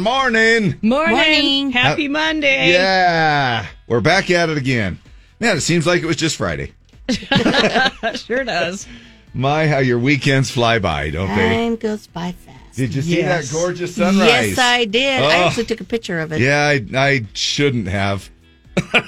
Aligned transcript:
Morning. 0.00 0.78
Morning. 0.82 1.14
Morning. 1.16 1.70
Happy 1.72 2.08
Monday. 2.08 2.72
Yeah. 2.72 3.66
We're 3.86 4.00
back 4.00 4.30
at 4.30 4.48
it 4.48 4.56
again. 4.56 4.98
Man, 5.40 5.56
it 5.58 5.60
seems 5.60 5.86
like 5.86 6.02
it 6.02 6.06
was 6.06 6.16
just 6.16 6.36
Friday. 6.36 6.72
Sure 8.14 8.44
does. 8.44 8.86
My, 9.34 9.66
how 9.66 9.78
your 9.78 9.98
weekends 9.98 10.50
fly 10.50 10.78
by, 10.78 11.10
don't 11.10 11.28
they? 11.36 11.48
Time 11.50 11.76
goes 11.76 12.06
by 12.06 12.32
fast. 12.32 12.76
Did 12.76 12.94
you 12.94 13.02
see 13.02 13.22
that 13.22 13.48
gorgeous 13.52 13.94
sunrise? 13.96 14.18
Yes, 14.28 14.58
I 14.58 14.84
did. 14.86 15.22
I 15.22 15.42
Oh. 15.42 15.46
actually 15.46 15.64
took 15.66 15.80
a 15.80 15.84
picture 15.84 16.18
of 16.18 16.32
it. 16.32 16.40
Yeah, 16.40 16.66
I, 16.66 16.84
I 16.96 17.26
shouldn't 17.34 17.88
have. 17.88 18.30
Oh. 18.78 19.00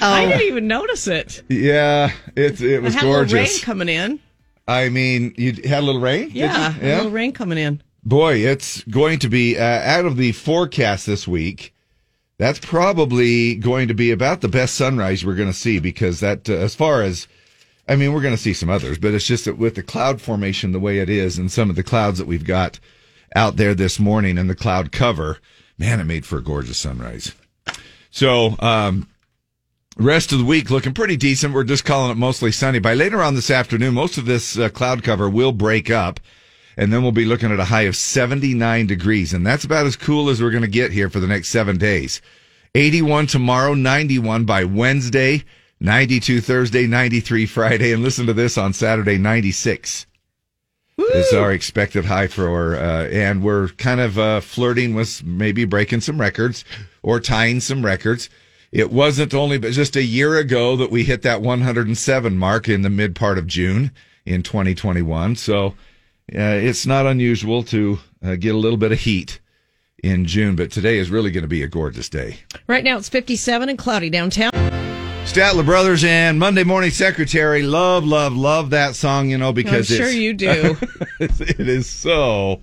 I 0.00 0.24
Oh, 0.24 0.28
didn't 0.28 0.42
even 0.42 0.66
notice 0.66 1.06
it. 1.06 1.42
Yeah, 1.48 2.12
it, 2.36 2.60
it 2.60 2.82
was 2.82 2.94
I 2.94 2.98
had 3.00 3.06
a 3.06 3.10
little 3.10 3.34
rain 3.34 3.48
coming 3.62 3.88
in. 3.88 4.20
I 4.68 4.88
mean, 4.88 5.34
you 5.36 5.52
had 5.64 5.80
a 5.82 5.86
little 5.86 6.00
rain? 6.00 6.26
did 6.28 6.34
you? 6.36 6.42
Yeah, 6.42 6.74
a 6.80 6.96
little 6.96 7.10
rain 7.12 7.32
coming 7.32 7.58
in. 7.58 7.82
Boy, 8.04 8.38
it's 8.38 8.82
going 8.84 9.20
to 9.20 9.28
be 9.28 9.56
uh, 9.56 9.62
out 9.62 10.06
of 10.06 10.16
the 10.16 10.32
forecast 10.32 11.06
this 11.06 11.28
week. 11.28 11.72
That's 12.36 12.58
probably 12.58 13.54
going 13.54 13.86
to 13.88 13.94
be 13.94 14.10
about 14.10 14.40
the 14.40 14.48
best 14.48 14.74
sunrise 14.74 15.24
we're 15.24 15.36
going 15.36 15.50
to 15.50 15.56
see 15.56 15.78
because 15.78 16.18
that, 16.18 16.50
uh, 16.50 16.54
as 16.54 16.74
far 16.74 17.02
as, 17.02 17.28
I 17.88 17.94
mean, 17.94 18.12
we're 18.12 18.22
going 18.22 18.34
to 18.34 18.40
see 18.40 18.54
some 18.54 18.70
others, 18.70 18.98
but 18.98 19.14
it's 19.14 19.26
just 19.26 19.44
that 19.44 19.58
with 19.58 19.76
the 19.76 19.82
cloud 19.84 20.20
formation 20.20 20.72
the 20.72 20.80
way 20.80 20.98
it 20.98 21.08
is 21.08 21.38
and 21.38 21.52
some 21.52 21.70
of 21.70 21.76
the 21.76 21.84
clouds 21.84 22.18
that 22.18 22.26
we've 22.26 22.44
got 22.44 22.80
out 23.36 23.56
there 23.56 23.74
this 23.74 24.00
morning 24.00 24.36
and 24.36 24.50
the 24.50 24.56
cloud 24.56 24.90
cover, 24.90 25.38
man, 25.78 26.00
it 26.00 26.04
made 26.04 26.26
for 26.26 26.38
a 26.38 26.42
gorgeous 26.42 26.78
sunrise. 26.78 27.32
So, 28.10 28.56
um, 28.58 29.08
rest 29.96 30.32
of 30.32 30.40
the 30.40 30.44
week 30.44 30.70
looking 30.70 30.92
pretty 30.92 31.16
decent. 31.16 31.54
We're 31.54 31.62
just 31.62 31.84
calling 31.84 32.10
it 32.10 32.16
mostly 32.16 32.50
sunny. 32.50 32.80
By 32.80 32.94
later 32.94 33.22
on 33.22 33.36
this 33.36 33.50
afternoon, 33.50 33.94
most 33.94 34.18
of 34.18 34.26
this 34.26 34.58
uh, 34.58 34.68
cloud 34.70 35.04
cover 35.04 35.30
will 35.30 35.52
break 35.52 35.88
up, 35.88 36.18
and 36.76 36.92
then 36.92 37.02
we'll 37.02 37.12
be 37.12 37.24
looking 37.24 37.52
at 37.52 37.60
a 37.60 37.64
high 37.64 37.82
of 37.82 37.96
79 37.96 38.86
degrees, 38.86 39.32
and 39.32 39.46
that's 39.46 39.64
about 39.64 39.86
as 39.86 39.96
cool 39.96 40.28
as 40.28 40.40
we're 40.40 40.50
going 40.50 40.62
to 40.62 40.68
get 40.68 40.92
here 40.92 41.08
for 41.08 41.20
the 41.20 41.26
next 41.26 41.48
seven 41.48 41.78
days. 41.78 42.20
81 42.74 43.26
tomorrow, 43.26 43.74
91 43.74 44.44
by 44.44 44.64
Wednesday, 44.64 45.44
92 45.80 46.40
Thursday, 46.40 46.86
93 46.86 47.46
Friday, 47.46 47.92
and 47.92 48.02
listen 48.02 48.26
to 48.26 48.32
this 48.32 48.56
on 48.56 48.72
Saturday, 48.72 49.18
96 49.18 50.06
is 50.98 51.32
our 51.32 51.52
expected 51.52 52.04
high 52.04 52.26
for, 52.26 52.76
uh, 52.76 53.06
and 53.08 53.42
we're 53.42 53.68
kind 53.68 54.00
of 54.00 54.18
uh, 54.18 54.40
flirting 54.40 54.94
with 54.94 55.24
maybe 55.24 55.64
breaking 55.64 56.00
some 56.00 56.20
records 56.20 56.64
or 57.02 57.20
tying 57.20 57.60
some 57.60 57.84
records. 57.84 58.28
It 58.70 58.90
wasn't 58.90 59.34
only 59.34 59.58
but 59.58 59.72
just 59.72 59.96
a 59.96 60.02
year 60.02 60.36
ago 60.36 60.76
that 60.76 60.90
we 60.90 61.04
hit 61.04 61.22
that 61.22 61.42
107 61.42 62.38
mark 62.38 62.68
in 62.68 62.82
the 62.82 62.90
mid 62.90 63.14
part 63.14 63.38
of 63.38 63.46
June 63.46 63.90
in 64.24 64.42
2021. 64.42 65.36
So 65.36 65.74
uh, 66.34 66.58
it's 66.60 66.86
not 66.86 67.06
unusual 67.06 67.62
to 67.64 67.98
uh, 68.24 68.36
get 68.36 68.54
a 68.54 68.58
little 68.58 68.78
bit 68.78 68.92
of 68.92 69.00
heat 69.00 69.40
in 70.02 70.24
June, 70.24 70.56
but 70.56 70.70
today 70.70 70.98
is 70.98 71.10
really 71.10 71.30
going 71.30 71.42
to 71.42 71.48
be 71.48 71.62
a 71.62 71.68
gorgeous 71.68 72.08
day. 72.08 72.38
Right 72.66 72.84
now 72.84 72.98
it's 72.98 73.08
57 73.08 73.68
and 73.68 73.78
cloudy 73.78 74.10
downtown. 74.10 74.50
Statler 75.24 75.64
Brothers 75.64 76.02
and 76.04 76.38
Monday 76.38 76.64
Morning 76.64 76.90
Secretary. 76.90 77.62
Love, 77.62 78.04
love, 78.04 78.34
love 78.34 78.70
that 78.70 78.96
song, 78.96 79.30
you 79.30 79.38
know, 79.38 79.52
because 79.52 79.90
I'm 79.90 79.96
sure 79.96 80.10
you 80.10 80.34
do. 80.34 80.76
it 81.20 81.60
is 81.60 81.88
so, 81.88 82.60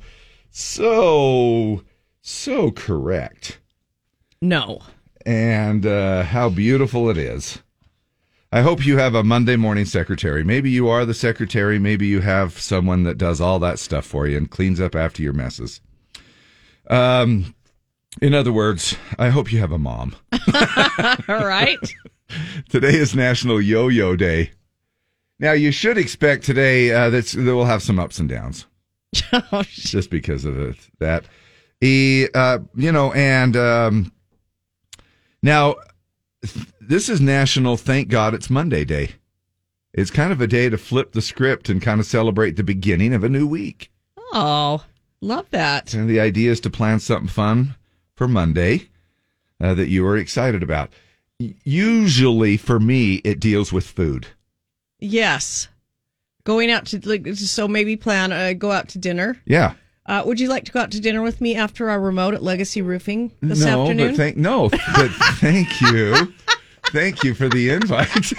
so, 0.52 1.84
so 2.22 2.72
correct. 2.72 3.60
No. 4.42 4.82
And 5.26 5.86
uh, 5.86 6.24
how 6.24 6.50
beautiful 6.50 7.10
it 7.10 7.18
is. 7.18 7.62
I 8.52 8.62
hope 8.62 8.84
you 8.86 8.98
have 8.98 9.14
a 9.14 9.24
Monday 9.24 9.56
morning 9.56 9.86
secretary. 9.86 10.44
Maybe 10.44 10.72
you 10.72 10.88
are 10.90 11.06
the 11.06 11.14
secretary. 11.14 11.78
Maybe 11.78 12.08
you 12.08 12.22
have 12.22 12.60
someone 12.60 13.04
that 13.04 13.18
does 13.20 13.40
all 13.40 13.60
that 13.60 13.78
stuff 13.78 14.06
for 14.06 14.26
you 14.28 14.38
and 14.38 14.50
cleans 14.50 14.82
up 14.82 14.96
after 14.96 15.22
your 15.22 15.34
messes. 15.34 15.82
Um, 16.90 17.54
in 18.22 18.34
other 18.34 18.52
words, 18.52 18.98
I 19.20 19.30
hope 19.30 19.52
you 19.54 19.60
have 19.60 19.72
a 19.72 19.78
mom. 19.78 20.16
All 21.28 21.46
right. 21.46 21.78
Today 22.70 22.96
is 22.96 23.16
National 23.16 23.62
Yo-Yo 23.62 24.16
Day. 24.16 24.52
Now 25.40 25.52
you 25.52 25.72
should 25.72 25.98
expect 25.98 26.44
today 26.44 26.92
uh, 26.92 27.10
that's 27.10 27.32
that 27.32 27.44
we'll 27.44 27.64
have 27.64 27.82
some 27.82 27.98
ups 27.98 28.20
and 28.20 28.28
downs, 28.28 28.66
Oh, 29.32 29.64
just 29.64 30.10
because 30.10 30.44
of 30.44 30.90
that. 31.00 31.24
He, 31.80 32.28
uh, 32.36 32.60
you 32.76 32.92
know, 32.92 33.14
and 33.14 33.56
um, 33.56 34.12
now 35.42 35.76
th- 36.46 36.68
this 36.90 37.08
is 37.08 37.22
National 37.22 37.78
Thank 37.78 38.08
God 38.08 38.34
It's 38.34 38.50
Monday 38.50 38.84
Day. 38.84 39.12
It's 39.94 40.10
kind 40.10 40.32
of 40.32 40.42
a 40.42 40.48
day 40.48 40.70
to 40.70 40.78
flip 40.78 41.12
the 41.12 41.22
script 41.22 41.70
and 41.70 41.80
kind 41.80 42.00
of 42.00 42.08
celebrate 42.08 42.56
the 42.56 42.64
beginning 42.64 43.14
of 43.14 43.24
a 43.24 43.30
new 43.30 43.46
week. 43.46 43.92
oh, 44.34 44.84
love 45.22 45.46
that. 45.52 45.94
And 45.94 46.10
the 46.10 46.20
idea 46.20 46.50
is 46.52 46.60
to 46.62 46.72
plan 46.72 47.00
something 47.00 47.28
fun 47.30 47.76
for 48.16 48.28
Monday 48.28 48.90
uh, 49.62 49.76
that 49.76 49.90
you 49.90 50.06
are 50.08 50.18
excited 50.18 50.64
about. 50.64 50.92
Usually, 51.38 52.58
for 52.58 52.80
me, 52.80 53.16
it 53.18 53.40
deals 53.40 53.72
with 53.72 53.86
food. 53.86 54.26
Yes. 54.98 55.68
Going 56.44 56.72
out 56.72 56.88
to, 56.88 57.08
like, 57.08 57.28
so 57.36 57.68
maybe 57.68 57.98
plan, 57.98 58.32
uh, 58.32 58.54
go 58.54 58.72
out 58.72 58.90
to 58.90 58.98
dinner. 58.98 59.40
Yeah. 59.46 59.76
Uh, 60.10 60.24
would 60.26 60.40
you 60.40 60.50
like 60.50 60.66
to 60.66 60.72
go 60.72 60.80
out 60.80 60.90
to 60.90 61.00
dinner 61.00 61.22
with 61.22 61.40
me 61.40 61.56
after 61.56 61.88
our 61.88 62.00
remote 62.00 62.34
at 62.34 62.42
Legacy 62.42 62.82
Roofing 62.82 63.32
this 63.42 63.64
no, 63.64 63.84
afternoon? 63.84 64.08
but 64.08 64.18
thank 64.18 64.38
no, 64.38 64.70
but 64.70 65.12
thank 65.36 65.80
you, 65.82 66.34
thank 66.92 67.24
you 67.24 67.34
for 67.34 67.48
the 67.50 67.70
invite. 67.70 68.10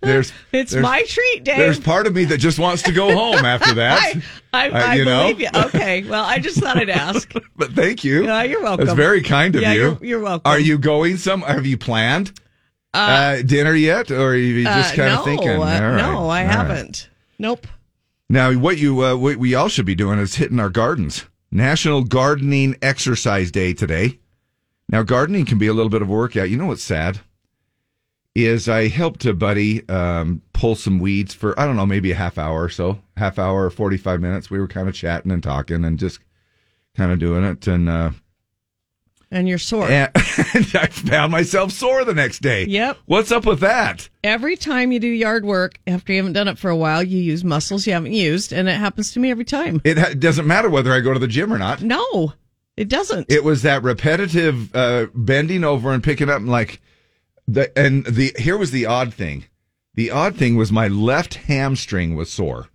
there's 0.00 0.32
it's 0.52 0.72
there's- 0.72 0.82
my 0.82 1.02
treat, 1.04 1.44
Dave. 1.44 1.56
there's 1.58 1.80
part 1.80 2.06
of 2.06 2.14
me 2.14 2.24
that 2.26 2.38
just 2.38 2.58
wants 2.58 2.82
to 2.82 2.92
go 2.92 3.12
home 3.14 3.44
after 3.44 3.74
that. 3.74 4.14
I, 4.54 4.68
I, 4.68 4.70
Uh, 4.70 4.86
I 4.86 4.94
you 4.94 5.04
know? 5.04 5.22
believe 5.22 5.40
you. 5.40 5.48
Okay. 5.54 6.04
Well, 6.04 6.24
I 6.24 6.38
just 6.38 6.58
thought 6.58 6.76
I'd 6.76 6.90
ask. 6.90 7.32
but 7.56 7.72
thank 7.72 8.04
you. 8.04 8.24
Yeah, 8.24 8.42
you're 8.44 8.62
welcome. 8.62 8.86
That's 8.86 8.96
very 8.96 9.22
kind 9.22 9.56
of 9.56 9.62
Yeah, 9.62 9.72
you. 9.72 9.80
you're- 9.80 10.08
you're 10.08 10.20
welcome. 10.20 10.50
Are 10.50 10.58
you 10.60 10.78
going 10.78 11.16
some? 11.16 11.42
Have 11.42 11.66
you 11.66 11.76
planned 11.78 12.32
uh, 12.94 13.42
dinner 13.42 13.74
yet, 13.74 14.10
or 14.10 14.30
are 14.32 14.36
you 14.36 14.62
just 14.64 14.92
Uh, 14.92 14.96
kind 14.96 15.08
no, 15.14 15.18
of 15.20 15.24
thinking? 15.24 15.48
uh, 15.48 15.96
no, 15.96 16.28
I 16.28 16.44
right. 16.44 16.50
haven't. 16.52 17.08
Nope. 17.38 17.66
Now, 18.28 18.52
what 18.52 18.78
you 18.78 19.04
uh, 19.04 19.16
what 19.16 19.36
we 19.36 19.54
all 19.54 19.68
should 19.68 19.86
be 19.86 19.94
doing 19.94 20.18
is 20.18 20.36
hitting 20.36 20.60
our 20.60 20.70
gardens. 20.70 21.24
National 21.50 22.02
Gardening 22.02 22.76
Exercise 22.80 23.50
Day 23.50 23.74
today. 23.74 24.18
Now, 24.92 25.02
gardening 25.02 25.46
can 25.46 25.58
be 25.58 25.66
a 25.66 25.72
little 25.72 25.90
bit 25.90 26.02
of 26.02 26.08
a 26.08 26.12
workout. 26.12 26.50
You 26.50 26.56
know 26.58 26.66
what's 26.66 26.82
sad 26.82 27.20
is 28.34 28.68
I 28.68 28.88
helped 28.88 29.24
a 29.24 29.34
buddy 29.34 29.86
um, 29.88 30.42
pull 30.52 30.74
some 30.74 30.98
weeds 31.00 31.34
for 31.34 31.58
I 31.58 31.66
don't 31.66 31.76
know 31.76 31.84
maybe 31.86 32.12
a 32.12 32.14
half 32.14 32.38
hour 32.38 32.62
or 32.62 32.68
so, 32.68 33.00
half 33.16 33.38
hour 33.38 33.64
or 33.64 33.70
forty 33.70 33.96
five 33.96 34.20
minutes. 34.20 34.50
We 34.50 34.58
were 34.60 34.68
kind 34.68 34.88
of 34.88 34.94
chatting 34.94 35.32
and 35.32 35.42
talking 35.42 35.84
and 35.84 35.98
just 35.98 36.20
kind 36.96 37.10
of 37.10 37.18
doing 37.18 37.42
it, 37.44 37.66
and 37.66 37.88
uh, 37.88 38.10
And 39.30 39.48
you're 39.48 39.58
sore. 39.58 39.88
and 39.88 40.10
I 40.14 40.88
found 40.90 41.32
myself 41.32 41.72
sore 41.72 42.04
the 42.04 42.14
next 42.14 42.40
day. 42.40 42.64
Yep. 42.66 42.98
What's 43.06 43.32
up 43.32 43.44
with 43.46 43.60
that? 43.60 44.08
Every 44.24 44.56
time 44.56 44.92
you 44.92 45.00
do 45.00 45.08
yard 45.08 45.44
work, 45.44 45.78
after 45.86 46.12
you 46.12 46.18
haven't 46.18 46.34
done 46.34 46.48
it 46.48 46.58
for 46.58 46.68
a 46.70 46.76
while, 46.76 47.02
you 47.02 47.18
use 47.18 47.44
muscles 47.44 47.86
you 47.86 47.92
haven't 47.94 48.12
used, 48.12 48.52
and 48.52 48.68
it 48.68 48.76
happens 48.78 49.12
to 49.12 49.20
me 49.20 49.30
every 49.30 49.44
time. 49.46 49.80
It 49.84 49.96
ha- 49.98 50.12
doesn't 50.18 50.46
matter 50.46 50.68
whether 50.70 50.92
I 50.92 51.00
go 51.00 51.12
to 51.14 51.18
the 51.18 51.26
gym 51.28 51.52
or 51.52 51.58
not. 51.58 51.82
No, 51.82 52.32
it 52.76 52.88
doesn't. 52.88 53.30
It 53.30 53.44
was 53.44 53.62
that 53.62 53.82
repetitive 53.82 54.74
uh, 54.74 55.06
bending 55.14 55.64
over 55.64 55.92
and 55.92 56.02
picking 56.02 56.30
up 56.30 56.38
and 56.38 56.48
like 56.48 56.80
the 57.46 57.76
and 57.78 58.04
the 58.06 58.34
here 58.38 58.56
was 58.56 58.70
the 58.70 58.86
odd 58.86 59.12
thing. 59.12 59.44
The 59.94 60.10
odd 60.10 60.36
thing 60.36 60.56
was 60.56 60.72
my 60.72 60.88
left 60.88 61.34
hamstring 61.34 62.14
was 62.14 62.32
sore. 62.32 62.68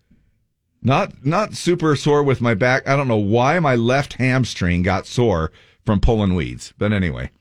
Not 0.82 1.26
not 1.26 1.56
super 1.56 1.96
sore 1.96 2.24
with 2.24 2.42
my 2.42 2.54
back. 2.54 2.88
I 2.88 2.96
don't 2.96 3.08
know 3.08 3.18
why 3.18 3.60
my 3.60 3.76
left 3.76 4.14
hamstring 4.14 4.84
got 4.84 5.08
sore 5.08 5.52
from 5.86 6.00
pulling 6.00 6.36
weeds. 6.36 6.74
But 6.78 6.94
anyway, 6.94 7.32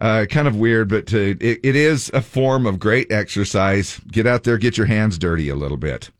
uh, 0.00 0.26
kind 0.28 0.48
of 0.48 0.56
weird, 0.56 0.88
but 0.88 1.14
uh 1.14 1.18
it, 1.18 1.60
it 1.62 1.76
is 1.76 2.10
a 2.12 2.20
form 2.20 2.66
of 2.66 2.80
great 2.80 3.12
exercise. 3.12 4.00
Get 4.10 4.26
out 4.26 4.42
there, 4.42 4.58
get 4.58 4.76
your 4.76 4.86
hands 4.86 5.16
dirty 5.16 5.48
a 5.48 5.54
little 5.56 5.76
bit. 5.76 6.10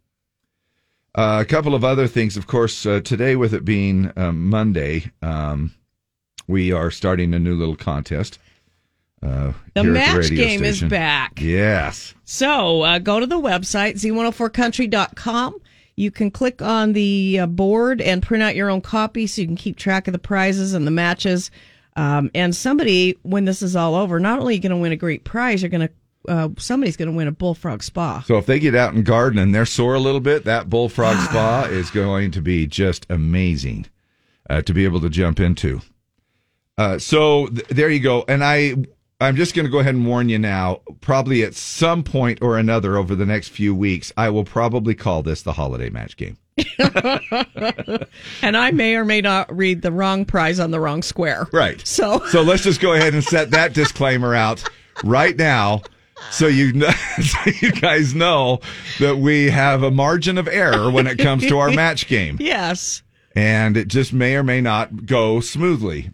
Uh, 1.14 1.38
a 1.40 1.44
couple 1.44 1.74
of 1.74 1.84
other 1.84 2.08
things, 2.08 2.36
of 2.36 2.46
course, 2.46 2.84
uh, 2.86 3.00
today 3.00 3.36
with 3.36 3.54
it 3.54 3.64
being 3.64 4.12
um, 4.16 4.48
Monday, 4.50 5.12
um, 5.22 5.72
we 6.48 6.72
are 6.72 6.90
starting 6.90 7.32
a 7.34 7.38
new 7.38 7.54
little 7.54 7.76
contest. 7.76 8.38
Uh, 9.22 9.52
the 9.74 9.84
match 9.84 10.16
radio 10.16 10.44
game 10.44 10.64
is 10.64 10.82
back. 10.82 11.40
Yes. 11.40 12.14
So 12.24 12.82
uh, 12.82 12.98
go 12.98 13.20
to 13.20 13.26
the 13.26 13.38
website, 13.38 13.94
z104country.com. 13.94 15.56
You 15.96 16.10
can 16.10 16.30
click 16.32 16.60
on 16.60 16.92
the 16.92 17.38
uh, 17.40 17.46
board 17.46 18.00
and 18.00 18.22
print 18.22 18.42
out 18.42 18.56
your 18.56 18.68
own 18.68 18.80
copy 18.80 19.26
so 19.28 19.40
you 19.40 19.46
can 19.46 19.56
keep 19.56 19.76
track 19.76 20.08
of 20.08 20.12
the 20.12 20.18
prizes 20.18 20.74
and 20.74 20.86
the 20.86 20.90
matches. 20.90 21.50
Um, 21.96 22.30
and 22.34 22.54
somebody, 22.54 23.16
when 23.22 23.44
this 23.44 23.62
is 23.62 23.76
all 23.76 23.94
over, 23.94 24.18
not 24.18 24.40
only 24.40 24.54
are 24.54 24.56
you 24.56 24.62
going 24.62 24.70
to 24.70 24.76
win 24.76 24.90
a 24.90 24.96
great 24.96 25.24
prize, 25.24 25.62
you're 25.62 25.70
going 25.70 25.86
to 25.86 25.94
uh, 26.28 26.48
somebody's 26.58 26.96
going 26.96 27.10
to 27.10 27.16
win 27.16 27.28
a 27.28 27.32
bullfrog 27.32 27.82
spa. 27.82 28.22
So 28.26 28.38
if 28.38 28.46
they 28.46 28.58
get 28.58 28.74
out 28.74 28.94
and 28.94 29.04
garden 29.04 29.38
and 29.38 29.54
they're 29.54 29.66
sore 29.66 29.94
a 29.94 30.00
little 30.00 30.20
bit, 30.20 30.44
that 30.44 30.68
bullfrog 30.70 31.16
spa 31.28 31.68
is 31.70 31.90
going 31.90 32.30
to 32.32 32.40
be 32.40 32.66
just 32.66 33.06
amazing 33.10 33.86
uh, 34.48 34.62
to 34.62 34.74
be 34.74 34.84
able 34.84 35.00
to 35.00 35.10
jump 35.10 35.40
into. 35.40 35.80
Uh, 36.76 36.98
so 36.98 37.46
th- 37.46 37.68
there 37.68 37.88
you 37.88 38.00
go. 38.00 38.24
And 38.26 38.42
I 38.42 38.74
I'm 39.20 39.36
just 39.36 39.54
going 39.54 39.64
to 39.64 39.70
go 39.70 39.78
ahead 39.78 39.94
and 39.94 40.06
warn 40.06 40.28
you 40.28 40.38
now. 40.38 40.80
Probably 41.00 41.42
at 41.44 41.54
some 41.54 42.02
point 42.02 42.40
or 42.42 42.58
another 42.58 42.96
over 42.96 43.14
the 43.14 43.26
next 43.26 43.48
few 43.48 43.74
weeks, 43.74 44.12
I 44.16 44.28
will 44.30 44.44
probably 44.44 44.94
call 44.94 45.22
this 45.22 45.42
the 45.42 45.52
holiday 45.52 45.88
match 45.88 46.16
game. 46.16 46.36
and 46.78 48.56
I 48.56 48.70
may 48.72 48.96
or 48.96 49.04
may 49.04 49.20
not 49.20 49.54
read 49.54 49.82
the 49.82 49.92
wrong 49.92 50.24
prize 50.24 50.60
on 50.60 50.70
the 50.72 50.80
wrong 50.80 51.02
square. 51.02 51.46
Right. 51.52 51.84
So, 51.86 52.24
so 52.26 52.42
let's 52.42 52.62
just 52.62 52.80
go 52.80 52.92
ahead 52.92 53.14
and 53.14 53.24
set 53.24 53.50
that 53.52 53.72
disclaimer 53.74 54.34
out 54.34 54.62
right 55.04 55.36
now. 55.36 55.82
So 56.30 56.46
you 56.46 56.72
know, 56.72 56.90
so 57.22 57.38
you 57.60 57.72
guys 57.72 58.14
know 58.14 58.60
that 58.98 59.18
we 59.18 59.50
have 59.50 59.82
a 59.82 59.90
margin 59.90 60.38
of 60.38 60.48
error 60.48 60.90
when 60.90 61.06
it 61.06 61.18
comes 61.18 61.46
to 61.46 61.58
our 61.58 61.70
match 61.70 62.06
game. 62.06 62.38
Yes. 62.44 63.02
And 63.36 63.76
it 63.76 63.88
just 63.88 64.12
may 64.12 64.36
or 64.36 64.44
may 64.44 64.60
not 64.60 65.06
go 65.06 65.40
smoothly. 65.40 66.10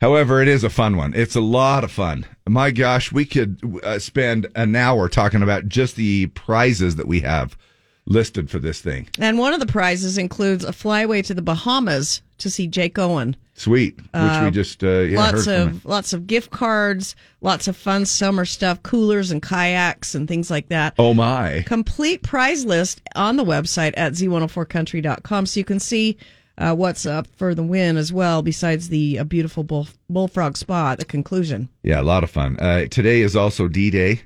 However, 0.00 0.40
it 0.40 0.48
is 0.48 0.64
a 0.64 0.70
fun 0.70 0.96
one. 0.96 1.12
It's 1.14 1.36
a 1.36 1.40
lot 1.40 1.84
of 1.84 1.90
fun. 1.90 2.24
My 2.48 2.70
gosh, 2.70 3.12
we 3.12 3.26
could 3.26 3.60
uh, 3.82 3.98
spend 3.98 4.46
an 4.54 4.74
hour 4.74 5.08
talking 5.08 5.42
about 5.42 5.68
just 5.68 5.96
the 5.96 6.28
prizes 6.28 6.96
that 6.96 7.08
we 7.08 7.20
have 7.20 7.56
listed 8.06 8.50
for 8.50 8.58
this 8.58 8.80
thing. 8.80 9.08
And 9.18 9.38
one 9.38 9.52
of 9.52 9.60
the 9.60 9.66
prizes 9.66 10.16
includes 10.18 10.64
a 10.64 10.72
flyaway 10.72 11.22
to 11.22 11.34
the 11.34 11.42
Bahamas 11.42 12.22
to 12.38 12.50
see 12.50 12.66
Jake 12.66 12.98
Owen. 12.98 13.36
Sweet, 13.54 13.96
which 13.96 14.06
uh, 14.12 14.42
we 14.44 14.50
just 14.50 14.84
uh, 14.84 15.00
yeah, 15.00 15.18
lots 15.18 15.46
of 15.46 15.84
lots 15.86 16.12
of 16.12 16.26
gift 16.26 16.50
cards, 16.50 17.16
lots 17.40 17.66
of 17.68 17.74
fun 17.74 18.04
summer 18.04 18.44
stuff, 18.44 18.82
coolers 18.82 19.30
and 19.30 19.42
kayaks 19.42 20.14
and 20.14 20.28
things 20.28 20.50
like 20.50 20.68
that. 20.68 20.92
Oh 20.98 21.14
my! 21.14 21.64
Complete 21.66 22.22
prize 22.22 22.66
list 22.66 23.00
on 23.14 23.36
the 23.36 23.44
website 23.44 23.94
at 23.96 24.12
z104country.com, 24.12 25.46
so 25.46 25.58
you 25.58 25.64
can 25.64 25.80
see 25.80 26.18
uh, 26.58 26.74
what's 26.74 27.06
up 27.06 27.26
for 27.38 27.54
the 27.54 27.62
win 27.62 27.96
as 27.96 28.12
well. 28.12 28.42
Besides 28.42 28.90
the 28.90 29.20
uh, 29.20 29.24
beautiful 29.24 29.64
bull, 29.64 29.88
bullfrog 30.10 30.58
spa 30.58 30.92
at 30.92 30.98
the 30.98 31.06
conclusion. 31.06 31.70
Yeah, 31.82 32.02
a 32.02 32.02
lot 32.02 32.24
of 32.24 32.30
fun. 32.30 32.58
Uh, 32.60 32.88
today 32.90 33.22
is 33.22 33.34
also 33.34 33.68
D 33.68 33.88
Day, 33.88 34.20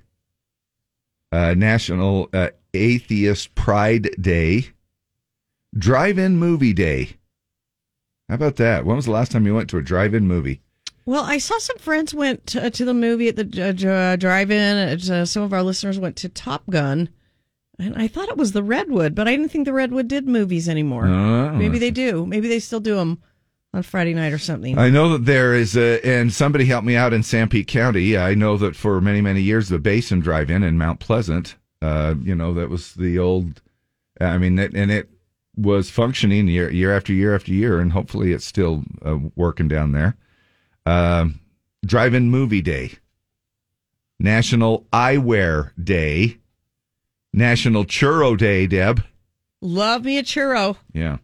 uh, 1.31 1.55
National 1.57 2.29
Atheist 2.75 3.55
Pride 3.55 4.11
Day, 4.21 4.67
Drive-In 5.77 6.37
Movie 6.37 6.73
Day. 6.73 7.11
How 8.29 8.37
about 8.37 8.57
that? 8.57 8.85
When 8.85 8.97
was 8.97 9.07
the 9.07 9.11
last 9.11 9.33
time 9.33 9.47
you 9.47 9.55
went 9.55 9.71
to 9.71 9.79
a 9.79 9.83
drive-in 9.83 10.27
movie? 10.27 10.63
Well, 11.07 11.25
I 11.25 11.39
saw 11.39 11.59
some 11.59 11.79
friends 11.79 12.15
went 12.15 12.47
to, 12.49 12.71
to 12.71 12.85
the 12.85 12.95
movie 12.95 13.29
at 13.29 13.37
the 13.37 14.13
uh, 14.13 14.17
drive-in. 14.17 15.11
Uh, 15.11 15.25
some 15.25 15.43
of 15.43 15.53
our 15.53 15.63
listeners 15.63 15.99
went 15.99 16.15
to 16.17 16.29
Top 16.29 16.63
Gun, 16.71 17.09
and 17.79 17.97
I 17.97 18.07
thought 18.07 18.29
it 18.29 18.37
was 18.37 18.53
the 18.53 18.63
Redwood, 18.63 19.15
but 19.15 19.27
I 19.27 19.33
didn't 19.33 19.49
think 19.49 19.65
the 19.65 19.73
Redwood 19.73 20.07
did 20.07 20.29
movies 20.29 20.69
anymore. 20.69 21.07
Oh. 21.07 21.51
Maybe 21.51 21.79
they 21.79 21.91
do. 21.91 22.27
Maybe 22.27 22.47
they 22.47 22.61
still 22.61 22.79
do 22.79 22.97
them 22.97 23.21
on 23.73 23.83
Friday 23.83 24.15
night 24.15 24.33
or 24.33 24.39
something. 24.39 24.79
I 24.79 24.91
know 24.91 25.09
that 25.11 25.25
there 25.25 25.55
is 25.55 25.77
a, 25.77 26.05
and 26.07 26.33
somebody 26.33 26.67
helped 26.67 26.87
me 26.87 26.97
out 26.97 27.13
in 27.13 27.23
Sanpete 27.23 27.67
County. 27.67 28.17
I 28.17 28.35
know 28.35 28.57
that 28.59 28.77
for 28.77 29.01
many, 29.01 29.21
many 29.21 29.41
years, 29.43 29.69
the 29.69 29.79
Basin 29.79 30.21
Drive-In 30.21 30.63
in 30.63 30.79
Mount 30.79 31.01
Pleasant, 31.01 31.57
uh, 31.83 32.15
you 32.23 32.35
know, 32.35 32.55
that 32.55 32.69
was 32.69 32.95
the 32.95 33.19
old, 33.19 33.63
I 34.21 34.39
mean, 34.39 34.59
and 34.59 34.91
it 34.91 35.09
was 35.57 35.91
functioning 35.91 36.49
year 36.49 36.71
year 36.71 36.97
after 36.97 37.13
year 37.13 37.35
after 37.35 37.53
year, 37.53 37.81
and 37.81 37.93
hopefully 37.93 38.33
it's 38.33 38.47
still 38.47 38.85
uh, 39.05 39.19
working 39.37 39.69
down 39.69 39.93
there. 39.93 40.17
Uh, 40.87 41.29
Drive-in 41.85 42.31
Movie 42.31 42.63
Day, 42.63 42.93
National 44.19 44.87
Eyewear 44.93 45.73
Day, 45.83 46.39
National 47.33 47.85
Churro 47.85 48.37
Day. 48.37 48.67
Deb, 48.67 49.03
love 49.61 50.05
me 50.05 50.19
a 50.19 50.23
churro. 50.23 50.77
Yeah. 50.93 51.19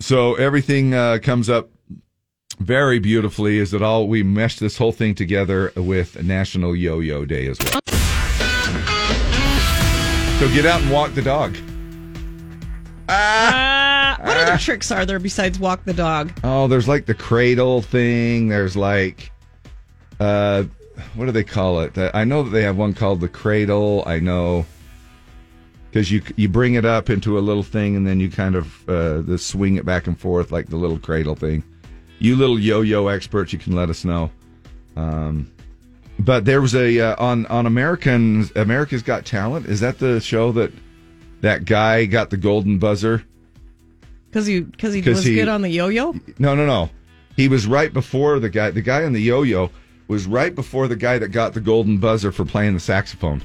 So 0.00 0.36
everything 0.36 0.94
uh, 0.94 1.18
comes 1.20 1.50
up 1.50 1.70
very 2.60 3.00
beautifully. 3.00 3.58
Is 3.58 3.74
it 3.74 3.82
all 3.82 4.06
we 4.06 4.22
meshed 4.22 4.60
this 4.60 4.78
whole 4.78 4.92
thing 4.92 5.14
together 5.14 5.72
with 5.76 6.22
National 6.22 6.76
Yo-Yo 6.76 7.24
Day 7.24 7.48
as 7.48 7.58
well? 7.60 7.97
So 10.38 10.48
get 10.50 10.66
out 10.66 10.80
and 10.80 10.90
walk 10.92 11.14
the 11.14 11.22
dog. 11.22 11.56
Uh, 13.08 14.16
what 14.18 14.36
other 14.36 14.52
uh, 14.52 14.58
tricks 14.58 14.92
are 14.92 15.04
there 15.04 15.18
besides 15.18 15.58
walk 15.58 15.84
the 15.84 15.92
dog? 15.92 16.32
Oh, 16.44 16.68
there's 16.68 16.86
like 16.86 17.06
the 17.06 17.14
cradle 17.14 17.82
thing. 17.82 18.46
There's 18.46 18.76
like, 18.76 19.32
uh, 20.20 20.62
what 21.16 21.24
do 21.24 21.32
they 21.32 21.42
call 21.42 21.80
it? 21.80 21.98
I 22.14 22.22
know 22.22 22.44
that 22.44 22.50
they 22.50 22.62
have 22.62 22.76
one 22.76 22.94
called 22.94 23.20
the 23.20 23.28
cradle. 23.28 24.04
I 24.06 24.20
know 24.20 24.64
because 25.90 26.12
you 26.12 26.22
you 26.36 26.48
bring 26.48 26.74
it 26.74 26.84
up 26.84 27.10
into 27.10 27.36
a 27.36 27.40
little 27.40 27.64
thing 27.64 27.96
and 27.96 28.06
then 28.06 28.20
you 28.20 28.30
kind 28.30 28.54
of 28.54 28.88
uh, 28.88 29.22
the 29.22 29.38
swing 29.38 29.74
it 29.74 29.84
back 29.84 30.06
and 30.06 30.20
forth 30.20 30.52
like 30.52 30.68
the 30.68 30.76
little 30.76 31.00
cradle 31.00 31.34
thing. 31.34 31.64
You 32.20 32.36
little 32.36 32.60
yo-yo 32.60 33.08
experts, 33.08 33.52
you 33.52 33.58
can 33.58 33.74
let 33.74 33.90
us 33.90 34.04
know. 34.04 34.30
Um, 34.94 35.50
but 36.18 36.44
there 36.44 36.60
was 36.60 36.74
a 36.74 37.00
uh, 37.00 37.16
on 37.18 37.46
on 37.46 37.66
American 37.66 38.48
America's 38.56 39.02
Got 39.02 39.24
Talent. 39.24 39.66
Is 39.66 39.80
that 39.80 39.98
the 39.98 40.20
show 40.20 40.52
that? 40.52 40.72
that 41.40 41.64
guy 41.64 42.04
got 42.06 42.30
the 42.30 42.36
golden 42.36 42.78
buzzer 42.78 43.24
because 44.30 44.46
he 44.46 44.60
because 44.60 44.92
he 44.92 45.00
was 45.00 45.24
he, 45.24 45.34
good 45.34 45.48
on 45.48 45.62
the 45.62 45.70
yo-yo. 45.70 46.12
No, 46.38 46.54
no, 46.54 46.66
no. 46.66 46.90
He 47.36 47.48
was 47.48 47.66
right 47.66 47.92
before 47.92 48.40
the 48.40 48.50
guy. 48.50 48.70
The 48.70 48.82
guy 48.82 49.04
on 49.04 49.12
the 49.12 49.22
yo-yo 49.22 49.70
was 50.08 50.26
right 50.26 50.54
before 50.54 50.88
the 50.88 50.96
guy 50.96 51.18
that 51.18 51.28
got 51.28 51.54
the 51.54 51.60
golden 51.60 51.98
buzzer 51.98 52.32
for 52.32 52.44
playing 52.44 52.74
the 52.74 52.80
saxophone. 52.80 53.42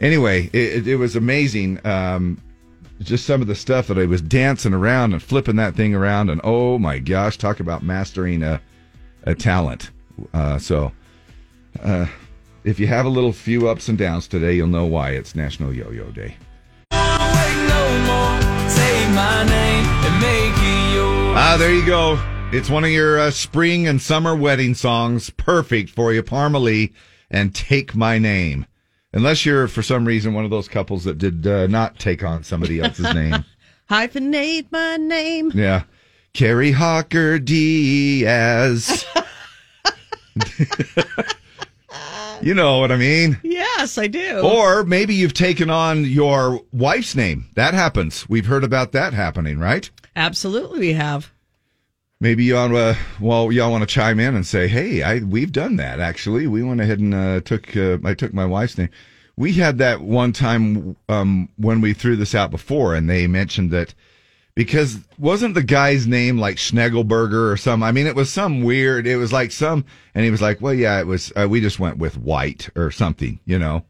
Anyway, 0.00 0.50
it, 0.52 0.86
it 0.86 0.96
was 0.96 1.16
amazing. 1.16 1.84
Um, 1.86 2.40
just 3.00 3.26
some 3.26 3.40
of 3.40 3.46
the 3.46 3.54
stuff 3.54 3.86
that 3.88 3.98
I 3.98 4.06
was 4.06 4.20
dancing 4.20 4.74
around 4.74 5.12
and 5.12 5.22
flipping 5.22 5.56
that 5.56 5.74
thing 5.74 5.94
around, 5.94 6.30
and 6.30 6.40
oh 6.44 6.78
my 6.78 6.98
gosh, 6.98 7.38
talk 7.38 7.60
about 7.60 7.82
mastering 7.82 8.42
a, 8.42 8.60
a 9.24 9.34
talent. 9.34 9.90
Uh, 10.34 10.58
so, 10.58 10.92
uh, 11.82 12.06
if 12.64 12.78
you 12.80 12.86
have 12.86 13.06
a 13.06 13.08
little 13.08 13.32
few 13.32 13.68
ups 13.68 13.88
and 13.88 13.96
downs 13.96 14.28
today, 14.28 14.54
you'll 14.54 14.68
know 14.68 14.86
why 14.86 15.10
it's 15.10 15.34
National 15.34 15.74
Yo-Yo 15.74 16.10
Day. 16.10 16.36
Ah, 21.40 21.56
there 21.58 21.72
you 21.72 21.86
go. 21.86 22.18
It's 22.52 22.68
one 22.68 22.84
of 22.84 22.90
your 22.90 23.20
uh, 23.20 23.30
spring 23.30 23.86
and 23.86 24.00
summer 24.02 24.34
wedding 24.34 24.74
songs. 24.74 25.30
Perfect 25.30 25.90
for 25.90 26.12
you, 26.12 26.22
Parmalee, 26.22 26.92
and 27.30 27.54
Take 27.54 27.94
My 27.94 28.18
Name. 28.18 28.66
Unless 29.12 29.46
you're, 29.46 29.68
for 29.68 29.82
some 29.82 30.04
reason, 30.04 30.34
one 30.34 30.44
of 30.44 30.50
those 30.50 30.68
couples 30.68 31.04
that 31.04 31.18
did 31.18 31.46
uh, 31.46 31.66
not 31.66 31.98
take 31.98 32.22
on 32.22 32.42
somebody 32.42 32.80
else's 32.80 33.14
name. 33.14 33.44
Hyphenate 33.90 34.70
my 34.70 34.96
name. 34.96 35.50
Yeah. 35.54 35.84
Carrie 36.34 36.72
Hawker 36.72 37.38
Diaz. 37.38 39.06
You 42.42 42.54
know 42.54 42.78
what 42.78 42.92
I 42.92 42.96
mean? 42.96 43.38
Yes, 43.42 43.98
I 43.98 44.06
do. 44.06 44.40
Or 44.40 44.84
maybe 44.84 45.14
you've 45.14 45.34
taken 45.34 45.70
on 45.70 46.04
your 46.04 46.62
wife's 46.72 47.14
name. 47.14 47.46
That 47.54 47.74
happens. 47.74 48.28
We've 48.28 48.46
heard 48.46 48.64
about 48.64 48.92
that 48.92 49.12
happening, 49.12 49.58
right? 49.58 49.90
Absolutely, 50.14 50.78
we 50.78 50.92
have. 50.92 51.32
Maybe 52.20 52.44
y'all, 52.44 52.74
uh, 52.76 52.96
well, 53.20 53.52
y'all 53.52 53.70
want 53.70 53.82
to 53.82 53.86
chime 53.86 54.18
in 54.18 54.34
and 54.34 54.46
say, 54.46 54.66
"Hey, 54.66 55.02
I 55.02 55.18
we've 55.18 55.52
done 55.52 55.76
that. 55.76 56.00
Actually, 56.00 56.46
we 56.48 56.62
went 56.62 56.80
ahead 56.80 56.98
and 56.98 57.14
uh, 57.14 57.40
took 57.40 57.76
uh, 57.76 57.98
I 58.04 58.14
took 58.14 58.34
my 58.34 58.44
wife's 58.44 58.76
name. 58.76 58.90
We 59.36 59.52
had 59.52 59.78
that 59.78 60.00
one 60.00 60.32
time 60.32 60.96
um, 61.08 61.48
when 61.56 61.80
we 61.80 61.92
threw 61.92 62.16
this 62.16 62.34
out 62.34 62.50
before, 62.50 62.94
and 62.94 63.08
they 63.08 63.28
mentioned 63.28 63.70
that 63.70 63.94
because 64.58 64.98
wasn't 65.20 65.54
the 65.54 65.62
guy's 65.62 66.08
name 66.08 66.36
like 66.36 66.56
Schnegelberger 66.56 67.52
or 67.52 67.56
some? 67.56 67.80
I 67.80 67.92
mean, 67.92 68.08
it 68.08 68.16
was 68.16 68.28
some 68.28 68.64
weird. 68.64 69.06
It 69.06 69.16
was 69.16 69.32
like 69.32 69.52
some, 69.52 69.84
and 70.16 70.24
he 70.24 70.32
was 70.32 70.42
like, 70.42 70.60
"Well, 70.60 70.74
yeah, 70.74 70.98
it 70.98 71.06
was. 71.06 71.32
Uh, 71.36 71.46
we 71.48 71.60
just 71.60 71.78
went 71.78 71.98
with 71.98 72.18
White 72.18 72.68
or 72.74 72.90
something, 72.90 73.38
you 73.44 73.56
know, 73.56 73.84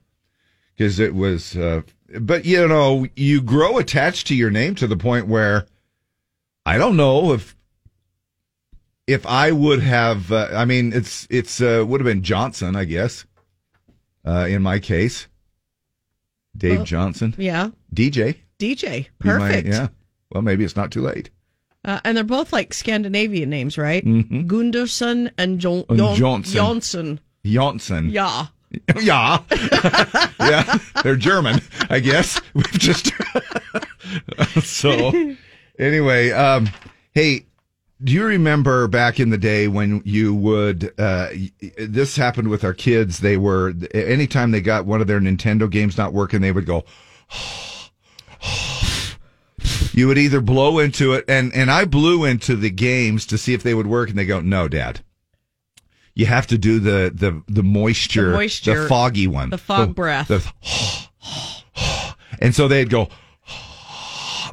because 0.77 0.99
it 0.99 1.15
was." 1.15 1.57
Uh, 1.57 1.81
but 2.21 2.45
you 2.45 2.69
know, 2.69 3.07
you 3.17 3.41
grow 3.41 3.79
attached 3.79 4.27
to 4.27 4.35
your 4.35 4.51
name 4.51 4.75
to 4.75 4.87
the 4.87 4.99
point 4.99 5.27
where 5.27 5.65
I 6.67 6.77
don't 6.77 6.99
know 6.99 7.33
if 7.33 7.57
if 9.07 9.25
I 9.25 9.53
would 9.53 9.81
have. 9.81 10.31
Uh, 10.31 10.51
I 10.53 10.67
mean, 10.67 10.93
it's 10.93 11.27
it's 11.31 11.63
uh, 11.63 11.83
would 11.89 12.03
have 12.03 12.07
been 12.07 12.23
Johnson, 12.23 12.77
I 12.77 12.85
guess. 12.85 13.25
Uh, 14.23 14.47
in 14.47 14.61
my 14.61 14.81
case, 14.81 15.29
Dave 16.55 16.77
well, 16.77 16.85
Johnson. 16.85 17.35
Yeah. 17.39 17.71
DJ. 17.95 18.37
DJ. 18.59 19.07
Perfect. 19.19 19.67
Might, 19.67 19.75
yeah. 19.75 19.89
Well, 20.31 20.43
maybe 20.43 20.65
it's 20.65 20.77
not 20.77 20.91
too 20.91 21.03
late. 21.03 21.31
Uh, 21.85 22.01
and 22.05 22.17
they're 22.17 22.25
both 22.25 22.53
like 22.53 22.75
Scandinavian 22.75 23.49
names, 23.49 23.79
right? 23.79 24.05
Mm-hmm. 24.05 24.47
Gunderson 24.47 25.31
and, 25.39 25.59
jo- 25.59 25.87
and 25.89 25.99
Johnson. 26.17 26.55
Johnson. 26.55 27.21
Johnson. 27.47 28.11
Yeah. 28.11 28.47
yeah. 29.01 29.39
yeah. 30.41 30.79
They're 31.03 31.17
German, 31.17 31.61
I 31.89 32.01
guess. 32.01 32.41
We've 32.55 32.71
just. 32.73 33.13
so, 34.63 35.35
anyway, 35.79 36.31
um, 36.33 36.69
hey, 37.15 37.47
do 38.03 38.13
you 38.13 38.25
remember 38.25 38.87
back 38.89 39.19
in 39.19 39.31
the 39.31 39.39
day 39.39 39.69
when 39.69 40.03
you 40.05 40.35
would, 40.35 40.93
uh, 40.99 41.29
this 41.79 42.17
happened 42.17 42.49
with 42.49 42.65
our 42.65 42.75
kids. 42.75 43.21
They 43.21 43.37
were, 43.37 43.73
anytime 43.95 44.51
they 44.51 44.61
got 44.61 44.85
one 44.85 45.01
of 45.01 45.07
their 45.07 45.21
Nintendo 45.21 45.71
games 45.71 45.97
not 45.97 46.13
working, 46.13 46.41
they 46.41 46.53
would 46.53 46.67
go, 46.67 46.85
you 49.99 50.07
would 50.09 50.19
either 50.19 50.41
blow 50.41 50.79
into 50.79 51.13
it, 51.13 51.25
and 51.29 51.53
and 51.55 51.71
I 51.71 51.85
blew 51.85 52.25
into 52.25 52.55
the 52.57 52.71
games 52.71 53.27
to 53.27 53.37
see 53.39 53.53
if 53.55 53.63
they 53.63 53.75
would 53.75 53.87
work, 53.87 54.09
and 54.09 54.19
they 54.19 54.25
go, 54.27 54.41
"No, 54.41 54.69
Dad, 54.69 55.01
you 56.15 56.27
have 56.27 56.47
to 56.49 56.57
do 56.59 56.79
the 56.79 57.11
the 57.15 57.43
the 57.49 57.63
moisture, 57.63 58.31
The 58.31 58.37
moisture, 58.37 58.83
the 58.83 58.89
foggy 58.89 59.27
one, 59.27 59.51
the 59.51 59.59
fog 59.59 59.89
The- 59.89 59.95
breath. 59.95 60.29
the- 60.29 62.15
and 62.41 62.55
so 62.55 62.69
they'd 62.69 62.91
go 62.91 63.09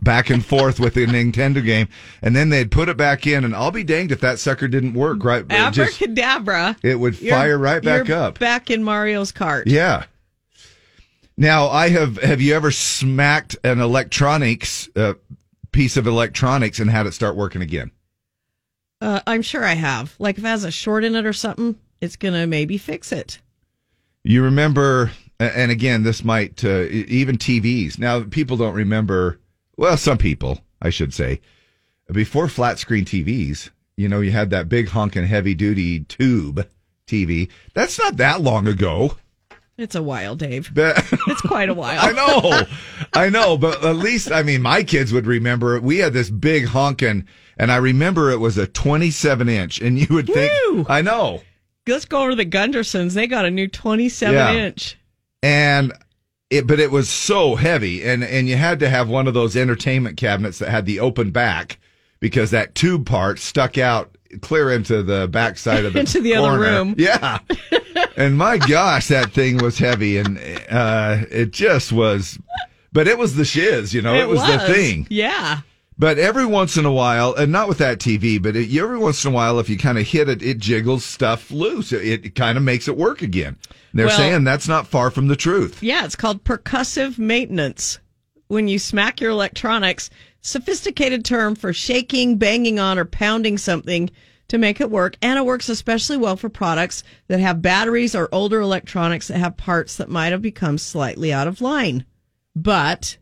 back 0.01 0.29
and 0.29 0.45
forth 0.45 0.79
with 0.79 0.93
the 0.93 1.05
Nintendo 1.05 1.63
game, 1.63 1.87
and 2.21 2.35
then 2.35 2.49
they'd 2.49 2.69
put 2.69 2.89
it 2.89 2.97
back 2.97 3.25
in, 3.25 3.43
and 3.43 3.55
I'll 3.55 3.71
be 3.71 3.83
danged 3.83 4.11
if 4.11 4.21
that 4.21 4.39
sucker 4.39 4.67
didn't 4.67 4.93
work. 4.93 5.23
Right, 5.23 5.45
It 5.49 5.71
just- 5.73 6.01
Abracadabra. 6.01 6.77
it 6.83 6.99
would 6.99 7.17
fire 7.17 7.57
right 7.57 7.81
back 7.81 8.09
up. 8.09 8.37
Back 8.39 8.69
in 8.69 8.83
Mario's 8.83 9.31
cart. 9.31 9.67
Yeah. 9.67 10.03
Now, 11.37 11.67
I 11.67 11.89
have. 11.89 12.17
Have 12.21 12.39
you 12.39 12.53
ever 12.55 12.71
smacked 12.71 13.57
an 13.65 13.81
electronics 13.81 14.87
uh, 14.95 15.15
piece 15.75 15.97
of 15.97 16.07
electronics 16.07 16.79
and 16.79 16.89
had 16.89 17.05
it 17.05 17.13
start 17.13 17.35
working 17.35 17.61
again? 17.61 17.91
Uh, 19.01 19.19
I'm 19.27 19.41
sure 19.41 19.63
I 19.65 19.73
have. 19.73 20.15
Like 20.17 20.37
if 20.37 20.43
it 20.45 20.47
has 20.47 20.63
a 20.63 20.71
short 20.71 21.03
in 21.03 21.15
it 21.15 21.25
or 21.25 21.33
something, 21.33 21.75
it's 21.99 22.15
gonna 22.15 22.47
maybe 22.47 22.77
fix 22.77 23.11
it. 23.11 23.39
You 24.23 24.41
remember, 24.41 25.11
and 25.37 25.71
again, 25.71 26.03
this 26.03 26.23
might 26.23 26.63
uh, 26.63 26.85
even 26.89 27.37
TVs. 27.37 27.99
Now, 27.99 28.23
people 28.23 28.55
don't 28.55 28.73
remember. 28.73 29.39
Well, 29.75 29.97
some 29.97 30.17
people, 30.17 30.61
I 30.81 30.89
should 30.89 31.13
say, 31.13 31.41
before 32.11 32.47
flat 32.47 32.79
screen 32.79 33.03
TVs. 33.03 33.69
You 33.97 34.09
know, 34.09 34.21
you 34.21 34.31
had 34.31 34.49
that 34.49 34.69
big 34.69 34.89
honking 34.89 35.27
heavy 35.27 35.53
duty 35.53 36.01
tube 36.05 36.67
TV. 37.05 37.49
That's 37.73 37.99
not 37.99 38.17
that 38.17 38.41
long 38.41 38.67
ago. 38.67 39.17
It's 39.77 39.95
a 39.95 40.03
while, 40.03 40.35
Dave. 40.35 40.73
That- 40.75 41.05
It's 41.27 41.41
quite 41.41 41.69
a 41.69 41.73
while. 41.81 41.99
I 41.99 42.11
know, 42.13 42.61
I 43.13 43.29
know, 43.29 43.57
but 43.57 43.83
at 43.83 43.97
least 43.97 44.31
I 44.31 44.41
mean, 44.43 44.61
my 44.61 44.83
kids 44.83 45.11
would 45.11 45.27
remember. 45.27 45.75
it. 45.75 45.83
We 45.83 45.97
had 45.97 46.13
this 46.13 46.29
big 46.29 46.65
honking, 46.67 47.25
and 47.57 47.71
I 47.71 47.77
remember 47.77 48.31
it 48.31 48.39
was 48.39 48.57
a 48.57 48.67
27 48.67 49.49
inch, 49.49 49.81
and 49.81 49.99
you 49.99 50.07
would 50.11 50.27
think, 50.27 50.51
Woo! 50.69 50.85
I 50.87 51.01
know, 51.01 51.41
Let's 51.87 52.05
go 52.05 52.21
over 52.21 52.31
to 52.31 52.35
the 52.35 52.45
Gundersons. 52.47 53.13
They 53.13 53.27
got 53.27 53.45
a 53.45 53.51
new 53.51 53.67
27 53.67 54.33
Yeah. 54.33 54.53
inch. 54.53 54.97
and 55.43 55.93
it, 56.49 56.65
but 56.67 56.79
it 56.79 56.89
was 56.91 57.09
so 57.09 57.55
heavy, 57.55 58.03
and 58.03 58.23
and 58.23 58.47
you 58.47 58.55
had 58.55 58.79
to 58.79 58.89
have 58.89 59.09
one 59.09 59.27
of 59.27 59.33
those 59.33 59.57
entertainment 59.57 60.15
cabinets 60.15 60.59
that 60.59 60.69
had 60.69 60.85
the 60.85 60.99
open 60.99 61.31
back 61.31 61.79
because 62.19 62.51
that 62.51 62.75
tube 62.75 63.05
part 63.05 63.39
stuck 63.39 63.77
out 63.77 64.14
clear 64.41 64.71
into 64.71 65.03
the 65.03 65.27
backside 65.27 65.85
of 65.85 65.93
the 65.93 65.99
Into 66.01 66.21
the 66.21 66.35
other 66.35 66.59
room. 66.59 66.95
Yeah, 66.97 67.39
and 68.17 68.37
my 68.37 68.57
gosh, 68.57 69.07
that 69.07 69.31
thing 69.31 69.57
was 69.57 69.77
heavy, 69.77 70.17
and 70.17 70.37
uh, 70.69 71.25
it 71.29 71.51
just 71.51 71.91
was. 71.91 72.39
But 72.91 73.07
it 73.09 73.17
was 73.17 73.35
the 73.35 73.43
shiz, 73.43 73.93
you 73.93 74.01
know. 74.01 74.15
It, 74.15 74.29
was, 74.29 74.39
the 74.47 74.57
thing. 74.59 75.05
Yeah. 75.09 75.61
But 75.97 76.17
every 76.17 76.45
once 76.45 76.77
in 76.77 76.85
a 76.85 76.91
while, 76.91 77.33
and 77.35 77.51
not 77.51 77.67
with 77.67 77.77
that 77.79 77.99
TV, 77.99 78.41
but 78.41 78.55
it, 78.55 78.73
every 78.77 78.97
once 78.97 79.23
in 79.25 79.31
a 79.31 79.35
while, 79.35 79.59
if 79.59 79.67
you 79.69 79.77
kind 79.77 79.97
of 79.97 80.07
hit 80.07 80.29
it, 80.29 80.41
it 80.41 80.59
jiggles 80.59 81.03
stuff 81.03 81.51
loose. 81.51 81.91
It, 81.91 82.25
it 82.25 82.35
kind 82.35 82.57
of 82.57 82.63
makes 82.63 82.87
it 82.87 82.95
work 82.95 83.21
again. 83.21 83.57
They're 83.93 84.07
Well- 84.07 84.17
saying 84.17 84.43
that's 84.45 84.67
not 84.67 84.87
far 84.87 85.09
from 85.11 85.27
the 85.27 85.35
truth. 85.35 85.81
Yeah, 85.83 86.05
it's 86.05 86.15
called 86.15 86.43
percussive 86.45 87.17
maintenance. 87.17 87.99
When 88.47 88.67
you 88.67 88.77
smack 88.77 89.19
your 89.19 89.31
electronics, 89.31 90.09
sophisticated 90.45 91.25
term 91.25 91.55
for 91.55 91.73
shaking, 91.73 92.37
banging 92.37 92.79
on, 92.79 92.99
or 92.99 93.05
pounding 93.05 93.57
something 93.57 94.11
to 94.47 94.59
make 94.59 94.79
it 94.79 94.91
work. 94.91 95.17
And 95.21 95.39
it 95.39 95.45
works 95.45 95.69
especially 95.69 96.17
well 96.17 96.37
for 96.37 96.49
products 96.49 97.03
that 97.27 97.39
have 97.39 97.63
batteries 97.63 98.15
or 98.15 98.29
older 98.31 98.61
electronics 98.61 99.27
that 99.27 99.39
have 99.39 99.57
parts 99.57 99.97
that 99.97 100.07
might 100.07 100.31
have 100.31 100.43
become 100.43 100.77
slightly 100.77 101.33
out 101.33 101.47
of 101.47 101.61
line. 101.61 102.05
But 102.55 103.17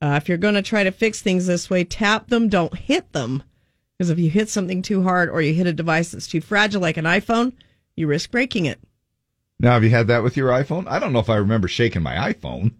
uh, 0.00 0.18
if 0.20 0.28
you're 0.28 0.36
going 0.36 0.54
to 0.54 0.62
try 0.62 0.82
to 0.82 0.90
fix 0.90 1.22
things 1.22 1.46
this 1.46 1.70
way, 1.70 1.84
tap 1.84 2.26
them, 2.26 2.48
don't 2.48 2.76
hit 2.76 3.12
them. 3.12 3.44
Because 3.96 4.10
if 4.10 4.18
you 4.18 4.28
hit 4.28 4.48
something 4.48 4.82
too 4.82 5.04
hard 5.04 5.30
or 5.30 5.40
you 5.42 5.54
hit 5.54 5.68
a 5.68 5.72
device 5.72 6.10
that's 6.10 6.26
too 6.26 6.40
fragile, 6.40 6.82
like 6.82 6.96
an 6.96 7.04
iPhone, 7.04 7.52
you 7.94 8.08
risk 8.08 8.32
breaking 8.32 8.66
it. 8.66 8.80
Now, 9.60 9.74
have 9.74 9.84
you 9.84 9.90
had 9.90 10.08
that 10.08 10.24
with 10.24 10.36
your 10.36 10.50
iPhone? 10.50 10.88
I 10.88 10.98
don't 10.98 11.12
know 11.12 11.20
if 11.20 11.30
I 11.30 11.36
remember 11.36 11.68
shaking 11.68 12.02
my 12.02 12.32
iPhone. 12.32 12.72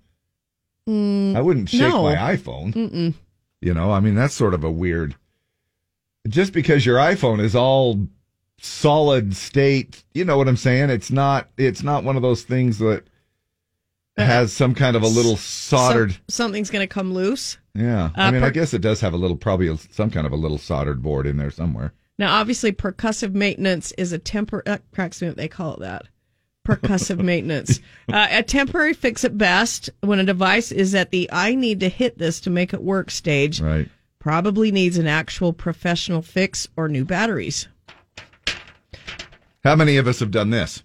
I 1.36 1.40
wouldn't 1.40 1.68
shake 1.68 1.80
no. 1.80 2.02
my 2.02 2.16
iPhone. 2.16 3.14
You 3.62 3.72
know, 3.72 3.90
I 3.92 4.00
mean, 4.00 4.14
that's 4.16 4.34
sort 4.34 4.52
of 4.54 4.64
a 4.64 4.70
weird. 4.70 5.14
Just 6.28 6.52
because 6.52 6.84
your 6.84 6.98
iPhone 6.98 7.40
is 7.40 7.54
all 7.56 8.06
solid 8.58 9.34
state, 9.34 10.04
you 10.14 10.24
know 10.24 10.36
what 10.36 10.48
I'm 10.48 10.56
saying? 10.56 10.90
It's 10.90 11.10
not. 11.10 11.48
It's 11.56 11.82
not 11.82 12.04
one 12.04 12.16
of 12.16 12.22
those 12.22 12.42
things 12.42 12.78
that 12.78 13.04
has 14.16 14.52
some 14.52 14.74
kind 14.74 14.94
of 14.96 15.02
a 15.02 15.08
little 15.08 15.36
soldered. 15.36 16.12
Some- 16.12 16.20
something's 16.28 16.70
going 16.70 16.82
to 16.86 16.92
come 16.92 17.14
loose. 17.14 17.56
Yeah, 17.74 18.10
I 18.14 18.28
Uh, 18.28 18.32
mean, 18.32 18.42
I 18.42 18.50
guess 18.50 18.74
it 18.74 18.82
does 18.82 19.00
have 19.00 19.14
a 19.14 19.16
little, 19.16 19.36
probably 19.36 19.68
a- 19.68 19.78
some 19.78 20.10
kind 20.10 20.26
of 20.26 20.32
a 20.32 20.36
little 20.36 20.58
soldered 20.58 21.02
board 21.02 21.26
in 21.26 21.38
there 21.38 21.50
somewhere. 21.50 21.94
Now, 22.18 22.34
obviously, 22.38 22.72
percussive 22.72 23.32
maintenance 23.32 23.92
is 23.96 24.12
a 24.12 24.18
tempor. 24.18 24.60
Uh, 24.66 24.78
cracks 24.92 25.22
me 25.22 25.28
up. 25.28 25.36
They 25.36 25.48
call 25.48 25.74
it 25.74 25.80
that. 25.80 26.02
Percussive 26.66 27.18
maintenance. 27.24 27.80
Uh, 28.12 28.28
a 28.30 28.42
temporary 28.42 28.94
fix 28.94 29.24
at 29.24 29.36
best 29.36 29.90
when 30.00 30.18
a 30.18 30.24
device 30.24 30.72
is 30.72 30.94
at 30.94 31.10
the 31.10 31.28
I 31.32 31.54
need 31.54 31.80
to 31.80 31.88
hit 31.88 32.18
this 32.18 32.40
to 32.40 32.50
make 32.50 32.72
it 32.72 32.82
work 32.82 33.10
stage. 33.10 33.60
Right. 33.60 33.88
Probably 34.18 34.70
needs 34.70 34.98
an 34.98 35.06
actual 35.06 35.52
professional 35.52 36.22
fix 36.22 36.68
or 36.76 36.88
new 36.88 37.04
batteries. 37.04 37.66
How 39.64 39.76
many 39.76 39.96
of 39.96 40.06
us 40.06 40.20
have 40.20 40.30
done 40.30 40.50
this? 40.50 40.82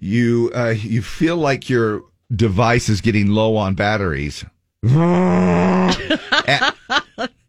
You 0.00 0.50
uh, 0.54 0.74
you 0.76 1.02
feel 1.02 1.36
like 1.36 1.70
your 1.70 2.02
device 2.34 2.88
is 2.88 3.00
getting 3.00 3.28
low 3.28 3.56
on 3.56 3.74
batteries, 3.74 4.44
and, 4.82 6.74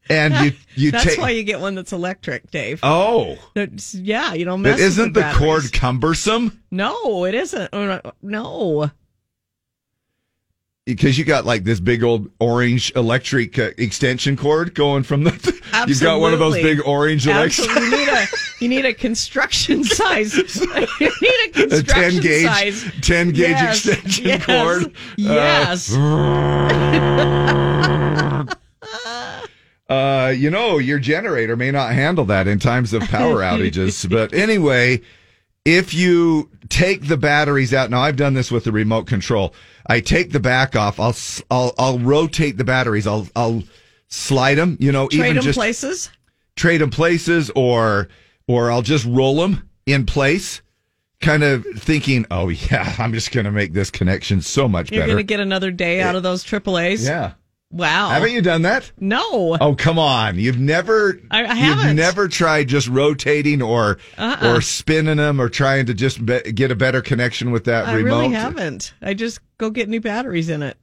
and 0.10 0.34
you 0.46 0.52
you 0.76 0.92
That's 0.92 1.18
why 1.18 1.32
you 1.32 1.44
get 1.44 1.60
one 1.60 1.76
that's 1.76 1.92
electric, 1.94 2.52
Dave. 2.52 2.80
oh, 2.84 3.38
That's- 3.54 3.94
yeah, 3.96 4.34
you 4.34 4.46
don't 4.46 4.62
mess. 4.62 4.76
with 4.78 4.86
isn't 4.86 5.14
the 5.14 5.22
batteries. 5.22 5.40
cord 5.40 5.74
cumbersome? 5.74 6.62
No, 6.72 7.26
it 7.26 7.36
isn't. 7.36 7.74
Uh, 7.74 8.02
No. 8.22 8.92
Because 10.86 11.18
you 11.18 11.26
got 11.26 11.46
like 11.46 11.64
this 11.64 11.80
big 11.80 12.04
old 12.04 12.30
orange 12.40 12.92
electric 12.96 13.58
uh, 13.58 13.72
extension 13.80 14.38
cord 14.38 14.76
going 14.76 15.02
from 15.02 15.24
the. 15.24 15.32
You've 15.88 16.00
got 16.00 16.20
one 16.20 16.32
of 16.32 16.38
those 16.38 16.54
Absolutely. 16.58 16.76
big 16.76 16.88
orange 16.88 17.26
electric. 17.26 17.68
Absolutely. 17.68 17.98
You 17.98 18.06
need 18.06 18.10
a 18.14 18.28
you 18.60 18.70
need 18.70 18.86
a 18.86 18.94
construction 18.94 19.84
size. 19.84 20.36
you 20.38 21.12
need 21.22 21.56
a 21.72 21.78
A 21.80 21.82
10 21.82 22.20
gauge, 22.22 22.46
size. 22.46 22.86
10 23.02 23.30
gauge 23.32 23.50
Yes, 23.50 23.84
extension 23.88 24.26
yes, 24.28 24.46
cord. 24.46 24.86
Uh, 24.86 24.90
Yes. 25.18 25.92
Uh, 26.86 28.46
Uh, 29.88 30.34
you 30.36 30.50
know, 30.50 30.78
your 30.80 30.98
generator 31.00 31.56
may 31.56 31.70
not 31.72 31.94
handle 31.94 32.26
that 32.26 32.48
in 32.48 32.58
times 32.60 32.94
of 32.94 33.02
power 33.04 33.36
outages. 33.42 34.10
but 34.10 34.34
anyway, 34.34 35.00
if 35.64 35.94
you 35.94 36.50
take 36.70 37.08
the 37.08 37.18
batteries 37.18 37.74
out, 37.74 37.90
now 37.92 38.02
I've 38.02 38.16
done 38.16 38.34
this 38.34 38.50
with 38.52 38.64
the 38.64 38.72
remote 38.72 39.06
control. 39.08 39.54
I 39.88 40.00
take 40.00 40.32
the 40.32 40.40
back 40.40 40.76
off. 40.76 41.00
I'll 41.00 41.16
I'll 41.52 41.74
I'll 41.78 42.00
rotate 42.00 42.58
the 42.58 42.64
batteries. 42.64 43.06
I'll 43.06 43.28
I'll 43.36 43.64
slide 44.08 44.56
them. 44.56 44.78
You 44.80 44.92
know, 44.92 45.08
Trade 45.08 45.20
even 45.20 45.36
them 45.36 45.44
just 45.44 45.58
places. 45.58 46.10
trade 46.56 46.82
them 46.82 46.90
places, 46.90 47.52
or 47.56 48.08
or 48.48 48.72
I'll 48.72 48.82
just 48.82 49.06
roll 49.06 49.36
them 49.38 49.70
in 49.86 50.06
place. 50.08 50.62
Kind 51.22 51.44
of 51.44 51.64
thinking, 51.78 52.26
oh 52.32 52.50
yeah, 52.72 52.96
I'm 52.98 53.14
just 53.14 53.32
gonna 53.32 53.52
make 53.52 53.74
this 53.74 53.92
connection 53.92 54.42
so 54.42 54.68
much 54.68 54.90
better. 54.90 54.98
You're 54.98 55.06
going 55.08 55.18
to 55.18 55.24
get 55.24 55.40
another 55.40 55.70
day 55.72 56.02
out 56.02 56.16
of 56.16 56.24
those 56.24 56.44
AAA's. 56.44 57.06
yeah. 57.08 57.34
Wow. 57.72 58.10
Haven't 58.10 58.32
you 58.32 58.42
done 58.42 58.62
that? 58.62 58.92
No. 59.00 59.58
Oh 59.60 59.76
come 59.76 60.00
on! 60.00 60.38
You've 60.38 60.60
never, 60.60 61.20
I- 61.32 61.44
I 61.44 61.48
you've 61.56 61.78
haven't. 61.78 61.96
never 61.98 62.28
tried 62.28 62.68
just 62.70 62.88
rotating 62.88 63.62
or 63.62 63.98
Uh-uh. 64.18 64.54
or 64.56 64.62
spinning 64.62 65.18
them 65.18 65.42
or 65.42 65.50
trying 65.50 65.86
to 65.88 65.94
just 65.94 66.26
be, 66.26 66.40
get 66.54 66.72
a 66.72 66.76
better 66.76 67.02
connection 67.02 67.52
with 67.52 67.66
that 67.66 67.86
I 67.88 67.96
remote. 67.96 68.16
I 68.16 68.22
really 68.22 68.34
haven't. 68.36 68.94
I 69.02 69.14
just 69.14 69.40
go 69.58 69.70
get 69.72 69.90
new 69.90 70.00
batteries 70.00 70.50
in 70.50 70.64
it. 70.64 70.78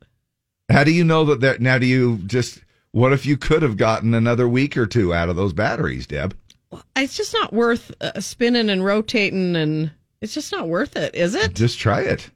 How 0.70 0.84
do 0.84 0.90
you 0.92 1.04
know 1.04 1.24
that? 1.26 1.40
That 1.40 1.60
now, 1.60 1.78
do 1.78 1.86
you 1.86 2.18
just? 2.26 2.60
What 2.90 3.12
if 3.14 3.24
you 3.24 3.38
could 3.38 3.62
have 3.62 3.76
gotten 3.78 4.12
another 4.12 4.46
week 4.46 4.76
or 4.76 4.86
two 4.86 5.14
out 5.14 5.30
of 5.30 5.36
those 5.36 5.52
batteries, 5.54 6.06
Deb? 6.06 6.36
It's 6.96 7.16
just 7.16 7.32
not 7.32 7.52
worth 7.52 7.90
uh, 8.02 8.20
spinning 8.20 8.68
and 8.68 8.84
rotating, 8.84 9.56
and 9.56 9.92
it's 10.20 10.34
just 10.34 10.52
not 10.52 10.68
worth 10.68 10.96
it, 10.96 11.14
is 11.14 11.34
it? 11.34 11.54
Just 11.54 11.78
try 11.78 12.00
it. 12.02 12.28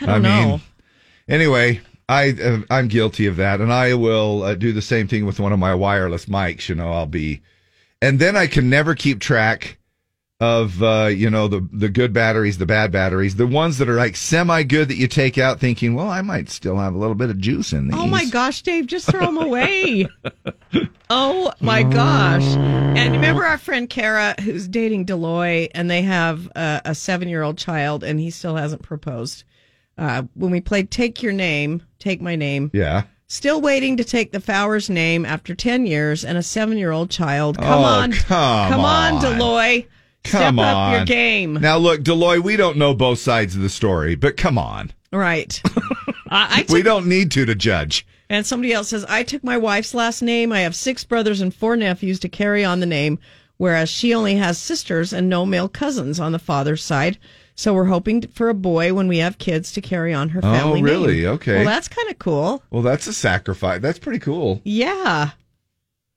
I 0.00 0.06
don't 0.06 0.14
I 0.14 0.18
mean, 0.40 0.48
know. 0.48 0.60
Anyway, 1.28 1.80
I 2.08 2.30
uh, 2.30 2.60
I'm 2.70 2.88
guilty 2.88 3.26
of 3.26 3.36
that, 3.36 3.60
and 3.60 3.72
I 3.72 3.94
will 3.94 4.42
uh, 4.42 4.54
do 4.54 4.72
the 4.72 4.82
same 4.82 5.08
thing 5.08 5.26
with 5.26 5.40
one 5.40 5.52
of 5.52 5.58
my 5.58 5.74
wireless 5.74 6.26
mics. 6.26 6.68
You 6.68 6.74
know, 6.74 6.92
I'll 6.92 7.06
be, 7.06 7.42
and 8.00 8.18
then 8.18 8.36
I 8.36 8.46
can 8.46 8.70
never 8.70 8.94
keep 8.94 9.20
track 9.20 9.78
of 10.40 10.82
uh, 10.82 11.10
you 11.12 11.28
know 11.28 11.48
the 11.48 11.66
the 11.72 11.88
good 11.88 12.12
batteries, 12.12 12.58
the 12.58 12.66
bad 12.66 12.92
batteries, 12.92 13.36
the 13.36 13.46
ones 13.46 13.78
that 13.78 13.88
are 13.88 13.96
like 13.96 14.14
semi 14.16 14.62
good 14.62 14.88
that 14.88 14.96
you 14.96 15.08
take 15.08 15.36
out, 15.36 15.58
thinking, 15.58 15.94
well, 15.94 16.08
I 16.08 16.22
might 16.22 16.48
still 16.48 16.76
have 16.78 16.94
a 16.94 16.98
little 16.98 17.16
bit 17.16 17.30
of 17.30 17.38
juice 17.38 17.72
in 17.72 17.88
these. 17.88 17.98
Oh 17.98 18.06
my 18.06 18.24
gosh, 18.26 18.62
Dave, 18.62 18.86
just 18.86 19.10
throw 19.10 19.26
them 19.26 19.38
away. 19.38 20.06
oh 21.10 21.52
my 21.60 21.82
gosh. 21.82 22.44
And 22.44 23.12
remember 23.12 23.44
our 23.44 23.58
friend 23.58 23.90
Kara 23.90 24.34
who's 24.40 24.68
dating 24.68 25.06
Deloy 25.06 25.68
and 25.74 25.90
they 25.90 26.02
have 26.02 26.46
a, 26.54 26.82
a 26.86 26.94
seven 26.94 27.28
year 27.28 27.42
old 27.42 27.58
child 27.58 28.04
and 28.04 28.20
he 28.20 28.30
still 28.30 28.56
hasn't 28.56 28.82
proposed. 28.82 29.44
Uh, 29.98 30.22
when 30.34 30.50
we 30.52 30.60
played 30.60 30.90
Take 30.90 31.22
Your 31.22 31.32
Name, 31.32 31.82
Take 31.98 32.20
My 32.22 32.36
Name, 32.36 32.70
Yeah. 32.72 33.02
still 33.26 33.60
waiting 33.60 33.96
to 33.96 34.04
take 34.04 34.30
the 34.32 34.38
Fowers 34.40 34.88
name 34.88 35.26
after 35.26 35.54
10 35.54 35.86
years 35.86 36.24
and 36.24 36.38
a 36.38 36.42
seven 36.42 36.78
year 36.78 36.92
old 36.92 37.10
child. 37.10 37.58
Come 37.58 37.66
Oh, 37.66 37.84
on. 37.84 38.12
come 38.12 38.70
Come 38.72 38.80
on, 38.80 39.14
on. 39.14 39.20
Deloy. 39.22 39.86
Come 40.24 40.40
Step 40.40 40.48
on. 40.54 40.58
up 40.58 40.92
your 40.96 41.04
game. 41.04 41.54
Now, 41.54 41.78
look, 41.78 42.02
Deloy, 42.02 42.40
we 42.42 42.56
don't 42.56 42.76
know 42.76 42.94
both 42.94 43.18
sides 43.18 43.56
of 43.56 43.62
the 43.62 43.68
story, 43.68 44.14
but 44.14 44.36
come 44.36 44.56
on. 44.58 44.92
Right. 45.12 45.60
I, 46.30 46.64
I 46.68 46.72
We 46.72 46.82
don't 46.82 47.06
need 47.06 47.30
to 47.32 47.44
to 47.46 47.54
judge. 47.54 48.06
and 48.28 48.46
somebody 48.46 48.72
else 48.72 48.88
says, 48.90 49.04
I 49.08 49.22
took 49.22 49.42
my 49.42 49.56
wife's 49.56 49.94
last 49.94 50.22
name. 50.22 50.52
I 50.52 50.60
have 50.60 50.76
six 50.76 51.02
brothers 51.04 51.40
and 51.40 51.54
four 51.54 51.76
nephews 51.76 52.20
to 52.20 52.28
carry 52.28 52.64
on 52.64 52.80
the 52.80 52.86
name, 52.86 53.18
whereas 53.56 53.88
she 53.88 54.12
only 54.14 54.36
has 54.36 54.58
sisters 54.58 55.12
and 55.12 55.28
no 55.28 55.46
male 55.46 55.68
cousins 55.68 56.20
on 56.20 56.32
the 56.32 56.38
father's 56.38 56.84
side. 56.84 57.16
So 57.58 57.74
we're 57.74 57.86
hoping 57.86 58.22
for 58.28 58.48
a 58.50 58.54
boy 58.54 58.94
when 58.94 59.08
we 59.08 59.18
have 59.18 59.38
kids 59.38 59.72
to 59.72 59.80
carry 59.80 60.14
on 60.14 60.28
her 60.28 60.40
family. 60.40 60.58
Oh, 60.58 60.62
family 60.74 60.82
really? 60.84 61.16
name. 61.22 61.30
Okay. 61.30 61.56
Well, 61.56 61.64
that's 61.64 61.88
kind 61.88 62.08
of 62.08 62.16
cool. 62.20 62.62
Well, 62.70 62.82
that's 62.82 63.08
a 63.08 63.12
sacrifice. 63.12 63.80
That's 63.82 63.98
pretty 63.98 64.20
cool. 64.20 64.60
Yeah. 64.62 65.30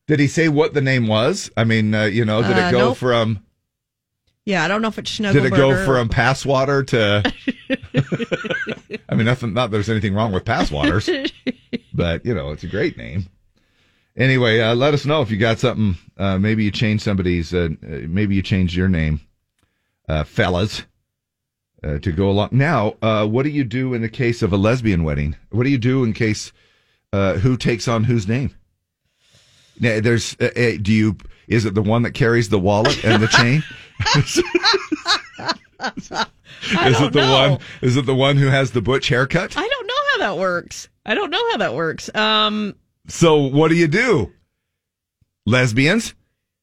Did 0.06 0.20
he 0.20 0.28
say 0.28 0.50
what 0.50 0.76
the 0.76 0.82
name 0.82 1.08
was? 1.08 1.50
I 1.58 1.64
mean, 1.64 1.96
uh, 1.96 2.04
you 2.04 2.26
know, 2.26 2.44
did 2.44 2.58
Uh, 2.60 2.68
it 2.68 2.72
go 2.72 2.78
nope. 2.90 2.98
from 2.98 3.40
Yeah, 4.46 4.64
I 4.64 4.68
don't 4.68 4.84
know 4.84 4.90
if 4.90 5.00
it's 5.00 5.10
Schnuggleberger. 5.18 5.34
did 5.34 5.46
it 5.46 5.50
go 5.56 5.84
from 5.84 6.10
Passwater 6.10 6.84
to? 6.86 7.34
I 9.10 9.16
mean, 9.16 9.26
nothing. 9.26 9.56
Not 9.56 9.72
there's 9.72 9.90
anything 9.90 10.14
wrong 10.14 10.32
with 10.32 10.46
Passwaters, 10.46 11.10
but 11.96 12.24
you 12.24 12.36
know, 12.36 12.52
it's 12.52 12.64
a 12.64 12.68
great 12.68 12.98
name. 12.98 13.26
Anyway, 14.16 14.60
uh, 14.60 14.76
let 14.76 14.94
us 14.94 15.08
know 15.08 15.24
if 15.24 15.32
you 15.32 15.38
got 15.38 15.58
something. 15.58 15.98
Uh, 16.18 16.38
maybe 16.38 16.64
you 16.66 16.70
changed 16.70 17.04
somebody's. 17.04 17.52
Uh, 17.52 17.70
uh, 17.84 18.02
maybe 18.08 18.36
you 18.36 18.44
changed 18.44 18.76
your 18.76 18.90
name, 18.90 19.22
uh, 20.08 20.24
fellas, 20.24 20.84
uh, 21.84 22.00
to 22.00 22.12
go 22.12 22.30
along. 22.30 22.50
Now, 22.52 22.96
uh, 23.02 23.26
what 23.26 23.44
do 23.44 23.50
you 23.50 23.64
do 23.64 23.94
in 23.94 24.02
the 24.02 24.10
case 24.10 24.42
of 24.42 24.54
a 24.54 24.58
lesbian 24.58 25.04
wedding? 25.04 25.36
What 25.50 25.64
do 25.64 25.70
you 25.70 25.78
do 25.78 26.04
in 26.04 26.14
case 26.14 26.52
uh, 27.14 27.34
who 27.36 27.58
takes 27.58 27.88
on 27.88 28.04
whose 28.06 28.28
name? 28.28 28.56
Now, 29.80 30.00
there's. 30.00 30.36
Uh, 30.40 30.50
uh, 30.56 30.72
do 30.82 30.92
you? 30.94 31.18
Is 31.48 31.66
it 31.66 31.74
the 31.74 31.82
one 31.82 32.04
that 32.04 32.12
carries 32.12 32.50
the 32.50 32.60
wallet 32.60 33.04
and 33.04 33.22
the 33.22 33.28
chain? 33.28 33.64
is 36.88 37.02
it 37.02 37.14
the 37.14 37.22
know. 37.22 37.50
one? 37.52 37.60
Is 37.82 37.98
it 37.98 38.06
the 38.06 38.16
one 38.16 38.38
who 38.38 38.48
has 38.48 38.72
the 38.72 38.82
butch 38.82 39.08
haircut? 39.10 39.58
I 39.58 39.68
don't 39.68 39.88
know 39.88 39.94
how 40.12 40.18
that 40.20 40.40
works. 40.40 40.88
I 41.06 41.16
don't 41.16 41.32
know 41.32 41.52
how 41.52 41.58
that 41.58 41.74
works. 41.74 42.14
Um, 42.16 42.76
So 43.08 43.38
what 43.38 43.70
do 43.70 43.76
you 43.76 43.88
do? 43.88 44.32
Lesbians? 45.46 46.14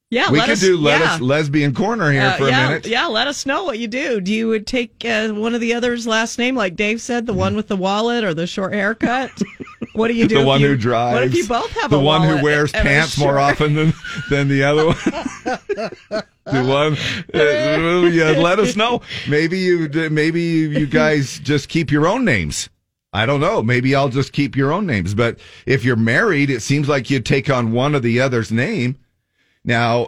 Yeah, 0.09 0.31
we 0.31 0.39
let 0.39 0.45
could 0.45 0.53
us, 0.53 0.61
do 0.61 0.77
let 0.77 1.01
yeah. 1.01 1.13
us 1.13 1.21
lesbian 1.21 1.73
corner 1.73 2.11
here 2.11 2.21
Uh, 2.23 2.33
for 2.37 2.47
a 2.47 2.51
minute. 2.51 2.85
Yeah, 2.87 3.05
let 3.07 3.27
us 3.27 3.45
know 3.45 3.63
what 3.63 3.77
you 3.79 3.87
do. 3.87 4.19
Do 4.21 4.33
you 4.33 4.47
would 4.47 4.65
take 4.65 5.05
uh, 5.05 5.29
one 5.29 5.53
of 5.55 5.61
the 5.61 5.73
other's 5.73 6.07
last 6.07 6.37
name, 6.39 6.55
like 6.55 6.75
Dave 6.75 7.01
said, 7.01 7.25
the 7.25 7.33
one 7.33 7.55
with 7.55 7.67
the 7.67 7.75
wallet 7.75 8.23
or 8.23 8.33
the 8.33 8.47
short 8.47 8.73
haircut? 8.73 9.31
what 9.93 10.07
do 10.07 10.13
you 10.15 10.27
do? 10.27 10.39
the 10.39 10.45
one 10.45 10.61
you- 10.61 10.69
who 10.69 10.77
drives. 10.77 11.13
What 11.13 11.23
if 11.23 11.35
you 11.35 11.47
both 11.47 11.71
have 11.81 11.91
the 11.91 11.97
a 11.99 12.03
one 12.03 12.23
who 12.27 12.43
wears 12.43 12.71
pants 12.73 13.17
more 13.17 13.37
often 13.39 13.75
than 13.75 13.93
than 14.29 14.47
the 14.47 14.63
other 14.63 14.87
one? 14.87 14.95
the 16.45 16.63
one, 16.65 16.97
uh, 17.33 18.07
yeah. 18.07 18.31
Let 18.41 18.59
us 18.59 18.75
know. 18.75 19.01
Maybe 19.27 19.59
you, 19.59 19.89
maybe 20.09 20.41
you, 20.41 20.69
you 20.69 20.85
guys 20.87 21.39
just 21.39 21.69
keep 21.69 21.91
your 21.91 22.07
own 22.07 22.25
names. 22.25 22.69
I 23.13 23.25
don't 23.25 23.39
know. 23.41 23.61
Maybe 23.63 23.95
I'll 23.95 24.09
just 24.09 24.33
keep 24.33 24.55
your 24.55 24.71
own 24.71 24.85
names. 24.85 25.13
But 25.15 25.39
if 25.65 25.83
you're 25.83 25.95
married, 25.95 26.49
it 26.49 26.61
seems 26.61 26.87
like 26.87 27.09
you'd 27.09 27.25
take 27.25 27.49
on 27.49 27.71
one 27.71 27.95
of 27.95 28.01
the 28.03 28.19
other's 28.21 28.51
name. 28.51 28.97
Now, 29.69 30.07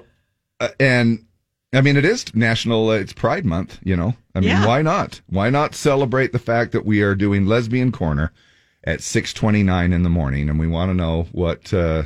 uh, 0.60 0.70
and 0.80 1.24
I 1.72 1.80
mean, 1.82 1.96
it 1.96 2.04
is 2.04 2.26
National. 2.36 2.90
Uh, 2.90 2.94
it's 2.96 3.14
Pride 3.14 3.46
Month. 3.46 3.80
You 3.84 3.96
know, 3.96 4.16
I 4.36 4.40
mean, 4.42 4.50
Yeah. 4.50 4.66
why 4.66 4.82
not? 4.82 5.22
Why 5.28 5.50
not 5.50 5.76
celebrate 5.76 6.34
the 6.34 6.40
fact 6.40 6.74
that 6.74 6.86
we 6.86 7.02
are 7.02 7.16
doing 7.16 7.46
Lesbian 7.46 7.92
Corner 7.94 8.34
at 8.84 9.02
six 9.02 9.32
twenty 9.32 9.64
nine 9.64 9.94
in 9.94 10.04
the 10.04 10.10
morning, 10.10 10.50
and 10.50 10.60
we 10.60 10.68
want 10.68 10.90
to 10.90 10.94
know 10.96 11.28
what 11.32 11.72
uh, 11.74 12.04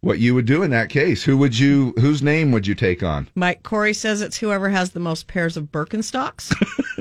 what 0.00 0.20
you 0.20 0.34
would 0.34 0.46
do 0.46 0.62
in 0.62 0.70
that 0.70 0.88
case. 0.88 1.24
Who 1.24 1.36
would 1.38 1.58
you? 1.58 1.92
Whose 1.98 2.22
name 2.22 2.52
would 2.52 2.66
you 2.66 2.74
take 2.76 3.02
on? 3.02 3.28
Mike 3.34 3.64
Corey 3.64 3.92
says 3.92 4.22
it's 4.22 4.38
whoever 4.38 4.68
has 4.70 4.90
the 4.92 5.00
most 5.00 5.26
pairs 5.26 5.56
of 5.56 5.64
Birkenstocks. 5.72 6.52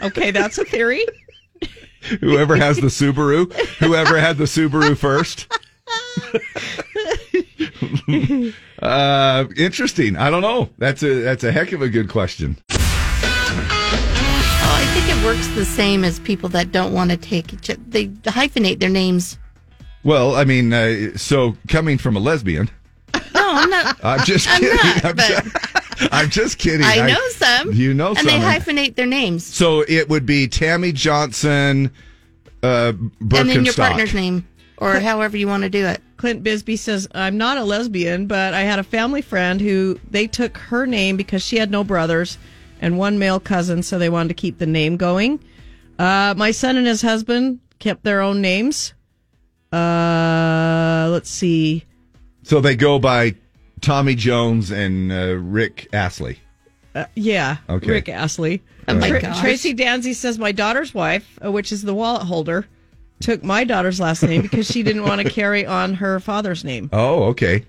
okay, 0.01 0.31
that's 0.31 0.57
a 0.57 0.65
theory. 0.65 1.05
Whoever 2.21 2.55
has 2.55 2.77
the 2.77 2.87
Subaru. 2.87 3.51
Whoever 3.79 4.19
had 4.19 4.37
the 4.37 4.45
Subaru 4.45 4.95
first. 4.97 5.47
uh, 8.81 9.45
interesting. 9.55 10.17
I 10.17 10.29
don't 10.29 10.41
know. 10.41 10.69
That's 10.77 11.03
a 11.03 11.21
that's 11.21 11.43
a 11.43 11.51
heck 11.51 11.71
of 11.71 11.81
a 11.81 11.89
good 11.89 12.09
question. 12.09 12.57
Oh, 12.69 12.75
I 14.79 14.85
think 14.93 15.09
it 15.17 15.23
works 15.25 15.47
the 15.55 15.65
same 15.65 16.03
as 16.03 16.19
people 16.19 16.49
that 16.49 16.71
don't 16.71 16.93
want 16.93 17.11
to 17.11 17.17
take 17.17 17.53
each 17.53 17.67
They 17.87 18.07
hyphenate 18.07 18.79
their 18.79 18.89
names. 18.89 19.37
Well, 20.03 20.35
I 20.35 20.45
mean, 20.45 20.71
uh, 20.73 21.17
so 21.17 21.55
coming 21.67 21.97
from 21.97 22.15
a 22.15 22.19
lesbian, 22.19 22.69
No, 23.13 23.19
I'm 23.35 23.69
not. 23.69 23.97
I'm 24.03 24.25
just 24.25 24.47
I'm 24.49 24.61
kidding. 24.61 24.77
not, 24.77 25.05
I'm, 25.05 25.15
but- 25.15 25.27
just, 25.27 26.13
I'm 26.13 26.29
just 26.29 26.57
kidding. 26.59 26.85
I 26.85 27.07
know 27.07 27.27
some. 27.31 27.73
You 27.73 27.93
know 27.93 28.09
and 28.09 28.17
some. 28.19 28.27
they 28.27 28.39
hyphenate 28.39 28.95
their 28.95 29.05
names. 29.07 29.45
so 29.45 29.83
it 29.87 30.07
would 30.09 30.25
be 30.25 30.47
Tammy 30.47 30.91
Johnson, 30.91 31.91
uh, 32.63 32.93
Birkenstock. 33.21 33.39
And 33.41 33.49
then 33.49 33.65
your 33.65 33.73
partner's 33.73 34.13
name, 34.13 34.47
or 34.77 34.99
however 34.99 35.37
you 35.37 35.47
want 35.47 35.63
to 35.63 35.69
do 35.69 35.85
it. 35.85 36.01
Clint 36.17 36.43
Bisbee 36.43 36.75
says, 36.77 37.07
I'm 37.13 37.37
not 37.37 37.57
a 37.57 37.63
lesbian, 37.63 38.25
but 38.27 38.53
I 38.53 38.61
had 38.61 38.79
a 38.79 38.83
family 38.83 39.21
friend 39.21 39.61
who 39.61 39.99
they 40.09 40.27
took 40.27 40.57
her 40.57 40.85
name 40.87 41.17
because 41.17 41.43
she 41.43 41.57
had 41.57 41.69
no 41.71 41.83
brothers 41.83 42.37
and 42.81 42.97
one 42.97 43.19
male 43.19 43.39
cousin, 43.39 43.83
so 43.83 43.97
they 43.99 44.09
wanted 44.09 44.29
to 44.29 44.33
keep 44.35 44.57
the 44.57 44.65
name 44.65 44.97
going. 44.97 45.39
Uh, 45.99 46.33
my 46.37 46.51
son 46.51 46.77
and 46.77 46.85
his 46.87 47.01
husband 47.01 47.59
kept 47.79 48.03
their 48.03 48.21
own 48.21 48.41
names. 48.41 48.93
Uh, 49.71 51.07
let's 51.11 51.29
see. 51.29 51.83
So 52.43 52.61
they 52.61 52.75
go 52.75 52.99
by 52.99 53.35
Tommy 53.81 54.15
Jones 54.15 54.71
and 54.71 55.11
uh, 55.11 55.35
Rick 55.37 55.87
Astley. 55.93 56.39
Uh, 56.95 57.05
yeah, 57.15 57.57
Okay. 57.69 57.89
Rick 57.91 58.09
Astley. 58.09 58.63
Oh 58.87 58.95
my 58.95 59.09
Tra- 59.09 59.21
gosh. 59.21 59.39
Tracy 59.39 59.73
Danzy 59.75 60.15
says, 60.15 60.39
My 60.39 60.51
daughter's 60.51 60.93
wife, 60.93 61.37
uh, 61.43 61.51
which 61.51 61.71
is 61.71 61.83
the 61.83 61.93
wallet 61.93 62.23
holder, 62.23 62.65
took 63.19 63.43
my 63.43 63.63
daughter's 63.63 63.99
last 63.99 64.23
name 64.23 64.41
because 64.41 64.67
she 64.67 64.81
didn't 64.83 65.03
want 65.03 65.21
to 65.21 65.29
carry 65.29 65.65
on 65.65 65.93
her 65.95 66.19
father's 66.19 66.63
name. 66.63 66.89
Oh, 66.93 67.23
okay. 67.25 67.65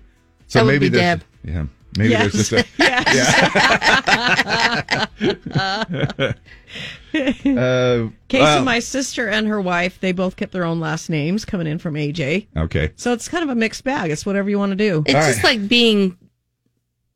So 0.47 0.59
That 0.59 0.65
would 0.65 0.71
maybe 0.73 0.89
be 0.89 0.97
there's 0.97 1.19
Deb. 1.19 1.23
yeah, 1.43 1.65
maybe 1.97 2.09
Yes. 2.11 2.31
there's 2.33 2.49
just 2.49 2.51
a 2.53 2.65
yes. 2.79 5.07
uh, 7.13 8.07
Case 8.27 8.41
well, 8.41 8.59
of 8.59 8.65
my 8.65 8.79
sister 8.79 9.27
and 9.29 9.47
her 9.47 9.61
wife, 9.61 9.99
they 9.99 10.11
both 10.11 10.35
kept 10.35 10.51
their 10.51 10.63
own 10.65 10.79
last 10.79 11.09
names 11.09 11.45
coming 11.45 11.67
in 11.67 11.79
from 11.79 11.95
AJ. 11.95 12.47
okay. 12.55 12.91
So 12.95 13.13
it's 13.13 13.27
kind 13.27 13.43
of 13.43 13.49
a 13.49 13.55
mixed 13.55 13.83
bag. 13.83 14.11
It's 14.11 14.25
whatever 14.25 14.49
you 14.49 14.59
want 14.59 14.71
to 14.71 14.75
do. 14.75 15.03
It's 15.05 15.15
All 15.15 15.21
just 15.21 15.43
right. 15.43 15.59
like 15.59 15.67
being 15.67 16.17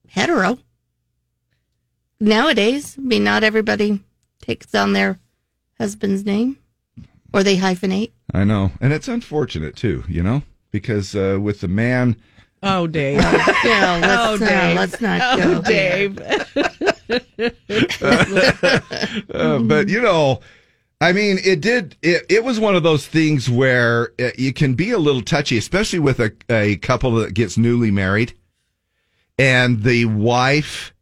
hetero. 0.08 0.58
Nowadays, 2.20 2.96
I 2.98 3.02
mean, 3.02 3.24
not 3.24 3.44
everybody 3.44 4.02
takes 4.42 4.74
on 4.74 4.94
their 4.94 5.20
husband's 5.78 6.26
name, 6.26 6.58
or 7.34 7.44
they 7.44 7.58
hyphenate. 7.58 8.12
I 8.34 8.44
know, 8.44 8.72
and 8.80 8.94
it's 8.94 9.08
unfortunate 9.08 9.76
too. 9.76 10.04
You 10.08 10.22
know, 10.24 10.44
because 10.72 11.16
uh, 11.16 11.38
with 11.42 11.62
the 11.62 11.68
man, 11.68 12.16
Oh, 12.66 12.88
Dave. 12.88 13.18
Yeah, 13.22 13.46
Oh, 13.66 14.38
let's, 14.38 14.42
uh, 14.42 14.48
Dave. 14.48 14.78
let's 14.78 15.02
not 15.02 15.22
Oh, 15.22 15.38
go. 15.38 15.62
Dave. 15.62 16.18
uh, 19.34 19.60
but 19.60 19.90
you 19.90 20.02
know. 20.02 20.40
I 21.02 21.12
mean, 21.12 21.38
it 21.44 21.60
did. 21.60 21.98
It, 22.02 22.26
it 22.30 22.46
was 22.46 22.62
one 22.62 22.78
of 22.78 22.84
those 22.84 23.06
things 23.06 23.50
where 23.50 24.14
uh, 24.22 24.30
you 24.38 24.54
can 24.54 24.74
be 24.74 24.92
a 24.92 24.98
little 24.98 25.22
touchy, 25.22 25.58
especially 25.58 26.00
with 26.00 26.22
a, 26.22 26.32
a 26.50 26.78
couple 26.78 27.12
that 27.16 27.34
gets 27.34 27.58
newly 27.58 27.92
married, 27.92 28.34
and 29.38 29.84
the 29.84 30.06
wife 30.06 30.94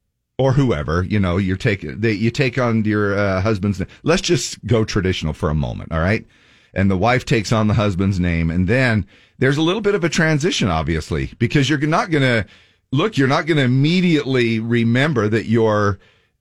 or 0.42 0.54
whoever 0.54 1.04
you 1.04 1.20
know 1.20 1.38
you're 1.38 1.56
taking 1.56 2.00
they, 2.02 2.14
you 2.14 2.32
take 2.32 2.58
on 2.58 2.84
your 2.84 3.16
uh, 3.18 3.42
husband's 3.42 3.80
name. 3.80 3.88
Let's 4.02 4.24
just 4.24 4.66
go 4.66 4.84
traditional 4.84 5.34
for 5.34 5.50
a 5.52 5.54
moment, 5.54 5.92
all 5.92 6.00
right? 6.00 6.26
And 6.74 6.90
the 6.90 6.98
wife 6.98 7.26
takes 7.26 7.52
on 7.52 7.68
the 7.68 7.76
husband's 7.76 8.20
name, 8.20 8.50
and 8.50 8.68
then 8.68 9.06
there's 9.38 9.58
a 9.58 9.62
little 9.62 9.82
bit 9.82 9.94
of 9.94 10.04
a 10.04 10.10
transition, 10.10 10.68
obviously, 10.70 11.32
because 11.38 11.70
you're 11.70 11.80
not 11.80 12.10
going 12.10 12.24
to 12.24 12.46
look. 12.92 13.18
You're 13.18 13.28
not 13.28 13.46
going 13.46 13.58
to 13.58 13.64
immediately 13.64 14.60
remember 14.60 15.28
that 15.28 15.46
you're, 15.46 16.00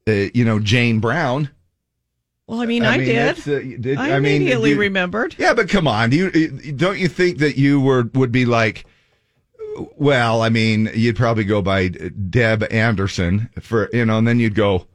uh, 0.08 0.30
you 0.32 0.44
know, 0.44 0.58
Jane 0.60 1.00
Brown. 1.00 1.50
Well, 2.46 2.60
I 2.60 2.66
mean, 2.66 2.84
I, 2.84 2.96
did. 2.98 3.38
uh, 3.40 3.58
did- 3.80 3.98
I, 3.98 4.18
mean, 4.18 4.36
immediately 4.36 4.70
you- 4.70 4.78
remembered. 4.78 5.34
Yeah, 5.38 5.52
but 5.52 5.68
come 5.68 5.86
on, 5.86 6.12
you 6.12 6.30
don't 6.74 6.98
you 6.98 7.08
think 7.08 7.38
that 7.38 7.58
you 7.58 7.80
were 7.80 8.08
would 8.14 8.32
be 8.32 8.46
like? 8.46 8.86
Well, 9.96 10.42
I 10.42 10.48
mean, 10.48 10.90
you'd 10.94 11.16
probably 11.16 11.44
go 11.44 11.62
by 11.62 11.88
Deb 11.88 12.64
Anderson 12.70 13.48
for 13.60 13.88
you 13.92 14.04
know, 14.04 14.18
and 14.18 14.26
then 14.28 14.38
you'd 14.40 14.54
go. 14.54 14.86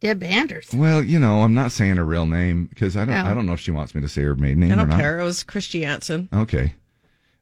Deb 0.00 0.22
Anderson. 0.22 0.78
Well, 0.80 1.02
you 1.02 1.18
know, 1.18 1.42
I'm 1.42 1.54
not 1.54 1.72
saying 1.72 1.96
her 1.96 2.04
real 2.04 2.26
name 2.26 2.66
because 2.66 2.96
I 2.96 3.04
don't. 3.06 3.14
Oh. 3.14 3.24
I 3.30 3.32
don't 3.34 3.46
know 3.46 3.54
if 3.54 3.60
she 3.60 3.70
wants 3.70 3.94
me 3.94 4.00
to 4.02 4.08
say 4.08 4.22
her 4.22 4.34
maiden 4.34 4.60
name 4.60 4.70
I 4.72 4.74
or 4.74 4.76
don't 4.78 4.88
not. 4.90 5.00
care. 5.00 5.18
It 5.20 5.24
was 5.24 5.42
Christiansen. 5.44 6.28
Okay. 6.32 6.74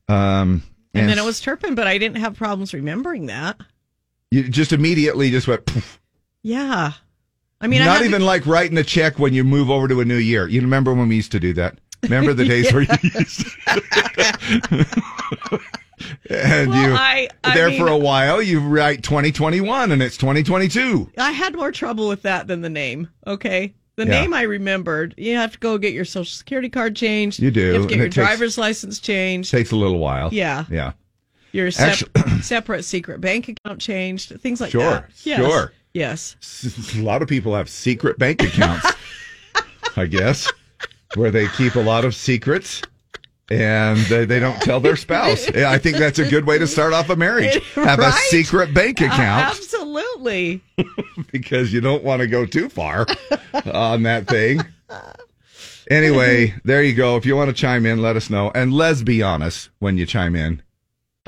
Um, 0.09 0.63
And 0.95 1.09
then 1.09 1.19
it 1.19 1.25
was 1.25 1.41
Turpin, 1.41 1.75
but 1.75 1.87
I 1.89 1.99
didn't 1.99 2.19
have 2.19 2.37
problems 2.37 2.73
remembering 2.75 3.27
that. 3.27 3.57
you 4.31 4.49
just 4.49 4.73
immediately 4.73 5.31
just 5.31 5.49
went. 5.49 5.65
poof. 5.67 6.01
Yeah. 6.43 6.93
I 7.61 7.67
mean, 7.69 7.85
not 7.85 7.99
had 7.99 8.07
even 8.07 8.21
to- 8.21 8.27
like 8.27 8.47
writing 8.47 8.77
a 8.79 8.85
check 8.85 9.19
when 9.19 9.33
you 9.35 9.43
move 9.45 9.71
over 9.71 9.89
to 9.89 10.01
a 10.01 10.05
new 10.05 10.17
year. 10.17 10.47
You 10.47 10.61
remember 10.61 10.93
when 10.95 11.09
we 11.09 11.17
used 11.17 11.33
to 11.33 11.41
do 11.41 11.53
that? 11.55 11.79
Remember 12.03 12.33
the 12.35 12.45
days 12.49 12.73
where 12.73 12.83
you 12.83 12.89
used 13.15 13.47
to 13.67 15.61
and 16.31 16.71
Well, 16.71 16.88
you 16.91 16.95
I- 16.95 17.29
I 17.45 17.55
there 17.55 17.69
mean- 17.71 17.79
for 17.81 17.88
a 17.88 17.97
while. 17.97 18.41
You 18.43 18.61
write 18.61 19.03
2021, 19.03 19.93
and 19.93 20.03
it's 20.03 20.17
2022. 20.17 21.11
I 21.19 21.33
had 21.33 21.55
more 21.55 21.73
trouble 21.73 22.09
with 22.09 22.23
that 22.23 22.47
than 22.47 22.61
the 22.62 22.71
name. 22.71 23.09
Okay. 23.27 23.75
The 23.97 24.05
Yeah. 24.07 24.23
name 24.23 24.33
I 24.35 24.43
remembered. 24.43 25.15
You 25.19 25.37
have 25.37 25.53
to 25.53 25.59
go 25.59 25.77
get 25.79 25.93
your 25.93 26.05
social 26.07 26.25
security 26.33 26.69
card 26.71 26.97
changed. 26.97 27.41
You 27.41 27.51
do, 27.51 27.61
You 27.61 27.73
have 27.75 27.83
to 27.83 27.88
get 27.88 27.97
your 27.99 28.07
takes- 28.07 28.15
driver's 28.17 28.57
license 28.59 28.99
changed. 28.99 29.51
Takes 29.51 29.71
a 29.71 29.77
little 29.77 29.99
while. 29.99 30.31
Yeah. 30.33 30.65
yeah. 30.71 30.93
Your 31.53 31.71
sep- 31.71 32.09
separate 32.41 32.85
secret 32.85 33.21
bank 33.21 33.49
account 33.49 33.81
changed. 33.81 34.41
Things 34.41 34.61
like 34.62 34.71
Sure, 34.71 34.83
that. 34.91 35.11
Yes. 35.25 35.38
sure. 35.38 35.73
Yes. 35.93 36.37
S- 36.41 36.95
A 36.97 37.03
lot 37.03 37.21
of 37.21 37.29
people 37.29 37.55
have 37.55 37.69
secret 37.69 38.19
bank 38.19 38.43
accounts, 38.43 38.87
I 39.97 40.07
guess, 40.07 40.51
where 41.15 41.31
they 41.31 41.47
keep 41.49 41.75
a 41.75 41.81
lot 41.81 42.07
of 42.07 42.15
secrets 42.15 42.81
and 43.51 43.99
they, 44.07 44.25
they 44.25 44.39
don't 44.41 44.61
tell 44.63 44.81
their 44.81 44.97
spouse. 44.97 45.49
Yeah, 45.55 45.71
I 45.71 45.79
think 45.79 45.97
that's 45.99 46.19
a 46.19 46.29
good 46.29 46.47
way 46.47 46.59
to 46.59 46.67
start 46.67 46.93
off 46.93 47.11
a 47.11 47.17
marriage. 47.17 47.63
Have 47.75 47.99
a 47.99 48.13
secret 48.13 48.73
bank 48.73 49.01
Uh, 49.03 49.07
account 49.07 49.47
absolutely. 49.51 50.63
because 51.33 51.73
you 51.73 51.81
don't 51.81 52.03
want 52.05 52.21
to 52.21 52.27
go 52.27 52.47
too 52.47 52.69
far 52.69 53.07
on 53.73 54.03
that 54.05 54.27
thing. 54.29 54.61
Anyway, 55.91 56.55
there 56.65 56.83
you 56.83 56.95
go. 56.95 57.17
If 57.17 57.27
you 57.27 57.37
want 57.37 57.49
to 57.49 57.55
chime 57.55 57.85
in, 57.87 58.01
let 58.01 58.17
us 58.17 58.31
know. 58.31 58.51
And 58.55 58.73
let's 58.73 59.03
be 59.03 59.23
honest 59.23 59.69
when 59.81 59.99
you 59.99 60.07
chime 60.07 60.37
in. 60.37 60.63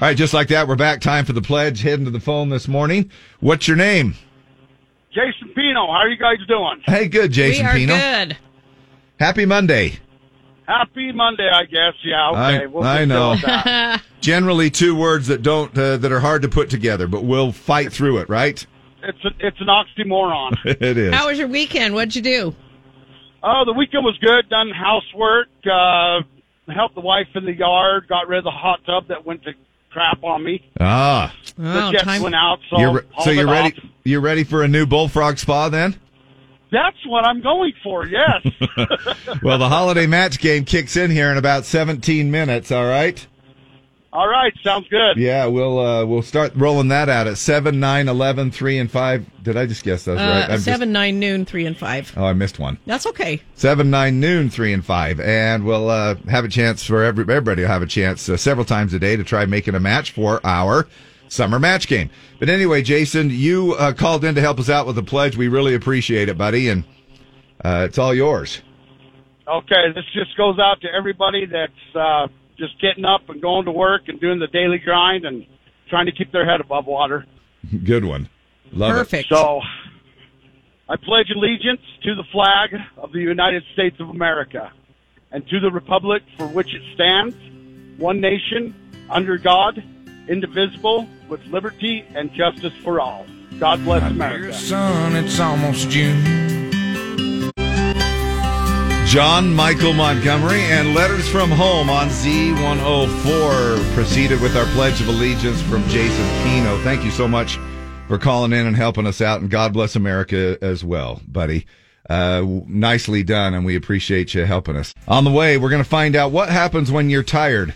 All 0.00 0.09
right, 0.09 0.16
just 0.16 0.33
like 0.35 0.48
that, 0.48 0.66
we're 0.66 0.77
back. 0.77 1.00
Time 1.00 1.24
for 1.24 1.33
the 1.33 1.42
pledge. 1.42 1.83
Heading 1.83 2.05
to 2.05 2.11
the 2.11 2.20
phone 2.20 2.48
this 2.48 2.66
morning. 2.66 3.11
What's 3.40 3.68
your 3.68 3.77
name? 3.77 4.14
Jason 5.12 5.48
Pino, 5.55 5.87
how 5.87 5.98
are 5.98 6.09
you 6.09 6.16
guys 6.16 6.38
doing? 6.48 6.81
Hey, 6.85 7.07
good, 7.09 7.31
Jason 7.31 7.66
we 7.66 7.70
are 7.70 7.74
Pino. 7.74 7.96
good. 7.96 8.37
Happy 9.20 9.44
Monday. 9.46 9.98
Happy 10.66 11.12
Monday, 11.12 11.48
I 11.53 11.64
guess. 11.64 11.94
Yeah, 12.03 12.31
okay. 12.31 12.62
I- 12.62 12.66
we'll 12.66 12.85
I 12.85 13.05
know. 13.05 13.37
that. 13.37 14.03
Generally, 14.20 14.70
two 14.70 14.94
words 14.94 15.27
that 15.29 15.42
don't 15.42 15.77
uh, 15.77 15.98
that 15.98 16.11
are 16.11 16.20
hard 16.20 16.42
to 16.42 16.48
put 16.48 16.70
together, 16.70 17.07
but 17.07 17.24
we'll 17.24 17.53
fight 17.53 17.92
through 17.92 18.18
it. 18.18 18.29
Right? 18.29 18.64
it's 19.03 19.22
a, 19.24 19.29
it's 19.40 19.61
an 19.61 19.66
oxymoron. 19.66 20.57
it 20.64 20.96
is. 20.96 21.12
How 21.14 21.29
was 21.29 21.38
your 21.38 21.48
weekend? 21.48 21.94
What'd 21.94 22.16
you 22.16 22.22
do? 22.22 22.55
Oh, 23.42 23.64
the 23.66 23.74
weekend 23.74 24.05
was 24.05 24.16
good. 24.22 24.48
Done 24.48 24.70
housework. 24.70 25.48
Uh, 25.70 26.20
helped 26.72 26.94
the 26.94 27.03
wife 27.03 27.27
in 27.35 27.44
the 27.44 27.53
yard. 27.53 28.09
Got 28.09 28.27
rid 28.29 28.38
of 28.38 28.44
the 28.44 28.50
hot 28.50 28.81
tub 28.87 29.09
that 29.09 29.27
went 29.27 29.42
to 29.44 29.53
crap 29.90 30.24
on 30.24 30.42
me. 30.42 30.64
ah, 30.81 31.35
The 31.59 31.85
Oh, 31.88 31.92
jets 31.92 32.05
time. 32.05 32.22
went 32.22 32.35
out, 32.35 32.59
so 32.70 32.79
you're 32.81 32.92
re- 32.94 33.03
so 33.22 33.31
you're 33.31 33.46
ready. 33.46 33.77
off. 33.77 33.85
You're 34.05 34.20
ready 34.22 34.42
for 34.44 34.62
a 34.62 34.68
new 34.68 34.87
bullfrog 34.87 35.37
spa 35.38 35.68
then? 35.68 35.96
That's 36.74 36.96
what 37.06 37.24
I'm 37.24 37.40
going 37.40 37.72
for. 37.82 38.06
Yes. 38.06 38.44
Well, 39.42 39.58
the 39.58 39.68
holiday 39.68 40.06
match 40.06 40.38
game 40.38 40.64
kicks 40.64 40.96
in 40.96 41.10
here 41.10 41.30
in 41.30 41.37
about 41.37 41.64
17 41.64 42.30
minutes. 42.30 42.70
All 42.72 42.84
right. 42.87 43.26
All 44.12 44.26
right. 44.28 44.52
Sounds 44.62 44.87
good. 44.88 45.16
Yeah, 45.16 45.46
we'll 45.46 45.78
uh, 45.78 46.04
we'll 46.06 46.22
start 46.22 46.52
rolling 46.54 46.88
that 46.88 47.08
out 47.08 47.26
at 47.26 47.37
7, 47.37 47.78
9, 47.78 48.08
11, 48.08 48.50
3, 48.52 48.78
and 48.78 48.90
5. 48.90 49.42
Did 49.42 49.56
I 49.56 49.66
just 49.66 49.82
guess 49.84 50.04
those 50.04 50.18
right? 50.18 50.24
Uh, 50.42 50.44
I'm 50.44 50.50
just- 50.52 50.64
seven, 50.64 50.92
nine, 50.92 51.18
noon, 51.18 51.44
three, 51.44 51.66
and 51.66 51.76
five. 51.76 52.12
oh, 52.16 52.24
I 52.24 52.32
missed 52.32 52.58
one. 52.58 52.78
That's 52.87 53.06
okay. 53.06 53.42
7, 53.54 53.90
9, 53.90 54.20
noon, 54.20 54.50
3, 54.50 54.72
and 54.72 54.84
5. 54.84 55.20
And 55.20 55.64
we'll 55.64 55.90
uh, 55.90 56.14
have 56.30 56.44
a 56.44 56.48
chance 56.48 56.84
for 56.84 57.02
every, 57.02 57.22
everybody 57.22 57.62
will 57.62 57.68
have 57.68 57.82
a 57.82 57.87
chance 57.87 58.28
uh, 58.28 58.37
several 58.37 58.64
times 58.64 58.94
a 58.94 58.98
day 58.98 59.16
to 59.16 59.24
try 59.24 59.44
making 59.46 59.74
a 59.74 59.80
match 59.80 60.12
for 60.12 60.40
our 60.44 60.87
summer 61.28 61.58
match 61.58 61.87
game. 61.88 62.10
But 62.38 62.48
anyway, 62.48 62.82
Jason, 62.82 63.30
you 63.30 63.74
uh, 63.74 63.92
called 63.92 64.24
in 64.24 64.34
to 64.34 64.40
help 64.40 64.58
us 64.58 64.68
out 64.68 64.87
with 64.87 64.96
the 64.96 65.02
pledge. 65.02 65.37
We 65.37 65.48
really 65.48 65.74
appreciate 65.74 66.28
it, 66.28 66.38
buddy. 66.38 66.68
And 66.68 66.84
uh, 67.64 67.87
it's 67.88 67.98
all 67.98 68.14
yours. 68.14 68.62
Okay. 69.46 69.92
This 69.94 70.04
just 70.12 70.37
goes 70.37 70.58
out 70.58 70.80
to 70.82 70.88
everybody 70.92 71.46
that's 71.46 71.96
uh, 71.96 72.28
just 72.58 72.80
getting 72.80 73.04
up 73.04 73.28
and 73.28 73.40
going 73.40 73.64
to 73.66 73.72
work 73.72 74.02
and 74.08 74.20
doing 74.20 74.38
the 74.38 74.46
daily 74.48 74.78
grind 74.78 75.24
and 75.24 75.46
trying 75.88 76.06
to 76.06 76.12
keep 76.12 76.32
their 76.32 76.48
head 76.48 76.60
above 76.60 76.87
water. 76.87 77.26
Good 77.84 78.04
one. 78.04 78.28
Love 78.72 78.90
it. 78.90 78.98
Perfect. 78.98 79.28
So, 79.28 79.60
I 80.88 80.96
pledge 80.96 81.30
allegiance 81.34 81.80
to 82.02 82.14
the 82.14 82.24
flag 82.30 82.74
of 82.98 83.12
the 83.12 83.20
United 83.20 83.62
States 83.72 83.96
of 84.00 84.10
America 84.10 84.70
and 85.32 85.46
to 85.48 85.60
the 85.60 85.70
republic 85.70 86.22
for 86.37 86.46
which 86.46 86.74
it 86.74 86.82
stands, 86.94 87.34
one 87.98 88.20
nation, 88.20 88.74
under 89.08 89.38
God, 89.38 89.82
indivisible, 90.28 91.08
with 91.28 91.44
liberty 91.46 92.04
and 92.14 92.32
justice 92.32 92.74
for 92.82 93.00
all. 93.00 93.26
God 93.58 93.84
bless 93.84 94.02
America. 94.10 94.52
Son, 94.52 95.16
it's 95.16 95.38
almost 95.38 95.88
June. 95.90 96.22
John 99.06 99.54
Michael 99.54 99.92
Montgomery 99.92 100.62
and 100.62 100.92
Letters 100.92 101.28
from 101.28 101.48
Home 101.50 101.88
on 101.88 102.08
Z104 102.08 103.94
proceeded 103.94 104.40
with 104.40 104.56
our 104.56 104.66
Pledge 104.72 105.00
of 105.00 105.06
Allegiance 105.06 105.62
from 105.62 105.87
Jason 105.88 106.26
Pino. 106.42 106.82
Thank 106.82 107.04
you 107.04 107.12
so 107.12 107.28
much 107.28 107.58
for 108.08 108.18
calling 108.18 108.52
in 108.52 108.66
and 108.66 108.74
helping 108.74 109.06
us 109.06 109.20
out, 109.20 109.40
and 109.40 109.48
God 109.48 109.72
bless 109.72 109.94
America 109.94 110.58
as 110.60 110.82
well, 110.84 111.20
buddy. 111.28 111.64
Uh, 112.10 112.44
nicely 112.66 113.22
done, 113.22 113.54
and 113.54 113.64
we 113.64 113.76
appreciate 113.76 114.34
you 114.34 114.44
helping 114.44 114.74
us. 114.74 114.92
On 115.06 115.22
the 115.22 115.30
way, 115.30 115.58
we're 115.58 115.70
going 115.70 115.82
to 115.82 115.88
find 115.88 116.16
out 116.16 116.32
what 116.32 116.48
happens 116.48 116.90
when 116.90 117.08
you're 117.08 117.22
tired. 117.22 117.72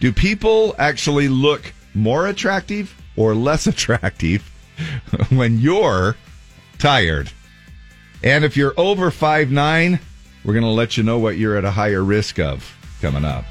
Do 0.00 0.12
people 0.12 0.76
actually 0.78 1.26
look 1.26 1.72
more 1.98 2.26
attractive 2.26 2.94
or 3.16 3.34
less 3.34 3.66
attractive 3.72 4.42
when 5.30 5.58
you're 5.58 6.16
tired? 6.78 7.30
And 8.22 8.44
if 8.44 8.56
you're 8.56 8.74
over 8.76 9.10
five 9.10 9.50
nine, 9.50 10.00
we're 10.44 10.54
going 10.54 10.64
to 10.64 10.70
let 10.70 10.96
you 10.96 11.02
know 11.02 11.18
what 11.18 11.36
you're 11.36 11.56
at 11.56 11.64
a 11.64 11.70
higher 11.70 12.02
risk 12.02 12.38
of 12.38 12.76
coming 13.00 13.24
up. 13.24 13.44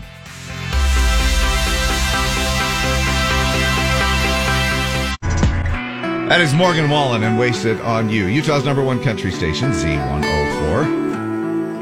That 6.27 6.41
is 6.41 6.53
Morgan 6.53 6.89
Wallen 6.89 7.23
and 7.23 7.39
Wasted 7.39 7.79
on 7.79 8.10
You, 8.10 8.25
Utah's 8.25 8.65
number 8.65 8.83
one 8.83 9.01
country 9.01 9.31
station, 9.31 9.71
Z104. 9.71 11.07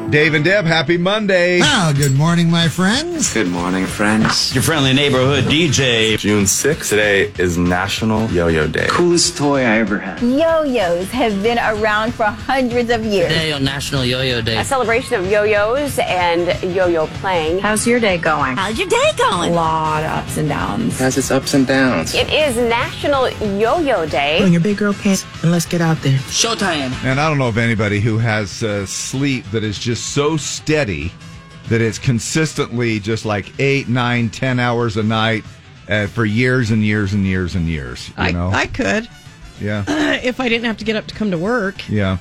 Dave 0.10 0.36
and 0.36 0.46
Deb, 0.46 0.66
happy 0.66 0.98
Monday. 0.98 1.60
Well, 1.60 1.92
good 1.94 2.14
morning, 2.14 2.50
my 2.50 2.68
friends. 2.70 3.34
Good 3.34 3.50
morning, 3.50 3.86
friends. 3.86 4.54
Your 4.54 4.62
friendly 4.62 4.94
neighborhood 4.94 5.46
DJ. 5.46 6.18
June 6.18 6.44
6th, 6.44 6.90
today 6.90 7.32
is 7.40 7.58
National 7.58 8.30
Yo-Yo 8.30 8.68
Day. 8.68 8.86
Coolest 8.88 9.36
toy 9.36 9.62
I 9.62 9.80
ever 9.80 9.98
had. 9.98 10.22
Yo-yos 10.22 11.10
have 11.10 11.42
been 11.42 11.58
around 11.58 12.14
for 12.14 12.26
hundreds 12.26 12.92
of 12.92 13.04
years. 13.04 13.30
Today 13.30 13.52
on 13.52 13.64
National 13.64 14.06
Yo-Yo 14.06 14.42
Day. 14.42 14.58
A 14.58 14.64
celebration 14.64 15.16
of 15.20 15.30
yo-yos 15.30 15.98
and 16.00 16.48
yo-yo 16.76 17.08
playing. 17.08 17.60
How's 17.60 17.86
your 17.88 18.00
day 18.00 18.18
going? 18.18 18.56
How's 18.56 18.78
your 18.78 18.88
day 18.88 19.12
going? 19.18 19.52
A 19.54 19.56
lot 19.56 20.04
of 20.04 20.12
ups 20.12 20.38
and 20.38 20.48
downs. 20.48 21.00
Has 21.00 21.18
its 21.18 21.32
ups 21.32 21.56
and 21.56 21.66
downs. 21.66 22.14
It 22.14 22.32
is 22.32 22.56
National 22.58 23.30
Yo-Yo 23.58 24.06
Day. 24.06 24.40
Bring 24.40 24.54
your 24.54 24.62
big 24.62 24.78
girl 24.78 24.94
pants 24.94 25.26
and 25.42 25.52
let's 25.52 25.66
get 25.66 25.82
out 25.82 25.98
there. 26.04 26.20
Showtime. 26.30 26.94
And 27.04 27.20
I 27.20 27.28
don't 27.28 27.40
know 27.40 27.48
of 27.48 27.58
anybody 27.58 28.00
who 28.00 28.20
has 28.20 28.62
uh, 28.62 28.86
sleep 28.86 29.44
that 29.52 29.64
is 29.64 29.80
just 29.80 29.95
so 29.96 30.38
steady 30.38 31.12
that 31.70 31.82
it's 31.82 31.98
consistently 31.98 33.00
just 33.00 33.26
like 33.26 33.52
eight, 33.60 33.88
nine, 33.88 34.30
ten 34.30 34.60
hours 34.60 34.98
a 34.98 35.04
night 35.04 35.44
uh, 35.90 36.08
for 36.08 36.26
years 36.26 36.72
and 36.72 36.84
years 36.84 37.14
and 37.14 37.26
years 37.26 37.56
and 37.56 37.68
years. 37.68 38.10
You 38.10 38.14
I, 38.18 38.32
know? 38.32 38.50
I 38.50 38.68
could 38.68 39.08
yeah. 39.60 39.84
if 40.24 40.40
I 40.40 40.50
didn't 40.50 40.66
have 40.66 40.78
to 40.78 40.86
get 40.86 40.96
up 40.96 41.08
to 41.08 41.16
come 41.16 41.32
to 41.32 41.38
work. 41.38 41.88
Yeah. 41.90 42.18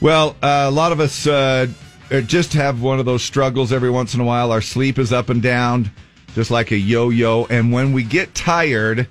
Well, 0.00 0.36
uh, 0.42 0.66
a 0.66 0.70
lot 0.70 0.92
of 0.92 1.00
us 1.00 1.26
uh, 1.26 1.66
uh, 2.10 2.20
just 2.22 2.52
have 2.52 2.82
one 2.82 2.98
of 2.98 3.06
those 3.06 3.22
struggles 3.22 3.72
every 3.72 3.90
once 3.90 4.14
in 4.14 4.20
a 4.20 4.24
while. 4.24 4.52
Our 4.52 4.60
sleep 4.60 4.98
is 4.98 5.12
up 5.12 5.30
and 5.30 5.42
down, 5.42 5.90
just 6.34 6.50
like 6.50 6.70
a 6.70 6.76
yo 6.76 7.10
yo. 7.10 7.46
And 7.46 7.72
when 7.72 7.92
we 7.92 8.02
get 8.02 8.34
tired, 8.34 9.08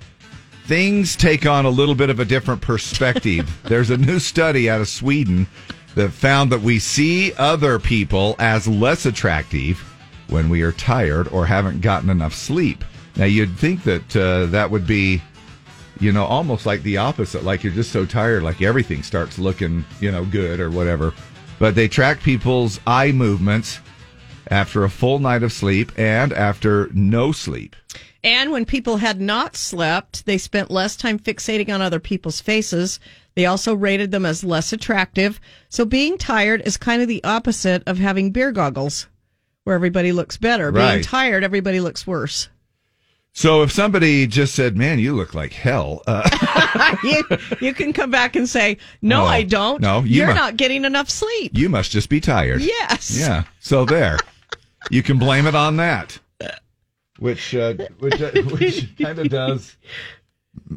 things 0.66 1.16
take 1.16 1.46
on 1.46 1.64
a 1.64 1.70
little 1.70 1.94
bit 1.94 2.10
of 2.10 2.20
a 2.20 2.24
different 2.24 2.62
perspective. 2.62 3.60
There's 3.64 3.90
a 3.90 3.96
new 3.96 4.18
study 4.18 4.70
out 4.70 4.80
of 4.80 4.88
Sweden 4.88 5.46
that 5.96 6.12
found 6.12 6.52
that 6.52 6.60
we 6.62 6.78
see 6.78 7.32
other 7.34 7.80
people 7.80 8.36
as 8.38 8.68
less 8.68 9.04
attractive 9.04 9.78
when 10.28 10.48
we 10.48 10.62
are 10.62 10.72
tired 10.72 11.26
or 11.28 11.44
haven't 11.46 11.80
gotten 11.80 12.08
enough 12.10 12.34
sleep. 12.34 12.84
Now, 13.16 13.24
you'd 13.24 13.56
think 13.56 13.82
that 13.82 14.16
uh, 14.16 14.46
that 14.46 14.70
would 14.70 14.86
be 14.86 15.20
you 16.00 16.12
know, 16.12 16.24
almost 16.24 16.66
like 16.66 16.82
the 16.82 16.98
opposite. 16.98 17.44
Like 17.44 17.64
you're 17.64 17.72
just 17.72 17.92
so 17.92 18.04
tired, 18.04 18.42
like 18.42 18.62
everything 18.62 19.02
starts 19.02 19.38
looking, 19.38 19.84
you 20.00 20.12
know, 20.12 20.24
good 20.24 20.60
or 20.60 20.70
whatever. 20.70 21.14
But 21.58 21.74
they 21.74 21.88
track 21.88 22.20
people's 22.20 22.80
eye 22.86 23.12
movements 23.12 23.80
after 24.50 24.84
a 24.84 24.90
full 24.90 25.18
night 25.18 25.42
of 25.42 25.52
sleep 25.52 25.90
and 25.98 26.32
after 26.32 26.90
no 26.92 27.32
sleep. 27.32 27.74
And 28.22 28.50
when 28.50 28.64
people 28.64 28.98
had 28.98 29.20
not 29.20 29.56
slept, 29.56 30.26
they 30.26 30.38
spent 30.38 30.70
less 30.70 30.96
time 30.96 31.18
fixating 31.18 31.72
on 31.72 31.80
other 31.80 32.00
people's 32.00 32.40
faces. 32.40 33.00
They 33.36 33.46
also 33.46 33.74
rated 33.74 34.10
them 34.10 34.26
as 34.26 34.42
less 34.42 34.72
attractive. 34.72 35.38
So 35.68 35.84
being 35.84 36.18
tired 36.18 36.62
is 36.64 36.76
kind 36.76 37.02
of 37.02 37.06
the 37.08 37.22
opposite 37.22 37.82
of 37.86 37.98
having 37.98 38.32
beer 38.32 38.50
goggles, 38.50 39.06
where 39.64 39.76
everybody 39.76 40.10
looks 40.10 40.36
better. 40.36 40.72
Being 40.72 40.84
Right. 40.86 41.04
tired, 41.04 41.44
everybody 41.44 41.78
looks 41.78 42.06
worse. 42.06 42.48
So 43.34 43.62
if 43.62 43.70
somebody 43.70 44.26
just 44.26 44.54
said, 44.54 44.78
"Man, 44.78 44.98
you 44.98 45.14
look 45.14 45.34
like 45.34 45.52
hell," 45.52 46.02
uh, 46.06 46.96
you, 47.04 47.22
you 47.60 47.74
can 47.74 47.92
come 47.92 48.10
back 48.10 48.34
and 48.34 48.48
say, 48.48 48.78
"No, 49.02 49.24
Oh, 49.24 49.26
I 49.26 49.42
don't. 49.42 49.82
no, 49.82 50.00
you 50.00 50.20
you're 50.20 50.28
mu- 50.28 50.34
not 50.34 50.56
getting 50.56 50.86
enough 50.86 51.10
sleep." 51.10 51.52
you 51.54 51.68
must 51.68 51.90
just 51.90 52.08
be 52.08 52.18
tired. 52.18 52.62
Yes. 52.62 53.10
Yeah. 53.20 53.42
So 53.60 53.84
there, 53.84 54.16
you 54.90 55.02
can 55.02 55.18
blame 55.18 55.46
it 55.46 55.54
on 55.54 55.76
that. 55.76 56.18
which 57.18 57.54
uh, 57.54 57.74
which 57.98 58.22
uh, 58.22 58.30
which 58.52 58.96
kind 58.98 59.18
of 59.18 59.28
does, 59.28 59.76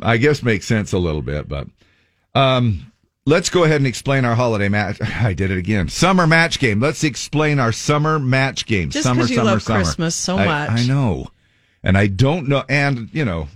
I 0.01 0.17
guess, 0.17 0.43
make 0.43 0.61
sense 0.63 0.91
a 0.91 0.99
little 0.99 1.21
bit. 1.21 1.47
But 1.47 1.67
um, 2.35 2.91
let's 3.25 3.49
go 3.49 3.63
ahead 3.63 3.77
and 3.77 3.87
explain 3.87 4.25
our 4.25 4.35
holiday 4.35 4.69
match. 4.69 5.01
I 5.21 5.33
did 5.33 5.51
it 5.51 5.57
again. 5.57 5.87
Summer 5.89 6.27
match 6.27 6.59
game. 6.59 6.79
Let's 6.79 7.03
explain 7.03 7.59
our 7.59 7.71
summer 7.71 8.19
match 8.19 8.65
game. 8.65 8.89
Just 8.89 9.03
summer, 9.03 9.21
you 9.23 9.35
summer, 9.35 9.51
love 9.51 9.61
summer. 9.63 9.83
Christmas 9.83 10.15
so 10.15 10.37
I- 10.37 10.45
much. 10.45 10.69
I 10.71 10.85
know, 10.85 11.27
and 11.83 11.97
I 11.97 12.07
don't 12.07 12.47
know. 12.47 12.63
And 12.69 13.09
you 13.13 13.25
know, 13.25 13.47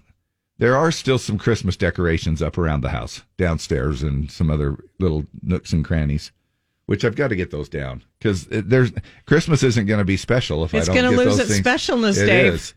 there 0.58 0.76
are 0.78 0.92
still 0.92 1.18
some 1.18 1.38
Christmas 1.38 1.76
decorations 1.78 2.42
up 2.42 2.58
around 2.58 2.82
the 2.82 2.90
house, 2.90 3.24
downstairs, 3.38 4.04
and 4.04 4.30
some 4.32 4.50
other 4.50 4.78
little 5.00 5.26
nooks 5.42 5.74
and 5.74 5.84
crannies. 5.86 6.32
Which 6.86 7.06
I've 7.06 7.16
got 7.16 7.30
to 7.30 7.38
get 7.38 7.50
those 7.50 7.70
down 7.70 8.04
because 8.20 8.46
there's 8.52 8.92
Christmas 9.26 9.64
isn't 9.64 9.86
going 9.86 10.00
to 10.00 10.04
be 10.06 10.18
special 10.18 10.66
if 10.66 10.74
It's 10.74 10.90
I 10.90 10.94
don't 10.94 10.98
It's 11.06 11.16
gonna 11.16 11.18
lose 11.18 11.38
those 11.38 11.50
its 11.50 11.64
things. 11.64 11.66
specialness, 11.66 12.22
It 12.22 12.26
Dave. 12.26 12.54
is. 12.56 12.74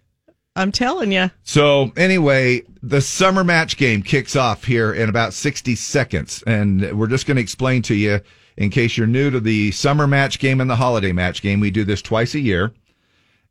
I'm 0.57 0.73
telling 0.73 1.13
you. 1.13 1.31
So 1.45 1.93
anyway, 1.97 2.63
the 2.83 3.01
summer 3.01 3.45
match 3.45 3.77
game 3.77 4.03
kicks 4.03 4.35
off 4.35 4.65
here 4.65 4.93
in 4.93 5.09
about 5.09 5.35
60 5.35 5.75
seconds. 5.77 6.43
And 6.47 6.99
we're 6.99 7.07
just 7.07 7.27
going 7.27 7.37
to 7.37 7.43
explain 7.43 7.83
to 7.83 7.95
you, 7.95 8.21
in 8.57 8.71
case 8.71 8.97
you're 8.97 9.07
new 9.07 9.31
to 9.31 9.39
the 9.39 9.71
summer 9.73 10.07
match 10.07 10.39
game 10.39 10.61
and 10.61 10.71
the 10.71 10.77
holiday 10.77 11.13
match 11.13 11.43
game, 11.43 11.61
we 11.61 11.71
do 11.71 11.85
this 11.85 12.01
twice 12.01 12.35
a 12.35 12.41
year. 12.41 12.73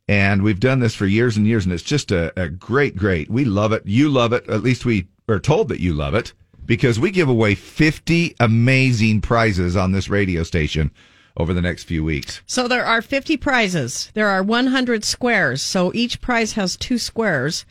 And 0.08 0.42
we've 0.42 0.60
done 0.60 0.80
this 0.80 0.94
for 0.94 1.06
years 1.06 1.36
and 1.36 1.46
years. 1.46 1.64
And 1.64 1.72
it's 1.72 1.82
just 1.82 2.10
a, 2.10 2.32
a 2.40 2.48
great, 2.48 2.96
great. 2.96 3.30
We 3.30 3.44
love 3.44 3.72
it. 3.72 3.84
You 3.86 4.08
love 4.08 4.32
it. 4.32 4.48
At 4.48 4.62
least 4.62 4.84
we 4.84 5.06
are 5.28 5.38
told 5.38 5.68
that 5.68 5.80
you 5.80 5.94
love 5.94 6.14
it 6.14 6.32
because 6.64 6.98
we 6.98 7.10
give 7.12 7.28
away 7.28 7.54
50 7.54 8.34
amazing 8.40 9.20
prizes 9.20 9.76
on 9.76 9.92
this 9.92 10.08
radio 10.08 10.42
station 10.42 10.90
over 11.36 11.52
the 11.52 11.62
next 11.62 11.84
few 11.84 12.02
weeks. 12.02 12.40
So 12.46 12.68
there 12.68 12.84
are 12.84 13.02
50 13.02 13.36
prizes. 13.36 14.10
There 14.14 14.28
are 14.28 14.42
100 14.42 15.04
squares. 15.04 15.62
So 15.62 15.92
each 15.94 16.20
prize 16.20 16.52
has 16.52 16.76
two 16.76 16.98
squares. 16.98 17.64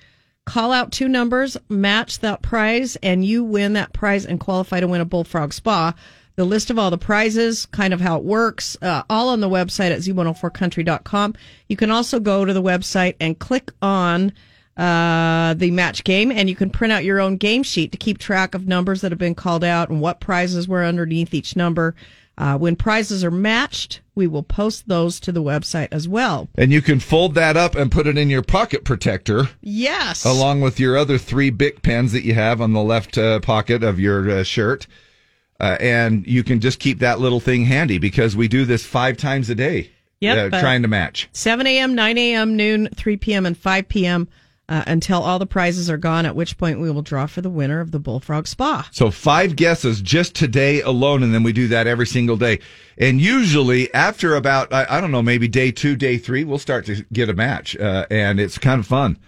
Call 0.46 0.72
out 0.72 0.92
two 0.92 1.08
numbers, 1.08 1.58
match 1.70 2.20
that 2.20 2.44
prize, 2.44 2.96
and 2.98 3.26
you 3.26 3.44
win 3.44 3.74
that 3.74 3.94
prize 3.94 4.26
and 4.26 4.40
qualify 4.40 4.80
to 4.80 4.88
win 4.88 5.02
a 5.02 5.06
Bullfrog 5.06 5.54
Spa. 5.54 5.96
The 6.36 6.46
list 6.46 6.70
of 6.70 6.78
all 6.78 6.92
the 6.92 6.98
prizes, 6.98 7.66
kind 7.68 7.94
of 7.94 8.02
how 8.02 8.18
it 8.18 8.24
works, 8.24 8.78
uh, 8.82 9.04
all 9.10 9.30
on 9.30 9.40
the 9.40 9.50
website 9.50 9.92
at 9.92 10.02
z104country.com. 10.02 11.34
You 11.68 11.78
can 11.78 11.90
also 11.90 12.20
go 12.20 12.46
to 12.46 12.54
the 12.54 12.62
website 12.62 13.16
and 13.20 13.40
click 13.40 13.72
on 13.82 14.34
uh, 14.78 15.54
the 15.56 15.72
match 15.72 16.04
game, 16.04 16.32
and 16.32 16.50
you 16.50 16.56
can 16.56 16.70
print 16.70 16.92
out 16.92 17.06
your 17.06 17.20
own 17.20 17.38
game 17.38 17.64
sheet 17.64 17.92
to 17.94 17.98
keep 17.98 18.18
track 18.18 18.54
of 18.54 18.68
numbers 18.68 19.02
that 19.02 19.12
have 19.12 19.20
been 19.20 19.34
called 19.34 19.64
out 19.64 19.90
and 19.90 20.02
what 20.02 20.20
prizes 20.20 20.68
were 20.68 20.84
underneath 20.84 21.34
each 21.34 21.56
number. 21.56 21.96
Uh, 22.38 22.58
when 22.58 22.76
prizes 22.76 23.24
are 23.24 23.32
matched, 23.32 24.02
we 24.14 24.28
will 24.28 24.44
post 24.44 24.88
those 24.88 25.20
to 25.22 25.32
the 25.32 25.42
website 25.42 25.88
as 25.92 26.08
well. 26.08 26.50
And 26.56 26.72
you 26.72 26.82
can 26.82 27.00
fold 27.00 27.34
that 27.36 27.56
up 27.56 27.76
and 27.76 27.92
put 27.92 28.08
it 28.08 28.18
in 28.18 28.30
your 28.30 28.42
pocket 28.42 28.84
protector. 28.84 29.50
Yes. 29.62 30.26
along 30.26 30.62
with 30.62 30.80
your 30.80 30.98
other 30.98 31.18
three 31.18 31.50
Bic 31.50 31.82
pens 31.82 32.12
that 32.12 32.26
you 32.26 32.34
have 32.34 32.60
on 32.60 32.74
the 32.74 32.82
left 32.82 33.18
uh, 33.18 33.40
pocket 33.40 33.84
of 33.84 34.00
your 34.00 34.30
uh, 34.30 34.44
shirt. 34.44 34.88
Uh, 35.60 35.78
and 35.80 36.28
you 36.28 36.44
can 36.44 36.60
just 36.60 36.80
keep 36.80 37.00
that 37.00 37.20
little 37.20 37.40
thing 37.40 37.66
handy 37.66 37.98
because 37.98 38.36
we 38.36 38.48
do 38.50 38.66
this 38.66 38.86
five 38.86 39.16
times 39.16 39.50
a 39.50 39.56
day. 39.56 39.92
Yep, 40.20 40.52
trying 40.54 40.82
to 40.82 40.88
match. 40.88 41.30
7 41.34 41.68
a.m., 41.68 41.94
9 41.94 42.18
a.m., 42.18 42.56
noon, 42.56 42.90
3 42.96 43.18
p.m., 43.18 43.46
and 43.46 43.58
5 43.58 43.88
p.m. 43.88 44.28
Uh, 44.68 44.84
until 44.88 45.22
all 45.22 45.38
the 45.38 45.46
prizes 45.46 45.92
are 45.92 45.98
gone, 45.98 46.26
at 46.26 46.36
which 46.36 46.58
point 46.58 46.80
we 46.80 46.90
will 46.90 47.04
draw 47.04 47.28
for 47.28 47.42
the 47.42 47.52
winner 47.52 47.80
of 47.80 47.92
the 47.92 48.00
Bullfrog 48.00 48.48
Spa. 48.48 48.90
So 48.92 49.12
five 49.12 49.56
guesses 49.56 50.02
just 50.02 50.34
today 50.34 50.82
alone, 50.82 51.22
and 51.22 51.32
then 51.32 51.44
we 51.44 51.54
do 51.54 51.68
that 51.68 51.86
every 51.86 52.08
single 52.08 52.36
day. 52.36 52.60
And 52.98 53.22
usually 53.22 53.94
after 53.94 54.36
about 54.36 54.74
I, 54.74 54.88
I 54.90 55.02
don't 55.02 55.12
know 55.12 55.22
maybe 55.22 55.48
day 55.48 55.72
two, 55.72 55.96
day 55.96 56.18
three, 56.18 56.44
we'll 56.44 56.58
start 56.58 56.88
to 56.88 57.06
get 57.14 57.30
a 57.30 57.34
match, 57.34 57.78
uh, 57.78 58.08
and 58.10 58.40
it's 58.40 58.58
kind 58.58 58.80
of 58.80 58.88
fun 58.88 59.20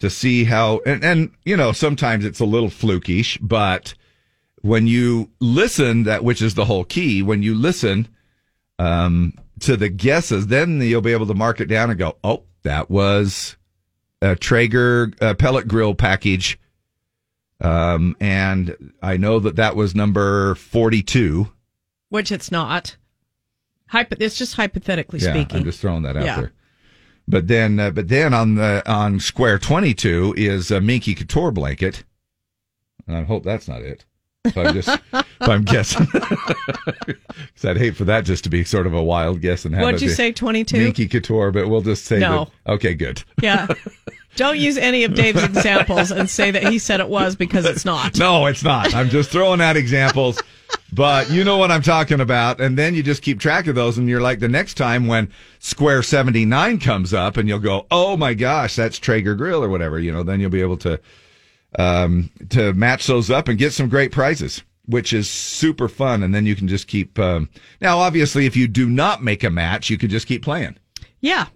to 0.00 0.10
see 0.10 0.44
how. 0.44 0.82
And, 0.84 1.02
and 1.02 1.30
you 1.46 1.56
know 1.56 1.72
sometimes 1.72 2.26
it's 2.26 2.40
a 2.40 2.44
little 2.44 2.68
flukish, 2.68 3.38
but 3.40 3.94
when 4.60 4.86
you 4.86 5.30
listen, 5.40 6.04
that 6.04 6.22
which 6.22 6.42
is 6.42 6.54
the 6.54 6.66
whole 6.66 6.84
key, 6.84 7.22
when 7.22 7.42
you 7.42 7.54
listen 7.54 8.08
um, 8.78 9.32
to 9.60 9.76
the 9.76 9.88
guesses, 9.88 10.48
then 10.48 10.80
you'll 10.80 11.00
be 11.00 11.12
able 11.12 11.26
to 11.26 11.34
mark 11.34 11.60
it 11.60 11.66
down 11.66 11.90
and 11.90 11.98
go, 11.98 12.16
oh, 12.22 12.44
that 12.62 12.90
was 12.90 13.56
a 14.22 14.36
Traeger 14.36 15.12
uh, 15.20 15.34
pellet 15.34 15.68
grill 15.68 15.94
package. 15.94 16.58
Um, 17.60 18.16
and 18.20 18.92
I 19.02 19.16
know 19.16 19.38
that 19.40 19.56
that 19.56 19.76
was 19.76 19.94
number 19.94 20.54
42. 20.56 21.52
Which 22.08 22.32
it's 22.32 22.50
not. 22.50 22.96
Hypo- 23.88 24.16
it's 24.18 24.36
just 24.36 24.54
hypothetically 24.54 25.20
yeah, 25.20 25.32
speaking. 25.32 25.58
I'm 25.58 25.64
just 25.64 25.80
throwing 25.80 26.02
that 26.02 26.16
out 26.16 26.24
Yeah. 26.24 26.36
there. 26.36 26.52
But 27.28 27.46
then, 27.46 27.78
uh, 27.78 27.90
but 27.90 28.08
then 28.08 28.34
on 28.34 28.56
the 28.56 28.82
on 28.90 29.20
square 29.20 29.58
22 29.58 30.34
is 30.36 30.70
a 30.70 30.80
Minky 30.80 31.14
Couture 31.14 31.52
blanket. 31.52 32.04
And 33.06 33.16
I 33.16 33.22
hope 33.22 33.44
that's 33.44 33.68
not 33.68 33.82
it. 33.82 34.04
If 34.44 34.56
I'm 34.58 34.74
just, 34.74 34.98
I'm 35.48 35.64
guessing, 35.64 36.06
because 36.12 37.64
I'd 37.64 37.76
hate 37.76 37.96
for 37.96 38.04
that 38.04 38.24
just 38.24 38.44
to 38.44 38.50
be 38.50 38.64
sort 38.64 38.86
of 38.86 38.94
a 38.94 39.02
wild 39.02 39.40
guess 39.40 39.64
and 39.64 39.74
have 39.74 39.84
What'd 39.84 40.02
you 40.02 40.08
say, 40.08 40.32
22? 40.32 40.76
Minky 40.78 41.08
Couture, 41.08 41.50
but 41.50 41.68
we'll 41.68 41.80
just 41.82 42.04
say 42.04 42.18
No. 42.18 42.50
that. 42.66 42.72
Okay, 42.74 42.94
good. 42.94 43.22
yeah. 43.40 43.66
Don't 44.36 44.58
use 44.58 44.78
any 44.78 45.04
of 45.04 45.14
Dave's 45.14 45.42
examples 45.44 46.10
and 46.10 46.28
say 46.30 46.50
that 46.50 46.64
he 46.64 46.78
said 46.78 47.00
it 47.00 47.08
was 47.08 47.36
because 47.36 47.66
it's 47.66 47.84
not. 47.84 48.18
No, 48.18 48.46
it's 48.46 48.64
not. 48.64 48.94
I'm 48.94 49.10
just 49.10 49.30
throwing 49.30 49.60
out 49.60 49.76
examples, 49.76 50.40
but 50.90 51.30
you 51.30 51.44
know 51.44 51.58
what 51.58 51.70
I'm 51.70 51.82
talking 51.82 52.18
about. 52.18 52.58
And 52.58 52.78
then 52.78 52.94
you 52.94 53.02
just 53.02 53.20
keep 53.22 53.38
track 53.40 53.66
of 53.66 53.74
those, 53.74 53.98
and 53.98 54.08
you're 54.08 54.22
like, 54.22 54.38
the 54.38 54.48
next 54.48 54.74
time 54.74 55.06
when 55.06 55.30
Square 55.58 56.04
79 56.04 56.78
comes 56.78 57.12
up, 57.12 57.36
and 57.36 57.46
you'll 57.46 57.58
go, 57.58 57.86
oh 57.90 58.16
my 58.16 58.32
gosh, 58.32 58.74
that's 58.74 58.98
Traeger 58.98 59.34
Grill 59.34 59.62
or 59.62 59.68
whatever, 59.68 59.98
you 59.98 60.10
know, 60.10 60.22
then 60.22 60.40
you'll 60.40 60.48
be 60.48 60.62
able 60.62 60.78
to 60.78 60.98
um, 61.78 62.30
to 62.50 62.72
match 62.72 63.06
those 63.06 63.30
up 63.30 63.48
and 63.48 63.58
get 63.58 63.72
some 63.74 63.88
great 63.90 64.12
prizes, 64.12 64.62
which 64.86 65.12
is 65.12 65.30
super 65.30 65.88
fun. 65.88 66.22
And 66.22 66.34
then 66.34 66.46
you 66.46 66.54
can 66.54 66.68
just 66.68 66.86
keep. 66.86 67.18
Um, 67.18 67.48
now, 67.80 67.98
obviously, 67.98 68.46
if 68.46 68.56
you 68.56 68.68
do 68.68 68.88
not 68.88 69.22
make 69.22 69.44
a 69.44 69.50
match, 69.50 69.90
you 69.90 69.98
can 69.98 70.10
just 70.10 70.26
keep 70.26 70.42
playing. 70.42 70.76
Yeah. 71.20 71.46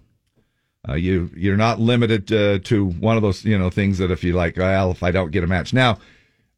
Uh, 0.87 0.93
you 0.93 1.29
you're 1.35 1.57
not 1.57 1.79
limited 1.79 2.31
uh, 2.31 2.59
to 2.59 2.85
one 2.85 3.17
of 3.17 3.21
those 3.21 3.43
you 3.43 3.57
know 3.57 3.69
things 3.69 3.97
that 3.97 4.11
if 4.11 4.23
you 4.23 4.33
like, 4.33 4.57
well, 4.57 4.91
if 4.91 5.03
I 5.03 5.11
don't 5.11 5.31
get 5.31 5.43
a 5.43 5.47
match 5.47 5.73
now, 5.73 5.97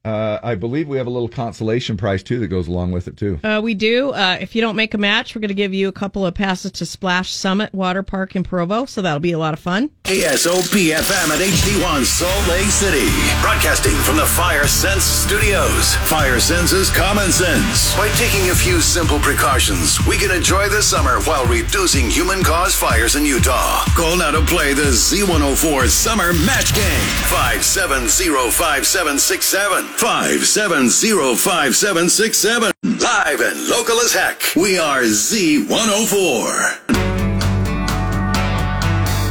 uh, 0.05 0.39
I 0.41 0.55
believe 0.55 0.87
we 0.87 0.97
have 0.97 1.07
a 1.07 1.09
little 1.09 1.27
consolation 1.27 1.97
prize 1.97 2.23
too 2.23 2.39
that 2.39 2.47
goes 2.47 2.69
along 2.69 2.93
with 2.93 3.09
it 3.09 3.17
too. 3.17 3.37
Uh, 3.43 3.59
we 3.61 3.73
do. 3.73 4.11
Uh, 4.11 4.37
if 4.39 4.55
you 4.55 4.61
don't 4.61 4.77
make 4.77 4.93
a 4.93 4.97
match, 4.97 5.35
we're 5.35 5.41
going 5.41 5.49
to 5.49 5.53
give 5.53 5.73
you 5.73 5.89
a 5.89 5.91
couple 5.91 6.25
of 6.25 6.33
passes 6.33 6.71
to 6.71 6.85
Splash 6.85 7.33
Summit 7.33 7.73
Water 7.73 8.01
Park 8.01 8.33
in 8.37 8.43
Provo. 8.43 8.85
So 8.85 9.01
that'll 9.01 9.19
be 9.19 9.33
a 9.33 9.37
lot 9.37 9.53
of 9.53 9.59
fun. 9.59 9.89
KSOP 10.05 10.93
FM 10.95 11.29
at 11.29 11.39
HD1 11.39 12.05
Salt 12.05 12.47
Lake 12.47 12.67
City. 12.67 13.09
Broadcasting 13.41 13.91
from 13.91 14.15
the 14.15 14.25
Fire 14.25 14.67
Sense 14.67 15.03
studios. 15.03 15.95
Fire 16.07 16.39
Sense 16.39 16.71
is 16.71 16.89
common 16.89 17.29
sense. 17.33 17.93
By 17.97 18.07
taking 18.15 18.51
a 18.51 18.55
few 18.55 18.79
simple 18.79 19.19
precautions, 19.19 19.99
we 20.07 20.15
can 20.17 20.31
enjoy 20.31 20.69
the 20.69 20.81
summer 20.81 21.19
while 21.23 21.45
reducing 21.45 22.09
human 22.09 22.41
caused 22.41 22.77
fires 22.77 23.17
in 23.17 23.25
Utah. 23.25 23.83
Call 23.97 24.15
now 24.15 24.31
to 24.31 24.41
play 24.45 24.73
the 24.73 24.83
Z104 24.83 25.89
Summer 25.89 26.31
Match 26.47 26.73
Game. 26.73 26.85
5705767. 27.27 29.88
5705767. 29.97 32.71
Live 33.01 33.41
and 33.41 33.67
local 33.67 33.97
as 33.99 34.13
heck. 34.13 34.41
We 34.55 34.77
are 34.77 35.01
Z104. 35.01 36.77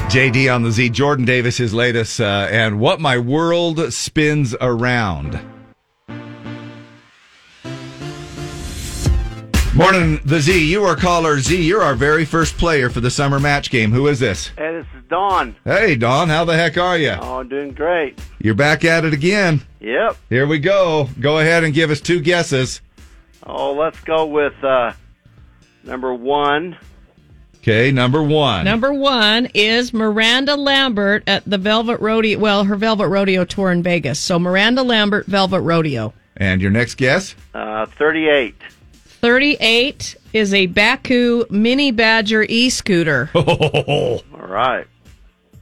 JD 0.09 0.53
on 0.55 0.62
the 0.62 0.71
Z. 0.71 0.88
Jordan 0.88 1.27
Davis, 1.27 1.59
his 1.59 1.75
latest, 1.75 2.18
uh, 2.21 2.49
and 2.51 2.81
what 2.81 2.99
my 2.99 3.18
world 3.18 3.92
spins 3.92 4.57
around. 4.61 5.38
Morning, 9.75 10.18
the 10.25 10.40
Z. 10.40 10.68
You 10.68 10.83
are 10.85 10.97
caller 10.97 11.38
Z. 11.38 11.62
You're 11.62 11.83
our 11.83 11.94
very 11.94 12.25
first 12.25 12.57
player 12.59 12.90
for 12.90 13.01
the 13.01 13.11
summer 13.11 13.38
match 13.38 13.71
game. 13.71 13.92
Who 13.92 14.09
is 14.09 14.18
this? 14.18 14.49
Hey, 14.57 14.73
this 14.73 14.87
is 14.97 14.97
Don. 15.09 15.57
Hey, 15.64 15.94
Don. 15.97 16.29
How 16.29 16.44
the 16.44 16.55
heck 16.55 16.77
are 16.77 16.99
you? 16.99 17.16
Oh, 17.21 17.42
doing 17.42 17.73
great. 17.73 18.21
You're 18.38 18.55
back 18.55 18.85
at 18.85 19.05
it 19.05 19.12
again. 19.14 19.62
Yep. 19.81 20.16
Here 20.29 20.47
we 20.47 20.59
go. 20.59 21.09
Go 21.21 21.38
ahead 21.38 21.64
and 21.64 21.73
give 21.75 21.90
us 21.90 22.01
two 22.01 22.21
guesses. 22.21 22.81
Oh, 23.44 23.73
let's 23.73 24.01
go 24.01 24.27
with 24.27 24.53
uh, 24.62 24.92
number 25.85 26.12
one. 26.14 26.77
Okay, 27.59 27.90
number 27.90 28.23
one. 28.23 28.64
Number 28.64 28.92
one 28.92 29.49
is 29.55 29.92
Miranda 29.92 30.57
Lambert 30.57 31.25
at 31.27 31.44
the 31.44 31.59
Velvet 31.59 32.01
Rodeo. 32.01 32.38
Well, 32.38 32.64
her 32.64 32.77
Velvet 32.77 33.09
Rodeo 33.09 33.44
tour 33.44 33.73
in 33.73 33.83
Vegas. 33.83 34.18
So 34.18 34.38
Miranda 34.38 34.83
Lambert, 34.83 35.27
Velvet 35.27 35.61
Rodeo. 35.62 36.14
And 36.37 36.62
your 36.62 36.71
next 36.71 36.94
guess? 36.97 37.35
Uh, 37.55 37.87
38. 37.87 38.55
38 39.21 40.16
is 40.33 40.55
a 40.55 40.66
Baku 40.66 41.44
Mini 41.51 41.90
Badger 41.90 42.44
e 42.44 42.71
scooter. 42.71 43.29
Oh, 43.35 44.21
All 44.33 44.47
right. 44.47 44.87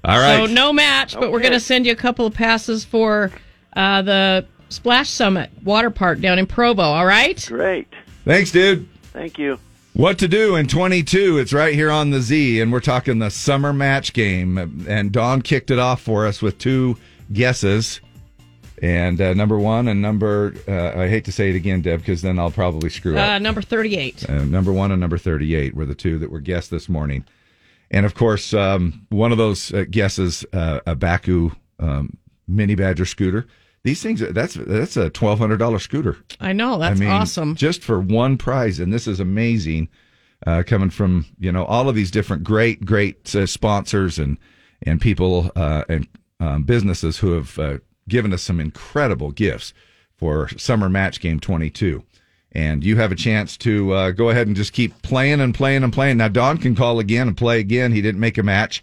All 0.07 0.21
right. 0.21 0.47
So 0.47 0.55
no 0.55 0.73
match, 0.73 1.15
but 1.15 1.33
we're 1.33 1.41
going 1.41 1.53
to 1.53 1.61
send 1.61 1.85
you 1.85 1.93
a 1.93 1.97
couple 1.97 2.27
of 2.27 2.33
passes 2.33 2.85
for 2.85 3.33
uh, 3.75 4.03
the 4.03 4.47
Splash 4.69 5.11
Summit 5.11 5.51
Water 5.65 5.91
Park 5.91 6.21
down 6.21 6.39
in 6.39 6.47
Provo. 6.47 6.83
All 6.83 7.05
right. 7.05 7.45
Great. 7.49 7.89
Thanks, 8.25 8.53
dude. 8.53 8.89
Thank 9.13 9.37
you. 9.37 9.59
What 9.95 10.19
to 10.19 10.29
do 10.29 10.55
in 10.55 10.69
22? 10.69 11.39
It's 11.39 11.53
right 11.53 11.75
here 11.75 11.91
on 11.91 12.11
the 12.11 12.21
Z, 12.21 12.61
and 12.61 12.71
we're 12.71 12.81
talking 12.81 13.19
the 13.19 13.31
summer 13.31 13.73
match 13.73 14.13
game. 14.13 14.87
And 14.87 15.11
Don 15.11 15.43
kicked 15.43 15.73
it 15.73 15.81
off 15.81 16.03
for 16.03 16.27
us 16.27 16.41
with 16.41 16.59
two 16.59 16.99
guesses. 17.33 18.01
And 18.81 19.21
uh, 19.21 19.35
number 19.35 19.59
one 19.59 19.89
and 19.89 20.03
number, 20.03 20.55
uh, 20.69 21.01
I 21.01 21.09
hate 21.09 21.25
to 21.25 21.33
say 21.33 21.51
it 21.51 21.57
again, 21.57 21.81
Deb, 21.81 22.01
because 22.01 22.23
then 22.23 22.39
I'll 22.39 22.51
probably 22.51 22.91
screw 22.91 23.17
up. 23.17 23.29
Uh, 23.29 23.39
number 23.39 23.63
38. 23.63 24.29
Uh, 24.29 24.45
number 24.45 24.73
one 24.73 24.93
and 24.93 25.01
number 25.01 25.19
38 25.19 25.75
were 25.75 25.87
the 25.87 25.95
two 25.95 26.19
that 26.19 26.31
were 26.31 26.41
guessed 26.41 26.71
this 26.71 26.89
morning. 26.89 27.25
And 27.91 28.05
of 28.05 28.15
course, 28.15 28.53
um, 28.53 29.07
one 29.11 29.33
of 29.33 29.39
those 29.39 29.73
uh, 29.73 29.85
guesses, 29.91 30.45
uh, 30.53 30.81
a 30.87 30.95
Baku 30.95 31.53
um, 31.79 32.17
mini 32.49 32.75
Badger 32.75 33.05
scooter. 33.05 33.47
These 33.85 34.03
things, 34.03 34.21
that's 34.21 34.55
that's 34.55 34.97
a 34.97 35.11
twelve 35.11 35.39
hundred 35.39 35.59
dollar 35.59 35.79
scooter. 35.79 36.17
I 36.41 36.53
know. 36.53 36.79
That's 36.79 37.01
I 37.01 37.05
mean, 37.05 37.13
awesome. 37.13 37.55
Just 37.55 37.85
for 37.85 38.01
one 38.01 38.37
prize, 38.37 38.81
and 38.81 38.93
this 38.93 39.07
is 39.07 39.21
amazing. 39.21 39.89
Uh, 40.47 40.63
coming 40.67 40.91
from 40.91 41.25
you 41.39 41.51
know 41.51 41.65
all 41.65 41.89
of 41.89 41.95
these 41.95 42.11
different 42.11 42.43
great 42.45 42.85
great 42.85 43.35
uh, 43.35 43.47
sponsors 43.47 44.19
and 44.19 44.39
and 44.83 45.01
people 45.01 45.51
uh, 45.57 45.85
and 45.89 46.09
um, 46.41 46.65
businesses 46.65 47.19
who 47.19 47.33
have 47.33 47.59
uh, 47.59 47.79
given 48.09 48.33
us 48.33 48.43
some 48.43 48.61
incredible 48.61 49.31
gifts 49.31 49.73
for 50.17 50.49
summer 50.59 50.89
match 50.89 51.21
game 51.21 51.41
22 51.41 52.03
and 52.57 52.83
you 52.83 52.97
have 52.97 53.13
a 53.13 53.17
chance 53.17 53.59
to 53.59 53.93
uh, 53.93 54.11
go 54.13 54.31
ahead 54.31 54.47
and 54.47 54.57
just 54.57 54.73
keep 54.73 55.03
playing 55.03 55.43
and 55.43 55.55
playing 55.55 55.85
and 55.85 55.93
playing. 55.93 56.17
Now 56.17 56.29
don 56.29 56.57
can 56.57 56.75
call 56.75 56.99
again 56.99 57.29
and 57.29 57.37
play 57.37 57.61
again. 57.61 57.93
He 57.93 58.01
didn't 58.01 58.21
make 58.21 58.39
a 58.39 58.43
match. 58.43 58.83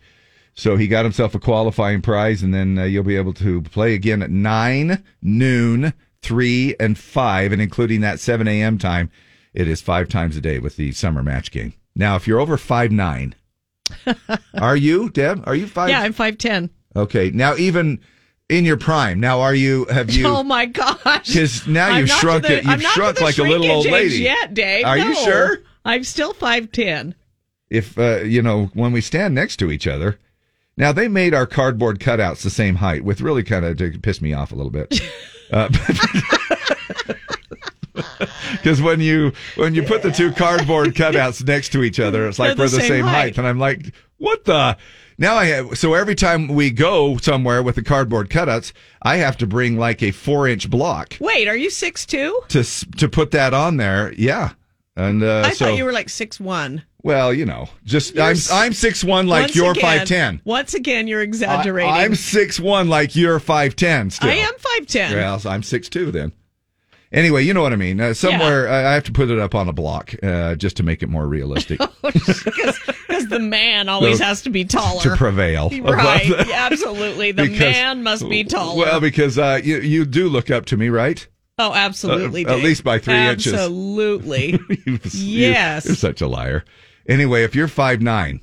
So 0.54 0.78
he 0.78 0.88
got 0.88 1.06
himself 1.06 1.34
a 1.34 1.40
qualifying 1.40 2.04
prize 2.04 2.44
and 2.44 2.54
then 2.54 2.78
uh, 2.78 2.84
you'll 2.84 3.04
be 3.04 3.18
able 3.18 3.34
to 3.34 3.64
play 3.64 3.96
again 3.96 4.22
at 4.22 4.30
9 4.30 5.04
noon 5.24 5.94
3 6.22 6.76
and 6.80 6.96
5 6.96 7.52
and 7.52 7.60
including 7.60 8.02
that 8.02 8.20
7 8.20 8.48
a.m 8.48 8.78
time. 8.78 9.10
It 9.56 9.68
is 9.68 9.82
five 9.82 10.08
times 10.08 10.38
a 10.38 10.42
day 10.42 10.60
with 10.60 10.76
the 10.76 10.92
summer 10.92 11.24
match 11.24 11.50
game. 11.50 11.74
Now 11.96 12.16
if 12.16 12.28
you're 12.28 12.40
over 12.40 12.58
five 12.58 12.92
nine 12.92 13.34
are 14.54 14.78
you 14.78 15.10
deb? 15.10 15.44
Are 15.48 15.56
you 15.56 15.66
five? 15.68 15.90
Yeah, 15.90 16.02
I'm 16.02 16.14
5'10. 16.14 16.70
Okay, 16.96 17.32
now 17.32 17.56
even 17.56 18.00
in 18.50 18.66
your 18.66 18.78
prime, 18.78 19.20
now 19.20 19.42
are 19.42 19.56
you? 19.56 19.86
Have 19.86 20.12
you? 20.16 20.28
Oh 20.28 20.44
my 20.44 20.66
gosh! 20.66 21.28
Because 21.28 21.66
now 21.68 21.88
I'm 21.90 22.02
you've 22.02 22.10
shrunk 22.10 22.44
the- 22.44 22.58
it. 22.58 22.64
You've 22.64 22.74
I'm 22.74 22.80
not 22.82 22.90
to 22.90 22.94
shrunk 22.96 23.22
like 23.22 23.38
a 23.38 23.44
little 23.44 23.70
old 23.72 23.86
lady. 23.88 24.16
Yet, 24.18 24.54
Dave? 24.54 24.86
Are 24.86 24.98
you 24.98 25.16
sure? 25.16 25.60
I'm 25.86 26.04
still 26.04 26.34
5'10. 26.34 27.14
If 27.70 27.98
uh, 27.98 28.18
you 28.22 28.42
know 28.42 28.70
when 28.74 28.92
we 28.92 29.02
stand 29.02 29.34
next 29.36 29.58
to 29.58 29.72
each 29.72 29.88
other. 29.88 30.20
Now 30.76 30.92
they 30.92 31.08
made 31.08 31.36
our 31.36 31.46
cardboard 31.46 32.00
cutouts 32.00 32.42
the 32.42 32.50
same 32.50 32.76
height, 32.78 33.04
with 33.04 33.22
really 33.22 33.44
kind 33.44 33.64
of 33.64 33.78
to 33.78 33.92
piss 34.00 34.22
me 34.22 34.34
off 34.34 34.52
a 34.52 34.56
little 34.56 34.72
bit. 34.72 35.00
Uh, 35.52 35.70
Because 38.54 38.82
when 38.82 39.00
you 39.00 39.34
when 39.56 39.76
you 39.76 39.84
put 39.84 40.02
the 40.02 40.12
two 40.12 40.32
cardboard 40.32 40.96
cutouts 40.96 41.46
next 41.46 41.70
to 41.74 41.84
each 41.84 42.00
other, 42.00 42.28
it's 42.28 42.40
like 42.40 42.56
They're 42.58 42.66
we're 42.66 42.70
the 42.70 42.78
the 42.78 42.82
same 42.82 42.90
same 42.90 43.06
height. 43.06 43.12
height. 43.14 43.38
and 43.38 43.46
I'm 43.46 43.60
like, 43.60 43.94
what 44.18 44.46
the? 44.46 44.78
Now 45.18 45.36
I 45.36 45.46
have 45.46 45.78
so 45.78 45.94
every 45.94 46.16
time 46.16 46.48
we 46.48 46.72
go 46.72 47.18
somewhere 47.18 47.62
with 47.62 47.76
the 47.76 47.84
cardboard 47.84 48.30
cutouts, 48.30 48.74
I 49.02 49.18
have 49.18 49.38
to 49.38 49.48
bring 49.48 49.78
like 49.78 50.02
a 50.02 50.12
four 50.12 50.48
inch 50.48 50.70
block 50.70 51.18
Wait, 51.20 51.48
are 51.48 51.56
you 51.56 51.70
6'2"? 51.70 52.48
to 52.50 52.92
to 52.98 53.10
put 53.10 53.32
that 53.32 53.54
on 53.54 53.78
there. 53.78 54.14
Yeah, 54.18 54.52
and 54.96 55.24
uh, 55.24 55.44
I 55.46 55.54
so 55.54 55.66
thought 55.66 55.78
you 55.78 55.86
were 55.86 55.92
like 55.92 56.10
six 56.10 56.40
one. 56.40 56.84
well, 57.04 57.34
you 57.34 57.46
know, 57.46 57.70
just 57.84 58.16
You're 58.16 58.24
I'm 58.26 58.38
I'm 58.52 58.74
six 58.74 59.04
one 59.04 59.28
like 59.28 59.56
you're 59.56 59.76
five 59.76 60.08
ten. 60.08 60.42
Once 60.46 60.74
again, 60.74 61.08
you're 61.08 61.22
exaggerating. 61.22 61.92
I'm 61.92 62.16
six 62.16 62.60
one 62.60 62.90
like 62.90 63.16
you're 63.16 63.40
five 63.40 63.76
ten. 63.76 64.10
Still, 64.10 64.30
I 64.30 64.34
am 64.34 64.54
5'10". 64.82 65.14
Well, 65.14 65.42
I'm 65.46 65.64
six 65.64 65.90
two 65.90 66.12
then. 66.12 66.32
Anyway, 67.14 67.44
you 67.44 67.54
know 67.54 67.62
what 67.62 67.72
I 67.74 67.76
mean. 67.76 68.02
Uh, 68.02 68.14
somewhere 68.16 68.68
I 68.68 68.90
I 68.92 68.94
have 68.96 69.04
to 69.04 69.12
put 69.12 69.30
it 69.30 69.38
up 69.40 69.54
on 69.54 69.70
a 69.70 69.74
block 69.74 70.16
uh, 70.24 70.56
just 70.56 70.78
to 70.78 70.84
make 70.84 71.04
it 71.04 71.10
more 71.10 71.28
realistic 71.28 71.80
Because 72.02 73.28
the 73.30 73.40
man 73.40 73.88
always 73.88 74.18
So, 74.18 74.26
has 74.26 74.42
to 74.44 74.50
be 74.50 74.66
taller. 74.66 75.02
to 75.04 75.16
prevail. 75.16 75.70
Right. 75.84 76.32
absolutely. 76.52 77.32
The 77.32 77.44
Because- 77.44 77.60
man 77.60 78.02
must 78.04 78.28
be 78.28 78.44
taller. 78.44 78.78
Well, 78.80 79.00
because 79.00 79.38
uh, 79.38 79.60
you 79.64 79.78
you 79.78 80.06
do 80.06 80.28
look 80.30 80.50
up 80.50 80.66
to 80.68 80.78
me, 80.78 80.90
right? 80.90 81.26
oh, 81.60 81.72
absolutely. 81.74 82.48
uh, 82.48 82.54
at 82.58 82.64
least 82.64 82.84
by 82.84 82.98
three 82.98 83.14
inches. 83.28 83.54
Absolutely. 83.54 84.60
You- 84.86 85.00
Yes. 85.14 85.86
You're 85.86 85.96
such 85.96 86.22
a 86.22 86.28
liar. 86.28 86.66
Anyway, 87.08 87.44
if 87.44 87.54
you're 87.54 87.68
five 87.68 88.02
nine, 88.02 88.42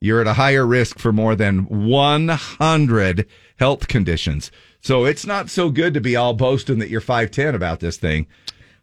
you're 0.00 0.20
at 0.20 0.26
a 0.28 0.34
higher 0.34 0.64
risk 0.66 0.98
for 1.00 1.12
more 1.12 1.34
than 1.34 1.60
100 1.68 3.26
health 3.58 3.88
conditions. 3.88 4.50
So 4.84 5.06
it's 5.06 5.24
not 5.24 5.48
so 5.48 5.70
good 5.70 5.94
to 5.94 6.00
be 6.02 6.14
all 6.14 6.34
boasting 6.34 6.78
that 6.80 6.90
you're 6.90 7.00
5'10 7.00 7.54
about 7.54 7.80
this 7.80 7.96
thing. 7.96 8.26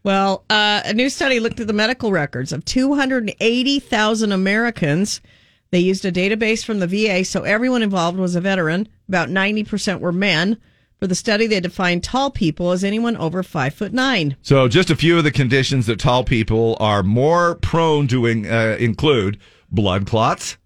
Well, 0.03 0.43
uh, 0.49 0.81
a 0.83 0.95
new 0.95 1.11
study 1.11 1.39
looked 1.39 1.59
at 1.59 1.67
the 1.67 1.73
medical 1.73 2.11
records 2.11 2.51
of 2.51 2.65
280,000 2.65 4.31
Americans. 4.31 5.21
They 5.69 5.77
used 5.77 6.03
a 6.03 6.11
database 6.11 6.65
from 6.65 6.79
the 6.79 6.87
VA, 6.87 7.23
so 7.23 7.43
everyone 7.43 7.83
involved 7.83 8.17
was 8.17 8.35
a 8.35 8.41
veteran. 8.41 8.89
About 9.07 9.29
90% 9.29 9.99
were 9.99 10.11
men. 10.11 10.57
For 10.97 11.05
the 11.05 11.13
study, 11.13 11.45
they 11.45 11.59
defined 11.59 12.03
tall 12.03 12.31
people 12.31 12.71
as 12.71 12.83
anyone 12.83 13.15
over 13.17 13.43
five 13.43 13.75
foot 13.75 13.93
nine. 13.93 14.35
So 14.41 14.67
just 14.67 14.89
a 14.89 14.95
few 14.95 15.19
of 15.19 15.23
the 15.23 15.31
conditions 15.31 15.85
that 15.85 15.99
tall 15.99 16.23
people 16.23 16.77
are 16.79 17.03
more 17.03 17.55
prone 17.55 18.07
to 18.07 18.25
in, 18.25 18.47
uh, 18.47 18.75
include 18.79 19.37
blood 19.69 20.07
clots, 20.07 20.57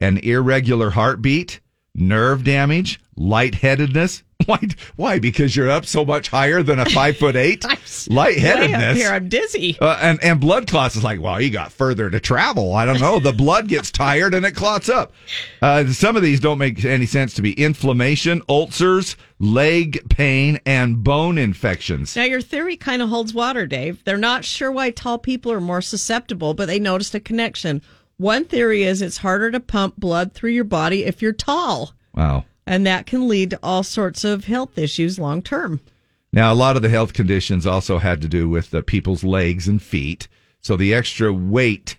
an 0.00 0.16
irregular 0.18 0.90
heartbeat, 0.90 1.60
nerve 1.94 2.44
damage, 2.44 3.00
lightheadedness. 3.16 4.22
Why? 4.46 4.58
Why? 4.96 5.18
Because 5.18 5.54
you're 5.54 5.70
up 5.70 5.84
so 5.84 6.02
much 6.02 6.28
higher 6.28 6.62
than 6.62 6.78
a 6.78 6.86
five 6.86 7.18
foot 7.18 7.36
eight. 7.36 7.62
Lightheadedness. 8.08 8.96
here, 8.96 9.10
I'm 9.10 9.28
dizzy. 9.28 9.76
Uh, 9.78 9.98
and 10.00 10.18
and 10.24 10.40
blood 10.40 10.66
clots 10.66 10.96
is 10.96 11.04
like, 11.04 11.20
well, 11.20 11.38
you 11.40 11.50
got 11.50 11.72
further 11.72 12.08
to 12.08 12.18
travel. 12.20 12.72
I 12.74 12.86
don't 12.86 13.00
know. 13.00 13.20
The 13.20 13.32
blood 13.34 13.68
gets 13.68 13.90
tired 13.90 14.32
and 14.32 14.46
it 14.46 14.52
clots 14.52 14.88
up. 14.88 15.12
Uh, 15.60 15.86
some 15.88 16.16
of 16.16 16.22
these 16.22 16.40
don't 16.40 16.56
make 16.56 16.82
any 16.86 17.04
sense 17.04 17.34
to 17.34 17.42
be 17.42 17.52
Inflammation, 17.52 18.40
ulcers, 18.48 19.14
leg 19.38 20.08
pain, 20.08 20.58
and 20.64 21.04
bone 21.04 21.36
infections. 21.36 22.16
Now, 22.16 22.24
your 22.24 22.40
theory 22.40 22.76
kind 22.78 23.02
of 23.02 23.10
holds 23.10 23.34
water, 23.34 23.66
Dave. 23.66 24.02
They're 24.04 24.16
not 24.16 24.46
sure 24.46 24.72
why 24.72 24.90
tall 24.90 25.18
people 25.18 25.52
are 25.52 25.60
more 25.60 25.82
susceptible, 25.82 26.54
but 26.54 26.66
they 26.66 26.78
noticed 26.78 27.14
a 27.14 27.20
connection. 27.20 27.82
One 28.20 28.44
theory 28.44 28.82
is 28.82 29.00
it's 29.00 29.16
harder 29.16 29.50
to 29.50 29.60
pump 29.60 29.96
blood 29.96 30.34
through 30.34 30.50
your 30.50 30.64
body 30.64 31.04
if 31.06 31.22
you're 31.22 31.32
tall, 31.32 31.94
Wow. 32.14 32.44
and 32.66 32.86
that 32.86 33.06
can 33.06 33.26
lead 33.26 33.48
to 33.48 33.58
all 33.62 33.82
sorts 33.82 34.24
of 34.24 34.44
health 34.44 34.76
issues 34.76 35.18
long 35.18 35.40
term. 35.40 35.80
Now, 36.30 36.52
a 36.52 36.54
lot 36.54 36.76
of 36.76 36.82
the 36.82 36.90
health 36.90 37.14
conditions 37.14 37.66
also 37.66 37.96
had 37.96 38.20
to 38.20 38.28
do 38.28 38.46
with 38.46 38.72
the 38.72 38.82
people's 38.82 39.24
legs 39.24 39.66
and 39.68 39.80
feet. 39.82 40.28
So 40.60 40.76
the 40.76 40.92
extra 40.92 41.32
weight 41.32 41.96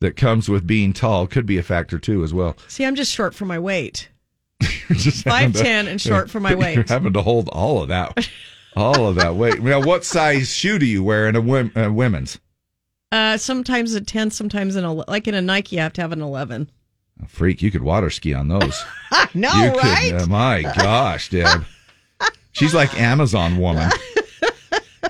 that 0.00 0.16
comes 0.16 0.48
with 0.48 0.66
being 0.66 0.92
tall 0.92 1.28
could 1.28 1.46
be 1.46 1.56
a 1.56 1.62
factor 1.62 2.00
too, 2.00 2.24
as 2.24 2.34
well. 2.34 2.56
See, 2.66 2.84
I'm 2.84 2.96
just 2.96 3.12
short 3.12 3.32
for 3.32 3.44
my 3.44 3.60
weight. 3.60 4.08
Just 4.90 5.22
to- 5.22 5.30
5'10" 5.30 5.86
and 5.86 6.00
short 6.00 6.30
for 6.30 6.40
my 6.40 6.54
weight. 6.56 6.74
You're 6.74 6.84
having 6.88 7.12
to 7.12 7.22
hold 7.22 7.48
all 7.50 7.80
of 7.80 7.88
that, 7.90 8.28
all 8.74 9.06
of 9.06 9.14
that 9.14 9.36
weight. 9.36 9.62
Now, 9.62 9.80
what 9.80 10.04
size 10.04 10.52
shoe 10.52 10.80
do 10.80 10.86
you 10.86 11.04
wear 11.04 11.28
in 11.28 11.36
a 11.36 11.86
uh, 11.86 11.92
women's? 11.92 12.40
Uh, 13.10 13.36
sometimes 13.36 13.94
a 13.94 14.00
10, 14.00 14.30
sometimes 14.30 14.76
an 14.76 14.84
11. 14.84 15.04
Like 15.08 15.26
in 15.28 15.34
a 15.34 15.40
Nike, 15.42 15.76
you 15.76 15.82
have 15.82 15.92
to 15.94 16.00
have 16.00 16.12
an 16.12 16.20
11. 16.22 16.70
Freak, 17.26 17.62
you 17.62 17.70
could 17.70 17.82
water 17.82 18.10
ski 18.10 18.34
on 18.34 18.48
those. 18.48 18.84
no, 19.34 19.50
you 19.52 19.70
right? 19.78 20.12
Could, 20.12 20.22
uh, 20.22 20.26
my 20.26 20.62
gosh, 20.62 21.30
Deb. 21.30 21.64
She's 22.52 22.74
like 22.74 22.94
Amazon 23.00 23.58
woman. 23.58 23.90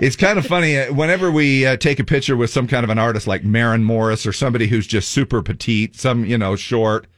It's 0.00 0.14
kind 0.14 0.38
of 0.38 0.46
funny. 0.46 0.78
uh, 0.78 0.92
Whenever 0.94 1.28
we 1.32 1.66
uh, 1.66 1.76
take 1.76 1.98
a 1.98 2.04
picture 2.04 2.36
with 2.36 2.50
some 2.50 2.68
kind 2.68 2.84
of 2.84 2.90
an 2.90 3.00
artist 3.00 3.26
like 3.26 3.42
Maren 3.42 3.82
Morris 3.82 4.26
or 4.26 4.32
somebody 4.32 4.68
who's 4.68 4.86
just 4.86 5.08
super 5.08 5.42
petite, 5.42 5.96
some, 5.96 6.24
you 6.24 6.38
know, 6.38 6.54
short, 6.54 7.08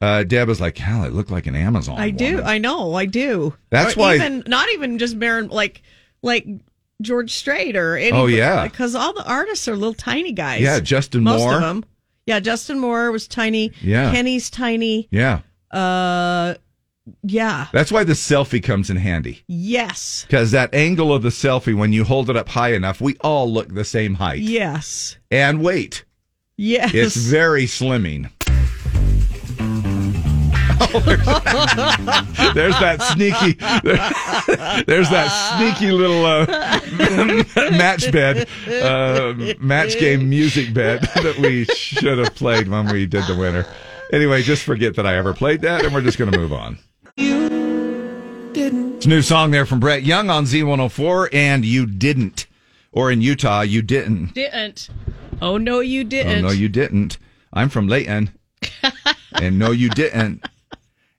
uh, 0.00 0.22
Deb 0.24 0.48
is 0.48 0.62
like, 0.62 0.78
hell, 0.78 1.04
it 1.04 1.12
looked 1.12 1.30
like 1.30 1.46
an 1.46 1.54
Amazon 1.54 1.98
I 1.98 2.08
do. 2.08 2.40
I 2.40 2.56
know. 2.56 2.94
I 2.94 3.04
do. 3.04 3.54
That's 3.68 3.98
Or 3.98 4.00
why- 4.00 4.14
Even, 4.14 4.44
not 4.46 4.70
even 4.72 4.96
just 4.98 5.14
Maren, 5.14 5.48
like, 5.48 5.82
like 6.22 6.46
George 7.00 7.32
Strait 7.32 7.76
or 7.76 7.96
any. 7.96 8.12
Oh, 8.12 8.26
yeah. 8.26 8.64
Because 8.64 8.94
all 8.94 9.12
the 9.12 9.28
artists 9.28 9.66
are 9.68 9.74
little 9.76 9.94
tiny 9.94 10.32
guys. 10.32 10.60
Yeah, 10.60 10.80
Justin 10.80 11.22
Most 11.24 11.40
Moore. 11.40 11.54
of 11.54 11.60
them. 11.60 11.84
Yeah, 12.26 12.40
Justin 12.40 12.78
Moore 12.78 13.10
was 13.10 13.26
tiny. 13.26 13.72
Yeah. 13.80 14.12
Kenny's 14.12 14.50
tiny. 14.50 15.08
Yeah. 15.10 15.40
Uh, 15.70 16.54
yeah. 17.22 17.66
That's 17.72 17.90
why 17.90 18.04
the 18.04 18.12
selfie 18.12 18.62
comes 18.62 18.90
in 18.90 18.96
handy. 18.96 19.42
Yes. 19.48 20.24
Because 20.26 20.50
that 20.52 20.74
angle 20.74 21.12
of 21.12 21.22
the 21.22 21.30
selfie, 21.30 21.74
when 21.76 21.92
you 21.92 22.04
hold 22.04 22.30
it 22.30 22.36
up 22.36 22.48
high 22.48 22.72
enough, 22.74 23.00
we 23.00 23.16
all 23.20 23.50
look 23.50 23.72
the 23.74 23.84
same 23.84 24.14
height 24.14 24.40
Yes. 24.40 25.16
and 25.30 25.62
weight. 25.62 26.04
Yes. 26.56 26.92
It's 26.94 27.16
very 27.16 27.64
slimming. 27.64 28.30
There's 32.54 32.78
that 32.80 33.02
sneaky, 33.12 33.52
there's 34.86 35.10
that 35.10 35.28
sneaky 35.58 35.92
little 35.92 36.24
uh, 36.24 36.46
match 37.70 38.10
bed, 38.10 38.48
uh, 38.66 39.34
match 39.60 39.98
game 39.98 40.30
music 40.30 40.72
bed 40.72 41.02
that 41.16 41.36
we 41.38 41.66
should 41.66 42.16
have 42.18 42.34
played 42.34 42.68
when 42.68 42.90
we 42.90 43.04
did 43.04 43.24
the 43.26 43.36
winner. 43.36 43.66
Anyway, 44.10 44.42
just 44.42 44.62
forget 44.62 44.96
that 44.96 45.06
I 45.06 45.16
ever 45.16 45.34
played 45.34 45.60
that, 45.60 45.84
and 45.84 45.92
we're 45.92 46.00
just 46.00 46.16
going 46.16 46.32
to 46.32 46.38
move 46.38 46.52
on. 46.52 46.78
You 47.16 48.50
didn't. 48.54 48.96
It's 48.96 49.06
a 49.06 49.08
new 49.10 49.22
song 49.22 49.50
there 49.50 49.66
from 49.66 49.80
Brett 49.80 50.02
Young 50.02 50.30
on 50.30 50.44
Z104, 50.44 51.28
and 51.34 51.64
you 51.64 51.84
didn't, 51.86 52.46
or 52.90 53.10
in 53.10 53.20
Utah, 53.20 53.60
you 53.60 53.82
didn't. 53.82 54.32
Didn't. 54.32 54.88
Oh 55.42 55.58
no, 55.58 55.80
you 55.80 56.04
didn't. 56.04 56.44
Oh 56.44 56.48
no, 56.48 56.54
you 56.54 56.70
didn't. 56.70 57.18
I'm 57.52 57.68
from 57.68 57.86
Layton, 57.86 58.30
and 59.34 59.58
no, 59.58 59.72
you 59.72 59.90
didn't. 59.90 60.42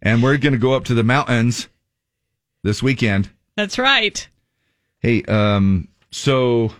And 0.01 0.23
we're 0.23 0.37
going 0.37 0.53
to 0.53 0.59
go 0.59 0.73
up 0.73 0.85
to 0.85 0.93
the 0.93 1.03
mountains 1.03 1.67
this 2.63 2.81
weekend. 2.81 3.29
That's 3.55 3.77
right. 3.77 4.27
Hey, 4.99 5.23
um, 5.23 5.87
so 6.11 6.71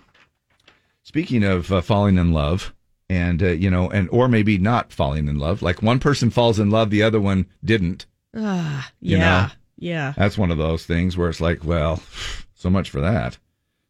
speaking 1.04 1.44
of 1.44 1.72
uh, 1.72 1.82
falling 1.82 2.18
in 2.18 2.32
love, 2.34 2.74
and 3.10 3.44
uh, 3.44 3.48
you 3.48 3.70
know, 3.70 3.90
and 3.90 4.08
or 4.12 4.28
maybe 4.28 4.58
not 4.58 4.94
falling 4.94 5.28
in 5.28 5.38
love, 5.38 5.62
like 5.62 5.82
one 5.82 6.00
person 6.00 6.30
falls 6.30 6.60
in 6.60 6.70
love, 6.72 6.90
the 6.90 7.04
other 7.04 7.20
one 7.20 7.46
didn't. 7.64 8.06
Ah, 8.36 8.90
You 9.02 9.18
yeah, 9.18 9.20
know? 9.48 9.52
yeah. 9.78 10.14
That's 10.16 10.38
one 10.38 10.52
of 10.52 10.58
those 10.58 10.86
things 10.86 11.18
where 11.18 11.30
it's 11.30 11.42
like, 11.42 11.64
well, 11.66 12.02
so 12.56 12.70
much 12.70 12.90
for 12.90 13.02
that. 13.02 13.38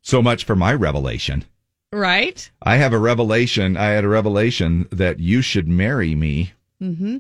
So 0.02 0.22
much 0.22 0.44
for 0.46 0.56
my 0.56 0.74
revelation. 0.74 1.46
Right. 1.94 2.50
I 2.64 2.78
have 2.78 2.94
a 2.94 2.98
revelation. 3.00 3.78
I 3.78 3.90
had 3.90 4.04
a 4.04 4.10
revelation 4.10 4.88
that 4.92 5.20
you 5.20 5.42
should 5.42 5.68
marry 5.68 6.16
me. 6.16 6.54
Mm-hmm. 6.82 7.18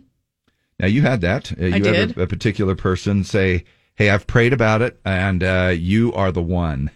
Now 0.82 0.88
you 0.88 1.04
had 1.04 1.22
that. 1.22 1.52
Uh, 1.54 1.66
you 1.66 1.74
I 1.74 1.78
had 1.78 1.84
did. 1.84 2.18
A, 2.18 2.24
a 2.24 2.28
particular 2.28 2.76
person 2.76 3.24
say, 3.24 3.64
"Hey, 3.96 4.10
I've 4.10 4.26
prayed 4.28 4.52
about 4.52 4.82
it, 4.82 5.00
and 5.06 5.44
uh, 5.44 5.74
you 5.78 6.12
are 6.14 6.32
the 6.32 6.42
one." 6.42 6.90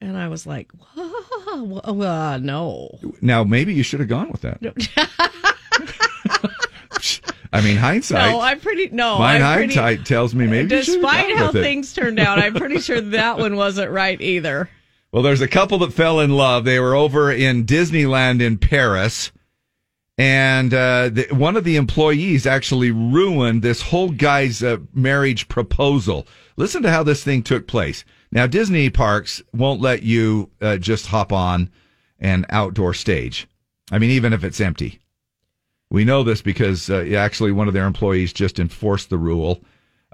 And 0.00 0.16
I 0.16 0.28
was 0.28 0.46
like, 0.46 0.70
"Whoa, 0.94 1.80
uh, 1.82 2.38
no. 2.42 2.98
Now 3.22 3.42
maybe 3.42 3.72
you 3.72 3.82
should 3.82 4.00
have 4.00 4.08
gone 4.10 4.30
with 4.30 4.42
that. 4.42 4.60
I 7.52 7.60
mean, 7.60 7.76
hindsight. 7.76 8.32
No, 8.32 8.40
I'm 8.40 8.58
pretty. 8.60 8.88
No, 8.90 9.18
my 9.18 9.36
I'm 9.36 9.40
pretty- 9.58 9.74
hindsight 9.74 10.06
tells 10.06 10.34
me 10.34 10.46
maybe. 10.46 10.74
you 10.74 10.82
should 10.82 10.94
have 10.94 11.02
Despite 11.02 11.36
how 11.36 11.52
things 11.52 11.92
turned 11.92 12.18
out, 12.18 12.38
I'm 12.40 12.54
pretty 12.54 12.80
sure 12.80 13.00
that 13.00 13.38
one 13.38 13.54
wasn't 13.56 13.90
right 13.92 14.20
either. 14.20 14.68
Well, 15.12 15.22
there's 15.22 15.40
a 15.40 15.46
couple 15.48 15.78
that 15.78 15.92
fell 15.92 16.18
in 16.18 16.30
love. 16.32 16.64
They 16.64 16.80
were 16.80 16.96
over 16.96 17.30
in 17.30 17.64
Disneyland 17.64 18.42
in 18.42 18.58
Paris, 18.58 19.30
and 20.16 20.72
uh, 20.72 21.08
the, 21.08 21.26
one 21.30 21.56
of 21.56 21.64
the 21.64 21.76
employees 21.76 22.46
actually 22.46 22.90
ruined 22.90 23.62
this 23.62 23.82
whole 23.82 24.10
guy's 24.10 24.62
uh, 24.62 24.78
marriage 24.92 25.48
proposal. 25.48 26.26
Listen 26.56 26.82
to 26.82 26.90
how 26.90 27.02
this 27.02 27.24
thing 27.24 27.42
took 27.42 27.66
place. 27.66 28.04
Now, 28.30 28.46
Disney 28.46 28.90
parks 28.90 29.42
won't 29.52 29.80
let 29.80 30.02
you 30.02 30.50
uh, 30.60 30.76
just 30.76 31.06
hop 31.06 31.32
on 31.32 31.70
an 32.20 32.46
outdoor 32.48 32.94
stage. 32.94 33.48
I 33.90 33.98
mean, 33.98 34.10
even 34.10 34.32
if 34.32 34.44
it's 34.44 34.60
empty. 34.60 35.00
We 35.90 36.04
know 36.04 36.22
this 36.22 36.42
because 36.42 36.90
uh, 36.90 37.04
actually 37.16 37.52
one 37.52 37.68
of 37.68 37.74
their 37.74 37.86
employees 37.86 38.32
just 38.32 38.58
enforced 38.58 39.10
the 39.10 39.18
rule 39.18 39.62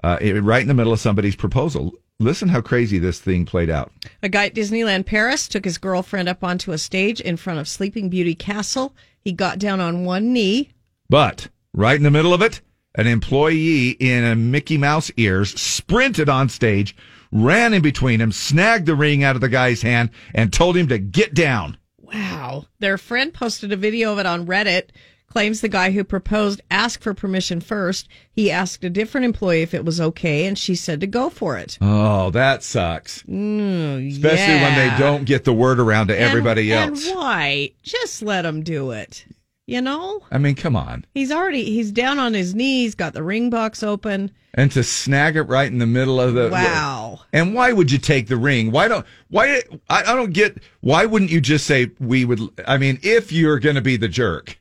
uh, 0.03 0.17
right 0.41 0.61
in 0.61 0.67
the 0.67 0.73
middle 0.73 0.93
of 0.93 0.99
somebody's 0.99 1.35
proposal. 1.35 1.93
Listen 2.19 2.49
how 2.49 2.61
crazy 2.61 2.99
this 2.99 3.19
thing 3.19 3.45
played 3.45 3.69
out. 3.69 3.91
A 4.21 4.29
guy 4.29 4.45
at 4.45 4.53
Disneyland 4.53 5.07
Paris 5.07 5.47
took 5.47 5.65
his 5.65 5.79
girlfriend 5.79 6.29
up 6.29 6.43
onto 6.43 6.71
a 6.71 6.77
stage 6.77 7.19
in 7.19 7.35
front 7.35 7.59
of 7.59 7.67
Sleeping 7.67 8.09
Beauty 8.09 8.35
Castle. 8.35 8.93
He 9.23 9.31
got 9.31 9.59
down 9.59 9.79
on 9.79 10.05
one 10.05 10.33
knee. 10.33 10.71
But 11.09 11.49
right 11.73 11.95
in 11.95 12.03
the 12.03 12.11
middle 12.11 12.33
of 12.33 12.41
it, 12.41 12.61
an 12.95 13.07
employee 13.07 13.91
in 13.91 14.23
a 14.23 14.35
Mickey 14.35 14.77
Mouse 14.77 15.11
ears 15.15 15.59
sprinted 15.59 16.27
on 16.27 16.49
stage, 16.49 16.95
ran 17.31 17.73
in 17.73 17.81
between 17.81 18.19
him, 18.19 18.31
snagged 18.31 18.85
the 18.85 18.95
ring 18.95 19.23
out 19.23 19.35
of 19.35 19.41
the 19.41 19.49
guy's 19.49 19.81
hand, 19.81 20.09
and 20.33 20.51
told 20.51 20.75
him 20.75 20.87
to 20.87 20.97
get 20.97 21.33
down. 21.33 21.77
Wow. 21.97 22.65
Their 22.79 22.97
friend 22.97 23.33
posted 23.33 23.71
a 23.71 23.77
video 23.77 24.11
of 24.11 24.19
it 24.19 24.25
on 24.25 24.45
Reddit. 24.45 24.89
Claims 25.31 25.61
the 25.61 25.69
guy 25.69 25.91
who 25.91 26.03
proposed 26.03 26.59
asked 26.69 27.01
for 27.01 27.13
permission 27.13 27.61
first. 27.61 28.09
He 28.33 28.51
asked 28.51 28.83
a 28.83 28.89
different 28.89 29.23
employee 29.23 29.61
if 29.61 29.73
it 29.73 29.85
was 29.85 30.01
okay, 30.01 30.45
and 30.45 30.57
she 30.59 30.75
said 30.75 30.99
to 30.99 31.07
go 31.07 31.29
for 31.29 31.57
it. 31.57 31.77
Oh, 31.79 32.31
that 32.31 32.63
sucks. 32.63 33.23
Mm, 33.23 34.11
Especially 34.11 34.55
when 34.55 34.75
they 34.75 34.93
don't 34.97 35.23
get 35.25 35.45
the 35.45 35.53
word 35.53 35.79
around 35.79 36.07
to 36.07 36.13
And- 36.15 36.23
everybody 36.25 36.73
else. 36.73 37.07
And 37.07 37.15
why? 37.15 37.71
Just 37.81 38.21
let 38.21 38.43
him 38.45 38.61
do 38.61 38.91
it. 38.91 39.25
You 39.67 39.79
know? 39.79 40.21
I 40.29 40.37
mean, 40.37 40.55
come 40.55 40.75
on. 40.75 41.05
He's 41.13 41.31
already 41.31 41.63
he's 41.63 41.93
down 41.93 42.19
on 42.19 42.33
his 42.33 42.53
knees, 42.53 42.93
got 42.93 43.13
the 43.13 43.23
ring 43.23 43.49
box 43.49 43.83
open. 43.83 44.31
And 44.53 44.69
to 44.73 44.83
snag 44.83 45.37
it 45.37 45.43
right 45.43 45.71
in 45.71 45.77
the 45.77 45.85
middle 45.85 46.19
of 46.19 46.33
the 46.33 46.49
Wow. 46.51 47.21
And 47.31 47.53
why 47.53 47.71
would 47.71 47.89
you 47.89 47.97
take 47.99 48.27
the 48.27 48.35
ring? 48.35 48.71
Why 48.71 48.89
don't 48.89 49.05
why 49.29 49.61
I, 49.89 50.01
I 50.01 50.15
don't 50.15 50.33
get 50.33 50.57
why 50.81 51.05
wouldn't 51.05 51.31
you 51.31 51.39
just 51.39 51.65
say 51.65 51.89
we 52.01 52.25
would 52.25 52.41
I 52.67 52.77
mean 52.77 52.99
if 53.01 53.31
you're 53.31 53.59
going 53.59 53.77
to 53.77 53.81
be 53.81 53.95
the 53.95 54.09
jerk 54.09 54.57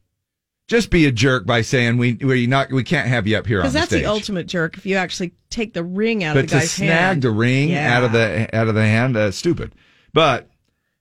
just 0.70 0.88
be 0.90 1.04
a 1.04 1.10
jerk 1.12 1.44
by 1.46 1.62
saying 1.62 1.98
we 1.98 2.14
we 2.14 2.46
not 2.46 2.70
we 2.70 2.84
can't 2.84 3.08
have 3.08 3.26
you 3.26 3.36
up 3.36 3.44
here 3.46 3.58
on 3.58 3.62
Because 3.64 3.72
the 3.72 3.78
that's 3.80 3.90
stage. 3.90 4.02
the 4.04 4.08
ultimate 4.08 4.46
jerk 4.46 4.78
if 4.78 4.86
you 4.86 4.94
actually 4.96 5.32
take 5.50 5.74
the 5.74 5.82
ring 5.82 6.22
out 6.22 6.34
but 6.34 6.44
of 6.44 6.50
the 6.50 6.54
to 6.54 6.60
guy's 6.60 6.70
snag 6.70 6.88
hand. 6.88 7.22
the 7.22 7.30
ring 7.30 7.70
Yeah. 7.70 7.96
out 7.96 8.04
of 8.04 8.12
the 8.12 8.48
out 8.56 8.68
of 8.68 8.74
the 8.76 8.84
hand, 8.86 9.16
uh, 9.16 9.32
stupid. 9.32 9.72
But 10.14 10.48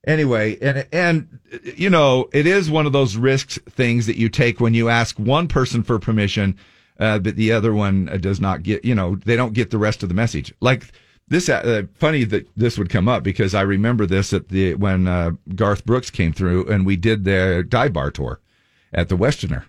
anyway, 0.07 0.57
and 0.59 0.87
and 0.91 1.39
you 1.77 1.89
know, 1.89 2.27
it 2.33 2.47
is 2.47 2.69
one 2.69 2.85
of 2.87 2.93
those 2.93 3.15
risks 3.15 3.59
things 3.69 4.07
that 4.07 4.17
you 4.17 4.27
take 4.27 4.59
when 4.59 4.73
you 4.73 4.89
ask 4.89 5.17
one 5.19 5.47
person 5.47 5.83
for 5.83 5.99
permission, 5.99 6.57
uh, 6.99 7.19
but 7.19 7.35
the 7.35 7.51
other 7.51 7.71
one 7.73 8.09
uh, 8.09 8.17
does 8.17 8.41
not 8.41 8.63
get. 8.63 8.83
You 8.83 8.95
know, 8.95 9.17
they 9.23 9.35
don't 9.35 9.53
get 9.53 9.69
the 9.69 9.77
rest 9.77 10.01
of 10.01 10.09
the 10.09 10.15
message. 10.15 10.51
Like 10.61 10.91
this, 11.27 11.47
uh, 11.47 11.83
funny 11.93 12.23
that 12.23 12.47
this 12.57 12.77
would 12.79 12.89
come 12.89 13.07
up 13.07 13.21
because 13.23 13.53
I 13.53 13.61
remember 13.61 14.07
this 14.07 14.33
at 14.33 14.49
the 14.49 14.73
when 14.73 15.07
uh, 15.07 15.31
Garth 15.55 15.85
Brooks 15.85 16.09
came 16.09 16.33
through 16.33 16.67
and 16.69 16.87
we 16.87 16.95
did 16.95 17.23
the 17.23 17.63
dive 17.69 17.93
bar 17.93 18.09
tour 18.09 18.39
at 18.93 19.09
the 19.09 19.15
Westerner 19.15 19.65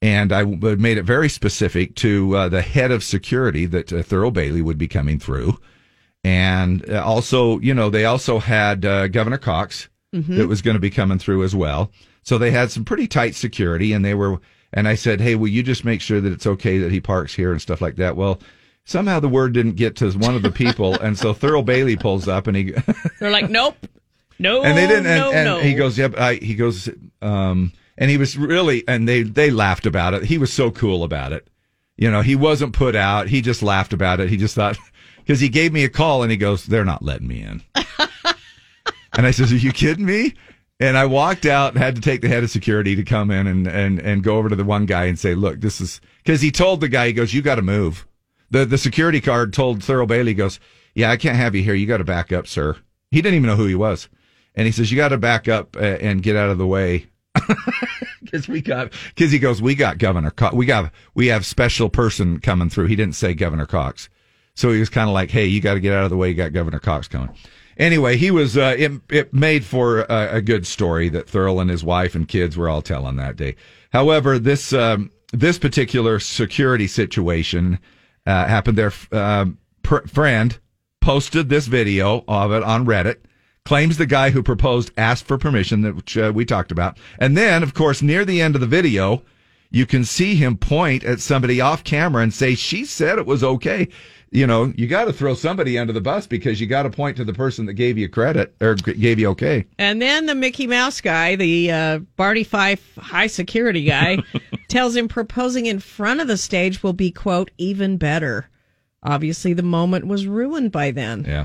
and 0.00 0.32
I 0.32 0.42
made 0.44 0.98
it 0.98 1.04
very 1.04 1.28
specific 1.28 1.94
to 1.96 2.36
uh, 2.36 2.48
the 2.48 2.60
head 2.62 2.90
of 2.90 3.04
security 3.04 3.66
that 3.66 3.92
uh, 3.92 3.96
Thurl 4.02 4.32
Bailey 4.32 4.60
would 4.60 4.76
be 4.78 4.88
coming 4.88 5.18
through, 5.20 5.58
and 6.24 6.88
uh, 6.90 7.02
also, 7.04 7.58
you 7.60 7.72
know, 7.74 7.90
they 7.90 8.04
also 8.04 8.38
had 8.38 8.84
uh, 8.84 9.08
Governor 9.08 9.38
Cox 9.38 9.88
Mhm. 10.14 10.36
that 10.36 10.46
was 10.48 10.60
going 10.60 10.74
to 10.74 10.80
be 10.80 10.90
coming 10.90 11.18
through 11.18 11.42
as 11.42 11.54
well. 11.54 11.90
So 12.22 12.36
they 12.36 12.50
had 12.50 12.70
some 12.70 12.84
pretty 12.84 13.06
tight 13.06 13.34
security, 13.34 13.94
and 13.94 14.04
they 14.04 14.12
were. 14.12 14.40
And 14.74 14.86
I 14.86 14.94
said, 14.94 15.20
"Hey, 15.22 15.36
will 15.36 15.48
you 15.48 15.62
just 15.62 15.84
make 15.86 16.00
sure 16.02 16.20
that 16.20 16.32
it's 16.32 16.46
okay 16.46 16.76
that 16.78 16.92
he 16.92 17.00
parks 17.00 17.32
here 17.34 17.50
and 17.52 17.60
stuff 17.62 17.80
like 17.80 17.96
that?" 17.96 18.16
Well. 18.16 18.40
Somehow 18.84 19.20
the 19.20 19.28
word 19.28 19.52
didn't 19.54 19.76
get 19.76 19.94
to 19.98 20.10
one 20.10 20.34
of 20.34 20.42
the 20.42 20.50
people, 20.50 20.94
and 21.00 21.16
so 21.16 21.32
Thurl 21.32 21.64
Bailey 21.64 21.94
pulls 21.96 22.26
up, 22.26 22.48
and 22.48 22.56
he 22.56 22.74
They're 23.20 23.30
like, 23.30 23.48
nope, 23.48 23.76
no, 24.40 24.62
and 24.64 24.76
they 24.76 24.88
didn't. 24.88 25.06
And, 25.06 25.20
no, 25.20 25.32
and 25.32 25.44
no. 25.44 25.60
he 25.60 25.74
goes, 25.74 25.96
"Yep." 25.96 26.18
I, 26.18 26.34
he 26.34 26.56
goes, 26.56 26.88
um, 27.22 27.72
and 27.98 28.10
he 28.10 28.16
was 28.16 28.36
really, 28.36 28.86
and 28.88 29.08
they 29.08 29.22
they 29.22 29.50
laughed 29.50 29.86
about 29.86 30.14
it. 30.14 30.24
He 30.24 30.38
was 30.38 30.52
so 30.52 30.70
cool 30.70 31.04
about 31.04 31.32
it. 31.32 31.48
You 31.96 32.10
know, 32.10 32.22
he 32.22 32.34
wasn't 32.34 32.72
put 32.72 32.96
out. 32.96 33.28
He 33.28 33.40
just 33.40 33.62
laughed 33.62 33.92
about 33.92 34.20
it. 34.20 34.28
He 34.28 34.36
just 34.36 34.54
thought 34.54 34.78
because 35.18 35.40
he 35.40 35.48
gave 35.48 35.72
me 35.72 35.84
a 35.84 35.88
call 35.88 36.22
and 36.22 36.30
he 36.30 36.36
goes, 36.36 36.64
"They're 36.64 36.84
not 36.84 37.02
letting 37.02 37.28
me 37.28 37.42
in." 37.42 37.62
and 39.12 39.26
I 39.26 39.30
says, 39.30 39.52
"Are 39.52 39.56
you 39.56 39.72
kidding 39.72 40.06
me?" 40.06 40.34
And 40.80 40.98
I 40.98 41.06
walked 41.06 41.46
out 41.46 41.74
and 41.74 41.82
had 41.82 41.94
to 41.94 42.00
take 42.00 42.22
the 42.22 42.28
head 42.28 42.42
of 42.42 42.50
security 42.50 42.96
to 42.96 43.04
come 43.04 43.30
in 43.30 43.46
and 43.46 43.66
and 43.66 44.00
and 44.00 44.24
go 44.24 44.36
over 44.36 44.48
to 44.48 44.56
the 44.56 44.64
one 44.64 44.86
guy 44.86 45.04
and 45.04 45.18
say, 45.18 45.34
"Look, 45.34 45.60
this 45.60 45.80
is," 45.80 46.00
because 46.24 46.40
he 46.40 46.50
told 46.50 46.80
the 46.80 46.88
guy, 46.88 47.06
he 47.06 47.12
goes, 47.12 47.34
"You 47.34 47.42
got 47.42 47.56
to 47.56 47.62
move." 47.62 48.06
The 48.50 48.64
the 48.64 48.78
security 48.78 49.20
guard 49.20 49.52
told 49.52 49.80
Thurl 49.80 50.08
Bailey, 50.08 50.32
he 50.32 50.34
goes, 50.34 50.58
"Yeah, 50.94 51.10
I 51.10 51.16
can't 51.16 51.36
have 51.36 51.54
you 51.54 51.62
here. 51.62 51.74
You 51.74 51.86
got 51.86 51.98
to 51.98 52.04
back 52.04 52.32
up, 52.32 52.46
sir." 52.46 52.76
He 53.10 53.20
didn't 53.20 53.36
even 53.36 53.48
know 53.48 53.56
who 53.56 53.66
he 53.66 53.74
was, 53.74 54.08
and 54.54 54.66
he 54.66 54.72
says, 54.72 54.90
"You 54.90 54.96
got 54.96 55.10
to 55.10 55.18
back 55.18 55.46
up 55.46 55.76
uh, 55.76 55.80
and 55.80 56.22
get 56.22 56.36
out 56.36 56.50
of 56.50 56.58
the 56.58 56.66
way." 56.66 57.06
Because 58.22 58.48
we 58.48 58.62
got, 58.62 58.92
because 59.14 59.30
he 59.30 59.38
goes, 59.38 59.60
we 59.60 59.74
got 59.74 59.98
Governor 59.98 60.30
Cox, 60.30 60.54
we 60.54 60.64
got, 60.64 60.90
we 61.14 61.26
have 61.26 61.44
special 61.44 61.90
person 61.90 62.40
coming 62.40 62.70
through. 62.70 62.86
He 62.86 62.96
didn't 62.96 63.14
say 63.14 63.34
Governor 63.34 63.66
Cox, 63.66 64.08
so 64.54 64.70
he 64.70 64.80
was 64.80 64.88
kind 64.88 65.06
of 65.06 65.12
like, 65.12 65.30
hey, 65.30 65.44
you 65.44 65.60
got 65.60 65.74
to 65.74 65.80
get 65.80 65.92
out 65.92 66.04
of 66.04 66.10
the 66.10 66.16
way. 66.16 66.30
You 66.30 66.34
got 66.34 66.54
Governor 66.54 66.78
Cox 66.78 67.08
coming. 67.08 67.28
Anyway, 67.76 68.16
he 68.16 68.30
was. 68.30 68.56
Uh, 68.56 68.74
it, 68.78 68.92
it 69.10 69.34
made 69.34 69.64
for 69.64 70.02
a, 70.02 70.36
a 70.36 70.40
good 70.40 70.66
story 70.66 71.08
that 71.10 71.26
Thurl 71.26 71.60
and 71.60 71.68
his 71.68 71.84
wife 71.84 72.14
and 72.14 72.26
kids 72.26 72.56
were 72.56 72.68
all 72.68 72.80
telling 72.80 73.16
that 73.16 73.36
day. 73.36 73.56
However, 73.92 74.38
this 74.38 74.72
um, 74.72 75.10
this 75.32 75.58
particular 75.58 76.18
security 76.20 76.86
situation 76.86 77.78
uh, 78.26 78.46
happened. 78.46 78.78
Their 78.78 78.92
um, 79.10 79.58
pr- 79.82 80.06
friend 80.06 80.58
posted 81.00 81.48
this 81.48 81.66
video 81.66 82.24
of 82.28 82.52
it 82.52 82.62
on 82.62 82.86
Reddit. 82.86 83.16
Claims 83.64 83.96
the 83.96 84.06
guy 84.06 84.30
who 84.30 84.42
proposed 84.42 84.90
asked 84.96 85.24
for 85.24 85.38
permission, 85.38 85.82
that 85.82 85.94
which 85.94 86.18
uh, 86.18 86.32
we 86.34 86.44
talked 86.44 86.72
about, 86.72 86.98
and 87.18 87.36
then, 87.36 87.62
of 87.62 87.74
course, 87.74 88.02
near 88.02 88.24
the 88.24 88.42
end 88.42 88.54
of 88.54 88.60
the 88.60 88.66
video, 88.66 89.22
you 89.70 89.86
can 89.86 90.04
see 90.04 90.34
him 90.34 90.56
point 90.56 91.04
at 91.04 91.20
somebody 91.20 91.60
off 91.60 91.84
camera 91.84 92.22
and 92.22 92.34
say, 92.34 92.54
"She 92.54 92.84
said 92.84 93.18
it 93.18 93.26
was 93.26 93.44
okay." 93.44 93.88
You 94.32 94.46
know, 94.46 94.72
you 94.76 94.86
got 94.86 95.04
to 95.04 95.12
throw 95.12 95.34
somebody 95.34 95.78
under 95.78 95.92
the 95.92 96.00
bus 96.00 96.26
because 96.26 96.58
you 96.58 96.66
got 96.66 96.84
to 96.84 96.90
point 96.90 97.18
to 97.18 97.24
the 97.24 97.34
person 97.34 97.66
that 97.66 97.74
gave 97.74 97.98
you 97.98 98.08
credit 98.08 98.54
or 98.62 98.74
gave 98.76 99.18
you 99.18 99.28
okay. 99.30 99.66
And 99.78 100.00
then 100.00 100.24
the 100.24 100.34
Mickey 100.34 100.66
Mouse 100.66 101.02
guy, 101.02 101.36
the 101.36 101.70
uh, 101.70 101.98
Barney 102.16 102.42
Fife 102.42 102.96
high 102.96 103.26
security 103.26 103.84
guy, 103.84 104.18
tells 104.68 104.96
him 104.96 105.06
proposing 105.06 105.66
in 105.66 105.80
front 105.80 106.22
of 106.22 106.28
the 106.28 106.38
stage 106.38 106.82
will 106.82 106.94
be, 106.94 107.10
quote, 107.10 107.50
even 107.58 107.98
better. 107.98 108.48
Obviously, 109.02 109.52
the 109.52 109.62
moment 109.62 110.06
was 110.06 110.26
ruined 110.26 110.72
by 110.72 110.92
then. 110.92 111.24
Yeah. 111.28 111.44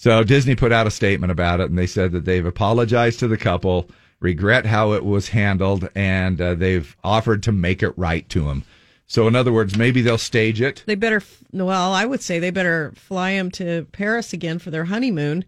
So 0.00 0.24
Disney 0.24 0.54
put 0.54 0.72
out 0.72 0.86
a 0.86 0.90
statement 0.90 1.30
about 1.30 1.60
it, 1.60 1.68
and 1.68 1.78
they 1.78 1.86
said 1.86 2.12
that 2.12 2.24
they've 2.24 2.46
apologized 2.46 3.18
to 3.18 3.28
the 3.28 3.36
couple, 3.36 3.90
regret 4.18 4.64
how 4.64 4.94
it 4.94 5.04
was 5.04 5.28
handled, 5.28 5.90
and 5.94 6.40
uh, 6.40 6.54
they've 6.54 6.96
offered 7.04 7.42
to 7.42 7.52
make 7.52 7.82
it 7.82 7.92
right 7.98 8.26
to 8.30 8.46
them. 8.46 8.64
So, 9.06 9.28
in 9.28 9.36
other 9.36 9.52
words, 9.52 9.76
maybe 9.76 10.00
they'll 10.00 10.16
stage 10.16 10.62
it. 10.62 10.84
They 10.86 10.94
better, 10.94 11.22
well, 11.52 11.92
I 11.92 12.06
would 12.06 12.22
say 12.22 12.38
they 12.38 12.50
better 12.50 12.94
fly 12.96 13.32
him 13.32 13.50
to 13.50 13.88
Paris 13.92 14.32
again 14.32 14.58
for 14.58 14.70
their 14.70 14.86
honeymoon 14.86 15.44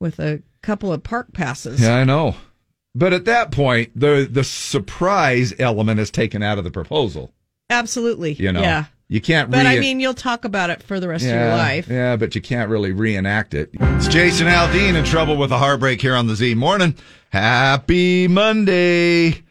with 0.00 0.18
a 0.18 0.42
couple 0.62 0.92
of 0.92 1.04
park 1.04 1.32
passes. 1.32 1.80
Yeah, 1.80 1.94
I 1.94 2.02
know. 2.02 2.34
But 2.92 3.12
at 3.12 3.26
that 3.26 3.52
point, 3.52 3.92
the 3.94 4.26
the 4.28 4.42
surprise 4.42 5.54
element 5.60 6.00
is 6.00 6.10
taken 6.10 6.42
out 6.42 6.58
of 6.58 6.64
the 6.64 6.72
proposal. 6.72 7.32
Absolutely. 7.70 8.32
You 8.32 8.50
know, 8.50 8.62
Yeah. 8.62 8.86
You 9.08 9.20
can't. 9.20 9.50
But 9.50 9.66
I 9.66 9.78
mean, 9.78 10.00
you'll 10.00 10.14
talk 10.14 10.44
about 10.44 10.70
it 10.70 10.82
for 10.82 11.00
the 11.00 11.08
rest 11.08 11.24
yeah, 11.24 11.30
of 11.30 11.40
your 11.40 11.56
life. 11.56 11.88
Yeah, 11.88 12.16
but 12.16 12.34
you 12.34 12.40
can't 12.40 12.70
really 12.70 12.92
reenact 12.92 13.54
it. 13.54 13.70
It's 13.72 14.08
Jason 14.08 14.46
Aldean 14.46 14.94
in 14.94 15.04
trouble 15.04 15.36
with 15.36 15.52
a 15.52 15.58
heartbreak 15.58 16.00
here 16.00 16.14
on 16.14 16.26
the 16.26 16.34
Z 16.34 16.54
Morning. 16.54 16.94
Happy 17.30 18.28
Monday. 18.28 19.42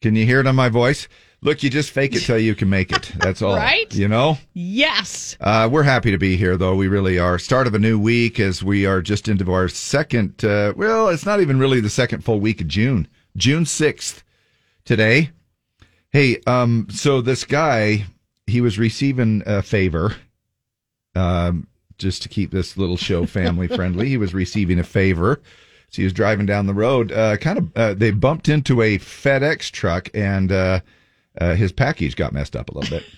Can 0.00 0.14
you 0.16 0.26
hear 0.26 0.40
it 0.40 0.46
on 0.46 0.56
my 0.56 0.68
voice? 0.68 1.08
Look, 1.44 1.62
you 1.62 1.68
just 1.68 1.90
fake 1.90 2.16
it 2.16 2.20
till 2.20 2.38
you 2.38 2.54
can 2.54 2.70
make 2.70 2.90
it. 2.90 3.12
That's 3.18 3.42
all. 3.42 3.54
Right? 3.54 3.94
You 3.94 4.08
know? 4.08 4.38
Yes. 4.54 5.36
Uh, 5.40 5.68
we're 5.70 5.82
happy 5.82 6.10
to 6.10 6.16
be 6.16 6.36
here, 6.36 6.56
though. 6.56 6.74
We 6.74 6.88
really 6.88 7.18
are. 7.18 7.38
Start 7.38 7.66
of 7.66 7.74
a 7.74 7.78
new 7.78 7.98
week 7.98 8.40
as 8.40 8.64
we 8.64 8.86
are 8.86 9.02
just 9.02 9.28
into 9.28 9.52
our 9.52 9.68
second, 9.68 10.42
uh, 10.42 10.72
well, 10.74 11.08
it's 11.08 11.26
not 11.26 11.40
even 11.42 11.58
really 11.58 11.80
the 11.80 11.90
second 11.90 12.24
full 12.24 12.40
week 12.40 12.62
of 12.62 12.68
June. 12.68 13.08
June 13.36 13.64
6th 13.64 14.22
today. 14.86 15.32
Hey, 16.10 16.38
um, 16.46 16.86
so 16.90 17.20
this 17.20 17.44
guy, 17.44 18.06
he 18.46 18.60
was 18.60 18.78
receiving 18.78 19.42
a 19.46 19.62
favor, 19.62 20.14
um, 21.14 21.66
just 21.98 22.22
to 22.22 22.28
keep 22.28 22.50
this 22.50 22.76
little 22.76 22.96
show 22.96 23.26
family 23.26 23.68
friendly. 23.74 24.08
He 24.08 24.16
was 24.16 24.34
receiving 24.34 24.78
a 24.78 24.84
favor. 24.84 25.40
So 25.90 26.02
he 26.02 26.04
was 26.04 26.12
driving 26.12 26.46
down 26.46 26.66
the 26.66 26.74
road, 26.74 27.12
uh, 27.12 27.36
kind 27.36 27.58
of, 27.58 27.76
uh, 27.76 27.94
they 27.94 28.10
bumped 28.10 28.48
into 28.48 28.82
a 28.82 28.98
FedEx 28.98 29.70
truck 29.70 30.08
and, 30.12 30.50
uh, 30.50 30.80
uh, 31.40 31.54
his 31.54 31.70
package 31.70 32.16
got 32.16 32.32
messed 32.32 32.56
up 32.56 32.68
a 32.68 32.78
little 32.78 32.98
bit. 32.98 33.04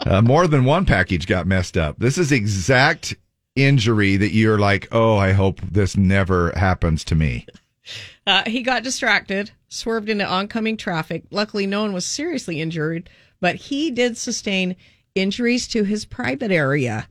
Uh, 0.00 0.22
more 0.22 0.46
than 0.46 0.64
one 0.64 0.86
package 0.86 1.26
got 1.26 1.46
messed 1.46 1.76
up. 1.76 1.98
This 1.98 2.16
is 2.16 2.30
exact 2.32 3.14
injury 3.56 4.16
that 4.16 4.32
you're 4.32 4.58
like, 4.58 4.88
oh, 4.92 5.16
I 5.16 5.32
hope 5.32 5.60
this 5.60 5.96
never 5.96 6.52
happens 6.52 7.02
to 7.04 7.14
me. 7.14 7.46
Uh, 8.26 8.42
he 8.46 8.62
got 8.62 8.82
distracted, 8.82 9.50
swerved 9.68 10.08
into 10.08 10.24
oncoming 10.24 10.76
traffic. 10.76 11.24
Luckily, 11.30 11.66
no 11.66 11.82
one 11.82 11.92
was 11.92 12.04
seriously 12.04 12.60
injured, 12.60 13.08
but 13.40 13.56
he 13.56 13.90
did 13.90 14.16
sustain 14.16 14.76
injuries 15.14 15.66
to 15.68 15.84
his 15.84 16.04
private 16.04 16.50
area. 16.50 17.08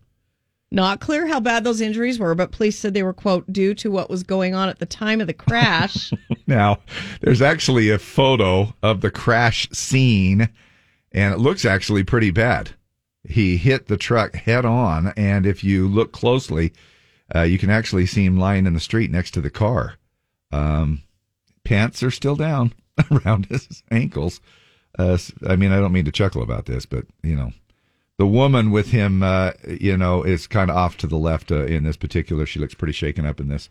Not 0.72 1.00
clear 1.00 1.28
how 1.28 1.40
bad 1.40 1.64
those 1.64 1.80
injuries 1.80 2.20
were, 2.20 2.36
but 2.36 2.52
police 2.52 2.78
said 2.78 2.94
they 2.94 3.04
were, 3.04 3.14
quote, 3.14 3.52
due 3.52 3.74
to 3.76 3.92
what 3.92 4.10
was 4.10 4.24
going 4.24 4.56
on 4.56 4.68
at 4.68 4.80
the 4.80 4.86
time 4.86 5.22
of 5.22 5.28
the 5.28 5.34
crash. 5.34 6.12
Now, 6.48 6.78
there's 7.22 7.42
actually 7.42 7.90
a 7.90 7.98
photo 7.98 8.76
of 8.84 9.02
the 9.02 9.10
crash 9.10 9.68
scene, 9.72 10.48
and 11.12 11.34
it 11.34 11.40
looks 11.40 11.66
actually 11.66 12.04
pretty 12.04 12.30
bad. 12.30 12.70
He 13.28 13.58
hit 13.58 13.88
the 13.88 13.98
truck 13.98 14.36
head 14.36 14.64
on, 14.64 15.08
and 15.18 15.48
if 15.48 15.64
you 15.64 15.88
look 15.88 16.12
closely, 16.12 16.72
uh, 17.34 17.42
you 17.42 17.58
can 17.58 17.72
actually 17.72 18.06
see 18.06 18.26
him 18.26 18.38
lying 18.38 18.68
in 18.68 18.74
the 18.76 18.80
street 18.80 19.10
next 19.10 19.32
to 19.32 19.42
the 19.42 19.50
car. 19.50 19.96
Um, 20.52 21.02
pants 21.64 22.04
are 22.04 22.12
still 22.12 22.36
down 22.36 22.74
around 23.12 23.48
his 23.48 23.82
ankles. 23.90 24.40
Uh, 24.98 25.18
I 25.48 25.56
mean, 25.56 25.72
I 25.72 25.80
don't 25.80 25.92
mean 25.92 26.06
to 26.06 26.12
chuckle 26.12 26.42
about 26.42 26.66
this, 26.66 26.86
but 26.86 27.06
you 27.24 27.36
know, 27.36 27.52
the 28.18 28.28
woman 28.28 28.72
with 28.72 28.92
him, 28.92 29.24
uh, 29.24 29.52
you 29.68 29.98
know, 29.98 30.24
is 30.24 30.48
kind 30.48 30.70
of 30.70 30.78
off 30.78 30.98
to 30.98 31.08
the 31.08 31.18
left 31.18 31.52
uh, 31.52 31.66
in 31.66 31.84
this 31.84 31.98
particular. 31.98 32.46
She 32.46 32.60
looks 32.60 32.74
pretty 32.74 32.94
shaken 32.94 33.26
up 33.26 33.40
in 33.40 33.50
this 33.50 33.70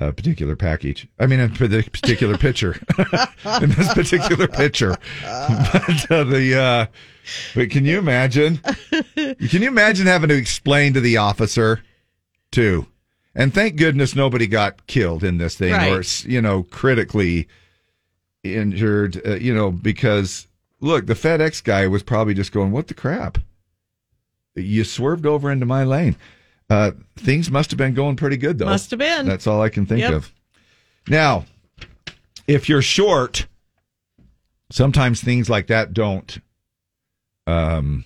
uh, 0.00 0.10
particular 0.12 0.56
package. 0.56 1.06
I 1.18 1.26
mean, 1.26 1.40
in 1.40 1.52
the 1.52 1.88
particular 1.92 2.38
picture, 2.38 2.80
in 3.62 3.70
this 3.70 3.92
particular 3.92 4.48
picture. 4.48 4.96
But 5.22 6.10
uh, 6.10 6.24
the, 6.24 6.58
uh, 6.58 6.86
but 7.54 7.70
can 7.70 7.84
you 7.84 7.98
imagine? 7.98 8.60
Can 9.16 9.62
you 9.62 9.68
imagine 9.68 10.06
having 10.06 10.30
to 10.30 10.36
explain 10.36 10.94
to 10.94 11.00
the 11.00 11.18
officer, 11.18 11.82
too? 12.50 12.86
And 13.34 13.52
thank 13.52 13.76
goodness 13.76 14.14
nobody 14.14 14.46
got 14.46 14.86
killed 14.86 15.24
in 15.24 15.38
this 15.38 15.56
thing 15.56 15.74
or, 15.74 16.02
you 16.24 16.40
know, 16.40 16.62
critically 16.64 17.48
injured, 18.44 19.20
uh, 19.26 19.34
you 19.34 19.52
know, 19.52 19.72
because 19.72 20.46
look, 20.80 21.06
the 21.06 21.14
FedEx 21.14 21.62
guy 21.62 21.86
was 21.86 22.02
probably 22.02 22.34
just 22.34 22.52
going, 22.52 22.70
what 22.72 22.88
the 22.88 22.94
crap? 22.94 23.38
You 24.54 24.84
swerved 24.84 25.26
over 25.26 25.50
into 25.50 25.66
my 25.66 25.84
lane. 25.84 26.16
Uh, 26.70 26.92
things 27.16 27.50
must 27.50 27.70
have 27.70 27.78
been 27.78 27.94
going 27.94 28.16
pretty 28.16 28.36
good, 28.36 28.58
though. 28.58 28.66
Must 28.66 28.90
have 28.90 28.98
been. 28.98 29.26
That's 29.26 29.46
all 29.46 29.60
I 29.60 29.68
can 29.68 29.84
think 29.86 30.00
Yep. 30.00 30.12
of. 30.12 30.32
Now, 31.08 31.44
if 32.46 32.68
you're 32.68 32.82
short, 32.82 33.46
sometimes 34.70 35.20
things 35.20 35.50
like 35.50 35.66
that 35.66 35.92
don't, 35.92 36.38
um, 37.46 38.04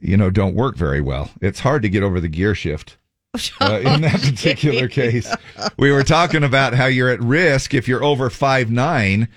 you 0.00 0.16
know, 0.16 0.30
don't 0.30 0.54
work 0.54 0.76
very 0.76 1.00
well. 1.00 1.30
It's 1.40 1.60
hard 1.60 1.82
to 1.82 1.88
get 1.88 2.02
over 2.02 2.20
the 2.20 2.28
gear 2.28 2.54
shift. 2.54 2.96
Uh, 3.60 3.78
in 3.84 4.00
that 4.00 4.20
particular 4.20 4.88
case, 4.88 5.32
we 5.76 5.92
were 5.92 6.02
talking 6.02 6.42
about 6.42 6.74
how 6.74 6.86
you're 6.86 7.10
at 7.10 7.20
risk 7.20 7.72
if 7.74 7.86
you're 7.86 8.02
over 8.02 8.30
five 8.30 8.70
nine, 8.70 9.28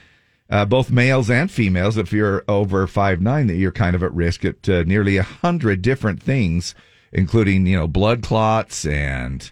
uh, 0.51 0.65
both 0.65 0.91
males 0.91 1.29
and 1.31 1.49
females. 1.49 1.97
If 1.97 2.11
you're 2.13 2.43
over 2.47 2.85
five 2.85 3.21
nine, 3.21 3.47
that 3.47 3.55
you're 3.55 3.71
kind 3.71 3.95
of 3.95 4.03
at 4.03 4.13
risk 4.13 4.45
at 4.45 4.67
uh, 4.69 4.83
nearly 4.83 5.17
a 5.17 5.23
hundred 5.23 5.81
different 5.81 6.21
things, 6.21 6.75
including 7.11 7.65
you 7.65 7.77
know 7.77 7.87
blood 7.87 8.21
clots 8.21 8.85
and 8.85 9.51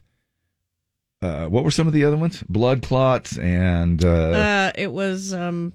uh, 1.21 1.45
what 1.47 1.63
were 1.63 1.71
some 1.71 1.87
of 1.87 1.93
the 1.93 2.03
other 2.05 2.17
ones? 2.17 2.43
Blood 2.49 2.83
clots 2.83 3.37
and 3.37 4.03
uh, 4.03 4.09
uh, 4.09 4.71
it 4.75 4.91
was 4.91 5.33
um, 5.33 5.73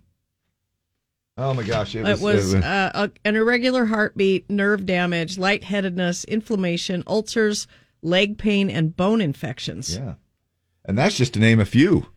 oh 1.38 1.54
my 1.54 1.62
gosh, 1.62 1.94
it 1.94 2.00
it 2.00 2.12
was, 2.12 2.20
was, 2.22 2.52
it 2.54 2.56
was- 2.58 2.64
uh, 2.64 2.90
a, 2.94 3.10
an 3.24 3.36
irregular 3.36 3.86
heartbeat, 3.86 4.48
nerve 4.50 4.86
damage, 4.86 5.38
lightheadedness, 5.38 6.24
inflammation, 6.24 7.02
ulcers, 7.06 7.66
leg 8.02 8.38
pain, 8.38 8.70
and 8.70 8.96
bone 8.96 9.20
infections. 9.20 9.96
Yeah. 9.96 10.14
And 10.86 10.98
that's 10.98 11.16
just 11.16 11.32
to 11.34 11.40
name 11.40 11.60
a 11.60 11.64
few. 11.64 12.08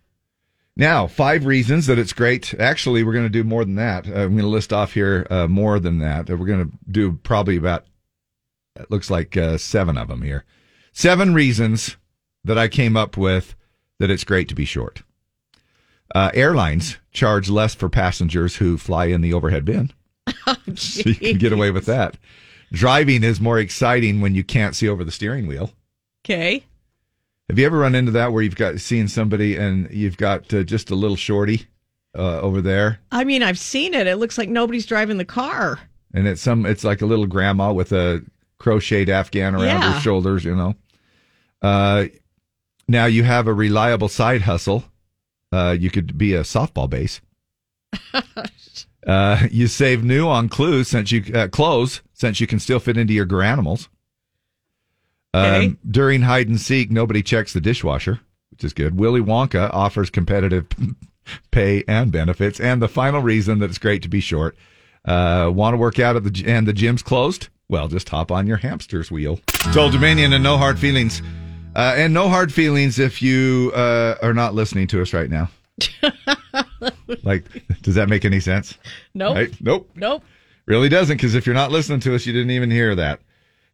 Now, 0.78 1.08
five 1.08 1.48
reasons 1.48 1.88
that 1.88 1.98
it's 1.98 2.14
great. 2.14 2.54
Actually, 2.60 3.04
we're 3.04 3.14
going 3.14 3.26
to 3.26 3.30
do 3.30 3.44
more 3.44 3.66
than 3.66 3.76
that. 3.76 4.08
Uh, 4.08 4.12
I'm 4.12 4.34
going 4.34 4.42
to 4.42 4.48
list 4.48 4.72
off 4.72 4.94
here 4.94 5.26
uh, 5.32 5.48
more 5.48 5.80
than 5.80 5.98
that. 6.00 6.30
Uh, 6.30 6.38
We're 6.38 6.46
going 6.46 6.70
to 6.70 6.78
do 6.90 7.14
probably 7.24 7.58
about, 7.58 7.86
it 8.80 8.92
looks 8.92 9.10
like 9.10 9.36
uh, 9.36 9.58
seven 9.58 9.98
of 9.98 10.08
them 10.08 10.22
here. 10.22 10.46
Seven 10.94 11.34
reasons 11.34 11.98
that 12.44 12.60
I 12.60 12.68
came 12.68 12.96
up 12.96 13.18
with 13.18 13.56
that 13.98 14.12
it's 14.12 14.24
great 14.24 14.48
to 14.50 14.56
be 14.56 14.66
short. 14.66 15.02
Uh, 16.14 16.30
airlines 16.36 16.98
charge 17.12 17.50
less 17.50 17.74
for 17.74 17.90
passengers 17.90 18.58
who 18.58 18.78
fly 18.78 19.06
in 19.06 19.22
the 19.22 19.34
overhead 19.34 19.66
bin. 19.66 19.92
so 20.76 21.10
you 21.10 21.16
can 21.16 21.38
get 21.40 21.54
away 21.54 21.72
with 21.72 21.88
that. 21.88 22.18
Driving 22.72 23.24
is 23.24 23.42
more 23.42 23.58
exciting 23.58 24.22
when 24.22 24.36
you 24.36 24.44
can't 24.44 24.76
see 24.76 24.88
over 24.88 25.04
the 25.04 25.12
steering 25.12 25.48
wheel. 25.48 25.72
Okay. 26.24 26.66
Have 27.50 27.58
you 27.60 27.66
ever 27.66 27.78
run 27.80 27.96
into 27.96 28.12
that 28.12 28.34
where 28.34 28.44
you've 28.44 28.56
got 28.58 28.80
seen 28.80 29.08
somebody 29.08 29.56
and 29.56 29.90
you've 29.92 30.18
got 30.18 30.54
uh, 30.54 30.64
just 30.64 30.92
a 30.92 30.96
little 30.96 31.16
shorty 31.16 31.66
uh, 32.18 32.42
over 32.42 32.62
there, 32.62 33.00
I 33.12 33.24
mean, 33.24 33.42
I've 33.44 33.60
seen 33.60 33.94
it. 33.94 34.06
It 34.08 34.18
looks 34.18 34.38
like 34.38 34.50
nobody's 34.50 34.86
driving 34.86 35.18
the 35.18 35.26
car. 35.26 35.80
and 36.14 36.28
it's 36.28 36.42
some 36.42 36.66
it's 36.66 36.84
like 36.84 37.02
a 37.02 37.06
little 37.06 37.26
grandma 37.28 37.72
with 37.72 37.92
a 37.94 38.22
crocheted 38.58 39.10
afghan 39.10 39.54
around 39.56 39.64
Yeah. 39.82 39.94
her 39.94 40.00
shoulders, 40.02 40.44
you 40.44 40.56
know. 40.56 40.76
Uh, 41.62 42.06
now 42.88 43.06
you 43.06 43.24
have 43.24 43.48
a 43.48 43.54
reliable 43.54 44.10
side 44.10 44.42
hustle. 44.42 44.84
Uh, 45.52 45.76
you 45.80 45.90
could 45.90 46.18
be 46.18 46.34
a 46.34 46.42
softball 46.42 46.90
base. 46.90 47.22
uh, 49.08 49.48
you 49.52 49.68
save 49.68 50.04
new 50.04 50.28
on 50.28 50.50
clues 50.50 50.88
since 50.90 51.12
you 51.12 51.24
uh, 51.34 51.48
clothes 51.48 52.02
since 52.14 52.40
you 52.42 52.48
can 52.48 52.60
still 52.60 52.80
fit 52.80 52.98
into 52.98 53.14
your 53.14 53.26
Garanimals. 53.26 53.88
Okay. 55.36 55.68
Um, 55.68 55.78
during 55.90 56.22
hide 56.22 56.48
and 56.48 56.60
seek, 56.60 56.90
nobody 56.90 57.22
checks 57.22 57.54
the 57.54 57.62
dishwasher, 57.62 58.20
which 58.52 58.64
is 58.64 58.74
good. 58.74 58.98
Willy 58.98 59.22
Wonka 59.22 59.70
offers 59.74 60.10
competitive 60.10 60.68
pay 61.52 61.84
and 61.88 62.12
benefits. 62.12 62.60
And 62.60 62.82
the 62.82 62.88
final 62.88 63.22
reason 63.22 63.60
that 63.60 63.70
it's 63.70 63.78
great 63.78 64.02
to 64.04 64.10
be 64.10 64.20
short. 64.20 64.56
Uh, 65.06 65.50
want 65.54 65.74
to 65.74 65.78
work 65.78 66.00
out 66.00 66.16
at 66.16 66.24
the 66.24 66.44
and 66.46 66.68
the 66.68 66.74
gym's 66.74 67.02
closed? 67.02 67.48
Well, 67.70 67.88
just 67.88 68.10
hop 68.10 68.32
on 68.32 68.48
your 68.48 68.58
hamster's 68.58 69.12
wheel. 69.12 69.40
Told 69.74 69.92
Dominion 69.92 70.34
and 70.34 70.44
no 70.44 70.58
hard 70.58 70.80
feelings. 70.80 71.22
Uh, 71.76 71.94
and 71.96 72.14
no 72.14 72.28
hard 72.28 72.52
feelings 72.52 72.98
if 72.98 73.22
you 73.22 73.72
uh, 73.76 74.16
are 74.22 74.34
not 74.34 74.56
listening 74.56 74.88
to 74.88 75.02
us 75.02 75.14
right 75.14 75.30
now. 75.30 75.50
like, 77.24 77.46
does 77.84 77.96
that 77.96 78.10
make 78.10 78.26
any 78.26 78.40
sense? 78.40 78.78
Nope. 79.14 79.36
Right? 79.36 79.62
Nope. 79.62 79.90
Nope. 79.96 80.24
Really 80.66 80.90
doesn't, 80.90 81.18
because 81.18 81.36
if 81.36 81.46
you're 81.46 81.56
not 81.56 81.72
listening 81.72 82.00
to 82.02 82.16
us, 82.16 82.26
you 82.26 82.34
didn't 82.34 82.52
even 82.52 82.72
hear 82.72 82.96
that. 82.96 83.20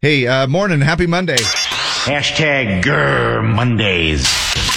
Hey, 0.04 0.26
uh, 0.26 0.46
morning, 0.48 0.82
happy 0.82 1.06
Monday. 1.06 1.38
Hashtag 1.38 2.82
Grr 2.82 3.42
Mondays. 3.42 4.26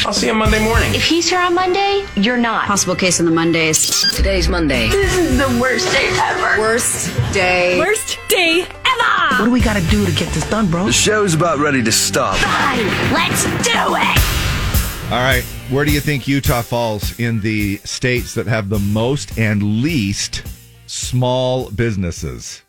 I'll 0.06 0.14
see 0.14 0.28
you 0.28 0.34
Monday 0.34 0.64
morning. 0.64 0.96
If 0.96 1.04
he's 1.04 1.30
here 1.30 1.42
on 1.42 1.54
Monday, 1.54 2.06
you're 2.16 2.38
not. 2.38 2.66
Possible 2.66 2.96
case 2.96 3.20
on 3.20 3.26
the 3.26 3.34
Mondays. 3.34 3.90
Today's 4.16 4.48
Monday. 4.48 4.88
This 4.88 5.18
is 5.18 5.38
the 5.38 5.60
worst 5.60 5.92
day 5.92 6.08
ever. 6.14 6.62
Worst 6.62 7.14
day. 7.34 7.78
Worst 7.78 8.18
day 8.30 8.62
ever. 8.62 9.36
What 9.38 9.44
do 9.44 9.52
we 9.52 9.60
gotta 9.60 9.86
do 9.90 10.06
to 10.06 10.12
get 10.14 10.34
this 10.34 10.50
done, 10.50 10.72
bro? 10.72 10.86
The 10.86 10.94
show's 10.94 11.34
about 11.34 11.60
ready 11.60 11.84
to 11.84 11.92
stop. 11.92 12.38
Fine, 12.38 12.88
let's 13.12 13.44
do 13.44 13.98
it. 13.98 15.12
All 15.12 15.20
right, 15.20 15.44
where 15.70 15.84
do 15.84 15.92
you 15.92 16.00
think 16.00 16.30
Utah 16.30 16.62
falls 16.62 17.20
in 17.20 17.42
the 17.42 17.82
states 17.84 18.34
that 18.36 18.48
have 18.48 18.70
the 18.70 18.80
most 18.80 19.38
and 19.38 19.82
least 19.82 20.44
small 20.86 21.70
businesses? 21.72 22.64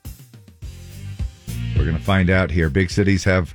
We're 1.77 1.85
going 1.85 1.97
to 1.97 2.03
find 2.03 2.31
out 2.31 2.51
here. 2.51 2.71
Big 2.71 2.91
cities 2.91 3.25
have 3.25 3.55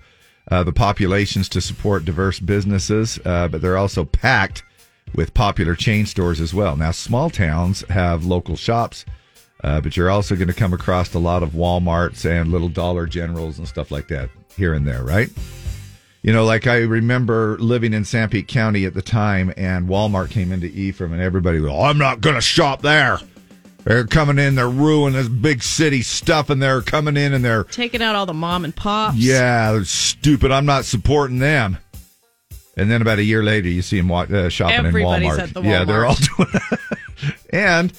uh, 0.51 0.63
the 0.63 0.73
populations 0.73 1.49
to 1.49 1.61
support 1.61 2.05
diverse 2.05 2.39
businesses, 2.39 3.19
uh, 3.25 3.47
but 3.47 3.61
they're 3.61 3.77
also 3.77 4.05
packed 4.05 4.63
with 5.15 5.33
popular 5.33 5.75
chain 5.75 6.05
stores 6.05 6.41
as 6.41 6.53
well. 6.53 6.75
Now, 6.75 6.91
small 6.91 7.29
towns 7.29 7.83
have 7.89 8.25
local 8.25 8.55
shops, 8.55 9.05
uh, 9.63 9.79
but 9.81 9.95
you're 9.95 10.09
also 10.09 10.35
going 10.35 10.47
to 10.47 10.53
come 10.53 10.73
across 10.73 11.13
a 11.13 11.19
lot 11.19 11.43
of 11.43 11.51
Walmarts 11.51 12.29
and 12.29 12.51
little 12.51 12.69
Dollar 12.69 13.05
Generals 13.05 13.57
and 13.57 13.67
stuff 13.67 13.91
like 13.91 14.07
that 14.09 14.29
here 14.55 14.73
and 14.73 14.87
there, 14.87 15.03
right? 15.03 15.29
You 16.21 16.31
know, 16.31 16.45
like 16.45 16.67
I 16.67 16.77
remember 16.77 17.57
living 17.59 17.93
in 17.93 18.03
Sanpete 18.03 18.47
County 18.47 18.85
at 18.85 18.93
the 18.93 19.01
time, 19.01 19.53
and 19.57 19.89
Walmart 19.89 20.29
came 20.29 20.51
into 20.51 20.67
Ephraim, 20.67 21.11
and 21.11 21.21
everybody 21.21 21.59
was, 21.59 21.71
I'm 21.71 21.97
not 21.97 22.21
going 22.21 22.35
to 22.35 22.41
shop 22.41 22.81
there. 22.81 23.19
They're 23.83 24.05
coming 24.07 24.39
in, 24.39 24.55
they're 24.55 24.69
ruining 24.69 25.17
this 25.17 25.27
big 25.27 25.61
city 25.61 26.01
stuff, 26.01 26.49
and 26.49 26.61
they're 26.61 26.81
coming 26.81 27.17
in 27.17 27.33
and 27.33 27.43
they're, 27.43 27.65
Taking 27.65 28.01
out 28.01 28.15
all 28.15 28.25
the 28.25 28.33
mom 28.33 28.63
and 28.63 28.73
pops. 28.75 29.17
yeah, 29.17 29.71
they're 29.73 29.83
stupid. 29.85 30.51
I'm 30.51 30.65
not 30.65 30.85
supporting 30.85 31.39
them. 31.39 31.77
And 32.77 32.89
then 32.89 33.01
about 33.01 33.19
a 33.19 33.23
year 33.23 33.43
later, 33.43 33.67
you 33.67 33.81
see 33.81 33.97
them 33.97 34.07
wa- 34.07 34.21
uh, 34.23 34.49
shopping 34.49 34.85
Everybody's 34.85 35.31
in 35.33 35.37
Walmart. 35.37 35.39
at 35.43 35.53
the 35.53 35.61
Yeah, 35.61 35.83
they're 35.83 36.05
all 36.05 36.15
Walmart. 36.15 36.79
doing 37.21 37.33
And, 37.51 37.93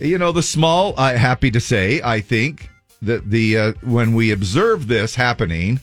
you 0.00 0.18
know, 0.18 0.32
the 0.32 0.42
small, 0.42 0.94
I 0.98 1.12
happy 1.12 1.50
to 1.52 1.60
say, 1.60 2.00
I 2.02 2.20
think 2.20 2.68
that 3.02 3.30
the 3.30 3.58
uh, 3.58 3.72
when 3.82 4.14
we 4.14 4.32
observed 4.32 4.88
this 4.88 5.14
happening, 5.14 5.80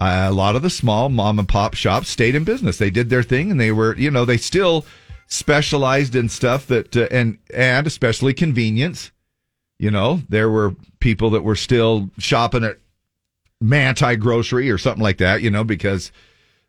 uh, 0.00 0.28
a 0.30 0.32
lot 0.32 0.56
of 0.56 0.62
the 0.62 0.70
small 0.70 1.08
mom 1.10 1.38
and 1.38 1.46
pop 1.48 1.74
shops 1.74 2.08
stayed 2.08 2.34
in 2.34 2.44
business. 2.44 2.78
They 2.78 2.88
did 2.90 3.10
their 3.10 3.22
thing, 3.22 3.50
and 3.50 3.60
they 3.60 3.72
were, 3.72 3.94
you 3.98 4.10
know, 4.10 4.24
they 4.24 4.38
still 4.38 4.86
specialized 5.30 6.14
in 6.14 6.28
stuff 6.28 6.66
that 6.66 6.96
uh, 6.96 7.08
and 7.10 7.38
and 7.54 7.86
especially 7.86 8.34
convenience. 8.34 9.12
You 9.78 9.90
know, 9.90 10.20
there 10.28 10.50
were 10.50 10.76
people 10.98 11.30
that 11.30 11.42
were 11.42 11.56
still 11.56 12.10
shopping 12.18 12.64
at 12.64 12.78
Manti 13.62 14.16
Grocery 14.16 14.70
or 14.70 14.76
something 14.76 15.02
like 15.02 15.18
that. 15.18 15.40
You 15.40 15.50
know, 15.50 15.64
because 15.64 16.12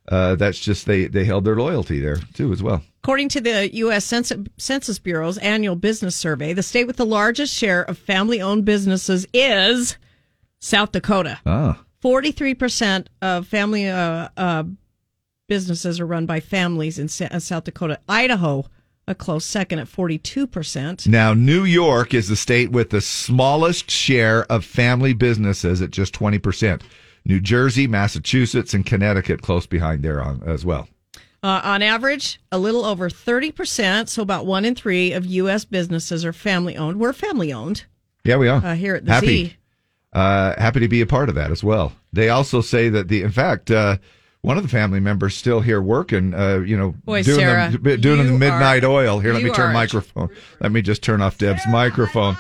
uh, 0.07 0.35
that's 0.35 0.59
just 0.59 0.85
they 0.85 1.07
they 1.07 1.25
held 1.25 1.43
their 1.43 1.57
loyalty 1.57 1.99
there 1.99 2.17
too 2.33 2.53
as 2.53 2.63
well. 2.63 2.81
According 3.03 3.29
to 3.29 3.41
the 3.41 3.73
U.S. 3.75 4.05
Census, 4.05 4.45
Census 4.57 4.99
Bureau's 4.99 5.39
annual 5.39 5.75
business 5.75 6.15
survey, 6.15 6.53
the 6.53 6.63
state 6.63 6.85
with 6.85 6.97
the 6.97 7.05
largest 7.05 7.53
share 7.53 7.81
of 7.83 7.97
family 7.97 8.39
owned 8.39 8.63
businesses 8.63 9.25
is 9.33 9.97
South 10.59 10.91
Dakota. 10.91 11.39
Ah. 11.45 11.83
43% 12.03 13.07
of 13.21 13.47
family 13.47 13.87
uh, 13.87 14.29
uh, 14.35 14.63
businesses 15.55 15.99
are 15.99 16.05
run 16.05 16.25
by 16.25 16.39
families 16.39 16.97
in 16.97 17.09
Sa- 17.09 17.27
uh, 17.29 17.37
South 17.37 17.65
Dakota. 17.65 17.99
Idaho, 18.07 18.63
a 19.05 19.13
close 19.13 19.43
second 19.43 19.79
at 19.79 19.87
42%. 19.87 21.05
Now, 21.09 21.33
New 21.33 21.65
York 21.65 22.13
is 22.13 22.29
the 22.29 22.37
state 22.37 22.71
with 22.71 22.89
the 22.91 23.01
smallest 23.01 23.91
share 23.91 24.45
of 24.49 24.63
family 24.63 25.13
businesses 25.13 25.81
at 25.81 25.91
just 25.91 26.13
20%. 26.13 26.81
New 27.25 27.41
Jersey, 27.41 27.85
Massachusetts, 27.85 28.73
and 28.73 28.85
Connecticut 28.85 29.41
close 29.41 29.65
behind 29.67 30.03
there 30.03 30.23
on, 30.23 30.41
as 30.45 30.63
well. 30.63 30.87
Uh, 31.43 31.59
on 31.65 31.81
average, 31.81 32.39
a 32.53 32.57
little 32.57 32.85
over 32.85 33.09
30%, 33.09 34.07
so 34.07 34.21
about 34.21 34.45
one 34.45 34.63
in 34.63 34.73
three 34.73 35.11
of 35.11 35.25
U.S. 35.25 35.65
businesses 35.65 36.23
are 36.23 36.31
family 36.31 36.77
owned. 36.77 36.97
We're 36.97 37.11
family 37.11 37.51
owned 37.51 37.83
Yeah, 38.23 38.37
we 38.37 38.47
are. 38.47 38.63
uh, 38.63 38.75
here 38.75 38.95
at 38.95 39.03
the 39.05 39.11
happy. 39.11 39.45
Z. 39.47 39.55
Uh, 40.13 40.53
happy 40.57 40.79
to 40.79 40.87
be 40.87 41.01
a 41.01 41.05
part 41.05 41.27
of 41.27 41.35
that 41.35 41.51
as 41.51 41.61
well. 41.61 41.91
They 42.13 42.29
also 42.29 42.61
say 42.61 42.87
that 42.87 43.09
the, 43.09 43.21
in 43.23 43.31
fact, 43.31 43.69
uh, 43.69 43.97
one 44.41 44.57
of 44.57 44.63
the 44.63 44.69
family 44.69 44.99
members 44.99 45.35
still 45.35 45.61
here 45.61 45.81
working, 45.81 46.33
uh, 46.33 46.59
you 46.59 46.75
know, 46.77 46.91
Boy, 47.05 47.23
doing 47.23 47.39
Sarah, 47.39 47.71
the, 47.79 47.97
doing 47.97 48.25
the 48.25 48.31
midnight 48.33 48.83
are- 48.83 48.89
oil. 48.91 49.19
Here, 49.19 49.33
let 49.33 49.43
me 49.43 49.51
turn 49.51 49.73
microphone. 49.73 50.29
Let 50.59 50.71
me 50.71 50.81
just 50.81 51.03
turn 51.03 51.21
off 51.21 51.37
Deb's 51.37 51.61
microphone. 51.69 52.35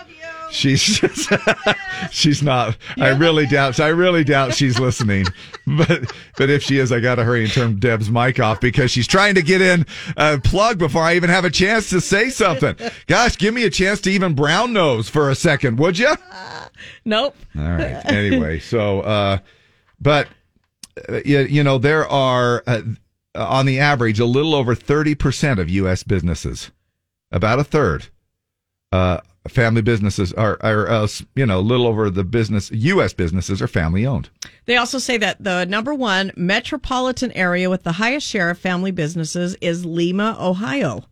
She's 0.49 0.83
just, 0.83 1.31
she's 2.11 2.43
not. 2.43 2.75
I 2.97 3.09
really 3.09 3.45
doubt. 3.45 3.79
I 3.79 3.87
really 3.87 4.23
doubt 4.25 4.53
she's 4.53 4.79
listening. 4.79 5.25
But 5.67 6.11
but 6.37 6.49
if 6.49 6.63
she 6.63 6.79
is, 6.79 6.91
I 6.91 6.99
got 6.99 7.15
to 7.15 7.23
hurry 7.23 7.43
and 7.43 7.53
turn 7.53 7.79
Deb's 7.79 8.09
mic 8.09 8.39
off 8.39 8.59
because 8.59 8.89
she's 8.91 9.07
trying 9.07 9.35
to 9.35 9.41
get 9.43 9.61
in 9.61 9.85
a 10.17 10.39
plug 10.39 10.79
before 10.79 11.03
I 11.03 11.15
even 11.15 11.29
have 11.29 11.45
a 11.45 11.49
chance 11.51 11.89
to 11.91 12.01
say 12.01 12.29
something. 12.29 12.75
Gosh, 13.05 13.37
give 13.37 13.53
me 13.53 13.63
a 13.63 13.69
chance 13.69 14.01
to 14.01 14.09
even 14.11 14.33
brown 14.33 14.73
nose 14.73 15.07
for 15.07 15.29
a 15.29 15.35
second, 15.35 15.77
would 15.79 15.99
you? 15.99 16.13
Nope. 17.05 17.35
All 17.55 17.61
right. 17.63 18.01
Anyway, 18.05 18.59
so, 18.59 19.01
uh, 19.01 19.37
but, 20.01 20.27
uh, 20.27 20.29
you, 21.25 21.39
you 21.41 21.63
know, 21.63 21.77
there 21.77 22.07
are, 22.07 22.63
uh, 22.67 22.81
on 23.35 23.65
the 23.65 23.79
average, 23.79 24.19
a 24.19 24.25
little 24.25 24.55
over 24.55 24.75
30% 24.75 25.59
of 25.59 25.69
U.S. 25.69 26.03
businesses, 26.03 26.71
about 27.31 27.59
a 27.59 27.63
third, 27.63 28.07
uh, 28.91 29.19
family 29.47 29.81
businesses 29.81 30.33
are, 30.33 30.57
are 30.61 30.89
uh, 30.89 31.07
you 31.35 31.45
know, 31.45 31.59
a 31.59 31.61
little 31.61 31.87
over 31.87 32.09
the 32.09 32.23
business, 32.23 32.69
U.S. 32.71 33.13
businesses 33.13 33.61
are 33.61 33.67
family 33.67 34.05
owned. 34.05 34.29
They 34.65 34.77
also 34.77 34.99
say 34.99 35.17
that 35.17 35.43
the 35.43 35.65
number 35.65 35.93
one 35.93 36.31
metropolitan 36.35 37.31
area 37.31 37.69
with 37.69 37.83
the 37.83 37.93
highest 37.93 38.27
share 38.27 38.49
of 38.49 38.59
family 38.59 38.91
businesses 38.91 39.55
is 39.61 39.85
Lima, 39.85 40.37
Ohio, 40.39 41.05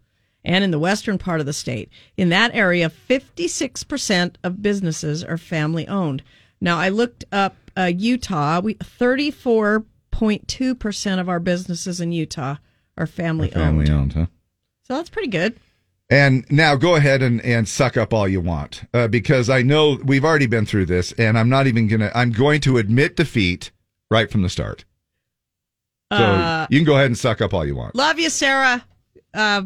and 0.44 0.64
in 0.64 0.72
the 0.72 0.80
western 0.80 1.18
part 1.18 1.40
of 1.40 1.46
the 1.46 1.54
state. 1.54 1.90
In 2.18 2.30
that 2.30 2.54
area, 2.54 2.90
56% 2.90 4.36
of 4.44 4.62
businesses 4.62 5.24
are 5.24 5.38
family 5.38 5.88
owned. 5.88 6.24
Now, 6.62 6.78
I 6.78 6.90
looked 6.90 7.26
up 7.32 7.56
uh, 7.80 7.86
Utah. 7.86 8.60
We 8.60 8.76
34.2% 8.76 11.20
of 11.20 11.30
our 11.30 11.40
businesses 11.40 12.02
in 12.02 12.12
Utah 12.12 12.56
are 12.98 13.08
family, 13.08 13.50
Family 13.50 13.90
owned. 13.90 14.00
owned, 14.00 14.14
huh? 14.14 14.26
So 14.84 14.96
that's 14.96 15.10
pretty 15.10 15.30
good. 15.30 15.58
And 16.12 16.44
now 16.50 16.76
go 16.76 16.96
ahead 16.96 17.22
and, 17.22 17.40
and 17.46 17.68
suck 17.68 17.96
up 17.96 18.12
all 18.14 18.28
you 18.28 18.42
want, 18.42 18.84
uh, 18.96 19.08
because 19.08 19.48
I 19.50 19.62
know 19.62 20.00
we've 20.04 20.26
already 20.26 20.48
been 20.48 20.66
through 20.66 20.88
this 20.88 21.12
and 21.14 21.38
I'm 21.38 21.50
not 21.50 21.68
even 21.68 21.88
going 21.88 22.00
to, 22.00 22.18
I'm 22.18 22.32
going 22.32 22.62
to 22.62 22.80
admit 22.80 23.16
defeat 23.16 23.70
right 24.10 24.30
from 24.32 24.42
the 24.42 24.50
start. 24.50 24.86
So 26.12 26.18
Uh, 26.18 26.66
you 26.72 26.80
can 26.80 26.86
go 26.88 26.96
ahead 26.96 27.06
and 27.06 27.18
suck 27.18 27.42
up 27.42 27.54
all 27.54 27.64
you 27.64 27.76
want. 27.76 27.94
Love 27.94 28.18
you, 28.18 28.32
Sarah. 28.32 28.84
Uh, 29.36 29.62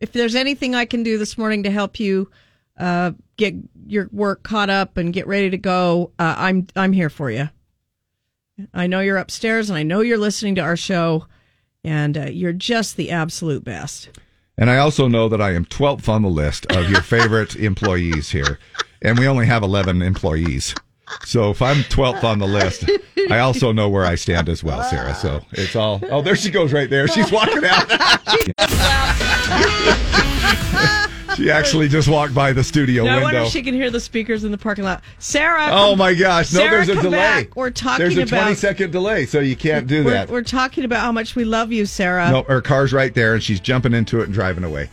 if 0.00 0.10
there's 0.12 0.34
anything 0.34 0.74
I 0.74 0.84
can 0.86 1.04
do 1.04 1.16
this 1.16 1.38
morning 1.38 1.62
to 1.62 1.70
help 1.70 2.00
you 2.00 2.28
uh, 2.76 3.12
get 3.36 3.54
your 3.86 4.08
work 4.10 4.42
caught 4.42 4.70
up 4.70 4.96
and 4.96 5.12
get 5.12 5.28
ready 5.28 5.50
to 5.50 5.58
go, 5.58 6.10
uh, 6.18 6.34
I'm 6.36 6.66
I'm 6.74 6.92
here 6.92 7.10
for 7.10 7.30
you. 7.30 7.48
I 8.72 8.86
know 8.86 9.00
you're 9.00 9.16
upstairs 9.16 9.68
and 9.68 9.76
I 9.76 9.82
know 9.82 10.00
you're 10.00 10.18
listening 10.18 10.54
to 10.56 10.60
our 10.60 10.76
show, 10.76 11.26
and 11.82 12.16
uh, 12.16 12.26
you're 12.26 12.52
just 12.52 12.96
the 12.96 13.10
absolute 13.10 13.64
best. 13.64 14.08
And 14.56 14.70
I 14.70 14.78
also 14.78 15.08
know 15.08 15.28
that 15.28 15.42
I 15.42 15.52
am 15.52 15.64
12th 15.64 16.08
on 16.08 16.22
the 16.22 16.28
list 16.28 16.64
of 16.66 16.88
your 16.88 17.02
favorite 17.02 17.56
employees 17.70 18.30
here. 18.30 18.58
And 19.02 19.18
we 19.18 19.26
only 19.26 19.46
have 19.46 19.62
11 19.62 20.00
employees. 20.00 20.74
So 21.24 21.50
if 21.50 21.60
I'm 21.60 21.78
12th 21.84 22.24
on 22.24 22.38
the 22.38 22.46
list, 22.46 22.88
I 23.30 23.40
also 23.40 23.72
know 23.72 23.88
where 23.88 24.04
I 24.04 24.14
stand 24.14 24.48
as 24.48 24.64
well, 24.64 24.82
Sarah. 24.84 25.14
So 25.14 25.44
it's 25.52 25.76
all. 25.76 26.00
Oh, 26.10 26.22
there 26.22 26.36
she 26.36 26.50
goes 26.50 26.72
right 26.72 26.88
there. 26.88 27.06
She's 27.08 27.30
walking 27.30 27.64
out. 27.64 27.90
she 31.36 31.50
actually 31.50 31.88
just 31.88 32.08
walked 32.08 32.34
by 32.34 32.52
the 32.52 32.64
studio 32.64 33.04
Now, 33.04 33.18
I 33.18 33.22
wonder 33.22 33.40
if 33.40 33.48
she 33.48 33.62
can 33.62 33.74
hear 33.74 33.90
the 33.90 34.00
speakers 34.00 34.44
in 34.44 34.50
the 34.50 34.58
parking 34.58 34.84
lot. 34.84 35.02
Sarah. 35.18 35.68
Oh 35.70 35.96
my 35.96 36.14
gosh. 36.14 36.52
No, 36.52 36.60
Sarah, 36.60 36.86
there's 36.86 36.98
a 36.98 37.02
delay. 37.02 37.16
back. 37.16 37.56
We're 37.56 37.70
talking 37.70 38.04
There's 38.04 38.18
a 38.18 38.22
about 38.22 38.42
20 38.42 38.54
second 38.56 38.90
delay, 38.92 39.26
so 39.26 39.40
you 39.40 39.56
can't 39.56 39.86
do 39.86 40.04
we're, 40.04 40.10
that. 40.10 40.30
we're 40.30 40.42
talking 40.42 40.84
about 40.84 41.00
how 41.00 41.12
much 41.12 41.34
we 41.36 41.44
love 41.44 41.72
you, 41.72 41.86
Sarah. 41.86 42.30
No, 42.30 42.42
her 42.44 42.60
car's 42.60 42.92
right 42.92 43.14
there, 43.14 43.34
and 43.34 43.42
she's 43.42 43.60
jumping 43.60 43.94
into 43.94 44.20
it 44.20 44.24
and 44.24 44.34
driving 44.34 44.64
away. 44.64 44.88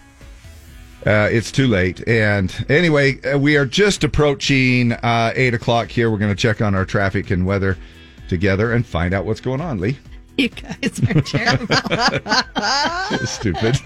Uh, 1.05 1.27
it's 1.31 1.51
too 1.51 1.67
late. 1.67 2.07
And 2.07 2.53
anyway, 2.69 3.19
uh, 3.21 3.37
we 3.37 3.57
are 3.57 3.65
just 3.65 4.03
approaching 4.03 4.91
uh, 4.91 5.33
8 5.35 5.55
o'clock 5.55 5.89
here. 5.89 6.11
We're 6.11 6.19
going 6.19 6.35
to 6.35 6.39
check 6.39 6.61
on 6.61 6.75
our 6.75 6.85
traffic 6.85 7.31
and 7.31 7.45
weather 7.45 7.77
together 8.27 8.73
and 8.73 8.85
find 8.85 9.13
out 9.13 9.25
what's 9.25 9.41
going 9.41 9.61
on, 9.61 9.79
Lee. 9.79 9.97
You 10.37 10.49
guys 10.49 10.99
are 11.09 11.21
terrible. 11.21 11.75
Stupid. 13.25 13.77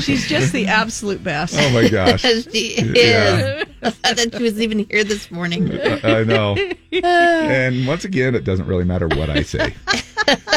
She's 0.00 0.28
just 0.28 0.52
the 0.52 0.66
absolute 0.68 1.24
best. 1.24 1.54
Oh 1.58 1.70
my 1.70 1.88
gosh. 1.88 2.20
she 2.52 2.74
is. 2.74 2.94
Yeah. 2.94 3.64
I 3.82 3.90
thought 3.90 4.36
she 4.36 4.42
was 4.42 4.60
even 4.60 4.86
here 4.90 5.04
this 5.04 5.30
morning. 5.30 5.72
I 5.80 6.20
I 6.20 6.24
know. 6.24 6.56
And 6.92 7.86
once 7.86 8.04
again, 8.04 8.34
it 8.34 8.44
doesn't 8.44 8.66
really 8.66 8.84
matter 8.84 9.08
what 9.08 9.30
I 9.30 9.42
say. 9.42 9.74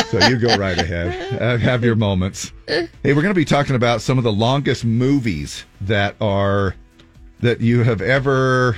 So 0.07 0.19
you 0.27 0.37
go 0.37 0.55
right 0.57 0.77
ahead. 0.77 1.41
Uh, 1.41 1.57
have 1.57 1.83
your 1.83 1.95
moments. 1.95 2.51
Hey, 2.67 2.87
we're 3.03 3.13
going 3.21 3.27
to 3.27 3.33
be 3.33 3.45
talking 3.45 3.75
about 3.75 4.01
some 4.01 4.17
of 4.17 4.23
the 4.23 4.31
longest 4.33 4.83
movies 4.83 5.65
that 5.81 6.15
are 6.19 6.75
that 7.39 7.61
you 7.61 7.83
have 7.83 8.01
ever 8.01 8.77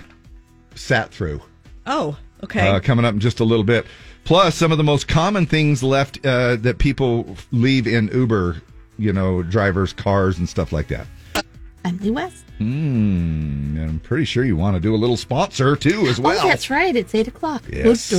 sat 0.75 1.11
through. 1.11 1.41
Oh, 1.85 2.17
okay. 2.43 2.67
Uh, 2.67 2.79
coming 2.79 3.05
up 3.05 3.13
in 3.13 3.19
just 3.19 3.39
a 3.39 3.43
little 3.43 3.65
bit. 3.65 3.85
Plus, 4.23 4.55
some 4.55 4.71
of 4.71 4.77
the 4.77 4.83
most 4.83 5.07
common 5.07 5.45
things 5.45 5.83
left 5.83 6.25
uh, 6.25 6.55
that 6.57 6.77
people 6.77 7.35
leave 7.51 7.87
in 7.87 8.07
Uber, 8.07 8.61
you 8.97 9.11
know, 9.11 9.43
drivers' 9.43 9.91
cars 9.91 10.37
and 10.37 10.47
stuff 10.47 10.71
like 10.71 10.87
that. 10.87 11.07
I'm 11.85 11.97
Lee 11.97 12.11
West. 12.11 12.45
Hmm. 12.59 13.75
and 13.77 13.89
I'm 13.89 13.99
pretty 13.99 14.23
sure 14.23 14.45
you 14.45 14.55
want 14.55 14.75
to 14.75 14.79
do 14.79 14.95
a 14.95 14.97
little 14.97 15.17
sponsor 15.17 15.75
too, 15.75 16.05
as 16.07 16.19
well. 16.19 16.39
Oh, 16.45 16.47
that's 16.47 16.69
right. 16.69 16.95
It's 16.95 17.13
8 17.13 17.27
o'clock. 17.27 17.63
Yes. 17.69 18.09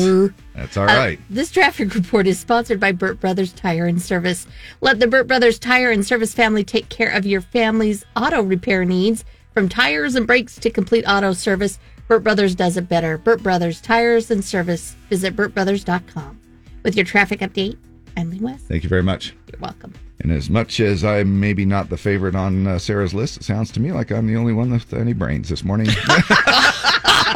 That's 0.54 0.76
all 0.76 0.84
right. 0.84 1.18
Uh, 1.18 1.22
this 1.30 1.50
traffic 1.50 1.94
report 1.94 2.26
is 2.26 2.38
sponsored 2.38 2.78
by 2.78 2.92
Burt 2.92 3.20
Brothers 3.20 3.52
Tire 3.52 3.86
and 3.86 4.02
Service. 4.02 4.46
Let 4.82 5.00
the 5.00 5.06
Burt 5.06 5.26
Brothers 5.26 5.58
Tire 5.58 5.90
and 5.90 6.04
Service 6.04 6.34
family 6.34 6.64
take 6.64 6.90
care 6.90 7.10
of 7.10 7.24
your 7.24 7.40
family's 7.40 8.04
auto 8.16 8.42
repair 8.42 8.84
needs. 8.84 9.24
From 9.54 9.68
tires 9.68 10.16
and 10.16 10.26
brakes 10.26 10.56
to 10.56 10.68
complete 10.68 11.04
auto 11.06 11.32
service, 11.32 11.78
Burt 12.06 12.22
Brothers 12.22 12.54
does 12.54 12.76
it 12.76 12.88
better. 12.88 13.16
Burt 13.18 13.42
Brothers 13.42 13.80
Tires 13.80 14.30
and 14.30 14.44
Service. 14.44 14.94
Visit 15.08 15.34
burtbrothers.com. 15.34 16.40
With 16.82 16.96
your 16.96 17.04
traffic 17.04 17.40
update, 17.40 17.78
I'm 18.16 18.30
Lee 18.30 18.40
West. 18.40 18.66
Thank 18.66 18.82
you 18.82 18.88
very 18.88 19.02
much. 19.02 19.34
You're 19.50 19.60
welcome. 19.60 19.94
And 20.20 20.30
as 20.30 20.50
much 20.50 20.80
as 20.80 21.02
I'm 21.02 21.40
maybe 21.40 21.64
not 21.64 21.88
the 21.88 21.96
favorite 21.96 22.34
on 22.34 22.66
uh, 22.66 22.78
Sarah's 22.78 23.14
list, 23.14 23.38
it 23.38 23.44
sounds 23.44 23.70
to 23.72 23.80
me 23.80 23.90
like 23.92 24.12
I'm 24.12 24.26
the 24.26 24.36
only 24.36 24.52
one 24.52 24.70
with 24.70 24.92
any 24.92 25.12
brains 25.12 25.48
this 25.48 25.64
morning. 25.64 25.88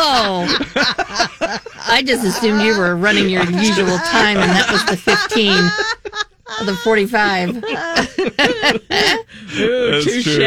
Oh. 0.00 0.46
I 1.88 2.02
just 2.06 2.24
assumed 2.24 2.62
you 2.62 2.78
were 2.78 2.94
running 2.94 3.28
your 3.28 3.42
usual 3.42 3.98
time, 3.98 4.36
and 4.36 4.50
that 4.50 4.68
was 4.70 4.84
the 4.84 4.96
15 4.96 5.68
of 6.60 6.66
the 6.66 6.74
45. 6.76 7.56
Ooh, 9.58 9.90
That's 9.90 10.04
touche. 10.04 10.24
true. 10.24 10.38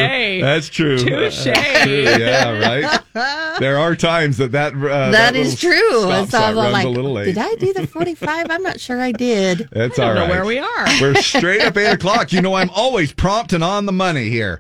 That's 0.42 0.70
true. 0.70 0.98
Touche. 0.98 1.44
That's 1.46 1.84
true. 1.84 2.02
Yeah, 2.04 2.52
right. 2.60 3.60
There 3.60 3.78
are 3.78 3.96
times 3.96 4.38
that 4.38 4.52
that 4.54 4.74
uh, 4.74 5.12
that 5.12 5.36
is 5.36 5.60
true. 5.60 6.02
Stop 6.02 6.30
so 6.30 6.38
I 6.40 6.54
was 6.54 6.72
like, 6.72 6.86
a 6.86 6.90
little 6.90 7.14
late. 7.14 7.26
did 7.26 7.38
I 7.38 7.56
do 7.56 7.74
the 7.74 7.88
45? 7.88 8.48
I'm 8.50 8.64
not 8.64 8.80
sure 8.80 9.02
I 9.02 9.12
did. 9.12 9.70
That's 9.72 10.00
I 10.00 10.04
all 10.08 10.14
don't 10.16 10.22
right. 10.22 10.28
know 10.28 10.34
where 10.34 10.46
we 10.46 10.60
are. 10.60 11.02
We're 11.02 11.16
straight 11.16 11.62
up 11.62 11.76
eight 11.78 11.92
o'clock. 11.94 12.32
You 12.32 12.42
know, 12.42 12.54
I'm 12.54 12.70
always 12.72 13.12
prompt 13.12 13.54
and 13.54 13.64
on 13.64 13.86
the 13.86 13.92
money 13.92 14.30
here. 14.30 14.60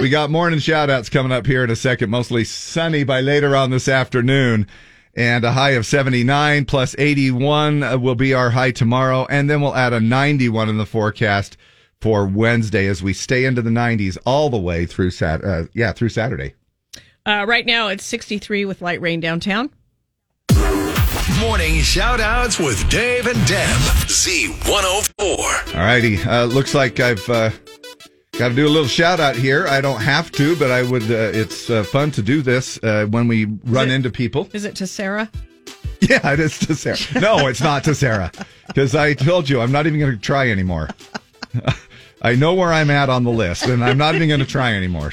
We 0.00 0.08
got 0.08 0.30
morning 0.30 0.58
shout 0.60 0.90
outs 0.90 1.08
coming 1.08 1.32
up 1.32 1.46
here 1.46 1.64
in 1.64 1.70
a 1.70 1.76
second, 1.76 2.10
mostly 2.10 2.44
sunny 2.44 3.04
by 3.04 3.20
later 3.20 3.56
on 3.56 3.70
this 3.70 3.88
afternoon. 3.88 4.66
And 5.16 5.44
a 5.44 5.52
high 5.52 5.70
of 5.70 5.86
79 5.86 6.64
plus 6.66 6.94
81 6.98 7.82
uh, 7.82 7.98
will 7.98 8.14
be 8.14 8.32
our 8.32 8.50
high 8.50 8.70
tomorrow. 8.70 9.26
And 9.28 9.50
then 9.50 9.60
we'll 9.60 9.74
add 9.74 9.92
a 9.92 10.00
91 10.00 10.68
in 10.68 10.78
the 10.78 10.86
forecast 10.86 11.56
for 12.00 12.26
Wednesday 12.26 12.86
as 12.86 13.02
we 13.02 13.12
stay 13.12 13.44
into 13.44 13.62
the 13.62 13.70
90s 13.70 14.16
all 14.24 14.50
the 14.50 14.58
way 14.58 14.86
through 14.86 15.10
Sat. 15.10 15.44
Uh, 15.44 15.64
yeah, 15.74 15.92
through 15.92 16.10
Saturday. 16.10 16.54
Uh, 17.26 17.44
right 17.46 17.66
now 17.66 17.88
it's 17.88 18.04
63 18.04 18.64
with 18.64 18.80
light 18.80 19.00
rain 19.00 19.20
downtown. 19.20 19.70
Morning 21.40 21.80
shout 21.80 22.20
outs 22.20 22.58
with 22.58 22.88
Dave 22.90 23.26
and 23.26 23.46
Deb. 23.46 23.76
Z104. 24.06 25.74
All 25.74 25.80
righty. 25.80 26.22
Uh, 26.22 26.44
looks 26.44 26.74
like 26.74 27.00
I've 27.00 27.26
uh, 27.28 27.50
got 28.40 28.48
to 28.48 28.54
do 28.54 28.66
a 28.66 28.70
little 28.70 28.88
shout 28.88 29.20
out 29.20 29.36
here. 29.36 29.66
I 29.66 29.82
don't 29.82 30.00
have 30.00 30.32
to, 30.32 30.56
but 30.56 30.70
I 30.70 30.82
would. 30.82 31.02
Uh, 31.02 31.30
it's 31.34 31.68
uh, 31.68 31.84
fun 31.84 32.10
to 32.12 32.22
do 32.22 32.40
this 32.40 32.82
uh, 32.82 33.04
when 33.10 33.28
we 33.28 33.44
run 33.64 33.90
it- 33.90 33.94
into 33.94 34.08
people. 34.08 34.48
Is 34.54 34.64
it 34.64 34.74
to 34.76 34.86
Sarah? 34.86 35.30
Yeah, 36.00 36.32
it 36.32 36.40
is 36.40 36.58
to 36.60 36.74
Sarah. 36.74 36.96
No, 37.20 37.48
it's 37.48 37.60
not 37.60 37.84
to 37.84 37.94
Sarah 37.94 38.32
because 38.66 38.94
I 38.94 39.12
told 39.12 39.50
you 39.50 39.60
I'm 39.60 39.70
not 39.70 39.86
even 39.86 40.00
going 40.00 40.12
to 40.12 40.18
try 40.18 40.48
anymore. 40.50 40.88
I 42.22 42.34
know 42.34 42.54
where 42.54 42.72
I'm 42.72 42.88
at 42.90 43.10
on 43.10 43.24
the 43.24 43.30
list, 43.30 43.66
and 43.66 43.84
I'm 43.84 43.98
not 43.98 44.14
even 44.14 44.28
going 44.28 44.40
to 44.40 44.46
try 44.46 44.72
anymore. 44.72 45.12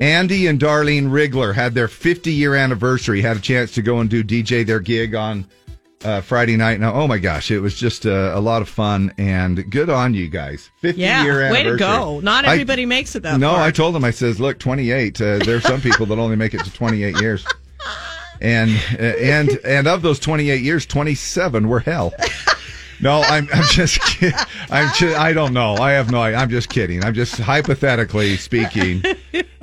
Andy 0.00 0.48
and 0.48 0.58
Darlene 0.58 1.08
Rigler 1.10 1.54
had 1.54 1.74
their 1.74 1.86
50 1.86 2.32
year 2.32 2.56
anniversary. 2.56 3.22
Had 3.22 3.36
a 3.36 3.40
chance 3.40 3.70
to 3.74 3.82
go 3.82 4.00
and 4.00 4.10
do 4.10 4.24
DJ 4.24 4.66
their 4.66 4.80
gig 4.80 5.14
on 5.14 5.46
uh, 6.04 6.20
Friday 6.20 6.56
night. 6.56 6.80
Now, 6.80 6.92
oh 6.94 7.06
my 7.08 7.18
gosh, 7.18 7.50
it 7.50 7.60
was 7.60 7.74
just 7.74 8.06
uh, 8.06 8.32
a 8.34 8.40
lot 8.40 8.62
of 8.62 8.68
fun 8.68 9.12
and 9.18 9.68
good 9.70 9.88
on 9.90 10.14
you 10.14 10.28
guys. 10.28 10.70
50 10.80 11.00
Yeah, 11.00 11.24
year 11.24 11.50
way 11.50 11.62
to 11.62 11.76
go. 11.76 12.20
Not 12.20 12.44
I- 12.44 12.52
everybody 12.52 12.86
makes 12.86 13.14
it 13.16 13.22
that 13.22 13.34
way. 13.34 13.38
no, 13.38 13.50
far. 13.52 13.62
I 13.62 13.70
told 13.70 13.94
them. 13.94 14.04
I 14.04 14.10
says, 14.10 14.38
look, 14.40 14.58
28. 14.58 15.20
Uh, 15.20 15.38
there's 15.38 15.62
some 15.64 15.80
people 15.80 16.06
that 16.06 16.18
only 16.18 16.36
make 16.36 16.54
it 16.54 16.64
to 16.64 16.72
28 16.72 17.20
years, 17.20 17.44
and 18.40 18.70
uh, 18.98 19.02
and 19.02 19.50
and 19.64 19.86
of 19.86 20.02
those 20.02 20.18
28 20.20 20.60
years, 20.62 20.86
27 20.86 21.68
were 21.68 21.80
hell. 21.80 22.12
No, 23.00 23.22
I'm 23.22 23.48
I'm 23.52 23.64
just 23.64 24.00
kidding. 24.02 24.38
I'm 24.70 24.88
just, 24.94 25.18
I 25.18 25.32
don't 25.32 25.52
know. 25.52 25.74
I 25.76 25.92
have 25.92 26.10
no. 26.10 26.22
I'm 26.22 26.48
just 26.48 26.68
kidding. 26.68 27.04
I'm 27.04 27.12
just 27.14 27.38
hypothetically 27.38 28.36
speaking. 28.36 29.02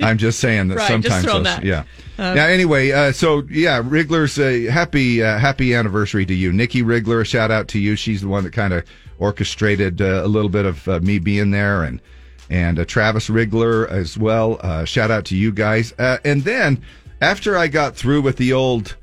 I'm 0.00 0.18
just 0.18 0.38
saying 0.38 0.68
that 0.68 0.76
Right, 0.78 0.88
sometimes 0.88 1.24
those, 1.24 1.44
that. 1.44 1.64
yeah. 1.64 1.84
Uh, 2.22 2.34
yeah. 2.36 2.46
Anyway, 2.46 2.92
uh, 2.92 3.10
so 3.10 3.42
yeah, 3.50 3.82
Wriggler's 3.82 4.38
uh, 4.38 4.70
happy 4.72 5.22
uh, 5.22 5.38
happy 5.38 5.74
anniversary 5.74 6.24
to 6.26 6.34
you, 6.34 6.52
Nikki 6.52 6.80
Wriggler. 6.82 7.22
A 7.22 7.24
shout 7.24 7.50
out 7.50 7.66
to 7.68 7.80
you. 7.80 7.96
She's 7.96 8.20
the 8.20 8.28
one 8.28 8.44
that 8.44 8.52
kind 8.52 8.72
of 8.72 8.84
orchestrated 9.18 10.00
uh, 10.00 10.22
a 10.24 10.28
little 10.28 10.48
bit 10.48 10.64
of 10.64 10.86
uh, 10.86 11.00
me 11.00 11.18
being 11.18 11.50
there, 11.50 11.82
and 11.82 12.00
and 12.48 12.78
uh, 12.78 12.84
Travis 12.84 13.28
Wriggler 13.28 13.88
as 13.90 14.16
well. 14.16 14.60
Uh, 14.60 14.84
shout 14.84 15.10
out 15.10 15.24
to 15.26 15.36
you 15.36 15.50
guys. 15.50 15.92
Uh, 15.98 16.18
and 16.24 16.44
then 16.44 16.80
after 17.20 17.56
I 17.56 17.66
got 17.66 17.96
through 17.96 18.22
with 18.22 18.36
the 18.36 18.52
old 18.52 18.94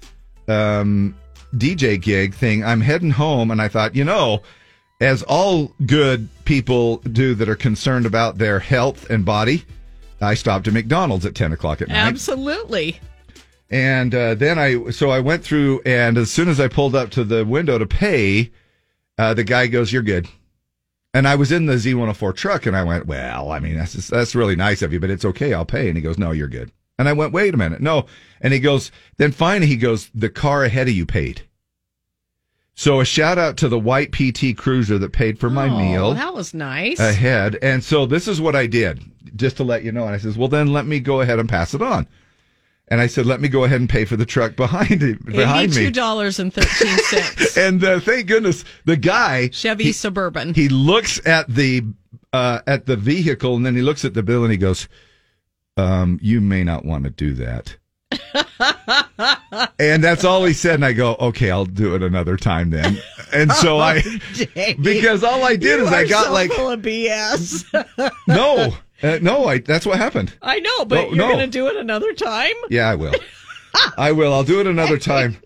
um, 0.47 1.13
DJ 1.55 2.01
gig 2.01 2.33
thing, 2.33 2.63
I'm 2.63 2.79
heading 2.79 3.11
home, 3.11 3.51
and 3.51 3.61
I 3.61 3.67
thought, 3.67 3.95
you 3.95 4.05
know. 4.05 4.41
As 5.01 5.23
all 5.23 5.71
good 5.85 6.27
people 6.43 6.97
do 6.97 7.33
that 7.35 7.47
are 7.47 7.55
concerned 7.55 8.05
about 8.05 8.37
their 8.37 8.59
health 8.59 9.09
and 9.09 9.23
body, 9.23 9.63
I 10.19 10.33
stopped 10.33 10.67
at 10.67 10.73
McDonald's 10.73 11.25
at 11.25 11.35
10 11.35 11.53
o'clock 11.53 11.81
at 11.81 11.87
night. 11.87 11.95
Absolutely. 11.95 12.99
And 13.69 14.15
uh, 14.15 14.35
then 14.35 14.57
I, 14.57 14.89
so 14.89 15.11
I 15.11 15.19
went 15.19 15.43
through, 15.43 15.81
and 15.85 16.17
as 16.17 16.31
soon 16.31 16.49
as 16.49 16.59
I 16.59 16.67
pulled 16.67 16.95
up 16.95 17.11
to 17.11 17.23
the 17.23 17.45
window 17.45 17.77
to 17.77 17.85
pay, 17.85 18.51
uh, 19.17 19.33
the 19.33 19.43
guy 19.43 19.67
goes, 19.67 19.93
"You're 19.93 20.01
good." 20.01 20.27
And 21.13 21.27
I 21.27 21.35
was 21.35 21.51
in 21.51 21.65
the 21.65 21.73
Z104 21.73 22.35
truck, 22.35 22.65
and 22.65 22.75
I 22.75 22.83
went, 22.83 23.05
"Well, 23.05 23.51
I 23.51 23.59
mean, 23.59 23.75
that's 23.75 23.93
just, 23.93 24.09
that's 24.09 24.35
really 24.35 24.55
nice 24.55 24.81
of 24.81 24.91
you, 24.91 24.99
but 24.99 25.11
it's 25.11 25.25
okay. 25.25 25.53
I'll 25.53 25.65
pay." 25.65 25.87
And 25.87 25.97
he 25.97 26.01
goes, 26.01 26.17
"No, 26.17 26.31
you're 26.31 26.47
good." 26.47 26.71
And 26.97 27.07
I 27.07 27.13
went, 27.13 27.31
"Wait 27.31 27.53
a 27.53 27.57
minute, 27.57 27.81
no." 27.81 28.07
And 28.41 28.53
he 28.53 28.59
goes, 28.59 28.91
then 29.17 29.31
finally 29.31 29.67
he 29.67 29.77
goes, 29.77 30.09
"The 30.15 30.29
car 30.29 30.63
ahead 30.63 30.87
of 30.87 30.95
you 30.95 31.05
paid." 31.05 31.43
So 32.79 33.01
a 33.01 33.05
shout 33.05 33.37
out 33.37 33.57
to 33.57 33.67
the 33.67 33.77
white 33.77 34.13
PT 34.13 34.55
Cruiser 34.55 34.97
that 34.99 35.11
paid 35.11 35.37
for 35.37 35.49
my 35.49 35.67
oh, 35.67 35.77
meal 35.77 36.13
that 36.13 36.33
was 36.33 36.53
nice. 36.53 36.97
ahead. 36.97 37.57
And 37.61 37.83
so 37.83 38.05
this 38.05 38.25
is 38.25 38.39
what 38.39 38.55
I 38.55 38.67
did, 38.67 39.03
just 39.35 39.57
to 39.57 39.65
let 39.65 39.83
you 39.83 39.91
know. 39.91 40.05
And 40.05 40.15
I 40.15 40.17
says, 40.17 40.37
well, 40.37 40.47
then 40.47 40.71
let 40.71 40.85
me 40.85 41.01
go 41.01 41.19
ahead 41.19 41.39
and 41.39 41.49
pass 41.49 41.73
it 41.73 41.81
on. 41.81 42.07
And 42.91 42.99
I 42.99 43.07
said, 43.07 43.25
let 43.27 43.39
me 43.39 43.47
go 43.49 43.63
ahead 43.65 43.79
and 43.79 43.87
pay 43.89 44.03
for 44.05 44.17
the 44.17 44.25
truck 44.25 44.55
behind 44.55 45.03
it, 45.03 45.23
behind 45.23 45.75
me. 45.75 45.81
Eighty-two 45.81 45.91
dollars 45.91 46.39
and 46.39 46.53
thirteen 46.53 46.97
cents. 47.03 47.57
And 47.57 47.83
uh, 47.83 47.99
thank 47.99 48.27
goodness 48.27 48.65
the 48.85 48.97
guy 48.97 49.49
Chevy 49.49 49.85
he, 49.85 49.91
Suburban. 49.91 50.53
He 50.53 50.69
looks 50.69 51.21
at 51.25 51.47
the 51.47 51.83
uh, 52.33 52.61
at 52.67 52.85
the 52.85 52.95
vehicle 52.95 53.55
and 53.55 53.65
then 53.65 53.75
he 53.75 53.81
looks 53.81 54.05
at 54.05 54.13
the 54.13 54.23
bill 54.23 54.43
and 54.43 54.51
he 54.51 54.57
goes, 54.57 54.87
um, 55.77 56.19
"You 56.21 56.41
may 56.41 56.63
not 56.63 56.83
want 56.83 57.03
to 57.03 57.09
do 57.11 57.33
that." 57.35 57.77
and 59.79 60.03
that's 60.03 60.23
all 60.23 60.43
he 60.45 60.53
said. 60.53 60.75
And 60.75 60.85
I 60.85 60.93
go, 60.93 61.15
"Okay, 61.19 61.51
I'll 61.51 61.65
do 61.65 61.95
it 61.95 62.01
another 62.03 62.37
time 62.37 62.71
then." 62.71 62.97
And 63.31 63.51
so 63.51 63.79
I, 63.79 64.01
Dang. 64.55 64.81
because 64.81 65.23
all 65.23 65.43
I 65.43 65.55
did 65.55 65.79
You 65.79 65.85
is 65.85 65.93
I 65.93 66.05
got 66.07 66.25
so 66.25 66.33
like, 66.33 66.51
full 66.51 66.71
of 66.71 66.81
BS. 66.81 67.65
no, 68.27 68.73
uh, 69.03 69.19
no, 69.21 69.45
I 69.45 69.59
that's 69.59 69.85
what 69.85 69.97
happened. 69.97 70.33
I 70.41 70.59
know, 70.59 70.85
but 70.85 70.95
No, 70.95 71.07
you're 71.07 71.15
no. 71.15 71.27
going 71.27 71.39
to 71.39 71.47
do 71.47 71.67
it 71.67 71.75
another 71.77 72.13
time. 72.13 72.53
Yeah, 72.69 72.89
I 72.89 72.95
will. 72.95 73.13
I 73.97 74.11
will. 74.11 74.33
I'll 74.33 74.43
do 74.43 74.59
it 74.59 74.67
another 74.67 74.97
time 74.97 75.37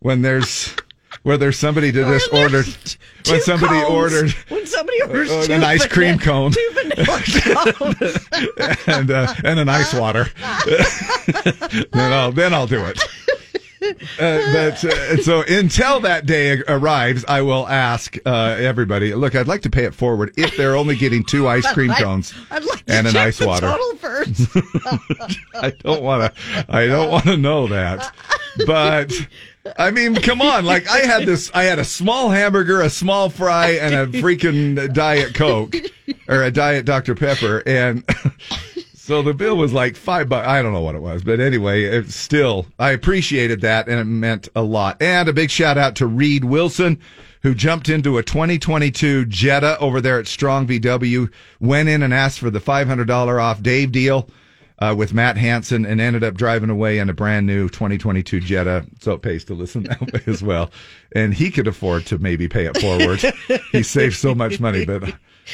when 0.00 0.22
there's 0.22 0.74
where 1.22 1.36
there's 1.36 1.58
somebody 1.58 1.92
to 1.92 2.04
just 2.04 2.32
ordered 2.32 2.66
when 3.28 3.40
somebody 3.40 3.80
cones. 3.80 3.90
ordered 4.14 4.30
when 4.48 4.66
somebody 4.66 5.02
orders 5.02 5.30
uh, 5.30 5.46
two 5.46 5.52
an 5.52 5.64
ice 5.64 5.86
cream 5.86 6.18
cone 6.18 6.52
and 8.86 9.10
uh, 9.10 9.34
and 9.44 9.58
an 9.60 9.68
ice 9.68 9.94
water. 9.94 10.28
then 11.92 12.12
I'll 12.12 12.32
then 12.32 12.54
I'll 12.54 12.66
do 12.66 12.84
it. 12.84 13.00
Uh, 13.82 14.52
but 14.52 14.84
uh, 14.84 15.16
so 15.18 15.42
until 15.42 16.00
that 16.00 16.26
day 16.26 16.62
arrives, 16.68 17.24
I 17.26 17.42
will 17.42 17.66
ask 17.68 18.16
uh, 18.24 18.56
everybody. 18.58 19.14
Look, 19.14 19.34
I'd 19.34 19.48
like 19.48 19.62
to 19.62 19.70
pay 19.70 19.84
it 19.84 19.94
forward 19.94 20.32
if 20.36 20.56
they're 20.56 20.76
only 20.76 20.96
getting 20.96 21.24
two 21.24 21.48
ice 21.48 21.70
cream 21.72 21.92
cones 21.92 22.32
I'd 22.50 22.64
like 22.64 22.84
and 22.88 23.06
an 23.06 23.16
ice 23.16 23.40
water. 23.40 23.66
Total 23.66 23.96
first. 23.96 24.48
I 25.54 25.70
don't 25.70 26.02
want 26.02 26.34
to. 26.34 26.66
I 26.68 26.86
don't 26.86 27.10
want 27.10 27.24
to 27.24 27.36
know 27.36 27.66
that. 27.68 28.14
But 28.66 29.12
I 29.78 29.90
mean, 29.90 30.14
come 30.16 30.42
on! 30.42 30.64
Like 30.64 30.88
I 30.88 30.98
had 31.00 31.26
this. 31.26 31.50
I 31.54 31.64
had 31.64 31.78
a 31.78 31.84
small 31.84 32.30
hamburger, 32.30 32.80
a 32.80 32.90
small 32.90 33.30
fry, 33.30 33.70
and 33.72 33.94
a 33.94 34.06
freaking 34.20 34.92
diet 34.92 35.34
coke 35.34 35.74
or 36.28 36.42
a 36.42 36.50
diet 36.50 36.84
Dr 36.84 37.14
Pepper, 37.14 37.62
and 37.66 38.04
so 39.12 39.20
the 39.20 39.34
bill 39.34 39.58
was 39.58 39.74
like 39.74 39.94
five 39.94 40.30
bucks. 40.30 40.48
I 40.48 40.62
don't 40.62 40.72
know 40.72 40.80
what 40.80 40.94
it 40.94 41.02
was, 41.02 41.22
but 41.22 41.38
anyway, 41.38 41.84
it's 41.84 42.14
still 42.14 42.64
I 42.78 42.92
appreciated 42.92 43.60
that, 43.60 43.86
and 43.86 44.00
it 44.00 44.04
meant 44.04 44.48
a 44.56 44.62
lot. 44.62 45.02
And 45.02 45.28
a 45.28 45.34
big 45.34 45.50
shout 45.50 45.76
out 45.76 45.96
to 45.96 46.06
Reed 46.06 46.44
Wilson. 46.44 46.98
Who 47.42 47.54
jumped 47.54 47.90
into 47.90 48.16
a 48.16 48.22
2022 48.22 49.26
Jetta 49.26 49.78
over 49.80 50.00
there 50.00 50.18
at 50.18 50.28
Strong 50.28 50.68
VW, 50.68 51.30
went 51.60 51.90
in 51.90 52.02
and 52.02 52.14
asked 52.14 52.38
for 52.38 52.48
the 52.48 52.60
$500 52.60 53.42
off 53.42 53.62
Dave 53.62 53.92
deal 53.92 54.30
uh, 54.78 54.94
with 54.96 55.12
Matt 55.12 55.36
Hansen 55.36 55.84
and 55.84 56.00
ended 56.00 56.24
up 56.24 56.34
driving 56.34 56.70
away 56.70 56.98
in 56.98 57.10
a 57.10 57.12
brand 57.12 57.46
new 57.46 57.68
2022 57.68 58.40
Jetta. 58.40 58.86
So 59.00 59.12
it 59.12 59.22
pays 59.22 59.44
to 59.44 59.54
listen 59.54 59.82
that 59.88 60.00
way 60.00 60.22
as 60.26 60.42
well. 60.42 60.70
And 61.14 61.34
he 61.34 61.50
could 61.50 61.66
afford 61.66 62.06
to 62.06 62.18
maybe 62.18 62.48
pay 62.48 62.64
it 62.64 62.78
forward. 62.78 63.20
he 63.72 63.82
saved 63.82 64.16
so 64.16 64.34
much 64.34 64.58
money, 64.58 64.86
but 64.86 65.12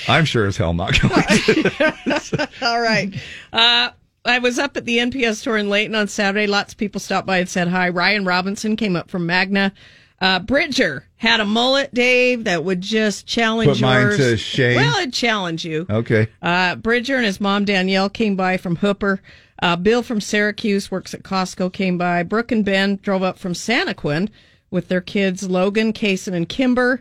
I'm 0.08 0.24
sure 0.24 0.46
as 0.46 0.56
hell 0.56 0.74
not 0.74 0.98
going 1.00 1.14
to. 1.22 2.48
All 2.62 2.80
right. 2.80 3.12
Uh, 3.52 3.90
I 4.24 4.38
was 4.38 4.58
up 4.58 4.76
at 4.76 4.84
the 4.84 4.98
NPS 4.98 5.36
store 5.36 5.56
in 5.56 5.70
Layton 5.70 5.94
on 5.94 6.08
Saturday. 6.08 6.46
Lots 6.46 6.72
of 6.74 6.78
people 6.78 7.00
stopped 7.00 7.26
by 7.26 7.38
and 7.38 7.48
said 7.48 7.68
hi. 7.68 7.88
Ryan 7.88 8.24
Robinson 8.24 8.76
came 8.76 8.96
up 8.96 9.10
from 9.10 9.26
Magna. 9.26 9.72
Uh, 10.20 10.40
Bridger 10.40 11.06
had 11.16 11.40
a 11.40 11.44
mullet, 11.44 11.94
Dave, 11.94 12.44
that 12.44 12.64
would 12.64 12.80
just 12.80 13.26
challenge 13.26 13.70
Put 13.70 13.80
mine 13.80 14.00
yours. 14.02 14.16
to 14.16 14.36
shame. 14.36 14.76
Well, 14.76 14.98
it'd 14.98 15.14
challenge 15.14 15.64
you. 15.64 15.86
Okay. 15.88 16.28
Uh, 16.42 16.74
Bridger 16.74 17.16
and 17.16 17.24
his 17.24 17.40
mom 17.40 17.64
Danielle 17.64 18.10
came 18.10 18.34
by 18.34 18.56
from 18.56 18.76
Hooper. 18.76 19.20
Uh, 19.62 19.76
Bill 19.76 20.02
from 20.02 20.20
Syracuse 20.20 20.90
works 20.90 21.14
at 21.14 21.22
Costco 21.22 21.72
came 21.72 21.98
by. 21.98 22.22
Brooke 22.24 22.52
and 22.52 22.64
Ben 22.64 22.98
drove 23.02 23.22
up 23.22 23.38
from 23.38 23.52
Santaquin 23.54 24.28
with 24.70 24.88
their 24.88 25.00
kids 25.00 25.48
Logan, 25.48 25.92
Kason, 25.92 26.34
and 26.34 26.48
Kimber. 26.48 27.00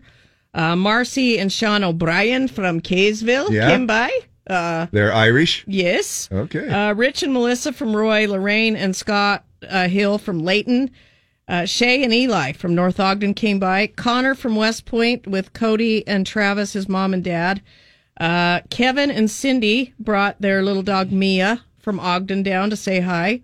Uh, 0.58 0.76
Marcy 0.76 1.38
and 1.38 1.52
Sean 1.54 1.84
O'Brien 1.84 2.48
from 2.48 2.82
Kaysville 2.82 3.50
Yeah. 3.52 3.70
came 3.70 3.86
by. 3.88 4.10
Uh, 4.50 4.88
They're 4.92 5.14
Irish. 5.14 5.64
yes. 5.68 6.28
Okay. 6.32 6.68
Uh, 6.68 6.94
Rich 6.94 7.22
and 7.24 7.32
Melissa 7.34 7.72
from 7.72 7.96
Roy, 7.96 8.28
Lorraine 8.28 8.76
and 8.76 8.96
Scott 8.96 9.46
uh, 9.70 9.88
Hill 9.88 10.18
from 10.18 10.40
Layton. 10.40 10.90
Uh, 11.48 11.66
Shay 11.66 12.04
and 12.04 12.14
Eli 12.14 12.52
from 12.54 12.74
North 12.76 13.00
Ogden 13.00 13.34
came 13.34 13.60
by. 13.60 13.88
Connor 13.88 14.36
from 14.36 14.56
West 14.56 14.86
Point 14.86 15.28
with 15.28 15.54
Cody 15.54 16.06
and 16.08 16.26
Travis, 16.26 16.74
his 16.74 16.90
mom 16.90 17.14
and 17.14 17.24
dad. 17.24 17.62
Uh, 18.20 18.62
Kevin 18.70 19.12
and 19.12 19.30
Cindy 19.30 19.94
brought 20.00 20.42
their 20.42 20.64
little 20.64 20.82
dog 20.82 21.12
Mia 21.12 21.62
from 21.78 22.00
Ogden 22.00 22.42
down 22.44 22.70
to 22.72 22.76
say 22.76 23.00
hi. 23.00 23.42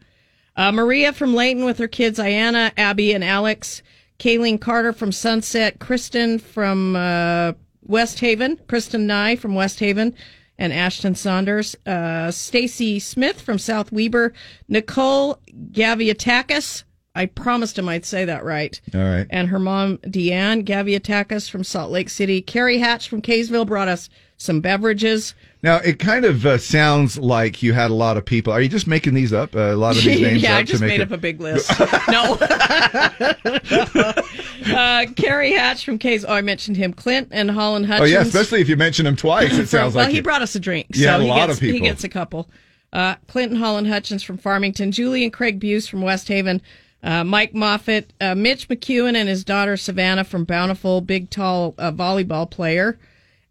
Uh, 0.55 0.71
Maria 0.71 1.13
from 1.13 1.33
Layton 1.35 1.63
with 1.63 1.77
her 1.77 1.87
kids 1.87 2.17
Ayana, 2.19 2.71
Abby, 2.77 3.13
and 3.13 3.23
Alex. 3.23 3.81
Kayleen 4.19 4.59
Carter 4.59 4.93
from 4.93 5.11
Sunset. 5.11 5.79
Kristen 5.79 6.39
from 6.39 6.95
uh, 6.95 7.53
West 7.81 8.19
Haven. 8.19 8.59
Kristen 8.67 9.07
Nye 9.07 9.35
from 9.35 9.55
West 9.55 9.79
Haven. 9.79 10.15
And 10.57 10.71
Ashton 10.71 11.15
Saunders. 11.15 11.75
Uh, 11.85 12.31
Stacy 12.31 12.99
Smith 12.99 13.41
from 13.41 13.57
South 13.57 13.91
Weber. 13.91 14.33
Nicole 14.67 15.39
Gaviatakis. 15.71 16.83
I 17.15 17.27
promised 17.27 17.77
him 17.77 17.87
I'd 17.87 18.05
say 18.05 18.25
that 18.25 18.43
right. 18.43 18.79
All 18.93 19.01
right. 19.01 19.27
And 19.29 19.49
her 19.49 19.59
mom, 19.59 19.97
Deanne 19.99 20.65
Gaviatakis 20.65 21.49
from 21.49 21.63
Salt 21.63 21.91
Lake 21.91 22.09
City. 22.09 22.41
Carrie 22.41 22.79
Hatch 22.79 23.07
from 23.07 23.21
Kaysville 23.21 23.67
brought 23.67 23.87
us 23.87 24.09
some 24.37 24.61
beverages. 24.61 25.35
Now 25.63 25.77
it 25.77 25.97
kind 25.97 26.25
of 26.25 26.45
uh, 26.45 26.57
sounds 26.57 27.17
like 27.17 27.63
you 27.63 27.71
had 27.71 27.89
a 27.89 27.93
lot 27.93 28.17
of 28.17 28.25
people. 28.25 28.51
Are 28.51 28.61
you 28.61 28.67
just 28.67 28.85
making 28.85 29.13
these 29.13 29.31
up? 29.31 29.55
Uh, 29.55 29.73
a 29.73 29.75
lot 29.75 29.95
of 29.95 30.03
these 30.03 30.19
names 30.21 30.43
yeah, 30.43 30.57
I 30.57 30.63
just 30.63 30.81
made 30.81 30.99
it... 30.99 31.03
up 31.03 31.11
a 31.11 31.17
big 31.17 31.39
list. 31.41 31.71
no. 32.09 32.33
uh, 34.75 35.05
Carrie 35.15 35.53
Hatch 35.53 35.85
from 35.85 35.97
K's. 35.97 36.25
Oh, 36.25 36.33
I 36.33 36.41
mentioned 36.41 36.75
him. 36.75 36.91
Clint 36.91 37.29
and 37.31 37.49
Holland 37.49 37.85
Hutchins. 37.85 38.11
Oh 38.11 38.13
yeah, 38.13 38.21
especially 38.21 38.59
if 38.59 38.67
you 38.67 38.75
mention 38.75 39.07
him 39.07 39.15
twice. 39.15 39.57
It 39.57 39.67
sounds 39.67 39.95
well, 39.95 40.03
like 40.03 40.11
he 40.11 40.17
you- 40.17 40.23
brought 40.23 40.41
us 40.41 40.53
a 40.53 40.59
drink. 40.59 40.87
Yeah, 40.91 41.15
so 41.15 41.21
a 41.21 41.23
he 41.23 41.29
lot 41.29 41.47
gets, 41.47 41.53
of 41.53 41.59
people. 41.61 41.73
He 41.75 41.79
gets 41.79 42.03
a 42.03 42.09
couple. 42.09 42.49
Uh, 42.91 43.15
Clint 43.27 43.53
and 43.53 43.59
Holland 43.59 43.87
Hutchins 43.87 44.21
from 44.21 44.37
Farmington. 44.37 44.91
Julie 44.91 45.23
and 45.23 45.31
Craig 45.31 45.61
Buse 45.61 45.87
from 45.87 46.01
West 46.01 46.27
Haven. 46.27 46.61
Uh, 47.01 47.23
Mike 47.23 47.53
Moffat, 47.53 48.11
uh, 48.21 48.35
Mitch 48.35 48.69
McEwen 48.69 49.15
and 49.15 49.27
his 49.27 49.43
daughter 49.43 49.75
Savannah 49.75 50.23
from 50.23 50.45
Bountiful, 50.45 51.01
big 51.01 51.29
tall 51.29 51.75
uh, 51.77 51.91
volleyball 51.91 52.49
player. 52.49 52.97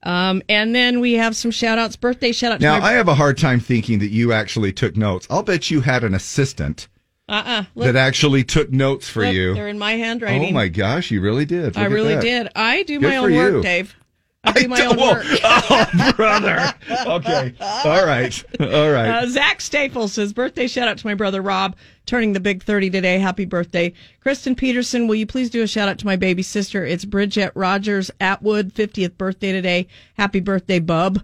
Um, 0.05 0.43
and 0.49 0.75
then 0.75 1.01
we 1.01 1.15
have 1.15 1.37
some 1.37 1.51
shout 1.51 1.79
outs, 1.79 1.97
birthday 1.97 2.33
shout 2.33 2.53
out 2.53 2.61
Now 2.61 2.79
my 2.79 2.87
I 2.87 2.93
have 2.93 3.09
a 3.09 3.15
hard 3.15 3.39
time 3.39 3.61
thinking 3.61 4.01
that 4.01 4.11
you 4.11 4.33
actually 4.33 4.73
took 4.73 4.97
notes. 4.97 5.27
I'll 5.31 5.43
bet 5.43 5.71
you 5.71 5.81
had 5.81 6.03
an 6.03 6.15
assistant 6.15 6.89
uh-uh, 7.29 7.65
that 7.77 7.97
actually 7.97 8.43
took 8.45 8.73
notes 8.73 9.09
for 9.09 9.25
look, 9.25 9.35
you. 9.35 9.55
They're 9.55 9.69
in 9.69 9.79
my 9.79 9.93
handwriting. 9.93 10.51
Oh 10.51 10.53
my 10.53 10.69
gosh, 10.69 11.11
you 11.11 11.21
really 11.21 11.45
did. 11.45 11.77
I 11.77 11.83
Look 11.83 11.91
at 11.91 11.91
really 11.91 12.15
that. 12.17 12.23
did. 12.23 12.49
I 12.57 12.83
do 12.83 12.99
Good 12.99 13.09
my 13.09 13.17
own 13.17 13.35
work, 13.35 13.53
you. 13.53 13.63
Dave. 13.63 13.97
I 14.45 14.53
do 14.53 14.69
my 14.69 14.85
own 14.87 14.97
work. 14.97 15.25
Oh, 15.45 16.13
brother. 16.17 16.75
Okay. 16.91 17.55
All 17.61 18.05
right. 18.05 18.45
All 18.61 18.91
right. 18.91 19.09
Uh, 19.09 19.27
Zach 19.29 19.61
Staples 19.61 20.13
says, 20.15 20.33
birthday 20.33 20.67
shout 20.67 20.89
out 20.89 20.99
to 20.99 21.07
my 21.07 21.15
brother 21.15 21.41
Rob, 21.41 21.77
turning 22.07 22.33
the 22.33 22.41
big 22.41 22.63
30 22.63 22.91
today. 22.91 23.19
Happy 23.19 23.45
birthday. 23.45 23.93
Kristen 24.21 24.55
Peterson, 24.55 25.07
will 25.07 25.15
you 25.15 25.27
please 25.27 25.51
do 25.51 25.63
a 25.63 25.67
shout 25.67 25.89
out 25.89 25.99
to 25.99 26.07
my 26.07 26.17
baby 26.17 26.43
sister? 26.43 26.85
It's 26.85 27.05
Bridget 27.05 27.53
Rogers 27.55 28.11
Atwood, 28.21 28.75
50th 28.75 29.17
birthday 29.17 29.53
today. 29.53 29.87
Happy 30.15 30.41
birthday, 30.41 30.81
bub. 30.81 31.23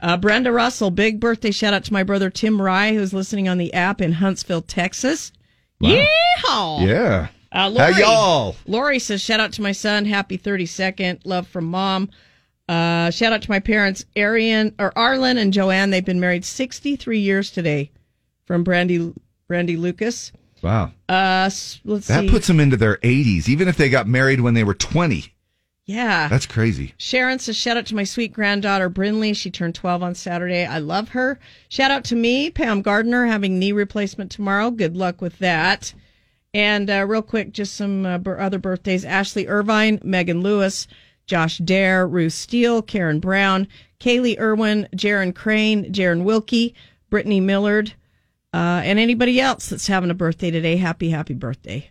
Uh, 0.00 0.16
Brenda 0.16 0.52
Russell, 0.52 0.90
big 0.90 1.20
birthday 1.20 1.50
shout 1.52 1.72
out 1.74 1.84
to 1.84 1.92
my 1.92 2.02
brother 2.02 2.28
Tim 2.30 2.60
Rye, 2.60 2.92
who's 2.94 3.14
listening 3.14 3.48
on 3.48 3.58
the 3.58 3.72
app 3.72 4.00
in 4.00 4.12
Huntsville, 4.12 4.62
Texas. 4.62 5.32
Yeehaw! 5.82 6.86
yeah. 6.86 7.28
Uh, 7.52 7.72
How 7.78 7.88
y'all? 7.98 8.56
Lori 8.66 8.98
says, 8.98 9.22
shout 9.22 9.40
out 9.40 9.52
to 9.52 9.62
my 9.62 9.72
son. 9.72 10.04
Happy 10.04 10.36
32nd. 10.36 11.20
Love 11.24 11.46
from 11.46 11.64
mom. 11.66 12.10
Uh, 12.68 13.10
shout 13.10 13.32
out 13.32 13.42
to 13.42 13.50
my 13.50 13.60
parents, 13.60 14.04
Arian 14.16 14.74
or 14.78 14.96
Arlen 14.98 15.38
and 15.38 15.52
Joanne. 15.52 15.90
They've 15.90 16.04
been 16.04 16.20
married 16.20 16.44
63 16.44 17.18
years 17.20 17.50
today 17.50 17.90
from 18.44 18.64
Brandy, 18.64 19.12
Brandy 19.46 19.76
Lucas. 19.76 20.32
Wow. 20.62 20.92
Uh, 21.08 21.44
let's 21.84 22.08
That 22.08 22.20
see. 22.22 22.30
puts 22.30 22.46
them 22.48 22.58
into 22.60 22.76
their 22.76 22.96
80s, 22.98 23.48
even 23.48 23.68
if 23.68 23.76
they 23.76 23.88
got 23.88 24.08
married 24.08 24.40
when 24.40 24.54
they 24.54 24.64
were 24.64 24.74
20. 24.74 25.32
yeah. 25.84 26.26
That's 26.26 26.46
crazy. 26.46 26.94
Sharon 26.96 27.38
says, 27.38 27.56
shout 27.56 27.76
out 27.76 27.86
to 27.86 27.94
my 27.94 28.02
sweet 28.04 28.32
granddaughter, 28.32 28.90
Brinley. 28.90 29.36
She 29.36 29.50
turned 29.50 29.76
12 29.76 30.02
on 30.02 30.14
Saturday. 30.16 30.64
I 30.66 30.78
love 30.78 31.10
her. 31.10 31.38
Shout 31.68 31.92
out 31.92 32.02
to 32.06 32.16
me, 32.16 32.50
Pam 32.50 32.82
Gardner, 32.82 33.26
having 33.26 33.58
knee 33.60 33.70
replacement 33.72 34.32
tomorrow. 34.32 34.72
Good 34.72 34.96
luck 34.96 35.20
with 35.20 35.38
that. 35.38 35.94
And 36.52 36.90
uh, 36.90 37.04
real 37.06 37.22
quick, 37.22 37.52
just 37.52 37.74
some 37.76 38.04
uh, 38.06 38.18
other 38.38 38.58
birthdays 38.58 39.04
Ashley 39.04 39.46
Irvine, 39.46 40.00
Megan 40.02 40.40
Lewis, 40.40 40.88
Josh 41.26 41.58
Dare, 41.58 42.06
Ruth 42.06 42.32
Steele, 42.32 42.82
Karen 42.82 43.20
Brown, 43.20 43.68
Kaylee 44.00 44.38
Irwin, 44.38 44.88
Jaron 44.94 45.34
Crane, 45.34 45.92
Jaron 45.92 46.24
Wilkie, 46.24 46.74
Brittany 47.10 47.40
Millard, 47.40 47.94
uh, 48.54 48.82
and 48.84 48.98
anybody 48.98 49.40
else 49.40 49.68
that's 49.68 49.86
having 49.86 50.10
a 50.10 50.14
birthday 50.14 50.50
today. 50.50 50.76
Happy, 50.76 51.10
happy 51.10 51.34
birthday. 51.34 51.90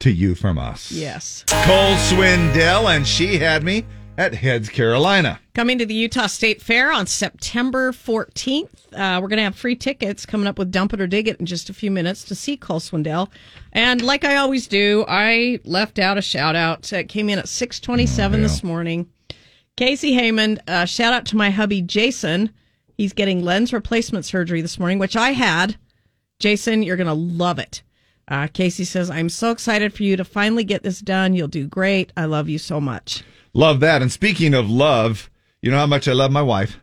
To 0.00 0.10
you 0.10 0.34
from 0.34 0.58
us. 0.58 0.90
Yes. 0.90 1.44
Cole 1.48 1.96
Swindell, 1.96 2.94
and 2.94 3.06
she 3.06 3.38
had 3.38 3.62
me 3.62 3.84
at 4.18 4.34
Heads, 4.34 4.68
Carolina. 4.68 5.40
Coming 5.54 5.78
to 5.78 5.86
the 5.86 5.94
Utah 5.94 6.26
State 6.26 6.60
Fair 6.60 6.92
on 6.92 7.06
September 7.06 7.92
14th. 7.92 8.92
Uh, 8.92 9.20
we're 9.20 9.28
going 9.28 9.38
to 9.38 9.44
have 9.44 9.56
free 9.56 9.74
tickets 9.76 10.26
coming 10.26 10.46
up 10.46 10.58
with 10.58 10.70
Dump 10.70 10.92
It 10.92 11.00
or 11.00 11.06
Dig 11.06 11.28
It 11.28 11.40
in 11.40 11.46
just 11.46 11.70
a 11.70 11.74
few 11.74 11.90
minutes 11.90 12.24
to 12.24 12.34
see 12.34 12.56
Cole 12.56 12.80
Swindell. 12.80 13.30
And 13.72 14.02
like 14.02 14.24
I 14.24 14.36
always 14.36 14.66
do, 14.66 15.04
I 15.08 15.60
left 15.64 15.98
out 15.98 16.18
a 16.18 16.22
shout 16.22 16.54
out. 16.54 16.92
It 16.92 17.08
came 17.08 17.28
in 17.28 17.38
at 17.38 17.48
627 17.48 18.42
this 18.42 18.62
morning. 18.62 19.08
Casey 19.76 20.12
Heyman, 20.12 20.60
uh, 20.68 20.84
shout 20.84 21.14
out 21.14 21.24
to 21.26 21.36
my 21.36 21.50
hubby 21.50 21.80
Jason. 21.80 22.50
He's 22.96 23.14
getting 23.14 23.42
lens 23.42 23.72
replacement 23.72 24.26
surgery 24.26 24.60
this 24.60 24.78
morning, 24.78 24.98
which 24.98 25.16
I 25.16 25.30
had. 25.32 25.76
Jason, 26.38 26.82
you're 26.82 26.96
going 26.96 27.06
to 27.06 27.14
love 27.14 27.58
it. 27.58 27.82
Uh, 28.28 28.46
Casey 28.46 28.84
says, 28.84 29.10
I'm 29.10 29.28
so 29.28 29.50
excited 29.50 29.94
for 29.94 30.02
you 30.02 30.16
to 30.16 30.24
finally 30.24 30.64
get 30.64 30.82
this 30.82 31.00
done. 31.00 31.34
You'll 31.34 31.48
do 31.48 31.66
great. 31.66 32.12
I 32.16 32.26
love 32.26 32.48
you 32.48 32.58
so 32.58 32.80
much. 32.80 33.24
Love 33.54 33.80
that. 33.80 34.02
And 34.02 34.10
speaking 34.10 34.54
of 34.54 34.70
love, 34.70 35.30
you 35.60 35.70
know 35.70 35.78
how 35.78 35.86
much 35.86 36.08
I 36.08 36.12
love 36.12 36.32
my 36.32 36.42
wife. 36.42 36.78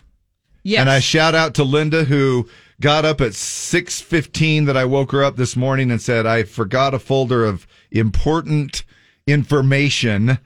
Yes. 0.63 0.81
And 0.81 0.89
I 0.89 0.99
shout 0.99 1.35
out 1.35 1.53
to 1.55 1.63
Linda 1.63 2.03
who 2.03 2.47
got 2.79 3.05
up 3.05 3.21
at 3.21 3.33
6:15 3.33 4.65
that 4.65 4.77
I 4.77 4.85
woke 4.85 5.11
her 5.11 5.23
up 5.23 5.35
this 5.35 5.55
morning 5.55 5.91
and 5.91 6.01
said 6.01 6.25
I 6.25 6.43
forgot 6.43 6.93
a 6.93 6.99
folder 6.99 7.45
of 7.45 7.67
important 7.91 8.83
information 9.25 10.39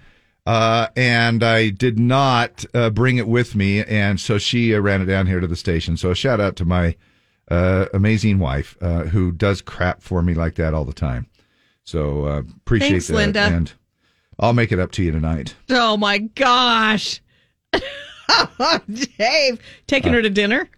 uh, 0.45 0.87
and 0.95 1.43
I 1.43 1.69
did 1.69 1.97
not 1.97 2.65
uh, 2.73 2.89
bring 2.89 3.17
it 3.17 3.27
with 3.27 3.55
me 3.55 3.83
and 3.83 4.19
so 4.19 4.37
she 4.37 4.75
uh, 4.75 4.79
ran 4.79 5.01
it 5.01 5.05
down 5.05 5.27
here 5.27 5.39
to 5.39 5.47
the 5.47 5.55
station. 5.55 5.97
So 5.97 6.11
a 6.11 6.15
shout 6.15 6.39
out 6.39 6.55
to 6.57 6.65
my 6.65 6.95
uh, 7.49 7.85
amazing 7.93 8.39
wife 8.39 8.77
uh, 8.81 9.03
who 9.03 9.31
does 9.31 9.61
crap 9.61 10.01
for 10.01 10.21
me 10.21 10.33
like 10.33 10.55
that 10.55 10.73
all 10.73 10.85
the 10.85 10.93
time. 10.93 11.27
So 11.83 12.25
uh, 12.25 12.39
appreciate 12.57 12.89
Thanks, 12.89 13.07
that 13.07 13.15
Linda. 13.15 13.41
and 13.41 13.73
I'll 14.39 14.53
make 14.53 14.71
it 14.71 14.79
up 14.79 14.91
to 14.93 15.03
you 15.03 15.11
tonight. 15.11 15.55
Oh 15.69 15.97
my 15.97 16.19
gosh. 16.19 17.21
Dave, 19.17 19.59
taking 19.87 20.13
her 20.13 20.21
to 20.21 20.29
dinner? 20.29 20.69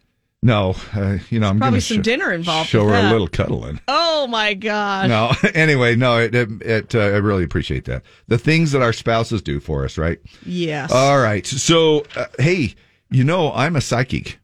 No, 0.43 0.75
uh, 0.93 1.17
you 1.31 1.39
know 1.39 1.49
I'm 1.49 1.57
Probably 1.57 1.77
gonna 1.77 1.81
some 1.81 1.97
sho- 1.97 2.03
dinner 2.03 2.31
involved 2.31 2.69
Show 2.69 2.85
with 2.85 2.93
her 2.93 3.01
that. 3.01 3.09
a 3.09 3.11
little 3.11 3.27
cuddling. 3.27 3.79
Oh 3.87 4.27
my 4.27 4.53
gosh. 4.53 5.09
No, 5.09 5.31
anyway, 5.55 5.95
no, 5.95 6.19
it, 6.19 6.35
it, 6.35 6.49
it 6.61 6.93
uh, 6.95 6.99
I 6.99 7.17
really 7.17 7.43
appreciate 7.43 7.85
that. 7.85 8.03
The 8.27 8.37
things 8.37 8.71
that 8.73 8.83
our 8.83 8.93
spouses 8.93 9.41
do 9.41 9.59
for 9.59 9.83
us, 9.85 9.97
right? 9.97 10.19
Yes. 10.45 10.91
All 10.91 11.17
right. 11.19 11.45
So, 11.47 12.05
uh, 12.15 12.25
hey, 12.37 12.75
you 13.09 13.23
know, 13.23 13.51
I'm 13.53 13.75
a 13.75 13.81
psychic. 13.81 14.37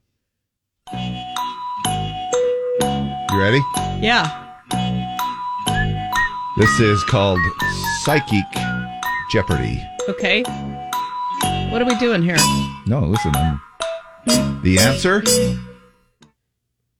You 0.91 0.99
ready? 3.39 3.61
yeah. 4.01 4.39
This 6.57 6.79
is 6.79 7.03
called 7.05 7.39
Psychic 8.03 8.43
Jeopardy. 9.31 9.81
Okay. 10.09 10.43
What 11.71 11.81
are 11.81 11.85
we 11.85 11.95
doing 11.99 12.21
here? 12.21 12.35
No, 12.85 12.99
listen. 12.99 13.31
I'm, 13.33 13.61
the 14.61 14.77
answer 14.77 15.23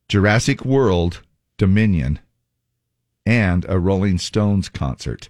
Jurassic 0.07 0.63
World 0.63 1.23
Dominion 1.57 2.19
and 3.25 3.65
a 3.67 3.77
Rolling 3.77 4.17
Stones 4.17 4.69
concert. 4.69 5.27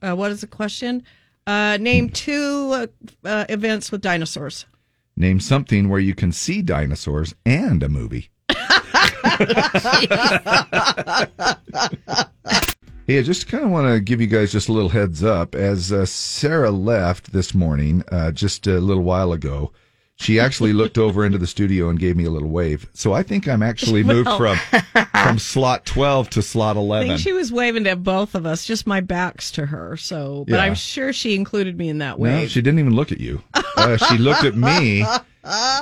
Uh, 0.00 0.16
what 0.16 0.30
is 0.30 0.40
the 0.40 0.46
question? 0.46 1.02
Uh, 1.46 1.76
name 1.78 2.08
two 2.08 2.70
uh, 2.72 2.86
uh, 3.28 3.44
events 3.50 3.92
with 3.92 4.00
dinosaurs. 4.00 4.64
Name 5.14 5.40
something 5.40 5.90
where 5.90 6.00
you 6.00 6.14
can 6.14 6.32
see 6.32 6.62
dinosaurs 6.62 7.34
and 7.44 7.82
a 7.82 7.88
movie. 7.90 8.30
Hey, 13.10 13.18
I 13.18 13.22
just 13.22 13.48
kind 13.48 13.64
of 13.64 13.70
want 13.70 13.92
to 13.92 13.98
give 13.98 14.20
you 14.20 14.28
guys 14.28 14.52
just 14.52 14.68
a 14.68 14.72
little 14.72 14.90
heads 14.90 15.24
up. 15.24 15.56
As 15.56 15.90
uh, 15.90 16.06
Sarah 16.06 16.70
left 16.70 17.32
this 17.32 17.52
morning, 17.52 18.04
uh, 18.12 18.30
just 18.30 18.68
a 18.68 18.78
little 18.78 19.02
while 19.02 19.32
ago, 19.32 19.72
she 20.14 20.38
actually 20.38 20.72
looked 20.72 20.96
over 21.06 21.24
into 21.26 21.36
the 21.36 21.48
studio 21.48 21.88
and 21.88 21.98
gave 21.98 22.14
me 22.16 22.22
a 22.22 22.30
little 22.30 22.50
wave. 22.50 22.88
So 22.94 23.12
I 23.12 23.24
think 23.24 23.48
I'm 23.48 23.64
actually 23.64 24.04
moved 24.04 24.28
Well- 24.28 24.38
from 24.38 24.58
from 25.24 25.38
slot 25.40 25.86
12 25.86 26.30
to 26.30 26.40
slot 26.40 26.76
11. 26.76 26.78
I 26.78 27.06
11. 27.06 27.08
think 27.08 27.20
she 27.20 27.32
was 27.32 27.50
waving 27.50 27.82
to 27.82 27.96
both 27.96 28.36
of 28.36 28.46
us, 28.46 28.64
just 28.64 28.86
my 28.86 29.00
backs 29.00 29.50
to 29.52 29.66
her. 29.66 29.96
So, 29.96 30.44
but 30.46 30.54
Yeah. 30.58 30.62
I'm 30.62 30.76
sure 30.76 31.12
she 31.12 31.34
included 31.34 31.76
me 31.76 31.88
in 31.88 31.98
that 31.98 32.16
wave. 32.20 32.42
no, 32.42 32.46
she 32.46 32.62
didn't 32.62 32.78
even 32.78 32.94
look 32.94 33.10
at 33.10 33.18
you. 33.18 33.42
Uh, 33.76 33.96
she 33.96 34.18
looked 34.18 34.44
at 34.44 34.54
me, 34.54 35.04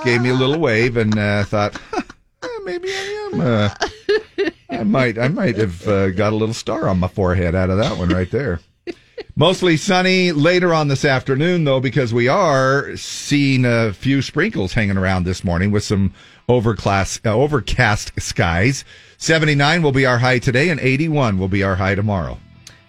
gave 0.02 0.22
me 0.22 0.30
a 0.30 0.34
little 0.34 0.58
wave, 0.58 0.96
and 0.96 1.18
uh, 1.18 1.44
thought, 1.44 1.78
"Huh, 1.92 2.60
maybe 2.64 2.88
I 2.88 3.28
am. 3.34 3.40
Uh, 3.42 4.48
I 4.70 4.84
might, 4.84 5.18
I 5.18 5.28
might 5.28 5.56
have 5.56 5.86
uh, 5.88 6.10
got 6.10 6.32
a 6.32 6.36
little 6.36 6.54
star 6.54 6.88
on 6.88 6.98
my 6.98 7.08
forehead 7.08 7.54
out 7.54 7.70
of 7.70 7.78
that 7.78 7.98
one 7.98 8.10
right 8.10 8.30
there. 8.30 8.60
Mostly 9.36 9.76
sunny 9.76 10.32
later 10.32 10.74
on 10.74 10.88
this 10.88 11.04
afternoon, 11.04 11.64
though, 11.64 11.80
because 11.80 12.12
we 12.12 12.28
are 12.28 12.96
seeing 12.96 13.64
a 13.64 13.92
few 13.92 14.20
sprinkles 14.20 14.72
hanging 14.74 14.98
around 14.98 15.24
this 15.24 15.44
morning 15.44 15.70
with 15.70 15.84
some 15.84 16.12
overclass, 16.48 17.24
uh, 17.24 17.34
overcast 17.34 18.12
skies. 18.20 18.84
79 19.16 19.82
will 19.82 19.92
be 19.92 20.06
our 20.06 20.18
high 20.18 20.38
today, 20.38 20.68
and 20.70 20.80
81 20.80 21.38
will 21.38 21.48
be 21.48 21.62
our 21.62 21.76
high 21.76 21.94
tomorrow. 21.94 22.38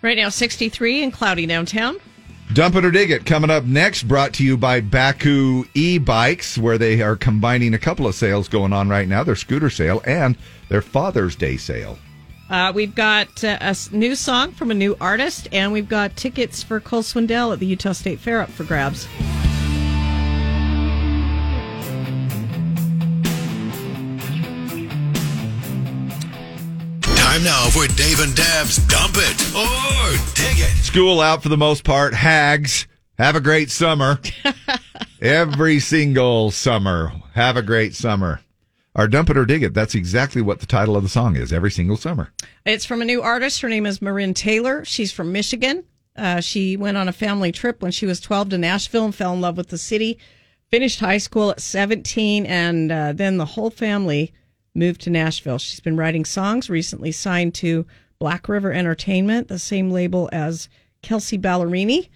Right 0.02 0.18
now, 0.18 0.30
63 0.30 1.04
and 1.04 1.14
cloudy 1.14 1.46
downtown. 1.46 1.98
Dump 2.52 2.76
it 2.76 2.84
or 2.84 2.90
dig 2.90 3.12
it 3.12 3.28
coming 3.28 3.52
up 3.52 3.66
next, 3.66 4.04
brought 4.04 4.34
to 4.34 4.44
you 4.44 4.58
by 4.58 4.82
Baku 4.82 5.66
e 5.76 6.00
bikes, 6.00 6.58
where 6.58 6.80
they 6.80 7.00
are 7.00 7.16
combining 7.16 7.76
a 7.76 7.78
couple 7.78 8.08
of 8.08 8.16
sales 8.16 8.48
going 8.48 8.74
on 8.74 8.90
right 8.90 9.08
now 9.08 9.24
their 9.24 9.36
scooter 9.36 9.70
sale 9.70 10.02
and 10.04 10.36
their 10.68 10.82
Father's 10.82 11.36
Day 11.36 11.58
sale. 11.58 12.00
Uh, 12.50 12.72
we've 12.74 12.96
got 12.96 13.44
uh, 13.44 13.58
a 13.62 13.76
new 13.92 14.16
song 14.16 14.52
from 14.52 14.72
a 14.72 14.74
new 14.74 14.98
artist, 15.00 15.48
and 15.52 15.72
we've 15.72 15.88
got 15.88 16.16
tickets 16.16 16.64
for 16.64 16.80
Cole 16.80 17.04
Swindell 17.04 17.54
at 17.54 17.60
the 17.60 17.68
Utah 17.68 17.92
State 17.92 18.20
Fair 18.20 18.42
up 18.42 18.50
for 18.50 18.64
grabs. 18.64 19.08
Time 27.40 27.46
now 27.46 27.70
for 27.70 27.88
Dave 27.96 28.20
and 28.20 28.36
Dab's 28.36 28.78
Dump 28.88 29.16
It 29.16 29.56
or 29.56 30.34
Dig 30.34 30.60
It. 30.60 30.84
School 30.84 31.22
out 31.22 31.42
for 31.42 31.48
the 31.48 31.56
most 31.56 31.86
part. 31.86 32.14
Hags, 32.14 32.86
have 33.18 33.38
a 33.38 33.40
great 33.40 33.72
summer. 33.72 34.20
Every 35.22 35.80
single 35.80 36.52
summer. 36.52 37.14
Have 37.36 37.56
a 37.56 37.62
great 37.62 37.96
summer. 37.96 38.42
Our 38.94 39.08
Dump 39.08 39.30
It 39.30 39.38
or 39.38 39.46
Dig 39.46 39.64
It, 39.64 39.74
that's 39.74 39.96
exactly 39.96 40.42
what 40.42 40.60
the 40.60 40.66
title 40.66 40.98
of 40.98 41.04
the 41.04 41.08
song 41.08 41.38
is. 41.38 41.54
Every 41.54 41.72
single 41.72 41.96
summer. 41.96 42.34
It's 42.66 42.84
from 42.84 43.02
a 43.02 43.06
new 43.06 43.22
artist. 43.22 43.62
Her 43.62 43.70
name 43.70 43.86
is 43.86 44.00
MaRynn 44.00 44.36
Taylor. 44.36 44.84
She's 44.84 45.14
from 45.14 45.32
Michigan. 45.32 45.86
Uh, 46.18 46.42
she 46.42 46.76
went 46.76 46.98
on 46.98 47.08
a 47.08 47.14
family 47.14 47.54
trip 47.54 47.82
when 47.82 47.92
she 47.92 48.06
was 48.06 48.20
12 48.20 48.50
to 48.50 48.58
Nashville 48.58 49.06
and 49.06 49.16
fell 49.16 49.34
in 49.34 49.40
love 49.40 49.56
with 49.56 49.70
the 49.70 49.78
city. 49.78 50.20
Finished 50.72 51.00
high 51.00 51.20
school 51.20 51.52
at 51.52 51.62
17, 51.62 52.46
and 52.46 52.92
uh, 52.92 53.14
then 53.14 53.38
the 53.38 53.46
whole 53.46 53.70
family 53.70 54.34
moved 54.80 55.02
to 55.02 55.10
Nashville. 55.10 55.60
She's 55.60 55.80
been 55.80 55.98
writing 55.98 56.26
songs, 56.26 56.70
recently 56.70 57.12
signed 57.12 57.54
to 57.56 57.86
Black 58.18 58.50
River 58.50 58.72
Entertainment, 58.74 59.48
the 59.48 59.60
same 59.60 59.92
label 59.92 60.30
as 60.32 60.70
Kelsea 61.02 61.38
Ballerini. 61.38 62.10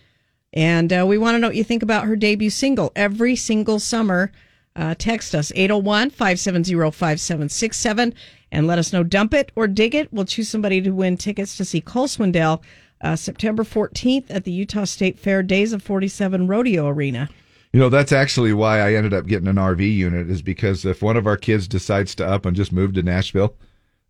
And 0.53 0.91
uh, 0.91 1.05
we 1.07 1.17
want 1.17 1.35
to 1.35 1.39
know 1.39 1.47
what 1.47 1.55
you 1.55 1.63
think 1.63 1.83
about 1.83 2.05
her 2.05 2.15
debut 2.15 2.49
single, 2.49 2.91
Every 2.95 3.35
Single 3.35 3.79
Summer. 3.79 4.31
Uh, 4.75 4.95
text 4.97 5.35
us 5.35 5.51
801 5.55 6.09
570 6.09 6.73
5767 6.73 8.13
and 8.51 8.65
let 8.65 8.79
us 8.79 8.91
know 8.91 9.03
dump 9.03 9.33
it 9.33 9.51
or 9.55 9.67
dig 9.67 9.93
it. 9.93 10.11
We'll 10.11 10.25
choose 10.25 10.49
somebody 10.49 10.81
to 10.81 10.89
win 10.89 11.17
tickets 11.17 11.57
to 11.57 11.65
see 11.65 11.79
Cole 11.79 12.07
Swindell 12.07 12.63
uh, 13.01 13.15
September 13.15 13.63
14th 13.63 14.25
at 14.29 14.45
the 14.45 14.51
Utah 14.51 14.85
State 14.85 15.19
Fair 15.19 15.43
Days 15.43 15.73
of 15.73 15.83
47 15.83 16.47
Rodeo 16.47 16.87
Arena. 16.87 17.29
You 17.73 17.79
know, 17.79 17.89
that's 17.89 18.11
actually 18.11 18.53
why 18.53 18.79
I 18.79 18.93
ended 18.93 19.15
up 19.15 19.25
getting 19.25 19.47
an 19.47 19.55
RV 19.55 19.81
unit, 19.95 20.29
is 20.29 20.43
because 20.43 20.85
if 20.85 21.01
one 21.01 21.17
of 21.17 21.25
our 21.25 21.37
kids 21.37 21.67
decides 21.67 22.13
to 22.15 22.25
up 22.25 22.45
and 22.45 22.55
just 22.55 22.71
move 22.71 22.93
to 22.93 23.01
Nashville, 23.03 23.55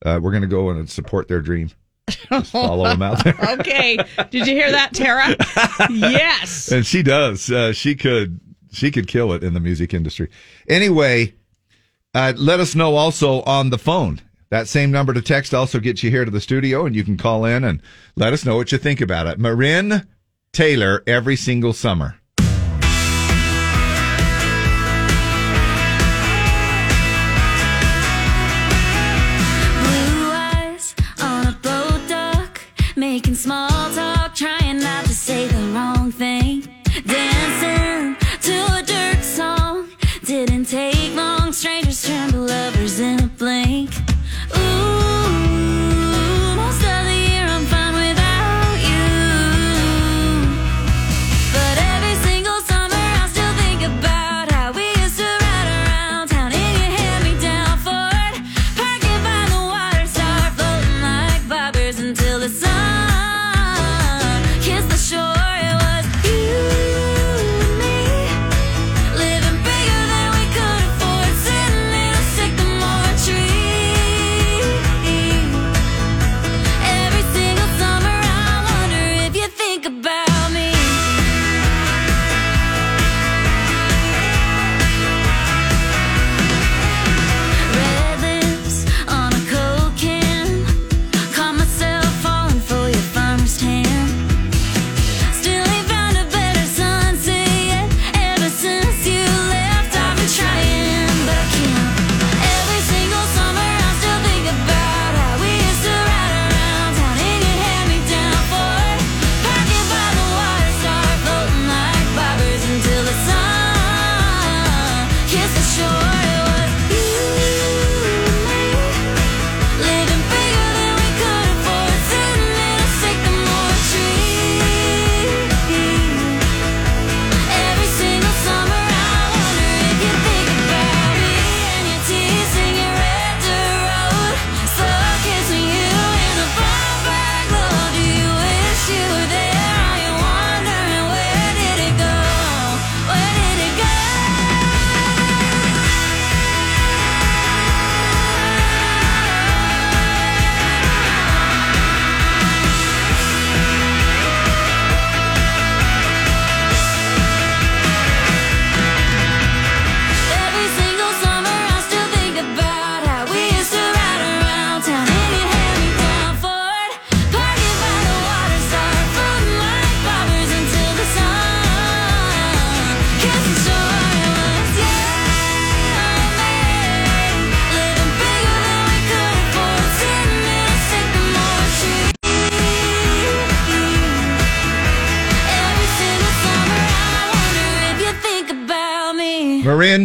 uh, 0.05 0.19
we're 0.21 0.31
going 0.31 0.41
to 0.41 0.47
go 0.47 0.69
and 0.69 0.89
support 0.89 1.29
their 1.29 1.41
dream. 1.41 1.71
Just 2.09 2.51
follow 2.51 2.83
them 2.83 3.01
out 3.01 3.23
there. 3.23 3.37
okay. 3.59 3.97
Did 4.29 4.47
you 4.47 4.53
hear 4.53 4.69
that, 4.69 4.93
Tara? 4.93 5.35
yes. 5.89 6.71
and 6.73 6.85
she 6.85 7.03
does. 7.03 7.49
Uh, 7.49 7.71
she 7.71 7.95
could. 7.95 8.39
She 8.73 8.89
could 8.89 9.07
kill 9.07 9.33
it 9.33 9.43
in 9.43 9.53
the 9.53 9.59
music 9.59 9.93
industry. 9.93 10.29
Anyway, 10.67 11.35
uh, 12.15 12.33
let 12.35 12.59
us 12.59 12.73
know 12.73 12.95
also 12.95 13.43
on 13.43 13.69
the 13.69 13.77
phone. 13.77 14.19
That 14.49 14.67
same 14.67 14.91
number 14.91 15.13
to 15.13 15.21
text 15.21 15.53
also 15.53 15.79
gets 15.79 16.03
you 16.03 16.09
here 16.09 16.25
to 16.25 16.31
the 16.31 16.41
studio, 16.41 16.85
and 16.85 16.95
you 16.95 17.03
can 17.03 17.15
call 17.15 17.45
in 17.45 17.63
and 17.63 17.81
let 18.15 18.33
us 18.33 18.45
know 18.45 18.55
what 18.55 18.71
you 18.71 18.79
think 18.79 18.99
about 18.99 19.27
it. 19.27 19.39
MaRynn 19.39 20.07
Taylor, 20.51 21.03
every 21.05 21.35
single 21.35 21.73
summer. 21.73 22.15
Blink. 43.43 44.12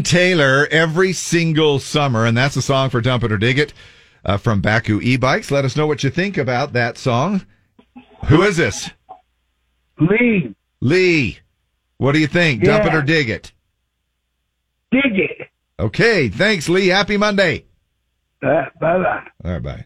Taylor 0.09 0.67
every 0.71 1.13
single 1.13 1.79
summer, 1.79 2.25
and 2.25 2.35
that's 2.35 2.57
a 2.57 2.63
song 2.63 2.89
for 2.89 3.03
Dump 3.03 3.25
It 3.25 3.31
or 3.31 3.37
Dig 3.37 3.59
It 3.59 3.75
uh, 4.25 4.39
from 4.39 4.63
Baku 4.63 5.03
e-bikes. 5.03 5.51
Let 5.51 5.67
us 5.67 5.77
know 5.77 5.87
what 5.87 6.03
you 6.03 6.09
think 6.09 6.39
about 6.39 6.73
that 6.73 6.97
song. 6.97 7.45
Who 8.29 8.41
is 8.41 8.57
this? 8.57 8.89
Lee. 10.01 10.55
Lee. 10.81 11.41
What 11.99 12.13
do 12.13 12.21
you 12.21 12.27
think? 12.27 12.65
Dump 12.65 12.87
it 12.87 12.95
or 12.95 13.03
dig 13.03 13.29
it? 13.29 13.53
Dig 14.91 15.19
it. 15.19 15.49
Okay. 15.79 16.31
Thanks, 16.31 16.71
Lee. 16.71 16.87
Happy 16.87 17.19
Monday. 17.19 17.67
Uh, 18.43 18.65
bye 18.81 19.03
bye. 19.03 19.29
All 19.45 19.59
right, 19.59 19.63
bye. 19.63 19.85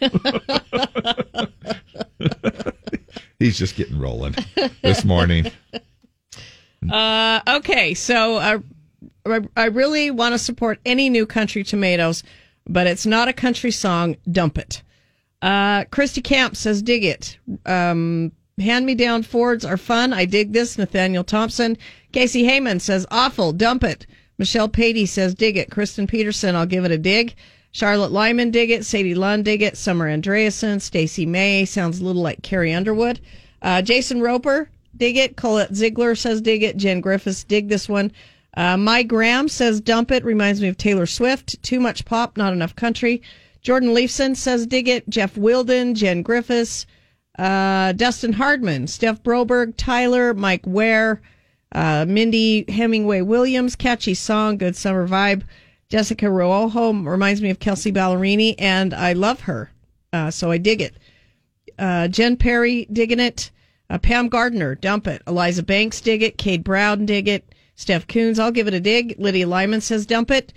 He's 3.38 3.56
just 3.56 3.76
getting 3.76 4.00
rolling 4.00 4.34
this 4.82 5.04
morning. 5.04 5.52
Uh, 6.90 7.40
okay, 7.46 7.92
so 7.92 8.38
uh, 8.38 8.58
I, 9.56 9.66
really 9.66 10.10
want 10.10 10.34
to 10.34 10.38
support 10.38 10.80
any 10.84 11.10
new 11.10 11.26
country 11.26 11.62
tomatoes, 11.62 12.22
but 12.66 12.86
it's 12.86 13.06
not 13.06 13.28
a 13.28 13.32
country 13.32 13.70
song. 13.70 14.16
Dump 14.30 14.58
it. 14.58 14.82
Uh, 15.42 15.84
Christy 15.84 16.20
Camp 16.20 16.56
says, 16.56 16.82
dig 16.82 17.04
it. 17.04 17.38
Um, 17.66 18.32
Hand 18.60 18.84
me 18.84 18.94
down 18.94 19.22
Fords 19.22 19.64
are 19.64 19.76
fun. 19.76 20.12
I 20.12 20.26
dig 20.26 20.52
this. 20.52 20.76
Nathaniel 20.76 21.24
Thompson. 21.24 21.78
Casey 22.12 22.44
Heyman 22.44 22.80
says, 22.80 23.06
awful. 23.10 23.52
Dump 23.52 23.82
it. 23.82 24.06
Michelle 24.38 24.68
Patey 24.68 25.06
says, 25.06 25.34
dig 25.34 25.56
it. 25.56 25.70
Kristen 25.70 26.06
Peterson, 26.06 26.54
I'll 26.54 26.66
give 26.66 26.84
it 26.84 26.90
a 26.90 26.98
dig. 26.98 27.34
Charlotte 27.72 28.12
Lyman, 28.12 28.50
dig 28.50 28.70
it. 28.70 28.84
Sadie 28.84 29.14
Lund, 29.14 29.44
dig 29.44 29.62
it. 29.62 29.76
Summer 29.76 30.08
Andreasen. 30.08 30.80
Stacy 30.80 31.24
May, 31.24 31.64
sounds 31.64 32.00
a 32.00 32.04
little 32.04 32.22
like 32.22 32.42
Carrie 32.42 32.72
Underwood. 32.72 33.20
Uh, 33.62 33.80
Jason 33.80 34.20
Roper, 34.20 34.68
dig 34.96 35.16
it. 35.16 35.36
Colette 35.36 35.74
Ziegler 35.74 36.14
says, 36.14 36.40
dig 36.40 36.62
it. 36.62 36.76
Jen 36.76 37.00
Griffiths, 37.00 37.44
dig 37.44 37.68
this 37.68 37.88
one. 37.88 38.12
Uh, 38.54 38.76
My 38.76 39.02
Graham 39.02 39.48
says, 39.48 39.80
dump 39.80 40.10
it. 40.10 40.24
Reminds 40.24 40.60
me 40.60 40.68
of 40.68 40.76
Taylor 40.76 41.06
Swift. 41.06 41.62
Too 41.62 41.80
much 41.80 42.04
pop, 42.04 42.36
not 42.36 42.52
enough 42.52 42.74
country. 42.74 43.22
Jordan 43.62 43.90
Leifson 43.90 44.36
says, 44.36 44.66
dig 44.66 44.88
it. 44.88 45.08
Jeff 45.08 45.36
Wilden, 45.36 45.94
Jen 45.94 46.22
Griffiths, 46.22 46.86
uh, 47.38 47.92
Dustin 47.92 48.32
Hardman, 48.32 48.86
Steph 48.86 49.22
Broberg, 49.22 49.74
Tyler, 49.76 50.34
Mike 50.34 50.64
Ware, 50.66 51.20
uh, 51.72 52.04
Mindy 52.08 52.64
Hemingway 52.68 53.20
Williams, 53.20 53.76
catchy 53.76 54.14
song, 54.14 54.56
good 54.56 54.76
summer 54.76 55.06
vibe. 55.06 55.42
Jessica 55.88 56.30
Rojo 56.30 56.92
reminds 56.92 57.42
me 57.42 57.50
of 57.50 57.58
Kelsea 57.58 57.92
Ballerini, 57.92 58.54
and 58.58 58.94
I 58.94 59.12
love 59.12 59.40
her, 59.40 59.70
uh, 60.12 60.30
so 60.30 60.50
I 60.50 60.58
dig 60.58 60.80
it. 60.80 60.94
Uh, 61.78 62.08
Jen 62.08 62.36
Perry 62.36 62.86
digging 62.92 63.20
it. 63.20 63.50
Uh, 63.88 63.98
Pam 63.98 64.28
Gardner, 64.28 64.74
dump 64.74 65.06
it. 65.06 65.22
Eliza 65.26 65.62
Banks, 65.62 66.00
dig 66.00 66.22
it. 66.22 66.38
Cade 66.38 66.62
Brown, 66.62 67.06
dig 67.06 67.26
it. 67.28 67.44
Steph 67.80 68.06
Coons, 68.06 68.38
I'll 68.38 68.50
give 68.50 68.68
it 68.68 68.74
a 68.74 68.80
dig. 68.80 69.14
Lydia 69.18 69.46
Lyman 69.46 69.80
says, 69.80 70.04
dump 70.04 70.30
it. 70.30 70.52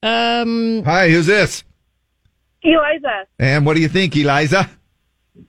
Um, 0.00 0.84
Hi, 0.84 1.08
who's 1.10 1.26
this? 1.26 1.64
Eliza, 2.62 3.26
And 3.40 3.66
what 3.66 3.74
do 3.74 3.82
you 3.82 3.88
think, 3.88 4.14
Eliza? 4.16 4.70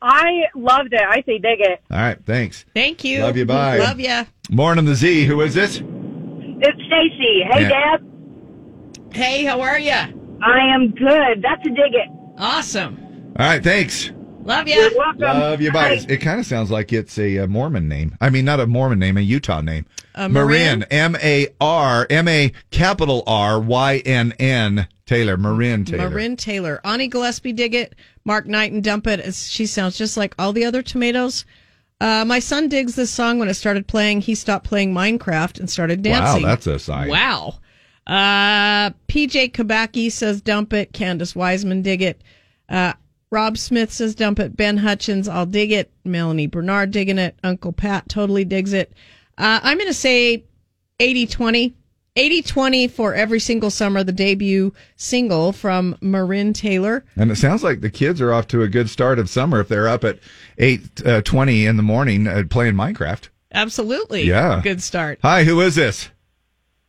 I 0.01 0.45
loved 0.55 0.91
it. 0.91 1.01
I 1.07 1.17
say 1.27 1.37
dig 1.37 1.59
it. 1.61 1.81
All 1.91 1.97
right, 1.99 2.17
thanks. 2.25 2.65
Thank 2.73 3.03
you. 3.03 3.21
Love 3.21 3.37
you, 3.37 3.45
bye. 3.45 3.77
Love 3.77 3.99
ya. 3.99 4.25
Morning, 4.49 4.85
the 4.85 4.95
Z. 4.95 5.25
Who 5.25 5.41
is 5.41 5.53
this? 5.53 5.77
It's 5.77 6.81
Stacy. 6.87 7.43
Hey, 7.51 7.61
Yeah. 7.69 7.97
Deb. 7.97 9.13
Hey, 9.13 9.43
how 9.45 9.61
are 9.61 9.77
you? 9.79 9.91
I 9.91 10.73
am 10.73 10.89
good. 10.95 11.43
That's 11.43 11.61
a 11.63 11.69
dig 11.69 11.93
it. 11.93 12.09
Awesome. 12.39 13.33
All 13.37 13.45
right, 13.45 13.63
thanks. 13.63 14.11
Love 14.49 14.67
ya. 14.67 14.75
You're 14.77 14.97
welcome. 14.97 15.21
Love 15.21 15.61
you, 15.61 15.71
bye. 15.71 15.95
Bye. 15.95 16.05
It 16.09 16.17
kind 16.17 16.39
of 16.39 16.45
sounds 16.45 16.71
like 16.71 16.91
it's 16.91 17.17
a, 17.19 17.37
uh 17.37 17.47
Mormon 17.47 17.87
name. 17.87 18.17
I 18.19 18.31
mean, 18.31 18.45
not 18.45 18.59
a 18.59 18.65
Mormon 18.65 18.97
name, 18.97 19.15
a 19.17 19.21
Utah 19.21 19.61
name. 19.61 19.85
Uh, 20.15 20.27
MaRynn, 20.27 20.83
MaRynn? 20.83 20.87
M 20.89 21.15
A 21.21 21.47
R, 21.61 22.07
M 22.09 22.27
A 22.27 22.51
capital 22.71 23.23
R 23.27 23.59
Y 23.59 23.97
N 24.05 24.33
N 24.39 24.87
Taylor. 25.05 25.37
MaRynn 25.37 25.85
Taylor. 25.85 26.09
MaRynn 26.09 26.35
Taylor. 26.35 26.81
Ani 26.83 27.07
Gillespie 27.07 27.53
dig 27.53 27.75
it. 27.75 27.93
Mark 28.25 28.47
Knight 28.47 28.71
and 28.71 28.83
dump 28.83 29.05
it. 29.05 29.33
She 29.35 29.67
sounds 29.67 29.97
just 29.97 30.17
like 30.17 30.33
all 30.39 30.51
the 30.51 30.65
other 30.65 30.81
tomatoes. 30.81 31.45
Uh, 32.01 32.25
my 32.25 32.39
son 32.39 32.69
digs 32.69 32.95
this 32.95 33.11
song 33.11 33.37
when 33.37 33.49
it 33.49 33.53
started 33.53 33.87
playing. 33.87 34.21
He 34.21 34.33
stopped 34.33 34.65
playing 34.65 34.93
Minecraft 34.93 35.59
and 35.59 35.69
started 35.69 36.01
dancing. 36.01 36.41
Wow, 36.43 36.49
that's 36.49 36.65
a 36.65 36.79
sign. 36.79 37.09
Wow. 37.09 37.59
Uh, 38.07 38.91
PJ 39.07 39.51
Kabaki 39.51 40.11
says 40.11 40.41
dump 40.41 40.73
it. 40.73 40.91
Candace 40.93 41.35
Wiseman 41.35 41.83
dig 41.83 42.01
it. 42.01 42.21
Uh, 42.67 42.93
Rob 43.31 43.57
Smith 43.57 43.91
says 43.91 44.15
dump 44.15 44.39
it. 44.39 44.57
Ben 44.57 44.77
Hutchins, 44.77 45.27
I'll 45.27 45.45
dig 45.45 45.71
it. 45.71 45.91
Melanie 46.03 46.47
Bernard 46.47 46.91
digging 46.91 47.19
it. 47.19 47.35
Uncle 47.43 47.71
Pat 47.71 48.09
totally 48.09 48.43
digs 48.43 48.73
it. 48.73 48.91
Uh, 49.37 49.59
I'm 49.61 49.77
going 49.77 49.87
to 49.87 49.93
say 49.93 50.43
80 50.99 51.27
20. 51.27 51.75
80 52.15 52.41
20 52.41 52.87
for 52.87 53.13
every 53.13 53.39
single 53.39 53.69
summer, 53.69 54.03
the 54.03 54.11
debut 54.11 54.73
single 54.95 55.53
from 55.53 55.95
MaRynn 56.01 56.53
Taylor. 56.55 57.05
And 57.15 57.31
it 57.31 57.37
sounds 57.37 57.63
like 57.63 57.81
the 57.81 57.91
kids 57.91 58.19
are 58.19 58.33
off 58.33 58.47
to 58.47 58.63
a 58.63 58.67
good 58.67 58.89
start 58.89 59.19
of 59.19 59.29
summer 59.29 59.59
if 59.61 59.67
they're 59.69 59.87
up 59.87 60.03
at 60.03 60.19
eight 60.57 61.05
uh, 61.05 61.21
twenty 61.21 61.65
in 61.65 61.77
the 61.77 61.83
morning 61.83 62.27
uh, 62.27 62.43
playing 62.49 62.73
Minecraft. 62.73 63.29
Absolutely. 63.53 64.23
Yeah. 64.23 64.59
Good 64.61 64.81
start. 64.81 65.19
Hi, 65.21 65.43
who 65.43 65.61
is 65.61 65.75
this? 65.75 66.09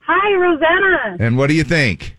Hi, 0.01 0.35
Rosanna. 0.35 1.17
And 1.21 1.37
what 1.37 1.49
do 1.49 1.55
you 1.55 1.65
think? 1.65 2.17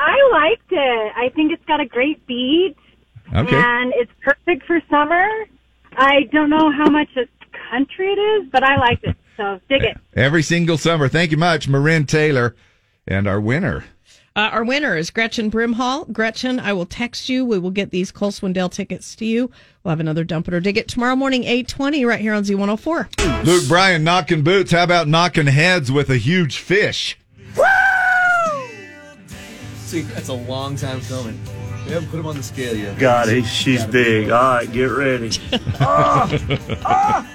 I 0.00 0.16
liked 0.32 0.72
it. 0.72 1.12
I 1.14 1.28
think 1.34 1.52
it's 1.52 1.64
got 1.66 1.80
a 1.80 1.86
great 1.86 2.26
beat. 2.26 2.76
Okay. 3.34 3.54
And 3.56 3.92
it's 3.96 4.10
perfect 4.22 4.66
for 4.66 4.80
summer. 4.90 5.26
I 5.92 6.22
don't 6.32 6.48
know 6.48 6.72
how 6.72 6.88
much 6.90 7.08
a 7.16 7.26
country 7.70 8.12
it 8.12 8.18
is, 8.18 8.48
but 8.50 8.64
I 8.64 8.76
liked 8.76 9.04
it. 9.04 9.16
So 9.36 9.60
dig 9.68 9.84
it. 9.84 9.96
Every 10.14 10.42
single 10.42 10.78
summer. 10.78 11.08
Thank 11.08 11.30
you 11.30 11.36
much, 11.36 11.68
MaRynn 11.68 12.08
Taylor, 12.08 12.56
and 13.06 13.28
our 13.28 13.40
winner. 13.40 13.84
Uh, 14.36 14.48
our 14.52 14.64
winner 14.64 14.96
is 14.96 15.10
Gretchen 15.10 15.50
Brimhall. 15.50 16.10
Gretchen, 16.12 16.60
I 16.60 16.72
will 16.72 16.86
text 16.86 17.28
you. 17.28 17.44
We 17.44 17.58
will 17.58 17.72
get 17.72 17.90
these 17.90 18.10
Cole 18.10 18.30
Swindell 18.30 18.70
tickets 18.70 19.14
to 19.16 19.26
you. 19.26 19.50
We'll 19.82 19.90
have 19.90 20.00
another 20.00 20.24
dump 20.24 20.48
it 20.48 20.54
or 20.54 20.60
dig 20.60 20.78
it 20.78 20.88
tomorrow 20.88 21.16
morning, 21.16 21.42
820, 21.44 22.04
right 22.04 22.20
here 22.20 22.32
on 22.32 22.44
Z104. 22.44 23.44
Luke 23.44 23.68
Bryan 23.68 24.04
knocking 24.04 24.42
boots. 24.42 24.70
How 24.70 24.84
about 24.84 25.08
knocking 25.08 25.46
heads 25.46 25.90
with 25.92 26.08
a 26.10 26.16
huge 26.16 26.58
fish? 26.58 27.18
See, 29.90 30.02
that's 30.02 30.28
a 30.28 30.34
long 30.34 30.76
time 30.76 31.00
coming. 31.00 31.36
We 31.84 31.90
haven't 31.90 32.10
put 32.10 32.20
him 32.20 32.26
on 32.26 32.36
the 32.36 32.44
scale 32.44 32.76
yet. 32.76 32.96
God, 32.96 33.28
he, 33.28 33.42
she's 33.42 33.84
big. 33.84 34.30
All 34.30 34.40
right, 34.40 34.72
get 34.72 34.84
ready. 34.84 35.32
Ah! 35.80 36.30
Ah! 36.84 37.28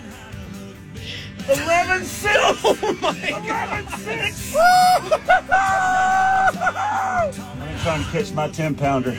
11 1.49 2.05
6! 2.05 2.33
Oh 2.39 2.97
my 3.01 3.29
God! 3.45 3.89
6! 3.99 4.55
I've 4.55 5.01
been 7.59 7.77
trying 7.79 8.05
to 8.05 8.09
catch 8.11 8.31
my 8.31 8.47
10 8.47 8.75
pounder 8.75 9.17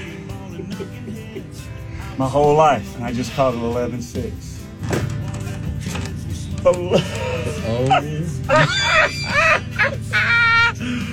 my 2.17 2.27
whole 2.27 2.55
life, 2.55 2.97
and 2.97 3.05
I 3.05 3.13
just 3.13 3.35
caught 3.35 3.53
an 3.53 3.61
11 3.61 4.01
6. 4.01 4.65
Mm, 6.65 7.03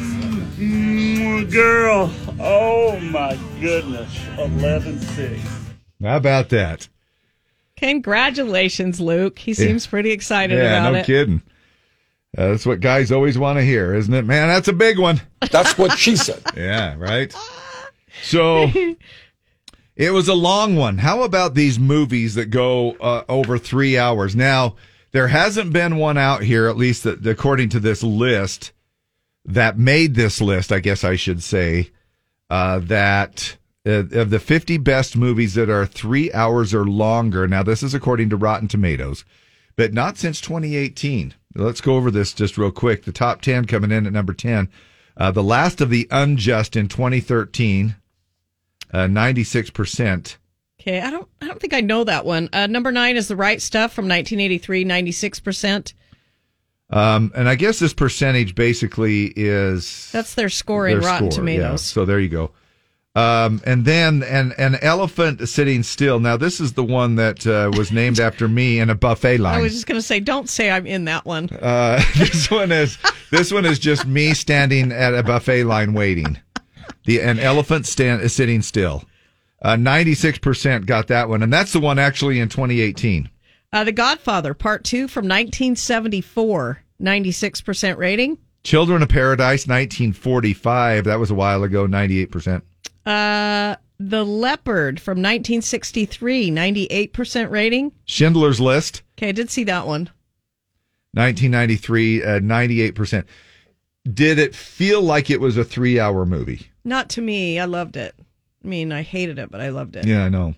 girl, 1.49 2.11
oh 2.39 2.99
my 2.99 3.37
goodness, 3.59 4.17
11 4.37 4.99
6. 4.99 5.41
How 6.01 6.17
about 6.17 6.49
that? 6.49 6.87
Congratulations, 7.77 8.99
Luke. 8.99 9.39
He 9.39 9.53
seems 9.53 9.87
pretty 9.87 10.11
excited 10.11 10.57
yeah, 10.57 10.79
about 10.79 10.93
no 10.93 10.99
it. 10.99 11.05
kidding. 11.05 11.41
Uh, 12.37 12.49
that's 12.49 12.65
what 12.65 12.79
guys 12.79 13.11
always 13.11 13.37
want 13.37 13.59
to 13.59 13.63
hear, 13.63 13.93
isn't 13.93 14.13
it? 14.13 14.25
Man, 14.25 14.47
that's 14.47 14.67
a 14.67 14.73
big 14.73 14.97
one. 14.97 15.21
That's 15.51 15.77
what 15.77 15.97
she 15.97 16.15
said. 16.15 16.41
yeah, 16.57 16.95
right. 16.97 17.35
So 18.23 18.69
it 19.95 20.11
was 20.11 20.27
a 20.27 20.33
long 20.33 20.75
one. 20.75 20.97
How 20.97 21.23
about 21.23 21.53
these 21.53 21.77
movies 21.77 22.35
that 22.35 22.47
go 22.47 22.91
uh, 22.93 23.23
over 23.29 23.57
three 23.57 23.97
hours? 23.97 24.35
Now, 24.35 24.75
there 25.11 25.27
hasn't 25.27 25.73
been 25.73 25.97
one 25.97 26.17
out 26.17 26.41
here, 26.41 26.67
at 26.67 26.77
least 26.77 27.05
according 27.05 27.69
to 27.69 27.79
this 27.79 28.01
list, 28.01 28.71
that 29.45 29.77
made 29.77 30.15
this 30.15 30.41
list, 30.41 30.71
I 30.71 30.79
guess 30.79 31.03
I 31.03 31.15
should 31.15 31.43
say, 31.43 31.89
uh, 32.49 32.79
that 32.79 33.57
uh, 33.85 34.05
of 34.13 34.29
the 34.29 34.39
50 34.39 34.77
best 34.77 35.17
movies 35.17 35.55
that 35.55 35.69
are 35.69 35.85
three 35.85 36.31
hours 36.33 36.73
or 36.73 36.85
longer. 36.85 37.47
Now, 37.47 37.63
this 37.63 37.83
is 37.83 37.93
according 37.93 38.29
to 38.29 38.37
Rotten 38.37 38.67
Tomatoes, 38.67 39.25
but 39.75 39.93
not 39.93 40.17
since 40.17 40.39
2018. 40.39 41.33
Let's 41.55 41.81
go 41.81 41.95
over 41.95 42.09
this 42.09 42.33
just 42.33 42.57
real 42.57 42.71
quick. 42.71 43.03
The 43.03 43.11
top 43.11 43.41
10 43.41 43.65
coming 43.65 43.91
in 43.91 44.07
at 44.07 44.13
number 44.13 44.33
10. 44.33 44.69
Uh, 45.15 45.31
the 45.31 45.43
Last 45.43 45.81
of 45.81 45.89
the 45.89 46.07
Unjust 46.09 46.75
in 46.75 46.87
2013, 46.87 47.95
uh, 48.93 48.97
96%. 48.99 50.37
Okay, 50.81 50.99
I 50.99 51.11
don't 51.11 51.27
I 51.41 51.47
don't 51.47 51.59
think 51.59 51.73
I 51.73 51.81
know 51.81 52.03
that 52.03 52.25
one. 52.25 52.49
Uh, 52.51 52.67
number 52.67 52.91
nine 52.91 53.15
is 53.15 53.27
The 53.27 53.35
Right 53.35 53.61
Stuff 53.61 53.93
from 53.93 54.05
1983, 54.05 54.83
96%. 54.83 55.93
Um, 56.93 57.31
and 57.35 57.49
I 57.49 57.55
guess 57.55 57.79
this 57.79 57.93
percentage 57.93 58.53
basically 58.53 59.33
is 59.35 60.11
That's 60.11 60.35
their 60.35 60.49
score 60.49 60.87
in 60.87 60.99
their 60.99 61.09
Rotten 61.09 61.31
score, 61.31 61.43
yeah. 61.49 61.57
Tomatoes. 61.57 61.81
So 61.81 62.05
there 62.05 62.19
you 62.19 62.29
go. 62.29 62.51
Um, 63.15 63.61
and 63.65 63.83
then 63.83 64.21
an 64.23 64.53
an 64.59 64.75
elephant 64.75 65.47
sitting 65.49 65.81
still. 65.81 66.19
Now 66.19 66.37
this 66.37 66.59
is 66.59 66.73
the 66.73 66.83
one 66.83 67.15
that 67.15 67.47
uh, 67.47 67.71
was 67.75 67.91
named 67.91 68.19
after 68.27 68.47
me 68.47 68.79
in 68.79 68.91
a 68.91 68.95
buffet 68.95 69.39
line. 69.39 69.55
I 69.55 69.61
was 69.61 69.73
just 69.73 69.87
going 69.87 69.97
to 69.99 70.05
say, 70.05 70.19
don't 70.19 70.47
say 70.47 70.69
I'm 70.69 70.85
in 70.85 71.05
that 71.05 71.25
one. 71.25 71.49
Uh, 71.49 72.03
this 72.15 72.51
one 72.51 72.71
is 72.71 72.99
this 73.31 73.51
one 73.51 73.65
is 73.65 73.79
just 73.79 74.05
me 74.05 74.35
standing 74.35 74.91
at 74.91 75.15
a 75.15 75.23
buffet 75.23 75.63
line 75.63 75.93
waiting. 75.93 76.39
The 77.05 77.21
an 77.21 77.39
elephant 77.39 77.87
stand 77.87 78.21
is 78.21 78.35
sitting 78.35 78.61
still. 78.61 79.03
Ninety 79.63 80.13
six 80.13 80.37
percent 80.37 80.85
got 80.85 81.07
that 81.07 81.27
one, 81.27 81.41
and 81.41 81.51
that's 81.51 81.73
the 81.73 81.79
one 81.79 81.97
actually 81.97 82.39
in 82.39 82.49
2018. 82.49 83.29
Uh, 83.71 83.83
the 83.83 83.91
Godfather, 83.91 84.53
Part 84.53 84.83
Two 84.83 85.07
from 85.07 85.23
1974, 85.23 86.82
96% 87.03 87.97
rating. 87.97 88.37
Children 88.63 89.03
of 89.03 89.09
Paradise, 89.09 89.67
1945. 89.67 91.03
That 91.03 91.19
was 91.19 91.29
a 91.31 91.35
while 91.35 91.63
ago. 91.63 91.85
98 91.85 92.31
percent. 92.31 92.63
Uh, 93.05 93.75
The 93.99 94.23
Leopard 94.23 94.99
from 95.01 95.17
1963, 95.17 96.49
98% 96.49 97.51
rating. 97.51 97.91
Schindler's 98.05 98.59
List, 98.61 99.01
Okay, 99.17 99.29
I 99.29 99.31
did 99.33 99.49
see 99.49 99.65
that 99.65 99.85
one. 99.85 100.09
1993, 101.13 102.23
uh, 102.23 102.39
98 102.39 102.95
percent. 102.95 103.27
Did 104.11 104.39
it 104.39 104.55
feel 104.55 105.01
like 105.01 105.29
it 105.29 105.39
was 105.39 105.57
a 105.57 105.63
three 105.63 105.99
hour 105.99 106.25
movie? 106.25 106.67
Not 106.83 107.09
to 107.11 107.21
me. 107.21 107.59
I 107.59 107.65
loved 107.65 107.95
it. 107.97 108.15
I 108.63 108.67
mean, 108.67 108.91
I 108.91 109.01
hated 109.01 109.39
it, 109.39 109.51
but 109.51 109.61
I 109.61 109.69
loved 109.69 109.95
it. 109.95 110.05
Yeah, 110.05 110.23
I 110.25 110.29
know. 110.29 110.55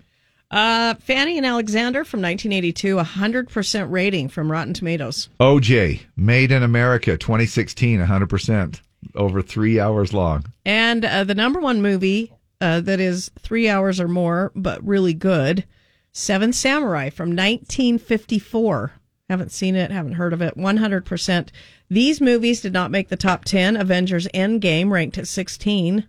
Uh, 0.50 0.94
Fanny 0.94 1.36
and 1.36 1.46
Alexander 1.46 2.04
from 2.04 2.22
1982, 2.22 2.96
100% 2.96 3.90
rating 3.90 4.28
from 4.28 4.50
Rotten 4.50 4.74
Tomatoes. 4.74 5.28
OJ, 5.40 6.00
Made 6.16 6.52
in 6.52 6.62
America, 6.62 7.16
2016, 7.16 7.98
100 7.98 8.28
percent. 8.28 8.80
Over 9.14 9.42
three 9.42 9.78
hours 9.78 10.12
long. 10.12 10.46
And 10.64 11.04
uh, 11.04 11.24
the 11.24 11.34
number 11.34 11.60
one 11.60 11.80
movie 11.80 12.32
uh, 12.60 12.80
that 12.80 13.00
is 13.00 13.30
three 13.38 13.68
hours 13.68 14.00
or 14.00 14.08
more, 14.08 14.52
but 14.54 14.84
really 14.86 15.14
good, 15.14 15.64
Seven 16.12 16.52
Samurai 16.52 17.10
from 17.10 17.28
1954. 17.30 18.92
Haven't 19.28 19.52
seen 19.52 19.74
it, 19.74 19.90
haven't 19.90 20.14
heard 20.14 20.32
of 20.32 20.40
it. 20.40 20.56
100%. 20.56 21.48
These 21.90 22.20
movies 22.20 22.60
did 22.60 22.72
not 22.72 22.90
make 22.90 23.08
the 23.08 23.16
top 23.16 23.44
10. 23.44 23.76
Avengers 23.76 24.26
Endgame 24.28 24.90
ranked 24.90 25.18
at 25.18 25.28
16. 25.28 26.06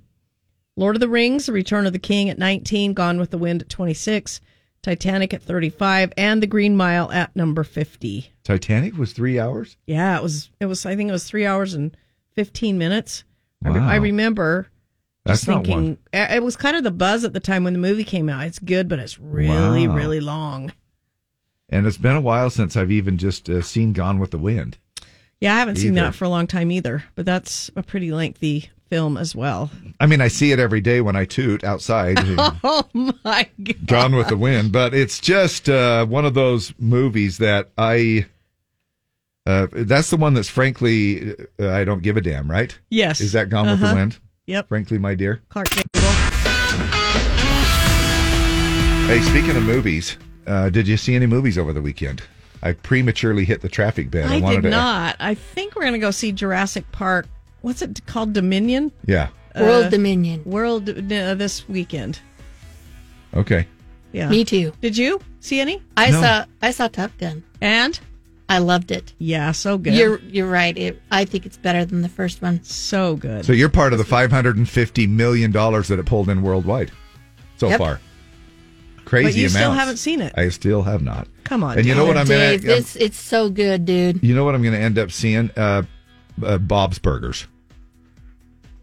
Lord 0.78 0.96
of 0.96 1.00
the 1.02 1.10
Rings, 1.10 1.48
The 1.48 1.52
Return 1.52 1.86
of 1.86 1.92
the 1.94 2.00
King 2.00 2.30
at 2.30 2.38
19. 2.38 2.94
Gone 2.94 3.20
with 3.20 3.32
the 3.32 3.38
Wind 3.38 3.64
at 3.64 3.70
26. 3.70 4.40
Titanic 4.84 5.34
at 5.34 5.42
35. 5.42 6.14
And 6.16 6.42
The 6.42 6.48
Green 6.48 6.78
Mile 6.78 7.12
at 7.12 7.36
number 7.36 7.64
50. 7.66 8.32
Titanic 8.44 8.96
was 8.98 9.12
three 9.12 9.38
hours. 9.40 9.76
Yeah, 9.88 10.18
it 10.18 10.24
was. 10.24 10.50
It 10.62 10.68
was. 10.68 10.86
I 10.86 10.96
think 10.96 11.10
it 11.10 11.14
was 11.14 11.26
three 11.26 11.46
hours 11.46 11.74
and 11.74 11.98
fifteen 12.34 12.78
minutes. 12.78 13.26
I, 13.66 13.70
re- 13.70 13.80
Wow. 13.82 13.90
I 13.90 13.96
remember 13.96 14.68
That's 15.26 15.40
just 15.40 15.48
not 15.50 15.66
thinking 15.66 15.98
uh, 16.14 16.28
it 16.30 16.42
was 16.44 16.56
kind 16.56 16.78
of 16.78 16.84
the 16.86 16.92
buzz 16.92 17.26
at 17.26 17.34
the 17.34 17.40
time 17.42 17.66
when 17.66 17.74
the 17.74 17.80
movie 17.80 18.06
came 18.06 18.30
out. 18.30 18.46
It's 18.46 18.60
good, 18.60 18.88
but 18.88 19.00
it's 19.00 19.20
really, 19.20 19.88
Wow. 19.88 19.96
really 19.96 20.20
long. 20.22 20.72
And 21.68 21.86
it's 21.86 21.98
been 21.98 22.16
a 22.16 22.22
while 22.22 22.50
since 22.50 22.78
I've 22.78 22.92
even 22.92 23.18
just 23.18 23.50
uh, 23.50 23.62
seen 23.62 23.92
Gone 23.92 24.20
with 24.20 24.32
the 24.32 24.38
Wind. 24.38 24.78
Yeah, 25.42 25.56
I 25.56 25.60
haven't 25.60 25.76
seen 25.76 25.96
that 25.96 26.16
for 26.16 26.24
a 26.24 26.30
long 26.30 26.48
time 26.48 26.72
either. 26.72 27.04
But 27.16 27.26
that's 27.26 27.70
a 27.76 27.84
pretty 27.84 28.12
lengthy 28.14 28.70
film 28.90 29.18
as 29.18 29.36
well. 29.36 29.70
I 30.00 30.06
mean, 30.06 30.22
I 30.22 30.28
see 30.28 30.52
it 30.52 30.60
every 30.60 30.82
day 30.82 31.02
when 31.02 31.16
I 31.16 31.26
toot 31.26 31.64
outside. 31.64 32.18
Oh 32.64 32.84
my 32.94 33.48
god! 33.64 33.86
Gone 33.88 34.16
with 34.16 34.28
the 34.28 34.38
Wind, 34.38 34.72
but 34.72 34.94
it's 34.94 35.20
just 35.20 35.70
uh, 35.70 36.06
one 36.06 36.26
of 36.26 36.34
those 36.34 36.74
movies 36.80 37.38
that 37.40 37.70
I. 37.78 38.26
Uh, 39.46 39.68
that's 39.72 40.10
the 40.10 40.18
one 40.18 40.34
that's 40.34 40.50
frankly 40.50 41.34
uh, 41.60 41.70
I 41.70 41.84
don't 41.86 42.02
give 42.04 42.18
a 42.18 42.22
damn, 42.22 42.50
right? 42.52 42.78
Yes. 42.90 43.22
Is 43.22 43.32
that 43.32 43.50
Gone 43.50 43.66
with 43.68 43.82
Uh-huh. 43.82 43.90
the 43.94 43.96
Wind? 43.96 44.20
Yep. 44.48 44.68
Frankly, 44.68 44.98
my 44.98 45.16
dear. 45.16 45.42
Clark 45.50 45.70
Gable. 45.70 46.08
Hey, 49.08 49.22
speaking 49.22 49.56
of 49.56 49.64
movies, 49.64 50.18
uh, 50.48 50.70
did 50.70 50.86
you 50.86 50.98
see 50.98 51.16
any 51.16 51.28
movies 51.28 51.58
over 51.58 51.72
the 51.72 51.82
weekend? 51.82 52.22
I 52.62 52.74
prematurely 52.74 53.46
hit 53.46 53.62
the 53.62 53.70
traffic 53.70 54.12
ban. 54.12 54.28
I 54.30 54.42
wanted 54.42 54.56
did 54.58 54.62
to, 54.64 54.70
not. 54.72 55.16
I 55.22 55.34
think 55.36 55.76
we're 55.76 55.86
gonna 55.86 55.98
go 55.98 56.12
see 56.12 56.34
Jurassic 56.34 56.92
Park. 56.92 57.28
What's 57.68 57.82
it 57.82 58.06
called? 58.06 58.32
Dominion. 58.34 58.94
Yeah. 59.06 59.28
World 59.60 59.92
Dominion. 59.92 60.42
World 60.46 60.90
uh, 60.90 61.34
this 61.36 61.68
weekend. 61.68 62.20
Okay. 63.34 63.68
Yeah. 64.14 64.30
Me 64.30 64.46
too. 64.46 64.72
Did 64.82 64.96
you 64.98 65.20
see 65.42 65.60
any? 65.60 65.82
I 65.98 66.12
No. 66.12 66.22
saw 66.22 66.46
I 66.62 66.72
saw 66.72 66.88
Top 66.88 67.12
Gun 67.18 67.44
and 67.60 68.00
I 68.48 68.60
loved 68.60 68.92
it. 68.92 69.14
Yeah, 69.20 69.52
so 69.52 69.78
good. 69.78 69.94
You're 69.96 70.20
you're 70.20 70.50
right. 70.50 70.78
It, 70.78 71.02
I 71.12 71.26
think 71.26 71.46
it's 71.46 71.58
better 71.58 71.84
than 71.84 72.02
the 72.02 72.10
first 72.10 72.42
one. 72.42 72.64
So 72.64 73.18
good. 73.18 73.44
So 73.46 73.52
you're 73.52 73.68
part 73.70 73.92
of 73.92 74.00
the 74.00 74.06
550 74.06 75.08
million 75.08 75.52
dollars 75.52 75.90
that 75.90 76.00
it 76.00 76.06
pulled 76.06 76.30
in 76.30 76.42
worldwide 76.42 76.92
so 77.58 77.68
Yep. 77.68 77.78
far. 77.80 78.00
Crazy 79.04 79.26
But 79.28 79.36
you 79.36 79.42
amounts. 79.48 79.56
still 79.58 79.72
haven't 79.74 79.98
seen 79.98 80.22
it. 80.22 80.34
I 80.38 80.50
still 80.50 80.84
have 80.84 81.02
not. 81.02 81.28
Come 81.44 81.64
on, 81.64 81.78
And 81.78 81.86
you 81.86 81.96
know 81.96 82.06
what 82.06 82.16
I'm 82.18 82.26
Dave, 82.28 82.62
gonna? 82.62 82.76
this 82.76 82.96
it's 82.96 83.18
so 83.18 83.50
good, 83.50 83.86
dude. 83.86 84.24
You 84.24 84.36
know 84.36 84.46
what 84.46 84.54
I'm 84.56 84.62
going 84.62 84.74
to 84.74 84.80
end 84.80 84.98
up 84.98 85.12
seeing? 85.12 85.50
Uh, 85.56 85.84
uh, 86.44 86.58
Bob's 86.58 87.00
Burgers. 87.00 87.48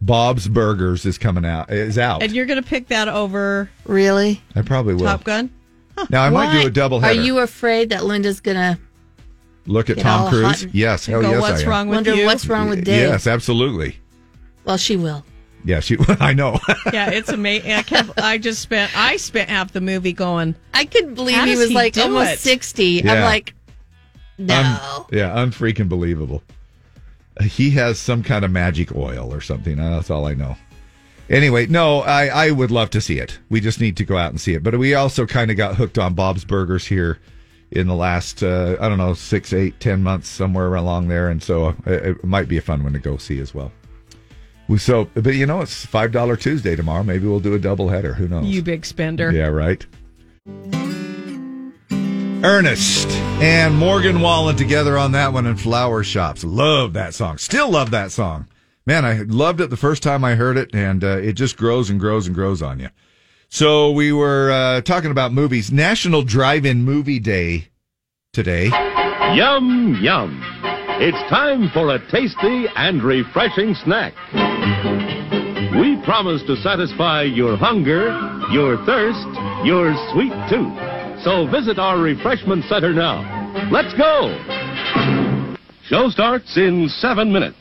Bob's 0.04 0.48
Burgers 0.48 1.06
is 1.06 1.16
coming 1.18 1.44
out. 1.44 1.70
Is 1.70 1.98
out. 1.98 2.22
And 2.22 2.32
you're 2.32 2.46
gonna 2.46 2.62
pick 2.62 2.88
that 2.88 3.08
over 3.08 3.70
Really? 3.86 4.42
I 4.54 4.62
probably 4.62 4.94
will. 4.94 5.02
Top 5.04 5.24
Gun? 5.24 5.50
Now 6.10 6.24
I 6.24 6.30
might 6.30 6.60
do 6.60 6.66
a 6.66 6.70
double 6.70 6.98
Are 6.98 7.02
header. 7.08 7.22
you 7.22 7.38
afraid 7.38 7.90
that 7.90 8.04
Linda's 8.04 8.40
gonna 8.40 8.78
Look 9.66 9.88
at 9.88 9.96
get 9.96 10.02
Tom 10.02 10.22
all 10.24 10.28
Cruise. 10.30 10.64
and- 10.64 10.74
yes. 10.74 11.06
and 11.08 11.12
Hell 11.14 11.22
go, 11.22 11.30
yes, 11.30 11.40
"What's 11.40 11.60
I 11.60 11.62
am. 11.64 11.68
wrong 11.70 11.88
with 11.88 11.96
Wonder 11.96 12.14
you?" 12.16 12.26
what's 12.26 12.46
wrong 12.46 12.68
with 12.68 12.84
Dave? 12.84 13.08
Yes, 13.08 13.26
absolutely. 13.26 13.96
Well, 14.64 14.76
she 14.76 14.96
will. 14.96 15.24
Yeah, 15.64 15.80
she. 15.80 15.96
I 16.20 16.34
know. 16.34 16.58
yeah, 16.92 17.10
it's 17.10 17.30
amazing. 17.30 17.72
I 17.72 17.82
can't. 17.82 18.10
I 18.20 18.36
just 18.36 18.60
spent. 18.60 18.94
I 18.98 19.16
spent 19.16 19.48
half 19.48 19.72
the 19.72 19.80
movie 19.80 20.12
going. 20.12 20.54
I 20.74 20.84
couldn't 20.84 21.14
believe 21.14 21.36
How 21.36 21.46
he 21.46 21.52
does 21.52 21.60
was 21.60 21.68
he 21.70 21.74
like 21.74 21.94
do 21.94 22.02
almost 22.02 22.32
it? 22.32 22.38
sixty. 22.40 23.08
I'm 23.08 23.22
like, 23.22 23.54
no. 24.36 24.54
Un- 24.54 25.04
yeah, 25.12 25.30
unfreaking 25.42 25.88
believable. 25.88 26.42
He 27.42 27.70
has 27.72 27.98
some 27.98 28.22
kind 28.22 28.44
of 28.44 28.50
magic 28.50 28.94
oil 28.94 29.32
or 29.32 29.40
something. 29.40 29.78
Uh, 29.78 29.96
That's 29.96 30.10
all 30.10 30.26
I 30.26 30.34
know. 30.34 30.56
Anyway, 31.30 31.66
no, 31.66 32.00
I, 32.00 32.26
I 32.26 32.50
would 32.50 32.70
love 32.70 32.90
to 32.90 33.00
see 33.00 33.18
it. 33.18 33.38
We 33.48 33.60
just 33.60 33.80
need 33.80 33.96
to 33.96 34.04
go 34.04 34.16
out 34.16 34.30
and 34.30 34.40
see 34.40 34.54
it. 34.54 34.62
But 34.62 34.78
we 34.78 34.94
also 34.94 35.26
kind 35.26 35.50
of 35.50 35.56
got 35.56 35.76
hooked 35.76 35.98
on 35.98 36.14
Bob's 36.14 36.44
Burgers 36.44 36.86
here 36.86 37.18
in 37.70 37.86
the 37.86 37.94
last, 37.94 38.42
uh, 38.42 38.76
I 38.78 38.88
don't 38.88 38.98
know, 38.98 39.14
six, 39.14 39.52
eight, 39.52 39.80
ten 39.80 40.02
months, 40.02 40.28
somewhere 40.28 40.74
along 40.74 41.08
there. 41.08 41.28
And 41.30 41.42
so 41.42 41.68
uh, 41.68 41.74
it, 41.86 42.06
it 42.08 42.24
might 42.24 42.46
be 42.46 42.58
a 42.58 42.60
fun 42.60 42.84
one 42.84 42.92
to 42.92 42.98
go 42.98 43.16
see 43.16 43.40
as 43.40 43.54
well. 43.54 43.72
We, 44.68 44.78
so, 44.78 45.06
but 45.14 45.34
you 45.34 45.46
know, 45.46 45.60
it's 45.60 45.84
$5 45.84 46.40
Tuesday 46.40 46.76
tomorrow. 46.76 47.02
Maybe 47.02 47.26
we'll 47.26 47.40
do 47.40 47.54
a 47.54 47.58
double 47.58 47.88
header. 47.88 48.14
Who 48.14 48.28
knows? 48.28 48.44
You 48.44 48.62
big 48.62 48.84
spender. 48.86 49.32
Yeah, 49.32 49.46
right. 49.46 49.84
Ernest 52.44 53.08
and 53.40 53.74
Morgan 53.74 54.20
Wallen 54.20 54.54
together 54.54 54.98
on 54.98 55.12
that 55.12 55.32
one 55.32 55.46
in 55.46 55.56
Flower 55.56 56.04
Shops. 56.04 56.44
Love 56.44 56.92
that 56.92 57.14
song. 57.14 57.38
Still 57.38 57.70
love 57.70 57.90
that 57.92 58.12
song. 58.12 58.48
Man, 58.84 59.06
I 59.06 59.22
loved 59.22 59.62
it 59.62 59.70
the 59.70 59.78
first 59.78 60.02
time 60.02 60.24
I 60.24 60.34
heard 60.34 60.58
it, 60.58 60.74
and 60.74 61.02
uh, 61.02 61.16
it 61.16 61.32
just 61.32 61.56
grows 61.56 61.88
and 61.88 61.98
grows 61.98 62.26
and 62.26 62.34
grows 62.34 62.60
on 62.60 62.80
you. 62.80 62.90
So 63.48 63.92
we 63.92 64.12
were 64.12 64.50
uh, 64.50 64.82
talking 64.82 65.10
about 65.10 65.32
movies. 65.32 65.72
National 65.72 66.22
Drive-In 66.22 66.84
Movie 66.84 67.18
Day 67.18 67.68
today. 68.34 68.66
Yum, 69.34 69.98
yum. 70.02 70.38
It's 71.00 71.30
time 71.30 71.70
for 71.72 71.94
a 71.94 72.10
tasty 72.10 72.66
and 72.76 73.02
refreshing 73.02 73.74
snack. 73.84 74.12
We 75.80 75.96
promise 76.04 76.42
to 76.42 76.56
satisfy 76.56 77.22
your 77.22 77.56
hunger, 77.56 78.08
your 78.52 78.76
thirst, 78.84 79.26
your 79.64 79.94
sweet 80.12 80.34
tooth. 80.50 80.93
So 81.24 81.46
visit 81.46 81.78
our 81.78 81.96
refreshment 81.98 82.66
center 82.66 82.92
now. 82.92 83.22
Let's 83.72 83.94
go. 83.94 84.36
Show 85.84 86.10
starts 86.10 86.58
in 86.58 86.86
seven 86.90 87.32
minutes. 87.32 87.56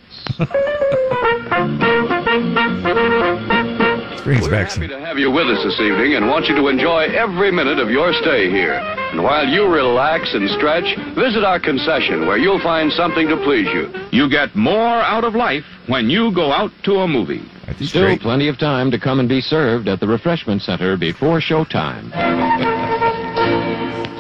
Brings 4.26 4.42
We're 4.42 4.52
back 4.52 4.72
happy 4.72 4.88
to 4.90 5.00
have 5.00 5.18
you 5.18 5.32
with 5.32 5.48
us 5.48 5.64
this 5.64 5.80
evening 5.80 6.16
and 6.16 6.28
want 6.28 6.48
you 6.48 6.56
to 6.56 6.68
enjoy 6.68 7.04
every 7.16 7.54
minute 7.54 7.80
of 7.80 7.90
your 7.90 8.12
stay 8.12 8.50
here. 8.50 8.74
And 8.74 9.24
while 9.24 9.48
you 9.48 9.66
relax 9.68 10.34
and 10.34 10.50
stretch, 10.50 10.98
visit 11.16 11.46
our 11.46 11.60
concession 11.60 12.28
where 12.28 12.38
you'll 12.38 12.62
find 12.62 12.92
something 12.92 13.30
to 13.30 13.38
please 13.38 13.68
you. 13.68 13.94
You 14.12 14.30
get 14.30 14.54
more 14.58 14.76
out 14.76 15.24
of 15.24 15.36
life 15.36 15.64
when 15.88 16.10
you 16.10 16.36
go 16.36 16.52
out 16.52 16.72
to 16.84 16.96
a 16.96 17.08
movie. 17.08 17.44
Still 17.80 18.18
plenty 18.18 18.50
of 18.50 18.58
time 18.58 18.92
to 18.92 19.00
come 19.00 19.22
and 19.22 19.30
be 19.30 19.40
served 19.40 19.88
at 19.88 20.02
the 20.02 20.08
refreshment 20.08 20.62
center 20.64 20.98
before 20.98 21.40
showtime. 21.40 22.12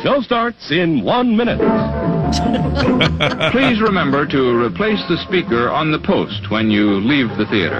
Show 0.03 0.21
starts 0.21 0.69
in 0.69 1.01
one 1.01 1.35
minute. 1.37 1.59
Please 3.53 3.79
remember 3.81 4.25
to 4.27 4.61
replace 4.65 4.99
the 5.07 5.17
speaker 5.25 5.69
on 5.69 5.93
the 5.93 5.99
post 5.99 6.49
when 6.51 6.69
you 6.69 6.99
leave 6.99 7.29
the 7.37 7.45
theater. 7.45 7.79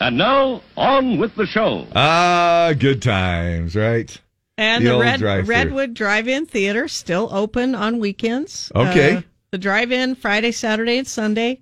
And 0.00 0.18
now, 0.18 0.60
on 0.76 1.18
with 1.18 1.36
the 1.36 1.46
show. 1.46 1.86
Ah, 1.94 2.72
good 2.76 3.00
times, 3.00 3.76
right? 3.76 4.20
And 4.58 4.84
The 4.84 4.90
the, 4.90 4.98
Red, 4.98 5.20
drive-thru. 5.20 5.54
Redwood 5.54 5.94
Drive-In 5.94 6.46
Theater 6.46 6.88
still 6.88 7.28
open 7.32 7.76
on 7.76 8.00
weekends. 8.00 8.72
Okay. 8.74 9.16
Uh, 9.16 9.22
the 9.52 9.58
drive-in 9.58 10.16
Friday, 10.16 10.50
Saturday, 10.50 10.98
and 10.98 11.06
Sunday. 11.06 11.60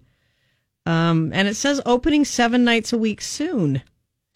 Um, 0.86 1.30
and 1.34 1.46
it 1.46 1.56
says 1.56 1.82
opening 1.84 2.24
seven 2.24 2.64
nights 2.64 2.92
a 2.94 2.98
week 2.98 3.20
soon. 3.20 3.82